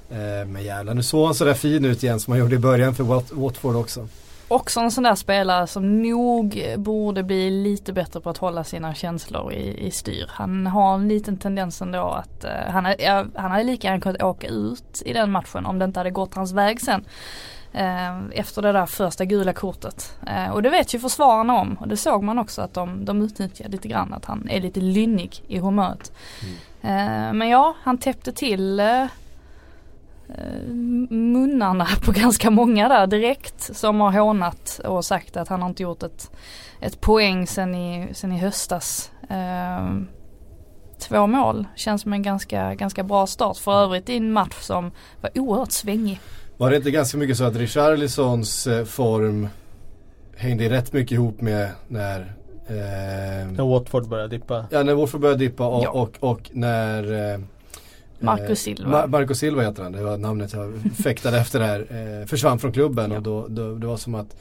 Eh, 0.10 0.48
men 0.48 0.64
jävlar 0.64 0.94
nu 0.94 1.04
såg 1.04 1.26
han 1.26 1.36
sådär 1.36 1.54
fin 1.54 1.86
ut 1.86 2.04
igen 2.04 2.20
som 2.20 2.32
han 2.32 2.40
gjorde 2.40 2.56
i 2.56 2.60
början 2.60 2.96
för 2.96 3.04
Watford 3.34 3.76
också 3.76 4.08
också 4.54 4.80
en 4.80 4.92
sån 4.92 5.04
där 5.04 5.16
spelare 5.16 5.68
som 5.68 6.02
nog 6.02 6.64
borde 6.78 7.24
bli 7.24 7.50
lite 7.50 7.94
bättre 7.94 8.22
på 8.22 8.30
att 8.30 8.38
hålla 8.38 8.64
sina 8.64 8.94
känslor 8.94 9.54
i, 9.54 9.88
i 9.88 9.92
styr. 9.92 10.26
Han 10.30 10.68
har 10.68 10.96
en 10.96 11.08
liten 11.08 11.38
tendens 11.38 11.82
ändå 11.82 12.04
att 12.04 12.46
uh, 12.46 12.72
han, 12.72 12.86
är, 12.86 13.28
han 13.36 13.52
hade 13.52 13.64
lika 13.64 13.88
gärna 13.88 14.02
kunnat 14.02 14.24
åka 14.24 14.48
ut 14.48 15.02
i 15.06 15.14
den 15.14 15.32
matchen 15.32 15.66
om 15.66 15.80
det 15.80 15.86
inte 15.86 16.00
hade 16.00 16.12
gått 16.12 16.34
hans 16.34 16.52
väg 16.52 16.82
sen. 16.82 17.06
Uh, 17.76 18.24
efter 18.32 18.62
det 18.62 18.72
där 18.72 18.86
första 18.86 19.26
gula 19.26 19.54
kortet. 19.54 20.18
Uh, 20.30 20.50
och 20.50 20.64
det 20.64 20.70
vet 20.70 20.94
ju 20.94 21.00
försvararna 21.00 21.54
om 21.54 21.74
och 21.80 21.88
det 21.88 21.98
såg 21.98 22.24
man 22.24 22.40
också 22.40 22.62
att 22.62 22.74
de, 22.74 23.06
de 23.06 23.22
utnyttjar 23.22 23.70
lite 23.70 23.88
grann 23.88 24.14
att 24.14 24.26
han 24.26 24.50
är 24.50 24.62
lite 24.62 24.80
lynnig 24.80 25.44
i 25.48 25.60
humöret. 25.60 26.12
Mm. 26.82 27.38
men 27.38 27.50
ja, 27.50 27.76
han 27.84 27.98
täppte 27.98 28.32
till 28.32 28.82
Eh, 30.30 30.74
munnarna 31.10 31.88
på 32.06 32.12
ganska 32.16 32.50
många 32.50 32.90
där 32.90 33.08
direkt 33.08 33.76
som 33.76 34.02
har 34.02 34.12
hånat 34.12 34.80
och 34.86 35.06
sagt 35.06 35.38
att 35.38 35.48
han 35.48 35.62
har 35.62 35.70
inte 35.70 35.84
gjort 35.84 36.04
ett, 36.04 36.32
ett 36.80 37.02
poäng 37.02 37.48
sen 37.48 37.76
i, 37.76 38.14
sen 38.14 38.32
i 38.32 38.38
höstas. 38.38 39.12
Eh, 39.30 39.90
två 41.00 41.28
mål 41.28 41.68
känns 41.76 42.02
som 42.02 42.14
en 42.14 42.24
ganska, 42.24 42.76
ganska 42.76 43.04
bra 43.04 43.28
start 43.28 43.58
för 43.58 43.84
övrigt 43.84 44.10
i 44.10 44.18
en 44.18 44.32
match 44.32 44.62
som 44.62 44.92
var 45.22 45.32
oerhört 45.36 45.72
svängig. 45.72 46.20
Var 46.58 46.70
det 46.70 46.76
inte 46.76 46.92
ganska 46.92 47.18
mycket 47.18 47.38
så 47.38 47.44
att 47.44 47.56
Richarlisons 47.56 48.68
eh, 48.68 48.86
form 48.86 49.48
hängde 50.36 50.70
rätt 50.70 50.94
mycket 50.94 51.12
ihop 51.12 51.42
med 51.42 51.70
när 51.88 52.20
eh, 52.68 53.52
När 53.52 53.70
Watford 53.70 54.08
började 54.08 54.38
dippa? 54.38 54.66
Ja 54.72 54.84
när 54.84 54.94
Watford 54.94 55.22
började 55.22 55.40
dippa 55.40 55.68
och, 55.68 55.84
ja. 55.84 55.90
och, 55.90 56.18
och, 56.20 56.50
när 56.54 57.34
eh, 57.34 57.40
Marcus 58.20 58.50
eh, 58.50 58.56
Silva. 58.56 59.08
Marcus 59.08 59.40
Silva 59.40 59.62
heter 59.62 59.84
han, 59.84 59.92
det 59.92 60.04
var 60.04 60.18
namnet 60.18 60.54
jag 60.54 60.74
fäktade 61.04 61.38
efter 61.38 61.60
där. 61.60 61.80
Eh, 61.80 62.28
försvann 62.28 62.60
från 62.60 62.72
klubben 62.72 63.12
ja. 63.12 63.18
och 63.18 63.24
då, 63.24 63.48
då, 63.48 63.76
det 63.76 63.88
var 63.88 63.98
som 63.98 64.16
att 64.16 64.28
eh, 64.28 64.38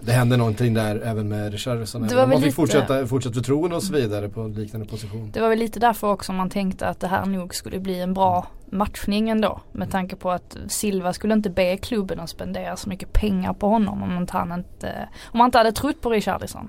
det 0.00 0.12
hände 0.12 0.36
någonting 0.36 0.74
där 0.74 1.00
även 1.04 1.28
med 1.28 1.52
Richarlison. 1.52 2.00
Man 2.00 2.30
fick 2.30 2.40
lite... 2.40 2.52
fortsätta, 2.52 3.06
fortsatt 3.06 3.34
förtroende 3.34 3.76
och 3.76 3.82
så 3.82 3.92
vidare 3.92 4.28
på 4.28 4.46
liknande 4.46 4.86
position. 4.86 5.30
Det 5.32 5.40
var 5.40 5.48
väl 5.48 5.58
lite 5.58 5.80
därför 5.80 6.12
också 6.12 6.32
man 6.32 6.50
tänkte 6.50 6.88
att 6.88 7.00
det 7.00 7.08
här 7.08 7.26
nog 7.26 7.54
skulle 7.54 7.78
bli 7.78 8.00
en 8.00 8.14
bra 8.14 8.46
matchning 8.70 9.28
ändå. 9.28 9.60
Med 9.72 9.90
tanke 9.90 10.16
på 10.16 10.30
att 10.30 10.56
Silva 10.68 11.12
skulle 11.12 11.34
inte 11.34 11.50
be 11.50 11.76
klubben 11.76 12.20
att 12.20 12.30
spendera 12.30 12.76
så 12.76 12.88
mycket 12.88 13.12
pengar 13.12 13.52
på 13.52 13.68
honom 13.68 14.02
om, 14.02 14.16
inte 14.16 14.32
han, 14.32 14.52
inte, 14.52 15.08
om 15.24 15.38
man 15.38 15.44
inte 15.44 15.58
hade 15.58 15.72
trott 15.72 16.00
på 16.00 16.10
Richarlison. 16.10 16.68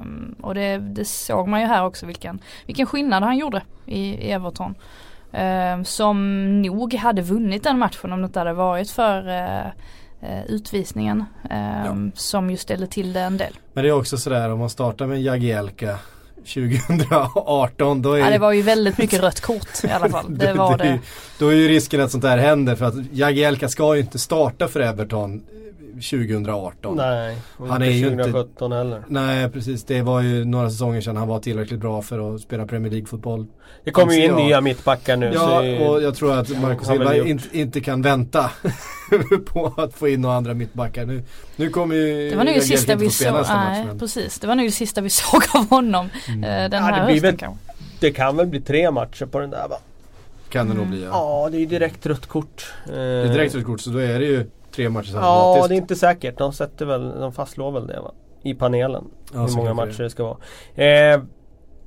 Um, 0.00 0.34
och 0.42 0.54
det, 0.54 0.78
det, 0.78 1.04
såg 1.04 1.48
man 1.48 1.60
ju 1.60 1.66
här 1.66 1.84
också 1.84 2.06
vilken, 2.06 2.38
vilken 2.66 2.86
skillnad 2.86 3.22
han 3.22 3.38
gjorde 3.38 3.62
i, 3.86 4.00
i 4.00 4.30
Everton. 4.30 4.74
Eh, 5.32 5.82
som 5.82 6.62
nog 6.62 6.94
hade 6.94 7.22
vunnit 7.22 7.62
den 7.62 7.78
matchen 7.78 8.12
om 8.12 8.20
det 8.20 8.26
inte 8.26 8.38
hade 8.38 8.52
varit 8.52 8.90
för 8.90 9.28
eh, 9.28 9.66
eh 9.66 9.72
utvisningen. 10.48 11.24
Eh, 11.50 11.86
ja. 11.86 11.96
Som 12.14 12.50
ju 12.50 12.56
ställde 12.56 12.86
till 12.86 13.12
det 13.12 13.20
en 13.20 13.36
del. 13.36 13.52
Men 13.72 13.84
det 13.84 13.90
är 13.90 13.94
också 13.94 14.18
sådär 14.18 14.50
om 14.50 14.58
man 14.58 14.70
startar 14.70 15.06
med 15.06 15.22
Jagielka 15.22 15.98
2018 16.54 18.02
då 18.02 18.12
är 18.12 18.18
ja, 18.18 18.30
det 18.30 18.38
var 18.38 18.52
ju 18.52 18.62
väldigt 18.62 18.98
mycket 18.98 19.20
rött 19.20 19.40
kort 19.40 19.84
i 19.84 19.88
alla 19.90 20.08
fall. 20.08 20.24
Det 20.38 20.52
var 20.52 20.78
det. 20.78 20.98
Då 21.38 21.48
är 21.48 21.54
ju 21.54 21.68
risken 21.68 22.00
att 22.00 22.10
sånt 22.10 22.24
här 22.24 22.38
händer 22.38 22.76
för 22.76 22.84
att 22.84 22.94
Jagielka 23.12 23.68
ska 23.68 23.94
ju 23.94 24.00
inte 24.00 24.18
starta 24.18 24.68
för 24.68 24.80
Everton 24.80 25.42
2018. 26.02 26.96
Nej, 26.96 27.36
och 27.56 27.68
han 27.68 27.82
inte 27.82 28.06
är 28.06 28.10
2017 28.10 28.66
inte, 28.66 28.76
heller. 28.76 29.02
Nej, 29.08 29.50
precis. 29.50 29.84
Det 29.84 30.02
var 30.02 30.20
ju 30.20 30.44
några 30.44 30.70
säsonger 30.70 31.00
sedan 31.00 31.16
han 31.16 31.28
var 31.28 31.40
tillräckligt 31.40 31.80
bra 31.80 32.02
för 32.02 32.34
att 32.34 32.40
spela 32.40 32.66
Premier 32.66 32.92
League-fotboll. 32.92 33.46
Det 33.84 33.90
kommer 33.90 34.12
ju 34.12 34.24
in 34.24 34.34
nya 34.34 34.60
mittbackar 34.60 35.16
nu. 35.16 35.30
Ja, 35.34 35.60
och 35.60 36.02
jag 36.02 36.14
tror 36.14 36.38
att 36.38 36.60
Marcus 36.60 36.88
Silva 36.88 37.16
inte, 37.16 37.58
inte 37.58 37.80
kan 37.80 38.02
vänta 38.02 38.50
på 39.44 39.74
att 39.76 39.94
få 39.94 40.08
in 40.08 40.20
några 40.20 40.36
andra 40.36 40.54
mittbackar. 40.54 41.06
Nu, 41.06 41.22
nu 41.56 41.70
kommer 41.70 41.94
ju 41.94 42.30
Det 42.30 42.36
var 42.36 42.44
nog 42.44 42.54
det 42.54 42.60
sista 42.60 42.94
vi 42.94 43.10
såg. 43.10 43.44
Nej, 43.48 43.86
precis. 43.98 44.38
Det 44.38 44.46
var 44.46 44.54
nog 44.54 44.66
det 44.66 44.72
sista 44.72 45.00
vi 45.00 45.10
såg 45.10 45.42
av 45.54 45.70
honom 45.70 46.10
mm. 46.28 46.44
Eh, 46.44 46.70
den 46.70 46.82
här 46.82 46.98
ja, 46.98 47.06
det 47.06 47.12
hösten 47.12 47.36
kanske. 47.36 47.58
Det 48.00 48.10
kan 48.10 48.36
väl 48.36 48.46
bli 48.46 48.60
tre 48.60 48.90
matcher 48.90 49.26
på 49.26 49.38
den 49.38 49.50
där 49.50 49.68
va? 49.68 49.76
Kan 50.48 50.66
det 50.66 50.72
mm. 50.72 50.84
nog 50.84 50.86
bli 50.86 51.04
ja. 51.04 51.10
Ja, 51.12 51.48
det 51.50 51.56
är 51.56 51.60
ju 51.60 51.66
direkt 51.66 52.06
rött 52.06 52.26
kort. 52.26 52.72
Det 52.86 53.00
är 53.00 53.32
direkt 53.32 53.54
rött 53.54 53.64
kort 53.64 53.80
så 53.80 53.90
då 53.90 53.98
är 53.98 54.18
det 54.18 54.26
ju 54.26 54.50
tre 54.78 54.88
matcher 54.88 55.10
Ja, 55.14 55.66
det 55.68 55.74
är 55.74 55.76
inte 55.76 55.96
säkert. 55.96 56.38
De 56.38 56.52
sätter 56.52 56.86
väl, 56.86 57.20
de 57.20 57.32
fastslår 57.32 57.70
väl 57.70 57.86
det 57.86 58.00
va? 58.00 58.12
I 58.42 58.54
panelen. 58.54 59.04
Ja, 59.34 59.40
hur 59.40 59.56
många 59.56 59.74
matcher 59.74 59.98
det. 59.98 60.04
det 60.04 60.10
ska 60.10 60.24
vara. 60.24 60.36
Eh, 60.74 61.20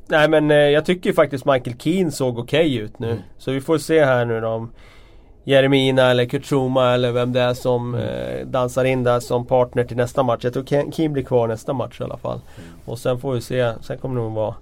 nej 0.08 0.30
men 0.30 0.52
eh, 0.52 0.58
jag 0.58 0.86
tycker 0.86 1.14
faktiskt 1.14 1.46
Michael 1.46 1.78
Keane 1.78 2.12
såg 2.12 2.40
okej 2.40 2.66
okay 2.66 2.78
ut 2.78 3.00
nu. 3.00 3.12
Mm. 3.12 3.22
Så 3.38 3.52
vi 3.52 3.62
får 3.62 3.78
se 3.78 4.06
här 4.06 4.26
nu 4.26 4.42
då 4.42 4.48
om 4.48 4.72
Jeremina 5.44 6.12
eller 6.12 6.26
Kutsuma 6.26 6.94
eller 6.94 7.12
vem 7.12 7.34
det 7.34 7.42
är 7.42 7.54
som 7.54 7.96
mm. 7.96 8.08
eh, 8.08 8.48
dansar 8.48 8.86
in 8.86 9.04
där 9.04 9.20
som 9.20 9.46
partner 9.46 9.84
till 9.84 9.98
nästa 9.98 10.24
match. 10.24 10.44
Jag 10.44 10.54
tror 10.54 10.92
Keane 10.92 11.10
blir 11.10 11.24
kvar 11.24 11.48
nästa 11.48 11.74
match 11.74 12.02
i 12.02 12.04
alla 12.04 12.18
fall. 12.18 12.42
Mm. 12.58 12.70
Och 12.86 13.00
sen 13.00 13.20
får 13.20 13.34
vi 13.34 13.42
se. 13.42 13.74
Sen 13.82 13.98
kommer 13.98 14.16
det 14.16 14.22
nog 14.22 14.34
vara 14.34 14.56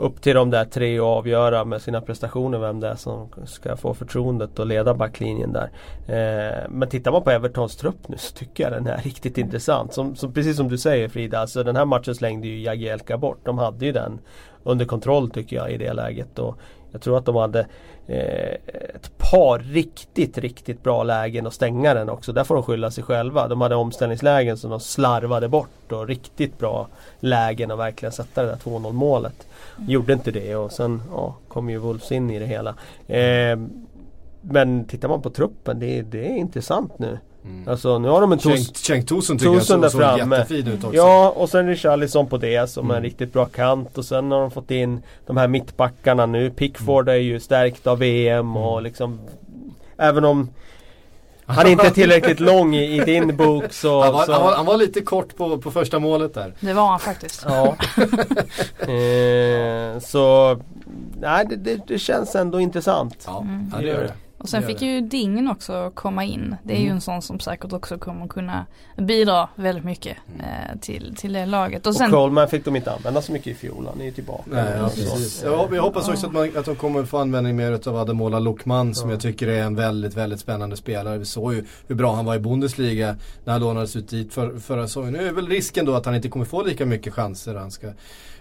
upp 0.00 0.22
till 0.22 0.34
de 0.34 0.50
där 0.50 0.64
tre 0.64 0.98
att 0.98 1.04
avgöra 1.04 1.64
med 1.64 1.82
sina 1.82 2.00
prestationer 2.00 2.58
vem 2.58 2.80
det 2.80 2.88
är 2.88 2.94
som 2.94 3.28
ska 3.44 3.76
få 3.76 3.94
förtroendet 3.94 4.58
och 4.58 4.66
leda 4.66 4.94
backlinjen 4.94 5.52
där. 5.52 5.70
Eh, 6.06 6.70
men 6.70 6.88
tittar 6.88 7.12
man 7.12 7.22
på 7.22 7.30
Evertons 7.30 7.76
trupp 7.76 8.08
nu 8.08 8.16
så 8.16 8.34
tycker 8.34 8.64
jag 8.64 8.72
den 8.72 8.86
är 8.86 8.96
riktigt 8.96 9.38
intressant. 9.38 9.94
Som, 9.94 10.16
som, 10.16 10.32
precis 10.32 10.56
som 10.56 10.68
du 10.68 10.78
säger 10.78 11.08
Frida, 11.08 11.38
alltså 11.38 11.62
den 11.62 11.76
här 11.76 11.84
matchen 11.84 12.14
slängde 12.14 12.48
ju 12.48 12.60
Jagielka 12.60 13.18
bort. 13.18 13.38
De 13.44 13.58
hade 13.58 13.86
ju 13.86 13.92
den 13.92 14.18
under 14.62 14.84
kontroll 14.84 15.30
tycker 15.30 15.56
jag 15.56 15.72
i 15.72 15.76
det 15.76 15.92
läget. 15.92 16.38
Och 16.38 16.58
jag 16.92 17.00
tror 17.00 17.18
att 17.18 17.24
de 17.24 17.36
hade 17.36 17.66
eh, 18.06 18.54
ett 18.94 19.18
par 19.18 19.58
riktigt, 19.58 20.38
riktigt 20.38 20.82
bra 20.82 21.02
lägen 21.02 21.46
att 21.46 21.54
stänga 21.54 21.94
den 21.94 22.08
också. 22.08 22.32
Där 22.32 22.44
får 22.44 22.54
de 22.54 22.64
skylla 22.64 22.90
sig 22.90 23.04
själva. 23.04 23.48
De 23.48 23.60
hade 23.60 23.74
omställningslägen 23.74 24.56
som 24.56 24.70
de 24.70 24.80
slarvade 24.80 25.48
bort 25.48 25.92
och 25.92 26.08
riktigt 26.08 26.58
bra 26.58 26.88
lägen 27.20 27.70
att 27.70 27.78
verkligen 27.78 28.12
sätta 28.12 28.42
det 28.42 28.48
där 28.48 28.56
2-0 28.56 28.92
målet. 28.92 29.46
Gjorde 29.88 30.12
inte 30.12 30.30
det 30.30 30.56
och 30.56 30.72
sen 30.72 31.02
ja, 31.10 31.34
kom 31.48 31.70
ju 31.70 31.78
Wolves 31.78 32.12
in 32.12 32.30
i 32.30 32.38
det 32.38 32.46
hela. 32.46 32.74
Eh, 33.06 33.58
men 34.40 34.84
tittar 34.84 35.08
man 35.08 35.22
på 35.22 35.30
truppen, 35.30 35.80
det, 35.80 36.02
det 36.02 36.26
är 36.26 36.36
intressant 36.36 36.98
nu. 36.98 37.18
Mm. 37.44 37.68
Alltså 37.68 37.98
nu 37.98 38.08
har 38.08 38.20
de 38.20 38.32
en 38.32 38.38
Cenk 38.74 39.08
Tosun 39.08 39.38
tycker 39.38 39.52
jag 39.52 39.62
såg, 39.62 39.90
såg 39.90 40.18
jättefin 40.18 40.66
ut 40.66 40.84
också. 40.84 40.96
Ja 40.96 41.32
och 41.36 41.48
sen 41.48 41.66
Richarlison 41.66 42.26
på 42.26 42.36
det 42.36 42.70
som 42.70 42.84
mm. 42.84 42.96
en 42.96 43.02
riktigt 43.02 43.32
bra 43.32 43.46
kant 43.46 43.98
och 43.98 44.04
sen 44.04 44.32
har 44.32 44.40
de 44.40 44.50
fått 44.50 44.70
in 44.70 45.02
de 45.26 45.36
här 45.36 45.48
mittbackarna 45.48 46.26
nu. 46.26 46.50
Pickford 46.50 47.08
mm. 47.08 47.20
är 47.20 47.24
ju 47.24 47.40
stärkt 47.40 47.86
av 47.86 47.98
VM 47.98 48.56
och 48.56 48.72
mm. 48.72 48.84
liksom 48.84 49.18
Även 50.00 50.24
om 50.24 50.48
han 51.46 51.66
är 51.66 51.70
inte 51.70 51.90
tillräckligt 51.94 52.40
lång 52.40 52.74
i, 52.74 52.96
i 52.96 53.04
din 53.04 53.36
bok 53.36 53.72
så 53.72 54.02
han, 54.02 54.12
var, 54.12 54.24
så 54.24 54.32
han, 54.32 54.42
var, 54.42 54.56
han 54.56 54.66
var, 54.66 54.76
lite 54.76 55.00
kort 55.00 55.36
på, 55.36 55.58
på 55.58 55.70
första 55.70 55.98
målet 55.98 56.34
där. 56.34 56.54
Det 56.60 56.72
var 56.72 56.86
han 56.86 57.00
faktiskt. 57.00 57.44
Ja. 57.48 57.66
eh, 58.92 59.98
så 60.00 60.58
nej, 61.20 61.46
det, 61.50 61.56
det, 61.56 61.80
det, 61.86 61.98
känns 61.98 62.34
ändå 62.34 62.60
intressant. 62.60 63.24
Ja, 63.26 63.40
mm. 63.40 63.72
ja 63.72 63.80
det 63.80 63.86
gör 63.86 64.02
det. 64.02 64.12
Och 64.40 64.48
sen 64.48 64.62
fick 64.62 64.82
ju 64.82 65.00
Dingen 65.00 65.48
också 65.48 65.90
komma 65.94 66.24
in. 66.24 66.56
Det 66.62 66.72
är 66.72 66.76
mm. 66.76 66.88
ju 66.88 66.94
en 66.94 67.00
sån 67.00 67.22
som 67.22 67.40
säkert 67.40 67.72
också 67.72 67.98
kommer 67.98 68.28
kunna 68.28 68.66
bidra 68.96 69.48
väldigt 69.54 69.84
mycket 69.84 70.16
mm. 70.34 70.40
eh, 70.40 70.78
till, 70.80 71.14
till 71.16 71.32
det 71.32 71.46
laget. 71.46 71.86
Och, 71.86 71.94
sen, 71.94 72.06
och 72.06 72.20
Coleman 72.20 72.48
fick 72.48 72.64
de 72.64 72.76
inte 72.76 72.92
använda 72.92 73.22
så 73.22 73.32
mycket 73.32 73.46
i 73.46 73.54
fjol. 73.54 73.86
Han 73.86 74.00
är 74.00 74.04
ju 74.04 74.10
tillbaka. 74.10 74.42
Nej, 74.46 74.74
ja, 74.78 74.84
precis. 74.84 75.42
Ja, 75.44 75.68
jag 75.72 75.82
hoppas 75.82 76.08
också 76.08 76.26
att, 76.26 76.32
man, 76.32 76.56
att 76.56 76.64
de 76.64 76.76
kommer 76.76 77.04
få 77.04 77.18
användning 77.18 77.56
mer 77.56 77.88
av 77.88 77.96
Ademola 77.96 78.38
Lokman 78.38 78.94
som 78.94 79.08
ja. 79.08 79.14
jag 79.14 79.22
tycker 79.22 79.48
är 79.48 79.62
en 79.62 79.76
väldigt, 79.76 80.16
väldigt 80.16 80.40
spännande 80.40 80.76
spelare. 80.76 81.18
Vi 81.18 81.24
såg 81.24 81.54
ju 81.54 81.64
hur 81.86 81.94
bra 81.94 82.14
han 82.14 82.24
var 82.24 82.34
i 82.34 82.38
Bundesliga 82.38 83.16
när 83.44 83.52
han 83.52 83.60
lånades 83.60 83.96
ut 83.96 84.08
dit 84.08 84.32
för, 84.34 84.58
förra 84.58 84.86
säsongen. 84.86 85.12
Nu 85.12 85.28
är 85.28 85.32
väl 85.32 85.48
risken 85.48 85.86
då 85.86 85.94
att 85.94 86.06
han 86.06 86.14
inte 86.14 86.28
kommer 86.28 86.44
få 86.44 86.62
lika 86.62 86.86
mycket 86.86 87.14
chanser. 87.14 87.54
Han 87.54 87.70
ska 87.70 87.92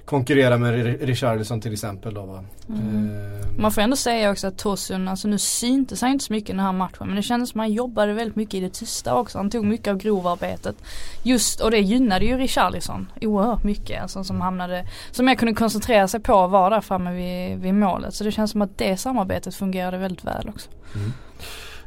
konkurrera 0.10 0.58
med 0.58 1.02
Richarlison 1.02 1.62
till 1.62 1.74
exempel 1.74 2.14
då 2.14 2.26
va. 2.26 2.44
Mm. 2.70 3.10
Uh, 3.10 3.62
Man 3.62 3.72
får 3.72 3.82
ändå 3.82 3.96
säga 3.96 4.32
också 4.32 4.48
att 4.48 4.58
Tosun, 4.58 5.08
alltså 5.08 5.28
nu 5.28 5.38
syntes 5.38 6.02
han 6.02 6.12
inte 6.12 6.26
så 6.26 6.34
mycket 6.34 6.50
i 6.50 6.54
den 6.54 6.66
här 6.66 6.72
matchen 6.72 7.08
men 7.08 7.16
det 7.16 7.24
kändes 7.24 7.50
som 7.50 7.60
han 7.60 7.74
jobbade 7.74 8.14
väldigt 8.14 8.36
mycket 8.36 8.54
i 8.54 8.60
det 8.60 8.70
tysta 8.70 9.16
också. 9.16 9.38
Han 9.38 9.50
tog 9.50 9.66
mycket 9.66 9.88
av 9.88 9.98
grovarbetet. 9.98 10.76
Just, 11.24 11.62
och 11.62 11.72
det 11.72 11.80
gynnade 11.80 12.26
ju 12.26 12.38
Richarlison 12.38 13.12
oerhört 13.22 13.64
mycket. 13.64 14.02
Alltså, 14.02 14.24
som 14.24 14.42
hamnade, 14.42 14.88
som 15.12 15.28
jag 15.28 15.40
kunde 15.40 15.54
koncentrera 15.54 16.08
sig 16.08 16.20
på 16.20 16.40
att 16.40 16.52
vara 16.52 16.70
där 16.70 16.82
framme 16.82 17.12
vid, 17.12 17.60
vid 17.60 17.74
målet. 17.74 18.14
Så 18.14 18.24
det 18.24 18.32
känns 18.32 18.52
som 18.52 18.62
att 18.62 18.78
det 18.78 18.98
samarbetet 18.98 19.56
fungerade 19.56 19.98
väldigt 19.98 20.26
väl 20.26 20.50
också. 20.50 20.70
Mm. 20.96 21.14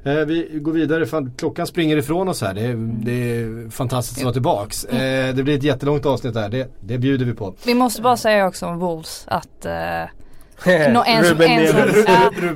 Eh, 0.05 0.15
vi 0.15 0.49
går 0.53 0.73
vidare, 0.73 1.07
Fan, 1.07 1.33
klockan 1.37 1.67
springer 1.67 1.97
ifrån 1.97 2.29
oss 2.29 2.43
här. 2.43 2.55
Det 2.55 2.61
är, 2.61 2.75
det 3.05 3.13
är 3.13 3.71
fantastiskt 3.71 4.19
att 4.19 4.25
vara 4.25 4.33
tillbaks. 4.33 4.85
Eh, 4.85 5.35
det 5.35 5.43
blir 5.43 5.57
ett 5.57 5.63
jättelångt 5.63 6.07
avsnitt 6.07 6.35
där, 6.35 6.49
det, 6.49 6.69
det 6.81 6.99
bjuder 6.99 7.25
vi 7.25 7.35
på. 7.35 7.55
Vi 7.67 7.75
måste 7.75 8.03
bara 8.03 8.17
säga 8.17 8.47
också 8.47 8.67
om 8.67 8.79
Wolves 8.79 9.25
att 9.29 9.67
eh, 9.67 10.05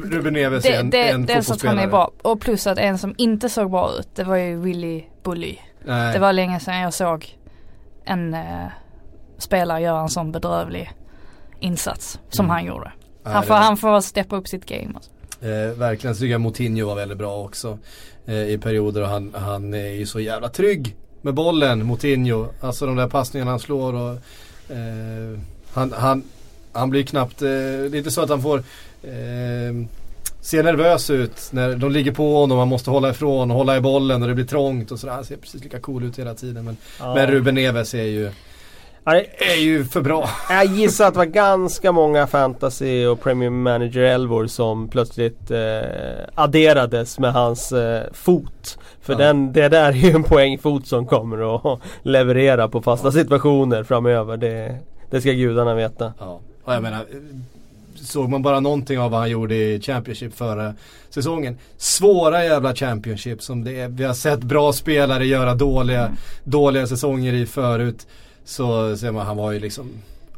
Ruben 0.04 0.32
Neves 0.32 0.64
är 0.64 0.80
en, 0.80 0.90
det, 0.90 1.08
en 1.08 1.26
Dels 1.26 1.50
att 1.50 1.62
han 1.62 1.78
är 1.78 1.86
bra 1.86 2.10
och 2.22 2.40
plus 2.40 2.66
att 2.66 2.78
en 2.78 2.98
som 2.98 3.14
inte 3.18 3.48
såg 3.48 3.70
bra 3.70 3.90
ut 3.98 4.08
det 4.14 4.24
var 4.24 4.36
ju 4.36 4.60
Willy 4.60 5.04
Bully. 5.22 5.56
Nej. 5.84 6.12
Det 6.12 6.18
var 6.18 6.32
länge 6.32 6.60
sedan 6.60 6.80
jag 6.80 6.94
såg 6.94 7.38
en 8.04 8.34
eh, 8.34 8.66
spelare 9.38 9.80
göra 9.80 10.00
en 10.00 10.08
sån 10.08 10.32
bedrövlig 10.32 10.92
insats 11.60 12.20
som 12.28 12.44
mm. 12.44 12.54
han 12.54 12.64
gjorde. 12.64 12.92
Han, 13.22 13.42
får, 13.42 13.54
han 13.54 13.76
får 13.76 14.00
steppa 14.00 14.36
upp 14.36 14.48
sitt 14.48 14.66
game. 14.66 14.92
Alltså. 14.94 15.10
Eh, 15.40 15.78
verkligen, 15.78 16.14
så 16.14 16.20
tycker 16.20 16.32
jag 16.32 16.40
Moutinho 16.40 16.86
var 16.86 16.96
väldigt 16.96 17.18
bra 17.18 17.44
också 17.44 17.78
eh, 18.26 18.50
i 18.50 18.58
perioder 18.58 19.02
och 19.02 19.08
han, 19.08 19.34
han 19.34 19.74
är 19.74 19.90
ju 19.90 20.06
så 20.06 20.20
jävla 20.20 20.48
trygg 20.48 20.96
med 21.22 21.34
bollen, 21.34 21.86
Moutinho. 21.86 22.48
Alltså 22.60 22.86
de 22.86 22.96
där 22.96 23.08
passningarna 23.08 23.50
han 23.50 23.60
slår 23.60 23.94
och 23.94 24.12
eh, 24.76 25.38
han, 25.72 25.92
han, 25.92 26.22
han 26.72 26.90
blir 26.90 27.02
knappt, 27.02 27.42
eh, 27.42 27.48
det 27.48 27.96
är 27.96 27.96
inte 27.96 28.10
så 28.10 28.20
att 28.20 28.30
han 28.30 28.42
får 28.42 28.58
eh, 29.02 29.86
se 30.40 30.62
nervös 30.62 31.10
ut 31.10 31.48
när 31.50 31.76
de 31.76 31.92
ligger 31.92 32.12
på 32.12 32.40
honom, 32.40 32.56
man 32.56 32.68
måste 32.68 32.90
hålla 32.90 33.10
ifrån 33.10 33.50
och 33.50 33.56
hålla 33.56 33.76
i 33.76 33.80
bollen 33.80 34.22
och 34.22 34.28
det 34.28 34.34
blir 34.34 34.44
trångt 34.44 34.90
och 34.90 35.00
sådär. 35.00 35.14
Han 35.14 35.24
ser 35.24 35.36
precis 35.36 35.64
lika 35.64 35.80
cool 35.80 36.04
ut 36.04 36.18
hela 36.18 36.34
tiden. 36.34 36.64
Men, 36.64 36.76
ja. 36.98 37.14
men 37.14 37.26
Ruben 37.30 37.54
Neves 37.54 37.94
är 37.94 38.02
ju 38.02 38.30
är 39.14 39.60
ju 39.60 39.84
för 39.84 40.00
bra. 40.00 40.28
Jag 40.50 40.64
gissar 40.64 41.06
att 41.06 41.14
det 41.14 41.18
var 41.18 41.24
ganska 41.24 41.92
många 41.92 42.26
fantasy 42.26 43.06
och 43.06 43.20
Premier 43.20 43.50
Manager 43.50 44.00
11 44.00 44.48
som 44.48 44.88
plötsligt 44.88 45.50
eh, 45.50 45.58
adderades 46.34 47.18
med 47.18 47.32
hans 47.32 47.72
eh, 47.72 48.02
fot. 48.12 48.78
För 49.00 49.12
ja. 49.12 49.18
den, 49.18 49.52
det 49.52 49.68
där 49.68 49.88
är 49.88 49.92
ju 49.92 50.10
en 50.10 50.22
poängfot 50.22 50.86
som 50.86 51.06
kommer 51.06 51.56
att 51.56 51.80
leverera 52.02 52.68
på 52.68 52.82
fasta 52.82 53.12
situationer 53.12 53.84
framöver. 53.84 54.36
Det, 54.36 54.78
det 55.10 55.20
ska 55.20 55.30
gudarna 55.30 55.74
veta. 55.74 56.12
Ja. 56.18 56.40
Och 56.64 56.74
jag 56.74 56.82
menar, 56.82 57.04
såg 57.94 58.28
man 58.28 58.42
bara 58.42 58.60
någonting 58.60 58.98
av 58.98 59.10
vad 59.10 59.20
han 59.20 59.30
gjorde 59.30 59.54
i 59.54 59.80
Championship 59.80 60.36
förra 60.36 60.74
säsongen. 61.10 61.58
Svåra 61.76 62.44
jävla 62.44 62.74
Championship 62.74 63.42
som 63.42 63.64
det 63.64 63.80
är. 63.80 63.88
Vi 63.88 64.04
har 64.04 64.14
sett 64.14 64.40
bra 64.40 64.72
spelare 64.72 65.26
göra 65.26 65.54
dåliga, 65.54 66.00
mm. 66.00 66.16
dåliga 66.44 66.86
säsonger 66.86 67.32
i 67.32 67.46
förut. 67.46 68.06
Så 68.46 68.96
ser 68.96 69.12
man, 69.12 69.26
han 69.26 69.36
var 69.36 69.52
ju 69.52 69.60
liksom 69.60 69.90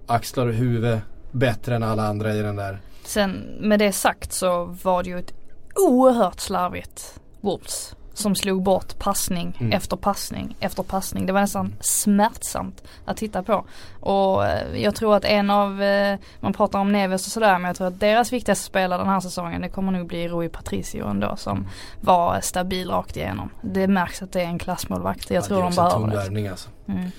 axlar 0.07 0.47
och 0.47 0.55
huvud 0.55 1.01
bättre 1.33 1.77
än 1.77 1.83
alla 1.83 2.03
andra 2.03 2.35
i 2.35 2.43
den 2.43 2.57
där. 2.57 2.79
Sen 3.05 3.31
med 3.61 3.79
det 3.79 3.93
sagt 3.93 4.33
så 4.33 4.77
var 4.83 5.03
det 5.03 5.11
ju 5.11 5.19
ett 5.19 5.35
oerhört 5.75 6.41
slarvigt 6.41 7.21
Wolves 7.41 7.95
som 8.15 8.35
slog 8.35 8.63
bort 8.63 8.99
passning 8.99 9.57
mm. 9.61 9.73
efter 9.73 9.97
passning 9.97 10.57
efter 10.61 10.83
passning. 10.83 11.27
Det 11.27 11.33
var 11.33 11.41
nästan 11.41 11.75
smärtsamt 11.81 12.83
att 13.05 13.17
titta 13.17 13.43
på. 13.43 13.65
Och 14.01 14.47
eh, 14.47 14.83
jag 14.83 14.95
tror 14.95 15.17
att 15.17 15.25
en 15.25 15.51
av, 15.51 15.83
eh, 15.83 16.19
man 16.41 16.53
pratar 16.53 16.79
om 16.79 16.93
Neves 16.93 17.27
och 17.27 17.33
sådär 17.33 17.59
men 17.59 17.65
jag 17.65 17.77
tror 17.77 17.87
att 17.87 18.01
deras 18.01 18.33
viktigaste 18.33 18.65
spelare 18.65 18.99
den 18.99 19.09
här 19.09 19.21
säsongen 19.21 19.63
det 19.63 19.69
kommer 19.69 19.93
nog 19.93 20.07
bli 20.07 20.29
Rui 20.29 20.49
Patricio 20.49 21.07
ändå 21.07 21.37
som 21.37 21.69
var 22.01 22.41
stabil 22.41 22.91
rakt 22.91 23.17
igenom. 23.17 23.51
Det 23.63 23.87
märks 23.87 24.23
att 24.23 24.33
det 24.33 24.41
är 24.41 24.47
en 24.47 24.59
klassmålvakt. 24.59 25.31
Jag 25.31 25.43
ja, 25.43 25.47
tror 25.47 25.63
de 25.63 25.75
behöver 25.75 26.31
det. 26.31 26.49
Alltså. 26.49 26.69
Mm. 26.89 27.11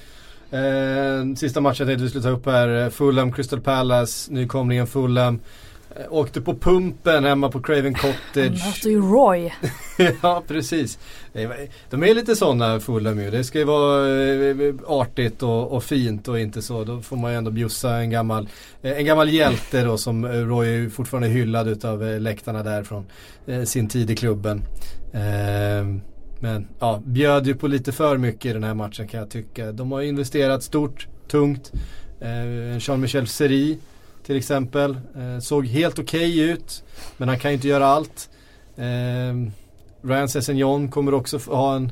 Eh, 0.51 1.35
sista 1.35 1.61
matchen 1.61 1.75
jag 1.79 1.87
tänkte 1.87 2.03
vi 2.03 2.09
skulle 2.09 2.23
ta 2.23 2.29
upp 2.29 2.45
här. 2.45 2.89
Fulham, 2.89 3.31
Crystal 3.31 3.61
Palace, 3.61 4.33
nykomlingen 4.33 4.87
Fulham. 4.87 5.39
Eh, 5.95 6.13
åkte 6.13 6.41
på 6.41 6.55
pumpen 6.55 7.25
hemma 7.25 7.49
på 7.49 7.61
Craven 7.61 7.93
Cottage. 7.93 8.65
Möter 8.65 8.89
ju 8.89 9.01
Roy. 9.01 9.53
ja 10.21 10.43
precis. 10.47 10.99
De 11.89 12.03
är 12.03 12.15
lite 12.15 12.35
sådana 12.35 12.79
Fulham 12.79 13.19
ju. 13.19 13.31
Det 13.31 13.43
ska 13.43 13.59
ju 13.59 13.65
vara 13.65 14.07
eh, 14.07 14.75
artigt 14.87 15.43
och, 15.43 15.71
och, 15.71 15.83
fint 15.83 16.27
och 16.27 16.39
inte 16.39 16.61
så. 16.61 16.83
Då 16.83 17.01
får 17.01 17.17
man 17.17 17.31
ju 17.31 17.37
ändå 17.37 17.51
bjussa 17.51 17.97
en 17.97 18.09
gammal, 18.09 18.49
eh, 18.81 18.97
en 18.97 19.05
gammal 19.05 19.29
hjälte 19.29 19.83
då 19.83 19.97
som 19.97 20.27
Roy 20.27 20.89
fortfarande 20.89 21.29
hyllad 21.29 21.67
utav 21.67 22.03
läktarna 22.03 22.63
där 22.63 22.83
från 22.83 23.05
sin 23.65 23.87
tid 23.87 24.11
i 24.11 24.15
klubben. 24.15 24.61
Men 26.39 26.67
ja, 26.79 27.01
bjöd 27.05 27.47
ju 27.47 27.55
på 27.55 27.67
lite 27.67 27.91
för 27.91 28.17
mycket 28.17 28.45
i 28.45 28.53
den 28.53 28.63
här 28.63 28.73
matchen 28.73 29.07
kan 29.07 29.19
jag 29.19 29.29
tycka. 29.29 29.71
De 29.71 29.91
har 29.91 30.01
investerat 30.01 30.63
stort, 30.63 31.07
tungt. 31.27 31.71
Eh, 32.19 32.77
Jean-Michel 32.79 33.27
Seri 33.27 33.77
till 34.25 34.37
exempel. 34.37 34.91
Eh, 35.15 35.39
såg 35.39 35.67
helt 35.67 35.99
okej 35.99 36.33
okay 36.33 36.51
ut. 36.51 36.83
Men 37.17 37.29
han 37.29 37.39
kan 37.39 37.51
ju 37.51 37.55
inte 37.55 37.67
göra 37.67 37.85
allt. 37.85 38.29
Eh, 38.75 39.51
Ryan 40.01 40.29
Sessegnon 40.29 40.91
kommer 40.91 41.13
också 41.13 41.37
ha 41.37 41.75
en, 41.75 41.91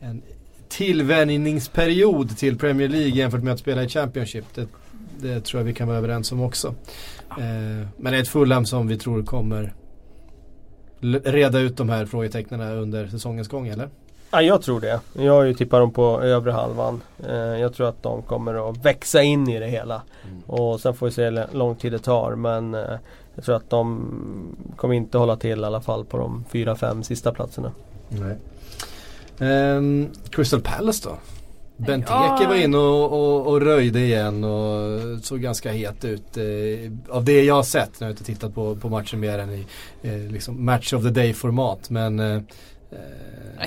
en 0.00 0.22
tillvänjningsperiod 0.68 2.38
till 2.38 2.58
Premier 2.58 2.88
League 2.88 3.08
jämfört 3.08 3.42
med 3.42 3.52
att 3.52 3.60
spela 3.60 3.84
i 3.84 3.88
Championship. 3.88 4.44
Det, 4.54 4.66
det 5.20 5.40
tror 5.40 5.60
jag 5.60 5.64
vi 5.64 5.74
kan 5.74 5.88
vara 5.88 5.98
överens 5.98 6.32
om 6.32 6.42
också. 6.42 6.74
Eh, 7.30 7.88
men 7.96 8.12
det 8.12 8.16
är 8.16 8.22
ett 8.22 8.28
Fulham 8.28 8.66
som 8.66 8.88
vi 8.88 8.98
tror 8.98 9.22
kommer 9.22 9.74
reda 11.00 11.58
ut 11.58 11.76
de 11.76 11.88
här 11.88 12.06
frågetecknen 12.06 12.60
under 12.60 13.06
säsongens 13.06 13.48
gång 13.48 13.68
eller? 13.68 13.88
Ja, 14.30 14.42
jag 14.42 14.62
tror 14.62 14.80
det. 14.80 15.00
Jag 15.12 15.32
har 15.32 15.42
ju 15.42 15.54
tippat 15.54 15.80
dem 15.80 15.90
på 15.90 16.22
övre 16.22 16.52
halvan. 16.52 17.00
Eh, 17.28 17.36
jag 17.36 17.74
tror 17.74 17.88
att 17.88 18.02
de 18.02 18.22
kommer 18.22 18.70
att 18.70 18.84
växa 18.84 19.22
in 19.22 19.48
i 19.48 19.58
det 19.58 19.66
hela. 19.66 20.02
Mm. 20.24 20.42
Och 20.46 20.80
sen 20.80 20.94
får 20.94 21.06
vi 21.06 21.12
se 21.12 21.24
hur 21.24 21.46
lång 21.52 21.76
tid 21.76 21.92
det 21.92 21.98
tar. 21.98 22.34
Men 22.34 22.74
eh, 22.74 22.98
jag 23.34 23.44
tror 23.44 23.56
att 23.56 23.70
de 23.70 24.08
kommer 24.76 24.94
inte 24.94 25.18
hålla 25.18 25.36
till 25.36 25.60
i 25.60 25.64
alla 25.64 25.80
fall 25.80 26.04
på 26.04 26.18
de 26.18 26.44
fyra, 26.50 26.76
fem 26.76 27.02
sista 27.02 27.32
platserna. 27.32 27.72
Nej. 28.08 28.36
Um, 29.76 30.10
Crystal 30.30 30.60
Palace 30.60 31.08
då? 31.08 31.16
Benteke 31.78 32.42
ja. 32.42 32.44
var 32.48 32.54
inne 32.54 32.76
och, 32.76 33.12
och, 33.12 33.46
och, 33.46 33.60
röjde 33.60 34.00
igen 34.00 34.44
och 34.44 35.00
såg 35.22 35.40
ganska 35.40 35.72
het 35.72 36.04
ut. 36.04 36.36
Eh, 36.36 37.14
av 37.14 37.24
det 37.24 37.44
jag 37.44 37.54
har 37.54 37.62
sett, 37.62 38.00
nu 38.00 38.04
har 38.04 38.10
jag 38.10 38.12
inte 38.12 38.24
tittat 38.24 38.54
på, 38.54 38.76
på 38.76 38.88
matchen 38.88 39.20
mer 39.20 39.38
än 39.38 39.50
i 39.50 39.66
eh, 40.02 40.18
liksom 40.18 40.64
match 40.64 40.92
of 40.92 41.02
the 41.02 41.10
day 41.10 41.34
format. 41.34 41.90
Men 41.90 42.20
eh, 42.20 42.42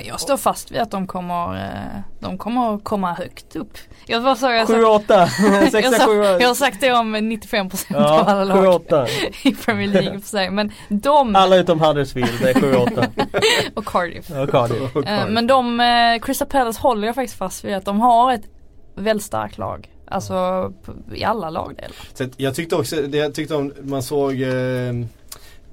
jag 0.04 0.20
står 0.20 0.36
fast 0.36 0.70
vid 0.70 0.80
att 0.80 0.90
de 0.90 1.06
kommer, 1.06 1.54
eh, 1.54 2.00
de 2.20 2.38
kommer 2.38 2.78
komma 2.78 3.12
högt 3.12 3.56
upp. 3.56 3.78
Jag 4.06 4.22
bara 4.22 4.36
sa, 4.36 4.52
jag 4.52 4.68
7-8, 4.68 5.70
6 5.70 5.98
jag, 5.98 6.42
jag 6.42 6.48
har 6.48 6.54
sagt 6.54 6.80
det 6.80 6.92
om 6.92 7.16
95% 7.16 7.86
ja, 7.88 8.20
av 8.20 8.28
alla 8.28 8.44
lag 8.44 8.82
i 9.42 9.54
Premier 9.54 9.88
League 9.88 10.20
för 10.20 10.28
sig. 10.28 10.50
Men 10.50 10.72
de... 10.88 11.36
Alla 11.36 11.56
utom 11.56 11.80
Huddersfield, 11.80 12.32
det 12.40 12.50
är 12.50 12.54
7-8. 12.54 13.08
och 13.74 13.84
Cardiff. 13.84 14.30
Och 14.30 14.50
Cardiff. 14.50 14.94
Men 15.28 15.46
de, 15.46 15.80
eh, 15.80 16.20
Crystal 16.22 16.48
Palace 16.48 16.80
håller 16.80 17.06
jag 17.06 17.14
faktiskt 17.14 17.38
fast 17.38 17.64
vid 17.64 17.74
att 17.74 17.84
de 17.84 18.00
har 18.00 18.32
ett 18.32 18.44
väldigt 18.94 19.26
starkt 19.26 19.58
lag. 19.58 19.88
Alltså 20.08 20.72
i 21.14 21.24
alla 21.24 21.50
lagdelar. 21.50 21.96
Så 22.14 22.28
jag 22.36 22.54
tyckte 22.54 22.76
också, 22.76 22.96
jag 22.96 23.34
tyckte 23.34 23.54
om, 23.54 23.72
man 23.82 24.02
såg 24.02 24.40
eh, 24.40 24.48
eh, 24.48 24.94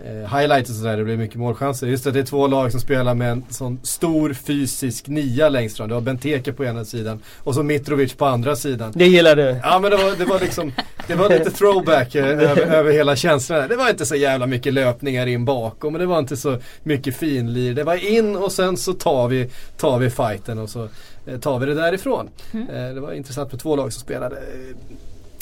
highlights 0.06 0.70
och 0.70 0.76
sådär, 0.76 0.98
det 0.98 1.04
blir 1.04 1.18
mycket 1.18 1.36
målchanser. 1.36 1.88
Just 1.88 2.08
att 2.08 2.14
det 2.14 2.20
är 2.20 2.24
två 2.24 2.48
lag 2.48 2.72
som 2.72 2.82
spelar 2.82 3.16
med 3.16 3.32
en 3.32 3.46
sån 3.50 3.80
stor 3.84 4.34
fysisk 4.34 5.08
nia 5.08 5.50
längst 5.50 5.78
fram. 5.78 5.88
Du 5.88 5.94
har 5.94 6.02
Benteke 6.02 6.54
på 6.54 6.66
ena 6.66 6.86
sidan 6.86 7.20
och 7.38 7.56
så 7.56 7.64
Mitrovic 7.64 8.14
på 8.14 8.26
andra 8.26 8.56
sidan. 8.56 8.94
Det 8.96 9.06
gillar 9.06 9.36
du? 9.36 9.60
Ja 9.64 9.80
men 9.80 9.92
det 9.92 9.98
var, 9.98 10.16
det 10.16 10.26
var 10.26 10.40
liksom, 10.40 10.72
det 11.08 11.16
var 11.16 11.30
lite 11.30 11.52
throwback 11.52 12.16
eh, 12.16 12.26
över, 12.26 12.62
över 12.62 12.92
hela 12.92 13.16
känslan. 13.16 13.68
Det 13.70 13.76
var 13.76 13.90
inte 13.90 14.06
så 14.06 14.16
jävla 14.16 14.48
mycket 14.48 14.74
löpningar 14.74 15.28
in 15.28 15.46
bakom 15.46 15.94
och 15.94 16.00
det 16.00 16.06
var 16.06 16.20
inte 16.20 16.38
så 16.38 16.58
mycket 16.84 17.16
finlir. 17.16 17.74
Det 17.74 17.84
var 17.84 17.96
in 17.96 18.36
och 18.36 18.52
sen 18.52 18.78
så 18.78 18.94
tar 18.94 19.28
vi, 19.28 19.50
tar 19.78 20.00
vi 20.00 20.10
fighten 20.10 20.60
och 20.60 20.70
så 20.70 20.88
eh, 21.26 21.40
tar 21.40 21.60
vi 21.60 21.66
det 21.66 21.74
därifrån. 21.74 22.30
Mm. 22.54 22.70
Eh, 22.70 22.94
det 22.94 23.02
var 23.02 23.14
intressant 23.14 23.52
med 23.52 23.62
två 23.62 23.76
lag 23.76 23.94
som 23.94 24.02
spelade 24.02 24.36
eh, 24.36 24.98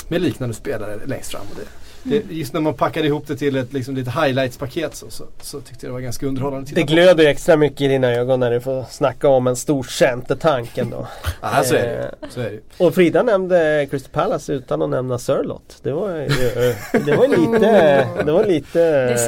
med 0.08 0.22
liknande 0.22 0.56
spelare 0.56 1.00
längst 1.06 1.32
fram. 1.32 1.42
Och 1.52 1.56
det, 1.56 1.87
det, 2.10 2.24
just 2.30 2.54
när 2.54 2.62
man 2.62 2.74
packade 2.74 3.08
ihop 3.08 3.28
det 3.28 3.36
till 3.36 3.56
ett 3.56 3.74
liksom, 3.74 3.96
lite 3.96 4.12
highlights-paket 4.12 4.96
så, 4.96 5.10
så, 5.10 5.24
så, 5.42 5.62
tyckte 5.62 5.86
jag 5.86 5.90
det 5.90 5.94
var 5.94 6.00
ganska 6.00 6.26
underhållande 6.26 6.72
Det 6.74 6.84
glöder 6.84 7.26
extra 7.26 7.58
mycket 7.58 7.82
i 7.82 7.88
dina 7.88 8.08
ögon 8.12 8.40
när 8.40 8.52
du 8.52 8.62
får 8.62 8.86
snacka 8.90 9.28
om 9.28 9.48
en 9.48 9.56
stor 9.56 9.84
centertank 9.84 10.78
ändå. 10.78 11.08
ja, 11.42 11.64
så 11.64 11.76
är, 11.76 11.80
det. 11.80 12.16
Eh, 12.22 12.30
så 12.30 12.40
är 12.40 12.52
det. 12.52 12.84
Och 12.86 12.96
Frida 12.96 13.24
nämnde 13.24 13.88
Crystal 13.92 14.12
Palace 14.12 14.54
utan 14.54 14.82
att 14.82 14.90
nämna 14.90 15.20
Sörlott. 15.20 15.80
Det 15.84 15.92
var, 15.92 16.10
det 17.06 17.18
var 17.18 17.28
lite... 17.28 18.08
Det 18.26 18.32
var 18.32 18.46
lite... 18.46 18.80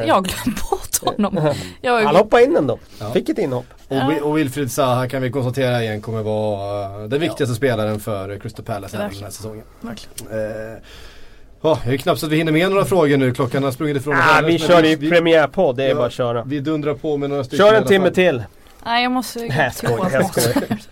Jag 0.07 0.25
glömde 0.25 0.61
bort 0.71 0.89
honom. 1.01 1.53
Jag... 1.81 2.01
Han 2.01 2.15
hoppade 2.15 2.43
in 2.43 2.55
ändå. 2.55 2.79
Ja. 2.99 3.11
Fick 3.11 3.29
ett 3.29 3.37
inhopp. 3.37 3.65
Och, 3.87 4.21
och 4.21 4.37
Wilfried 4.37 4.71
Zaha 4.71 5.07
kan 5.07 5.21
vi 5.21 5.31
konstatera 5.31 5.83
igen 5.83 6.01
kommer 6.01 6.23
vara 6.23 7.07
den 7.07 7.19
viktigaste 7.19 7.43
ja. 7.51 7.55
spelaren 7.55 7.99
för 7.99 8.37
Crystal 8.37 8.65
Palace 8.65 8.97
den 8.97 9.11
här 9.21 9.29
säsongen. 9.29 9.63
Verkligen. 9.81 10.31
Eh, 10.31 10.77
Ja, 11.61 11.79
det 11.85 11.93
är 11.93 11.97
knappt 11.97 12.19
så 12.19 12.25
att 12.25 12.31
vi 12.31 12.35
hinner 12.37 12.51
med 12.51 12.69
några 12.69 12.85
frågor 12.85 13.17
nu. 13.17 13.33
Klockan 13.33 13.63
har 13.63 13.71
sprungit 13.71 13.97
ifrån 13.97 14.13
oss 14.17 14.23
Ah, 14.37 14.41
vi 14.45 14.59
kör 14.59 14.85
i 14.85 14.97
premiärpodd, 15.09 15.75
det 15.77 15.83
är 15.83 15.89
Ja. 15.89 15.95
bara 15.95 16.05
att 16.05 16.13
köra. 16.13 16.43
Vi 16.43 16.59
dundrar 16.59 16.93
på 16.93 17.17
med 17.17 17.29
några 17.29 17.43
stycken 17.43 17.65
Kör 17.67 17.73
en 17.75 17.83
timme 17.85 18.11
till. 18.11 18.43
Nej 18.85 19.03
jag 19.03 19.11
måste 19.11 19.39
Nej, 19.39 19.49
jag 19.57 19.73
skojar, 19.73 20.09
jag 20.13 20.25
skojar. 20.25 20.63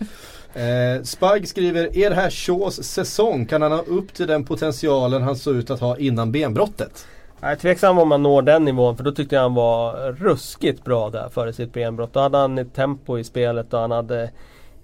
Eh, 0.54 1.02
Spagg 1.02 1.48
skriver, 1.48 1.96
är 1.96 2.10
det 2.10 2.16
här 2.16 2.30
Shaws 2.30 2.84
säsong? 2.84 3.46
Kan 3.46 3.62
han 3.62 3.72
ha 3.72 3.78
upp 3.78 4.14
till 4.14 4.26
den 4.26 4.44
potentialen 4.44 5.22
han 5.22 5.36
såg 5.36 5.56
ut 5.56 5.70
att 5.70 5.80
ha 5.80 5.96
innan 5.98 6.32
benbrottet? 6.32 7.06
Jag 7.40 7.50
är 7.50 7.56
tveksam 7.56 7.98
om 7.98 8.10
han 8.10 8.22
når 8.22 8.42
den 8.42 8.64
nivån 8.64 8.96
för 8.96 9.04
då 9.04 9.12
tyckte 9.12 9.34
jag 9.34 9.42
han 9.42 9.54
var 9.54 10.12
ruskigt 10.12 10.84
bra 10.84 11.10
där 11.10 11.28
före 11.28 11.52
sitt 11.52 11.72
benbrott. 11.72 12.12
Då 12.12 12.20
hade 12.20 12.38
han 12.38 12.58
ett 12.58 12.74
tempo 12.74 13.18
i 13.18 13.24
spelet 13.24 13.74
och 13.74 13.80
han 13.80 13.90
hade 13.90 14.22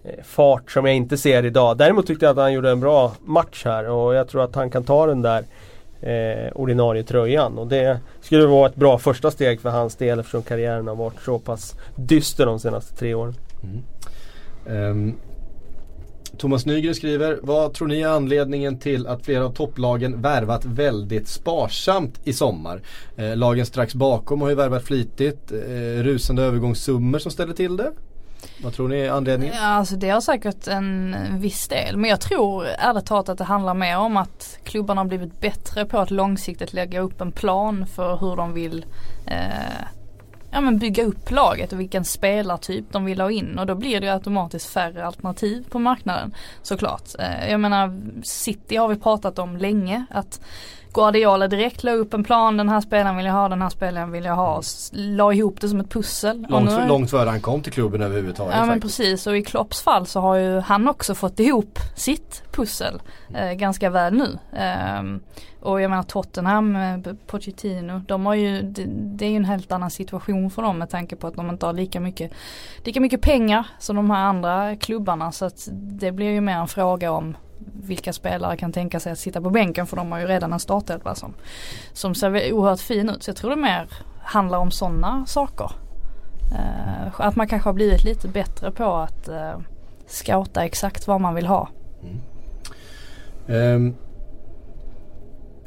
eh, 0.05 0.25
fart 0.25 0.71
som 0.71 0.87
jag 0.87 0.95
inte 0.97 1.17
ser 1.17 1.45
idag. 1.45 1.77
Däremot 1.79 2.07
tyckte 2.07 2.25
jag 2.27 2.31
att 2.31 2.43
han 2.43 2.53
gjorde 2.53 2.71
en 2.71 2.81
bra 2.81 3.13
match 3.25 3.63
här 3.65 3.89
och 3.89 4.15
jag 4.15 4.29
tror 4.29 4.45
att 4.45 4.55
han 4.55 4.71
kan 4.71 4.85
ta 4.85 5.07
den 5.07 5.23
där 5.23 5.45
eh, 6.05 6.53
ordinarie 6.55 7.03
tröjan. 7.03 7.59
Och 7.59 7.67
det 7.67 8.01
skulle 8.21 8.47
vara 8.47 8.69
ett 8.69 8.77
bra 8.77 8.99
första 8.99 9.31
steg 9.31 9.61
för 9.61 9.71
hans 9.71 9.97
del 9.97 10.19
eftersom 10.19 10.43
karriären 10.43 10.87
har 10.87 10.97
varit 10.97 11.21
så 11.25 11.39
pass 11.39 11.75
dyster 11.97 12.47
de 12.47 12.61
senaste 12.61 12.97
tre 12.97 13.15
åren. 13.15 13.35
Mm. 13.63 13.83
Ehm, 14.67 15.15
Thomas 16.39 16.67
Nygren 16.67 16.95
skriver, 16.95 17.39
vad 17.43 17.75
tror 17.75 17.89
ni 17.89 18.01
är 18.01 18.09
anledningen 18.09 18.79
till 18.79 19.07
att 19.07 19.25
flera 19.25 19.45
av 19.45 19.53
topplagen 19.53 20.23
värvat 20.23 20.65
väldigt 20.65 21.29
sparsamt 21.29 22.21
i 22.25 22.33
sommar? 22.33 22.83
Eh, 23.17 23.37
lagen 23.37 23.67
strax 23.67 23.95
bakom 23.95 24.41
har 24.41 24.49
ju 24.49 24.55
värvat 24.55 24.83
flitigt, 24.83 25.53
eh, 25.53 26.03
rusande 26.03 26.43
övergångssummor 26.43 27.19
som 27.19 27.33
ställer 27.33 27.55
till 27.55 27.77
det. 27.77 27.93
Vad 28.63 28.75
tror 28.75 28.89
ni 28.89 28.99
är 28.99 29.11
anledningen? 29.11 29.55
Ja, 29.57 29.67
alltså 29.67 29.97
det 29.97 30.11
har 30.11 30.21
säkert 30.21 30.67
en 30.67 31.17
viss 31.41 31.69
del. 31.69 31.97
Men 31.97 32.11
jag 32.11 32.21
tror 32.21 32.67
ärligt 32.67 33.07
talat 33.07 33.29
att 33.29 33.39
det 33.39 33.45
handlar 33.45 33.75
mer 33.75 33.99
om 33.99 34.17
att 34.17 34.59
klubbarna 34.65 35.01
har 35.01 35.09
blivit 35.09 35.41
bättre 35.41 35.85
på 35.85 35.99
att 35.99 36.11
långsiktigt 36.11 36.73
lägga 36.73 37.01
upp 37.01 37.21
en 37.21 37.33
plan 37.33 37.87
för 37.87 38.17
hur 38.17 38.37
de 38.37 38.53
vill 38.53 38.87
eh, 39.27 39.85
ja, 40.55 40.61
men 40.61 40.79
bygga 40.79 41.05
upp 41.05 41.31
laget 41.31 41.73
och 41.73 41.81
vilken 41.81 42.05
spelartyp 42.05 42.85
de 42.93 43.05
vill 43.05 43.21
ha 43.21 43.31
in. 43.31 43.59
Och 43.59 43.67
då 43.67 43.75
blir 43.75 44.01
det 44.01 44.07
ju 44.07 44.13
automatiskt 44.13 44.67
färre 44.67 45.07
alternativ 45.07 45.65
på 45.71 45.79
marknaden 45.79 46.35
såklart. 46.63 47.09
Eh, 47.19 47.51
jag 47.51 47.61
menar 47.61 48.01
City 48.23 48.77
har 48.77 48.89
vi 48.89 48.97
pratat 48.97 49.39
om 49.39 49.57
länge. 49.57 50.07
att 50.11 50.41
Guardiola 50.95 51.49
direkt 51.49 51.85
la 51.85 51.93
upp 51.93 52.15
en 52.15 52.25
plan, 52.25 52.57
den 52.57 52.69
här 52.69 52.81
spelaren 52.81 53.17
vill 53.17 53.27
jag 53.27 53.33
ha, 53.33 53.49
den 53.49 53.63
här 53.63 53.69
spelaren 53.69 54.11
vill 54.11 54.25
jag 54.25 54.37
ha. 54.37 54.61
S- 54.61 54.91
La 54.95 55.33
ihop 55.33 55.61
det 55.61 55.69
som 55.69 55.81
ett 55.81 55.91
pussel. 55.91 56.47
Och 56.51 56.63
nu 56.63 56.71
Långt, 56.71 56.89
långt 56.89 57.11
före 57.11 57.29
han 57.31 57.41
kom 57.41 57.63
till 57.63 57.73
klubben 57.73 58.03
överhuvudtaget. 58.03 58.55
Ja 58.55 58.61
men 58.67 58.75
faktiskt. 58.75 58.97
precis 58.99 59.27
och 59.27 59.37
i 59.37 59.43
Klopps 59.43 59.83
fall 59.83 60.07
så 60.07 60.21
har 60.21 60.37
ju 60.37 60.61
han 60.61 60.89
också 60.89 61.15
fått 61.15 61.41
ihop 61.41 61.79
sitt 61.97 62.43
pussel 62.53 63.03
eh, 63.35 63.53
ganska 63.53 63.91
väl 63.91 64.15
nu. 64.15 64.39
Ehm, 64.57 65.21
och 65.61 65.81
jag 65.81 65.91
menar 65.91 66.03
Tottenham, 66.03 66.77
eh, 66.77 66.99
Pochettino, 67.27 67.99
de 68.09 68.27
har 68.27 68.35
ju, 68.35 68.63
det, 68.63 68.85
det 68.89 69.27
är 69.27 69.31
ju 69.31 69.37
en 69.37 69.45
helt 69.45 69.73
annan 69.73 69.91
situation 69.91 70.51
för 70.51 70.63
dem 70.63 70.79
med 70.79 70.91
tanke 70.91 71.17
på 71.17 71.27
att 71.27 71.35
de 71.35 71.51
inte 71.51 71.67
har 71.67 71.73
lika 71.73 72.01
mycket, 72.01 72.33
lika 72.85 73.01
mycket 73.01 73.21
pengar 73.21 73.67
som 73.79 73.97
de 73.97 74.11
här 74.11 74.25
andra 74.25 74.77
klubbarna. 74.77 75.33
Så 75.33 75.45
att 75.45 75.69
det 75.73 76.13
blir 76.13 76.31
ju 76.31 76.41
mer 76.41 76.57
en 76.57 76.69
fråga 76.69 77.13
om 77.13 77.37
vilka 77.73 78.13
spelare 78.13 78.57
kan 78.57 78.73
tänka 78.73 79.01
sig 79.01 79.13
att 79.13 79.19
sitta 79.19 79.41
på 79.41 79.51
bänken 79.51 79.87
för 79.87 79.97
de 79.97 80.13
har 80.13 80.19
ju 80.19 80.27
redan 80.27 80.53
en 80.53 80.61
startelva 80.61 81.15
som, 81.15 81.35
som 81.93 82.15
ser 82.15 82.53
oerhört 82.53 82.81
fin 82.81 83.09
ut. 83.09 83.23
Så 83.23 83.29
jag 83.29 83.37
tror 83.37 83.51
det 83.51 83.57
mer 83.57 83.89
handlar 84.23 84.59
om 84.59 84.71
sådana 84.71 85.27
saker. 85.27 85.71
Eh, 86.53 87.21
att 87.21 87.37
man 87.37 87.49
kanske 87.49 87.69
har 87.69 87.75
blivit 87.75 88.05
lite 88.05 88.29
bättre 88.29 88.71
på 88.71 88.85
att 88.95 89.29
eh, 89.29 89.59
scouta 90.07 90.65
exakt 90.65 91.07
vad 91.07 91.21
man 91.21 91.35
vill 91.35 91.47
ha. 91.47 91.69
Mm. 92.03 92.21
Um. 93.47 93.97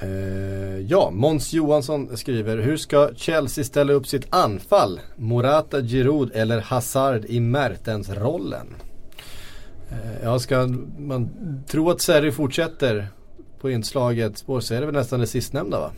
Uh, 0.04 0.80
ja, 0.80 1.10
Måns 1.12 1.54
Johansson 1.54 2.18
skriver 2.18 2.58
Hur 2.58 2.78
ska 2.78 3.10
Chelsea 3.16 3.64
ställa 3.64 3.94
upp 3.94 4.08
sitt 4.08 4.28
anfall? 4.30 5.00
Morata, 5.16 5.82
Giroud 5.82 6.32
eller 6.34 6.62
Hazard 6.62 7.26
i 7.26 7.40
Mertens-rollen? 7.40 8.68
Eh, 9.90 10.24
ja, 10.24 10.40
ska 10.40 10.68
man 10.98 11.30
tro 11.68 11.90
att 11.90 12.02
Serry 12.02 12.32
fortsätter 12.32 13.08
på 13.62 13.70
inslaget 13.70 14.38
spår 14.38 14.60
så 14.60 14.74
är 14.74 14.80
det 14.80 14.86
väl 14.86 14.96
nästan 14.96 15.20
det 15.20 15.28
sistnämnda 15.28 15.80
va? 15.80 15.92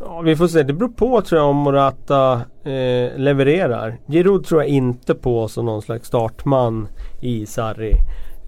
Ja, 0.00 0.20
vi 0.20 0.36
får 0.36 0.46
se. 0.46 0.62
Det 0.62 0.72
beror 0.72 0.88
på 0.88 1.20
tror 1.20 1.40
jag 1.40 1.50
om 1.50 1.56
Morata 1.56 2.32
eh, 2.64 3.18
levererar. 3.18 3.98
Giroud 4.06 4.44
tror 4.44 4.62
jag 4.62 4.68
inte 4.68 5.14
på 5.14 5.48
som 5.48 5.66
någon 5.66 5.82
slags 5.82 6.08
startman 6.08 6.88
i 7.20 7.46
Sarri. 7.46 7.94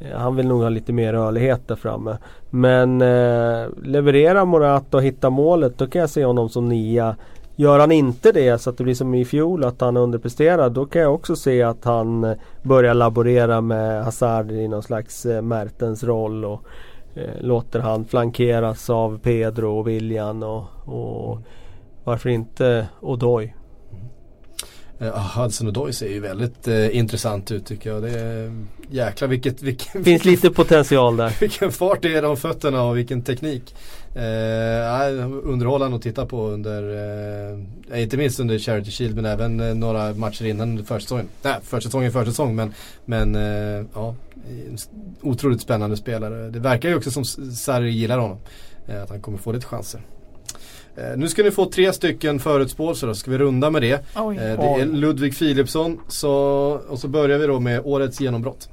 Eh, 0.01 0.19
han 0.19 0.36
vill 0.36 0.48
nog 0.48 0.62
ha 0.62 0.69
lite 0.69 0.93
mer 0.93 1.12
rörlighet 1.12 1.69
där 1.69 1.77
framme. 1.77 2.19
Men 2.51 3.02
eh, 3.02 3.69
levererar 3.82 4.44
Morata 4.44 4.97
och 4.97 5.02
hittar 5.02 5.31
målet 5.31 5.78
då 5.78 5.86
kan 5.86 6.01
jag 6.01 6.11
se 6.11 6.24
honom 6.24 6.48
som 6.48 6.69
nia. 6.69 7.16
Gör 7.61 7.78
han 7.78 7.93
inte 7.93 8.32
det 8.32 8.59
så 8.59 8.70
att 8.70 8.78
det 8.78 8.85
blir 8.85 8.95
som 8.95 9.15
i 9.15 9.24
fjol 9.24 9.65
att 9.65 9.81
han 9.81 9.97
underpresterar 9.97 10.70
då 10.70 10.87
kan 10.87 11.03
jag 11.03 11.15
också 11.15 11.37
se 11.37 11.62
att 11.62 11.85
han 11.85 12.24
eh, 12.24 12.37
börjar 12.62 12.95
laborera 12.95 13.61
med 13.61 14.05
Hazard 14.05 14.51
i 14.51 14.69
någon 14.69 14.82
slags 14.82 15.27
eh, 15.27 15.43
Mertens 15.43 16.05
roll. 16.05 16.45
Och, 16.45 16.65
eh, 17.15 17.41
låter 17.41 17.81
han 17.81 18.05
flankeras 18.05 18.91
av 18.91 19.19
Pedro 19.19 19.78
och 19.78 19.89
William 19.89 20.43
och, 20.43 20.65
och 20.85 21.39
varför 22.05 22.31
inte 22.31 22.89
Odoi. 23.01 23.55
Eh, 25.01 25.39
Hudson 25.39 25.67
och 25.67 25.73
Doy 25.73 25.93
ser 25.93 26.09
ju 26.09 26.21
väldigt 26.21 26.69
eh, 26.69 26.97
intressant 26.97 27.51
ut 27.51 27.67
tycker 27.67 27.91
jag. 27.91 28.03
Det 28.03 28.21
är, 28.21 28.65
jäklar 28.91 29.29
vilket, 29.29 29.63
vilken, 29.63 30.05
Finns 30.05 30.25
lite 30.25 30.51
potential 30.51 31.17
där. 31.17 31.37
vilken 31.41 31.73
fart 31.73 32.03
det 32.03 32.15
är 32.15 32.23
de 32.23 32.37
fötterna 32.37 32.83
och 32.83 32.97
vilken 32.97 33.23
teknik. 33.23 33.75
Eh, 34.15 34.23
nej, 34.99 35.13
underhållande 35.45 35.97
att 35.97 36.03
titta 36.03 36.27
på 36.27 36.49
under, 36.49 36.83
eh, 37.93 38.03
inte 38.03 38.17
minst 38.17 38.41
under 38.41 38.59
Charity 38.59 38.91
Shield 38.91 39.17
men 39.17 39.25
även 39.25 39.61
eh, 39.61 39.75
några 39.75 40.15
matcher 40.15 40.45
innan 40.45 40.85
försäsongen. 40.85 41.29
Nej, 41.43 41.57
försäsongen 41.63 42.13
försäsong 42.13 42.57
men, 42.57 42.75
men 43.05 43.35
eh, 43.35 43.87
ja, 43.95 44.15
otroligt 45.21 45.61
spännande 45.61 45.97
spelare. 45.97 46.51
Det 46.51 46.59
verkar 46.59 46.89
ju 46.89 46.95
också 46.95 47.11
som 47.11 47.25
Sarri 47.25 47.91
gillar 47.91 48.19
honom. 48.19 48.39
Eh, 48.87 49.03
att 49.03 49.11
han 49.11 49.21
kommer 49.21 49.39
få 49.39 49.53
lite 49.53 49.67
chanser. 49.67 50.01
Eh, 51.01 51.17
nu 51.17 51.29
ska 51.29 51.43
ni 51.43 51.51
få 51.51 51.65
tre 51.65 51.93
stycken 51.93 52.39
förutspåelser 52.39 53.07
då, 53.07 53.15
ska 53.15 53.31
vi 53.31 53.39
runda 53.39 53.71
med 53.71 53.83
det. 53.83 54.05
Oj. 54.17 54.37
Eh, 54.37 54.43
det 54.43 54.81
är 54.81 54.87
Ludvig 54.87 55.39
Philipsson 55.39 56.01
så, 56.09 56.33
och 56.89 56.99
så 56.99 57.09
börjar 57.09 57.39
vi 57.39 57.47
då 57.47 57.61
med 57.61 57.81
årets 57.85 58.21
genombrott. 58.21 58.69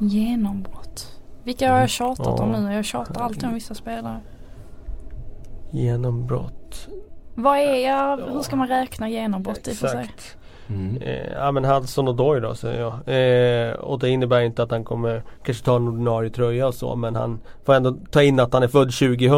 Genombrott. 0.00 1.20
Vilka 1.44 1.72
har 1.72 1.80
jag 1.80 1.88
tjatat 1.90 2.40
om 2.40 2.50
Ja. 2.52 2.60
nu? 2.60 2.74
Jag 2.74 2.84
tjatar 2.84 3.20
alltid 3.22 3.44
om 3.44 3.54
vissa 3.54 3.74
spelare. 3.74 4.20
Genombrott. 5.70 6.88
Vad 7.34 7.58
är 7.58 7.86
jag? 7.86 8.16
Hur 8.16 8.40
ska 8.42 8.56
man 8.56 8.68
räkna 8.68 9.08
genombrott 9.08 9.68
i 9.68 9.72
och 9.72 9.76
för 9.76 9.88
sig? 9.88 10.10
Exakt. 10.96 11.06
Eh, 11.08 11.32
ja 11.32 11.52
men 11.52 11.64
Hudson 11.64 12.08
och 12.08 12.14
Doy 12.14 12.40
då 12.40 12.54
säger 12.54 12.80
jag. 12.80 12.92
Eh, 13.68 13.74
och 13.74 13.98
det 13.98 14.08
innebär 14.08 14.40
inte 14.40 14.62
att 14.62 14.70
han 14.70 14.84
kommer 14.84 15.22
kanske 15.44 15.64
ta 15.64 15.76
en 15.76 15.88
ordinarie 15.88 16.30
tröja 16.30 16.66
och 16.66 16.74
så 16.74 16.96
men 16.96 17.16
han 17.16 17.40
får 17.64 17.74
ändå 17.74 17.96
ta 18.10 18.22
in 18.22 18.40
att 18.40 18.52
han 18.52 18.62
är 18.62 18.68
född 18.68 18.92
2000. 18.92 19.30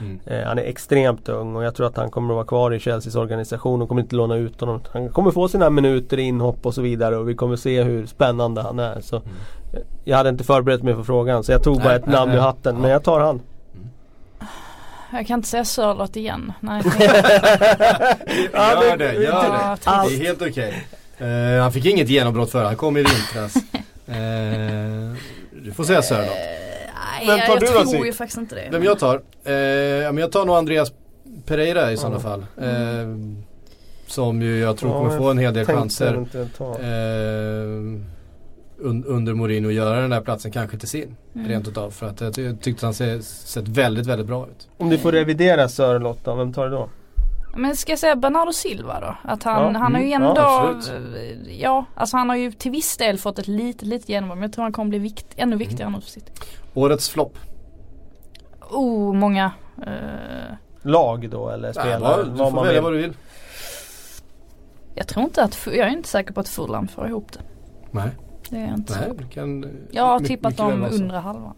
Mm. 0.00 0.20
Eh, 0.26 0.46
han 0.46 0.58
är 0.58 0.62
extremt 0.62 1.28
ung 1.28 1.56
och 1.56 1.64
jag 1.64 1.74
tror 1.74 1.86
att 1.86 1.96
han 1.96 2.10
kommer 2.10 2.34
att 2.34 2.36
vara 2.36 2.46
kvar 2.46 2.74
i 2.74 2.78
Chelseas 2.78 3.16
organisation 3.16 3.82
och 3.82 3.88
kommer 3.88 4.02
inte 4.02 4.16
låna 4.16 4.36
ut 4.36 4.60
honom. 4.60 4.80
Han 4.92 5.08
kommer 5.08 5.30
få 5.30 5.48
sina 5.48 5.70
minuter 5.70 6.18
i 6.18 6.22
inhopp 6.22 6.66
och 6.66 6.74
så 6.74 6.82
vidare 6.82 7.16
och 7.16 7.28
vi 7.28 7.34
kommer 7.34 7.56
se 7.56 7.82
hur 7.82 8.06
spännande 8.06 8.62
han 8.62 8.78
är. 8.78 9.00
Så, 9.00 9.16
eh, 9.16 9.22
Jag 10.04 10.16
hade 10.16 10.28
inte 10.28 10.44
förberett 10.44 10.82
mig 10.82 10.94
för 10.94 11.02
frågan 11.02 11.44
så 11.44 11.52
jag 11.52 11.62
tog 11.62 11.76
bara 11.76 11.88
Nej, 11.88 11.96
ett 11.96 12.06
nej, 12.06 12.14
namn 12.14 12.30
ur 12.30 12.36
nej. 12.36 12.44
hatten 12.44 12.80
men 12.80 12.90
jag 12.90 13.04
tar 13.04 13.20
han. 13.20 13.40
Jag 15.12 15.26
kan 15.26 15.38
inte 15.38 15.48
säga 15.48 15.64
Sörlott 15.64 16.16
igen. 16.16 16.52
Nej. 16.60 16.82
Gör 18.52 18.96
det, 18.96 19.12
gör 19.14 19.22
Ja, 19.22 19.76
det. 19.84 20.08
Det 20.08 20.14
är 20.14 20.24
helt 20.24 20.42
okej. 20.42 20.86
Eh, 21.18 21.62
han 21.62 21.72
fick 21.72 21.84
inget 21.84 22.08
genombrott 22.08 22.50
för 22.50 22.64
han 22.64 22.76
kom 22.76 22.96
i 22.96 23.02
vintras. 23.02 23.54
Eh, 24.10 24.14
du 25.62 25.72
får 25.72 25.84
säga 25.84 26.02
Sörlott. 26.02 26.28
Nej, 26.30 27.26
Vem 27.26 27.38
tar 27.40 27.46
jag 27.48 27.60
du 27.60 27.66
då, 27.66 27.90
tror 27.90 28.06
ju 28.06 28.12
faktiskt 28.12 28.38
inte 28.38 28.54
det. 28.54 28.68
Vem 28.72 28.84
jag 28.84 28.98
tar? 28.98 29.20
Eh, 29.44 29.52
ja, 29.54 30.12
men 30.12 30.18
jag 30.20 30.32
tar 30.32 30.44
nog 30.44 30.56
Andreas 30.56 30.92
Pereira 31.46 31.92
i 31.92 31.96
sådana 31.96 32.20
fall. 32.20 32.46
Eh, 32.60 32.68
som 34.06 34.42
ju 34.42 34.58
jag 34.60 34.76
tror 34.76 34.92
kommer 34.92 35.18
få 35.18 35.30
en 35.30 35.38
hel 35.38 35.54
del 35.54 35.66
chanser. 35.66 36.26
Un, 38.78 39.04
under 39.04 39.34
Mourinho 39.34 39.66
och 39.68 39.72
göra 39.72 40.00
den 40.00 40.10
där 40.10 40.20
platsen 40.20 40.52
kanske 40.52 40.78
till 40.78 40.88
sin. 40.88 41.16
Mm. 41.34 41.48
Rent 41.48 41.68
utav. 41.68 41.90
För 41.90 42.06
att 42.06 42.20
jag 42.20 42.34
ty- 42.34 42.56
tyckte 42.56 42.86
han 42.86 42.94
ser, 42.94 43.20
sett 43.20 43.68
väldigt, 43.68 44.06
väldigt 44.06 44.26
bra 44.26 44.46
ut. 44.46 44.68
Om 44.76 44.88
du 44.88 44.98
får 44.98 45.12
revidera 45.12 45.68
Sörlotta, 45.68 46.34
vem 46.34 46.52
tar 46.52 46.64
du 46.64 46.70
då? 46.70 46.88
Men 47.56 47.76
ska 47.76 47.92
jag 47.92 47.98
säga 47.98 48.16
Bernardo 48.16 48.52
Silva 48.52 49.00
då? 49.00 49.16
Att 49.30 49.42
han, 49.42 49.74
Ja, 49.74 49.78
han 49.80 49.94
har 49.94 50.00
ju 50.02 50.12
mm, 50.12 50.22
ändå, 50.22 50.40
ja, 50.40 50.74
ja, 51.58 51.84
alltså 51.94 52.16
han 52.16 52.28
har 52.28 52.36
ju 52.36 52.52
till 52.52 52.70
viss 52.70 52.96
del 52.96 53.18
fått 53.18 53.38
ett 53.38 53.48
litet, 53.48 53.82
litet 53.88 54.08
genombrott. 54.08 54.36
Men 54.38 54.42
jag 54.42 54.52
tror 54.52 54.62
han 54.62 54.72
kommer 54.72 54.88
bli 54.88 54.98
vikt, 54.98 55.26
ännu 55.36 55.42
Mm. 55.42 55.58
viktigare 55.58 55.90
nu 55.90 56.00
för 56.00 56.10
City. 56.10 56.32
Årets 56.74 57.08
flopp. 57.08 57.38
Oh, 58.70 59.12
många. 59.14 59.52
eh, 59.86 60.54
Lag 60.82 61.30
då 61.30 61.50
eller 61.50 61.72
spelare? 61.72 62.24
du 62.24 62.36
får 62.36 62.50
man 62.50 62.66
välja 62.66 62.72
vill. 62.72 62.82
vad 62.82 62.92
du 62.92 62.98
vill. 62.98 63.12
jag 64.94 65.08
tror 65.08 65.24
inte 65.24 65.42
att, 65.42 65.58
jag 65.66 65.76
är 65.76 65.88
inte 65.88 66.08
säker 66.08 66.32
på 66.32 66.40
att 66.40 66.48
Fulham 66.48 66.88
får 66.88 67.08
ihop 67.08 67.32
det. 67.32 67.40
Nej, 67.90 68.10
Det 68.50 68.56
är 68.56 68.66
jag 68.68 68.74
inte 68.74 69.00
nej 69.00 69.10
det 69.18 69.34
kan 69.34 69.64
Jag 69.90 70.04
har 70.06 70.20
tippat 70.20 70.56
dem 70.56 70.86
så. 70.90 70.96
undre 70.96 71.16
halvan. 71.16 71.54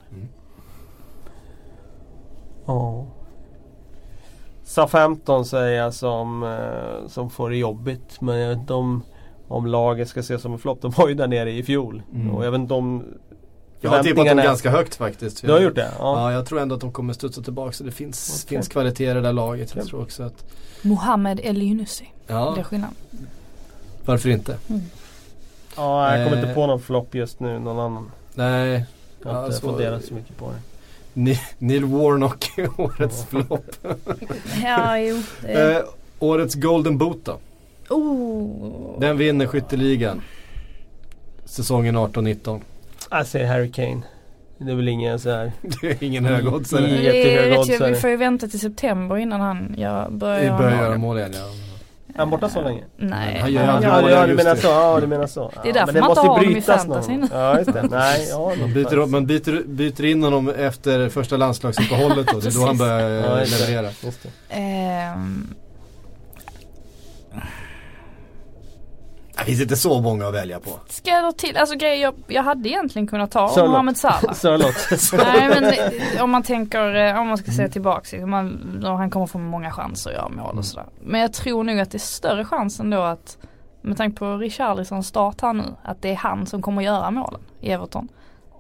Ja. 2.67 3.07
Southampton 4.65 5.45
säger 5.45 5.83
jag 5.83 5.95
som, 5.95 6.43
eh, 6.43 7.09
som 7.09 7.31
får 7.31 7.51
det 7.51 7.57
jobbigt. 7.57 8.21
Men 8.21 8.39
jag 8.39 8.49
vet 8.49 8.59
inte 8.59 8.75
om, 8.75 9.03
om 9.49 9.67
laget 9.67 10.09
ska 10.09 10.21
ses 10.21 10.43
som 10.43 10.53
en 10.53 10.59
flopp. 10.59 10.83
De 10.83 10.91
var 10.91 11.09
ju 11.09 11.15
där 11.15 11.27
nere 11.27 11.51
i 11.53 11.62
fjol. 11.62 12.03
Mm. 12.15 12.31
Och 12.31 12.45
jag 12.47 12.51
vet 12.51 12.61
inte 12.61 12.75
om 12.75 13.05
Jag 13.81 13.91
har 13.91 14.03
tippat 14.03 14.27
dem 14.27 14.37
ganska 14.37 14.71
högt 14.71 14.95
faktiskt. 14.95 15.43
Du 15.47 15.53
har 15.53 15.61
gjort 15.61 15.75
det? 15.75 15.91
Ja. 15.99 16.21
Ja. 16.21 16.33
jag 16.33 16.47
tror 16.47 16.61
ändå 16.61 16.75
att 16.75 16.81
de 16.81 16.93
kommer 16.93 17.12
studsa 17.12 17.43
tillbaka. 17.43 17.73
Så 17.73 17.85
det 17.85 17.91
finns, 17.91 18.45
Okej. 18.47 18.57
finns 18.57 18.69
kvalitet 18.69 19.11
i 19.11 19.15
det 19.15 19.21
där 19.21 19.33
laget. 19.33 19.71
Jag 19.75 19.81
Okej. 19.83 19.91
tror 19.91 20.03
också 20.03 20.23
att, 20.23 20.45
Mohammed 20.83 21.41
El 21.43 21.62
Yunusi. 21.62 22.09
ja, 22.27 22.53
Det 22.55 22.61
är 22.61 22.65
skillnad. 22.65 22.91
varför 24.05 24.29
inte? 24.29 24.57
Ja, 25.81 26.16
jag 26.16 26.24
kommer 26.27 26.36
Eh. 26.36 26.43
inte 26.43 26.55
på 26.55 26.66
någon 26.66 26.81
flopp 26.81 27.15
just 27.15 27.40
nu. 27.40 27.59
Någon 27.59 27.78
annan. 27.78 28.11
Nej, 28.35 28.85
Jag 29.23 29.31
har 29.31 29.39
Ja, 29.40 29.44
inte 29.47 29.57
så- 29.57 29.66
funderat 29.69 30.05
så 30.05 30.15
mycket 30.15 30.36
på 30.36 30.47
det. 30.51 30.57
Ni- 31.12 31.40
Neil 31.59 31.85
Warnock 31.85 32.59
är 32.59 32.69
årets 32.81 33.24
flopp. 33.24 33.70
Ja, 34.65 34.98
jo. 34.98 35.16
Eh, 35.48 35.78
årets 36.19 36.55
Golden 36.55 36.98
Boot 36.98 37.24
då? 37.24 37.39
Oh. 37.94 39.01
Den 39.01 39.19
vinner 39.19 39.47
skytteligan. 39.47 40.20
Säsongen 41.44 41.97
18-19. 41.97 42.61
Jag 43.11 43.27
säger 43.27 43.47
Harry 43.47 43.73
Kane. 43.73 44.01
Det 44.59 44.70
är 44.70 44.74
väl 44.77 44.89
ingen 44.89 45.19
så 45.19 45.31
här. 45.31 45.52
Det 45.81 45.86
är 45.90 46.05
ingen 46.05 46.24
högoddsare. 46.24 46.86
Det 46.86 47.36
är 47.36 47.59
rätt 47.59 47.81
vi 47.90 47.94
får 48.01 48.11
ju 48.11 48.16
vänta 48.16 48.48
till 48.48 48.61
september 48.61 49.16
innan 49.16 49.40
han 49.40 49.74
gör, 49.78 50.11
börjar 50.11 50.59
börjar 50.59 50.82
göra 50.82 50.98
mål 50.98 51.19
igen 51.19 51.31
ja. 51.35 51.47
Är 52.15 52.19
han 52.19 52.31
borta 52.31 52.49
så 52.49 52.62
länge? 52.62 52.85
Nej. 52.97 53.39
Han 53.41 53.53
gör 53.53 53.69
aldrig 53.69 53.93
Ja, 53.93 54.01
mål 54.01 54.11
ja, 54.11 54.27
du 54.27 54.35
menar 54.35 54.57
så. 54.57 54.66
Ja, 54.69 54.99
du 55.01 55.07
menar 55.07 55.27
så. 55.27 55.53
Det 55.62 55.69
är 55.69 55.73
därför 55.73 55.87
men 55.87 55.95
det 55.95 56.01
man 56.01 56.09
måste 56.09 56.20
inte 56.20 56.31
har 56.31 56.39
honom 56.39 56.57
i 56.57 56.61
fantasyn. 56.61 57.28
Ja, 57.32 57.59
just 57.59 57.73
det. 57.73 57.82
Nej, 57.91 58.27
ja, 58.31 58.53
Man 58.61 58.73
byter, 58.74 59.07
man 59.07 59.27
byter, 59.27 59.62
byter 59.66 60.05
in 60.05 60.23
honom 60.23 60.49
efter 60.49 61.09
första 61.09 61.37
landslagsuppehållet 61.37 62.27
då. 62.32 62.41
Det 62.41 62.47
är 62.49 62.61
då 62.61 62.66
han 62.66 62.78
börjar 62.78 63.11
Ja, 63.11 63.35
eh, 63.35 63.41
just 63.41 63.61
det. 63.61 63.66
leverera. 63.66 63.91
Just 64.05 64.23
det. 64.23 64.28
Det 69.41 69.47
finns 69.47 69.61
inte 69.61 69.77
så 69.77 70.01
många 70.01 70.27
att 70.27 70.35
välja 70.35 70.61
på. 70.61 70.71
ska 70.89 71.11
jag 71.11 71.25
då 71.25 71.33
till, 71.33 71.57
alltså 71.57 71.77
grejer 71.77 72.03
jag, 72.03 72.15
jag 72.27 72.43
hade 72.43 72.69
egentligen 72.69 73.07
kunnat 73.09 73.31
ta. 73.31 73.67
Mohamed 73.67 73.97
Salah. 73.97 74.33
Sörlott. 74.35 75.12
Nej 75.12 75.49
men 75.49 75.65
eh, 75.65 76.25
om 76.25 76.31
man 76.31 76.43
tänker, 76.43 76.95
eh, 76.95 77.21
om 77.21 77.29
man 77.29 77.39
ska 77.39 77.51
se 77.51 77.69
tillbaks, 77.69 78.12
liksom, 78.12 78.31
man, 78.31 78.81
han 78.85 79.11
kommer 79.11 79.27
få 79.27 79.39
många 79.39 79.71
chanser 79.71 80.11
att 80.11 80.17
göra 80.17 80.29
mål 80.29 80.59
och 80.59 80.65
sådär. 80.65 80.87
Men 81.01 81.21
jag 81.21 81.33
tror 81.33 81.65
nog 81.65 81.81
att 81.81 81.91
det 81.91 81.97
är 81.97 81.99
större 81.99 82.45
chans 82.45 82.81
ändå 82.81 83.03
att, 83.03 83.39
med 83.83 83.97
tanke 83.97 84.19
på 84.19 84.37
Richarlisons 84.37 85.07
start 85.07 85.41
här 85.41 85.53
nu, 85.53 85.65
att 85.83 86.03
det 86.03 86.11
är 86.11 86.17
han 86.17 86.47
som 86.47 86.62
kommer 86.62 86.83
göra 86.83 87.11
målen 87.11 87.41
i 87.61 87.71
Everton. 87.71 88.09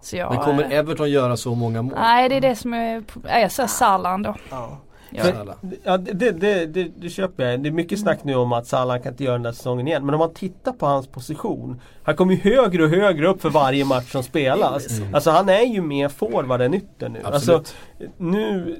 Så 0.02 0.16
jag, 0.16 0.34
Men 0.34 0.44
kommer 0.44 0.62
eh, 0.62 0.78
Everton 0.78 1.10
göra 1.10 1.36
så 1.36 1.54
många 1.54 1.82
mål? 1.82 1.94
Nej 1.98 2.28
det 2.28 2.34
är 2.36 2.40
det 2.40 2.56
som 2.56 2.74
är, 2.74 3.02
jag 3.24 3.52
säger 3.52 3.66
Salah 3.66 4.14
ändå. 4.14 4.34
Ja. 4.50 4.78
Salah. 5.18 5.56
Ja 5.84 5.96
det, 5.96 6.12
det, 6.12 6.30
det, 6.30 6.66
det, 6.66 6.90
det 7.00 7.08
köper 7.08 7.50
jag. 7.50 7.60
Det 7.60 7.68
är 7.68 7.72
mycket 7.72 8.00
snack 8.00 8.24
nu 8.24 8.34
om 8.34 8.52
att 8.52 8.66
Salah 8.66 9.02
kan 9.02 9.12
inte 9.12 9.24
göra 9.24 9.32
den 9.32 9.42
där 9.42 9.52
säsongen 9.52 9.88
igen. 9.88 10.06
Men 10.06 10.14
om 10.14 10.18
man 10.18 10.34
tittar 10.34 10.72
på 10.72 10.86
hans 10.86 11.06
position. 11.06 11.80
Han 12.02 12.16
kommer 12.16 12.34
ju 12.34 12.40
högre 12.40 12.84
och 12.84 12.90
högre 12.90 13.28
upp 13.28 13.42
för 13.42 13.50
varje 13.50 13.84
match 13.84 14.12
som 14.12 14.22
spelas. 14.22 14.98
Mm. 14.98 15.14
Alltså 15.14 15.30
han 15.30 15.48
är 15.48 15.66
ju 15.66 15.80
mer 15.80 16.08
forward 16.08 16.60
än 16.60 16.74
ytter 16.74 17.08
nu. 17.08 17.20
Absolut. 17.24 17.58
Alltså, 17.58 17.72
nu 18.16 18.76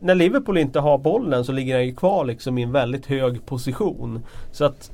när 0.00 0.14
Liverpool 0.14 0.58
inte 0.58 0.80
har 0.80 0.98
bollen 0.98 1.44
så 1.44 1.52
ligger 1.52 1.74
han 1.74 1.86
ju 1.86 1.94
kvar 1.94 2.24
liksom 2.24 2.58
i 2.58 2.62
en 2.62 2.72
väldigt 2.72 3.06
hög 3.06 3.46
position. 3.46 4.22
Så 4.52 4.64
att 4.64 4.90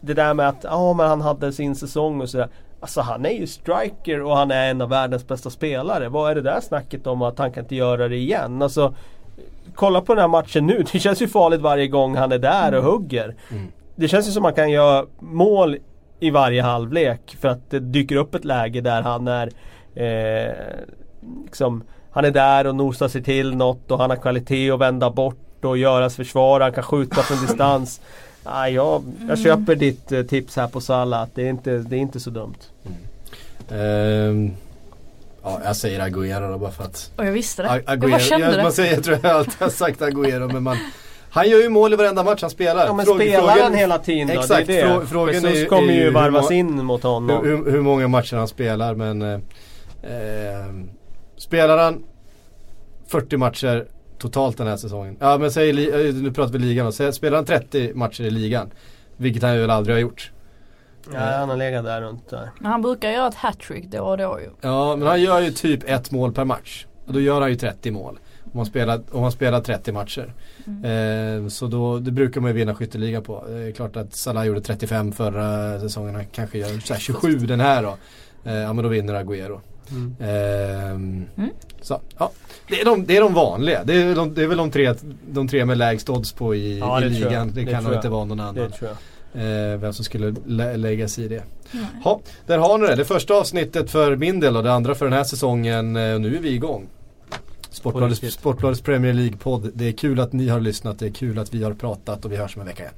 det 0.00 0.14
där 0.14 0.34
med 0.34 0.48
att 0.48 0.64
ja 0.64 0.92
men 0.92 1.08
han 1.08 1.20
hade 1.20 1.52
sin 1.52 1.76
säsong 1.76 2.20
och 2.20 2.28
sådär. 2.28 2.48
Alltså 2.80 3.00
han 3.00 3.26
är 3.26 3.30
ju 3.30 3.46
striker 3.46 4.22
och 4.22 4.36
han 4.36 4.50
är 4.50 4.70
en 4.70 4.80
av 4.80 4.88
världens 4.88 5.28
bästa 5.28 5.50
spelare. 5.50 6.08
Vad 6.08 6.30
är 6.30 6.34
det 6.34 6.42
där 6.42 6.60
snacket 6.60 7.06
om 7.06 7.22
att 7.22 7.38
han 7.38 7.52
kan 7.52 7.64
inte 7.64 7.74
göra 7.74 8.08
det 8.08 8.16
igen? 8.16 8.62
Alltså 8.62 8.94
Kolla 9.74 10.00
på 10.00 10.14
den 10.14 10.20
här 10.20 10.28
matchen 10.28 10.66
nu. 10.66 10.84
Det 10.92 10.98
känns 10.98 11.22
ju 11.22 11.28
farligt 11.28 11.60
varje 11.60 11.88
gång 11.88 12.16
han 12.16 12.32
är 12.32 12.38
där 12.38 12.74
och 12.74 12.84
hugger. 12.84 13.34
Mm. 13.50 13.66
Det 13.96 14.08
känns 14.08 14.28
ju 14.28 14.32
som 14.32 14.44
att 14.44 14.50
man 14.50 14.54
kan 14.54 14.70
göra 14.70 15.06
mål 15.18 15.76
i 16.20 16.30
varje 16.30 16.62
halvlek 16.62 17.36
för 17.40 17.48
att 17.48 17.70
det 17.70 17.80
dyker 17.80 18.16
upp 18.16 18.34
ett 18.34 18.44
läge 18.44 18.80
där 18.80 19.02
han 19.02 19.28
är 19.28 19.50
eh, 19.94 20.52
liksom, 21.44 21.82
Han 22.10 22.24
är 22.24 22.30
där 22.30 22.66
och 22.66 22.74
nosar 22.74 23.08
sig 23.08 23.22
till 23.22 23.56
något 23.56 23.90
och 23.90 23.98
han 23.98 24.10
har 24.10 24.16
kvalitet 24.16 24.70
att 24.70 24.80
vända 24.80 25.10
bort 25.10 25.64
och 25.64 25.78
göras 25.78 26.16
försvar. 26.16 26.60
Han 26.60 26.72
kan 26.72 26.84
skjuta 26.84 27.22
från 27.22 27.40
distans. 27.46 28.00
Ah, 28.44 28.66
jag, 28.66 29.02
jag 29.28 29.38
köper 29.38 29.74
ditt 29.74 30.12
eh, 30.12 30.22
tips 30.22 30.56
här 30.56 30.68
på 30.68 30.80
Salah. 30.80 31.28
Det 31.34 31.42
är 31.42 31.50
inte, 31.50 31.78
det 31.78 31.96
är 31.96 32.00
inte 32.00 32.20
så 32.20 32.30
dumt. 32.30 32.58
Ehm, 33.70 34.50
ja, 35.44 35.60
jag 35.64 35.76
säger 35.76 36.00
Agüero 36.00 36.52
då 36.52 36.58
bara 36.58 36.70
för 36.70 36.84
att 36.84 37.10
och 37.16 37.26
jag 37.26 37.32
visste 37.32 37.62
det. 37.62 37.70
A- 37.70 37.80
jag 37.86 37.98
bara 38.00 38.18
kände 38.18 38.46
jag, 38.46 38.56
det. 38.56 38.62
man 38.62 38.72
säger, 38.72 38.94
jag 38.94 39.04
tror 39.04 39.18
jag 39.22 39.32
alltid 39.32 39.54
har 39.58 39.68
sagt 39.68 40.00
Agüero 40.00 40.52
men 40.52 40.62
man 40.62 40.76
Han 41.30 41.48
gör 41.50 41.58
ju 41.62 41.68
mål 41.68 41.92
i 41.92 41.96
varenda 41.96 42.22
match 42.24 42.40
han 42.42 42.50
spelar. 42.50 42.86
Ja 42.86 42.92
men 42.92 43.06
Fråg- 43.06 43.16
spelar 43.16 43.38
frågan- 43.40 43.58
han 43.62 43.74
hela 43.74 43.98
tiden 43.98 44.26
då? 44.26 44.32
Exakt, 44.40 44.66
det 44.66 44.80
är 44.80 44.86
det. 44.88 44.92
frå- 44.94 45.04
frågan 45.06 45.34
är 45.34 45.40
ju- 45.40 45.54
Jesus 45.54 45.68
kommer 45.68 45.88
är 45.88 45.92
ju 45.92 45.98
ju 45.98 46.04
hur 46.04 46.10
varvas 46.12 46.50
in 46.50 46.84
mot 46.84 47.02
honom. 47.02 47.44
hur, 47.44 47.56
hur, 47.56 47.70
hur 47.70 47.80
många 47.80 48.08
matcher 48.08 48.36
han 48.36 48.48
spelar 48.48 48.94
men 48.94 49.22
eh, 49.22 49.32
eh, 50.02 50.66
Spelar 51.36 51.78
han 51.78 52.04
40 53.08 53.36
matcher 53.36 53.86
totalt 54.18 54.58
den 54.58 54.66
här 54.66 54.76
säsongen. 54.76 55.16
Ja 55.20 55.38
men 55.38 55.52
säg, 55.52 55.70
eh, 56.08 56.14
nu 56.14 56.32
pratar 56.32 56.52
vi 56.52 56.58
ligan 56.58 56.86
då. 56.86 56.92
Säg- 56.92 57.12
Spelar 57.12 57.36
han 57.36 57.44
30 57.44 57.92
matcher 57.94 58.22
i 58.24 58.30
ligan. 58.30 58.70
Vilket 59.16 59.42
han 59.42 59.58
väl 59.60 59.70
aldrig 59.70 59.96
har 59.96 60.00
gjort. 60.00 60.30
Ja, 61.12 61.20
han 61.20 61.48
har 61.48 61.56
legat 61.56 61.84
där 61.84 62.00
runt 62.00 62.30
där. 62.30 62.50
Men 62.60 62.72
han 62.72 62.82
brukar 62.82 63.10
göra 63.10 63.28
ett 63.28 63.34
hattrick 63.34 63.84
då 63.84 63.98
och 64.00 64.18
då 64.18 64.40
ju. 64.40 64.50
Ja 64.60 64.96
men 64.96 65.08
han 65.08 65.22
gör 65.22 65.40
ju 65.40 65.50
typ 65.50 65.90
ett 65.90 66.10
mål 66.10 66.32
per 66.32 66.44
match. 66.44 66.86
Och 67.06 67.12
då 67.12 67.20
gör 67.20 67.40
han 67.40 67.50
ju 67.50 67.56
30 67.56 67.90
mål. 67.90 68.18
Om 68.44 68.50
man 68.58 68.66
spelar, 68.66 69.00
om 69.10 69.20
man 69.20 69.32
spelar 69.32 69.60
30 69.60 69.92
matcher. 69.92 70.34
Eh, 70.66 71.48
så 71.48 71.66
då, 71.66 71.98
det 71.98 72.10
brukar 72.10 72.40
man 72.40 72.50
ju 72.50 72.54
vinna 72.56 72.74
skytteliga 72.74 73.20
på. 73.20 73.44
Det 73.48 73.58
är 73.58 73.72
klart 73.72 73.96
att 73.96 74.14
Salah 74.14 74.46
gjorde 74.46 74.60
35 74.60 75.12
förra 75.12 75.80
säsongen. 75.80 76.14
Han 76.14 76.24
kanske 76.32 76.58
gör 76.58 76.80
så 76.80 76.92
här 76.94 77.00
27 77.00 77.36
den 77.38 77.60
här 77.60 77.82
då. 77.82 77.96
Eh, 78.44 78.54
ja 78.54 78.72
men 78.72 78.82
då 78.82 78.88
vinner 78.88 79.24
Agüero. 79.24 79.60
Mm. 79.90 80.16
Ehm, 80.20 81.26
Mm. 81.36 81.50
Så, 81.80 82.00
ja. 82.18 82.30
det, 82.68 82.80
är 82.80 82.84
de, 82.84 83.06
det 83.06 83.16
är 83.16 83.20
de 83.20 83.34
vanliga. 83.34 83.84
Det 83.84 83.94
är, 84.02 84.14
de, 84.14 84.34
det 84.34 84.42
är 84.42 84.46
väl 84.46 84.58
de 84.58 84.70
tre, 84.70 84.94
de 85.30 85.48
tre 85.48 85.64
med 85.64 85.78
lägst 85.78 86.10
odds 86.10 86.32
på 86.32 86.54
i, 86.54 86.78
Ja, 86.78 87.00
i 87.04 87.08
ligan. 87.08 87.46
Det, 87.54 87.64
Det 87.64 87.72
kan 87.72 87.84
nog 87.84 87.94
inte 87.94 88.08
vara 88.08 88.24
någon 88.24 88.40
annan. 88.40 88.54
Det 88.54 88.70
tror 88.70 88.90
jag. 88.90 88.96
Eh, 89.34 89.78
vem 89.80 89.92
som 89.92 90.04
skulle 90.04 90.34
lä- 90.46 90.76
lägga 90.76 91.08
sig 91.08 91.24
i 91.24 91.28
det. 91.28 91.42
Nej. 91.72 91.84
Ja, 92.04 92.20
där 92.46 92.58
har 92.58 92.78
ni 92.78 92.86
det. 92.86 92.94
Det 92.94 93.04
första 93.04 93.34
avsnittet 93.34 93.90
för 93.90 94.16
min 94.16 94.40
del 94.40 94.56
och 94.56 94.62
det 94.62 94.72
andra 94.72 94.94
för 94.94 95.04
den 95.06 95.12
här 95.14 95.24
säsongen. 95.24 95.96
Eh, 95.96 96.18
Nu 96.18 96.36
är 96.36 96.40
vi 96.40 96.50
igång. 96.54 96.86
Sportbladets. 97.70 98.32
Sportbladets 98.34 98.80
Premier 98.80 99.12
League-podd. 99.12 99.70
Det 99.74 99.88
är 99.88 99.92
kul 99.92 100.20
att 100.20 100.32
ni 100.32 100.48
har 100.48 100.60
lyssnat. 100.60 100.98
Det 100.98 101.06
är 101.06 101.10
kul 101.10 101.38
att 101.38 101.54
vi 101.54 101.64
har 101.64 101.72
pratat 101.72 102.24
och 102.24 102.32
vi 102.32 102.36
hörs 102.36 102.56
om 102.56 102.60
en 102.60 102.66
vecka 102.68 102.82
igen. 102.82 102.94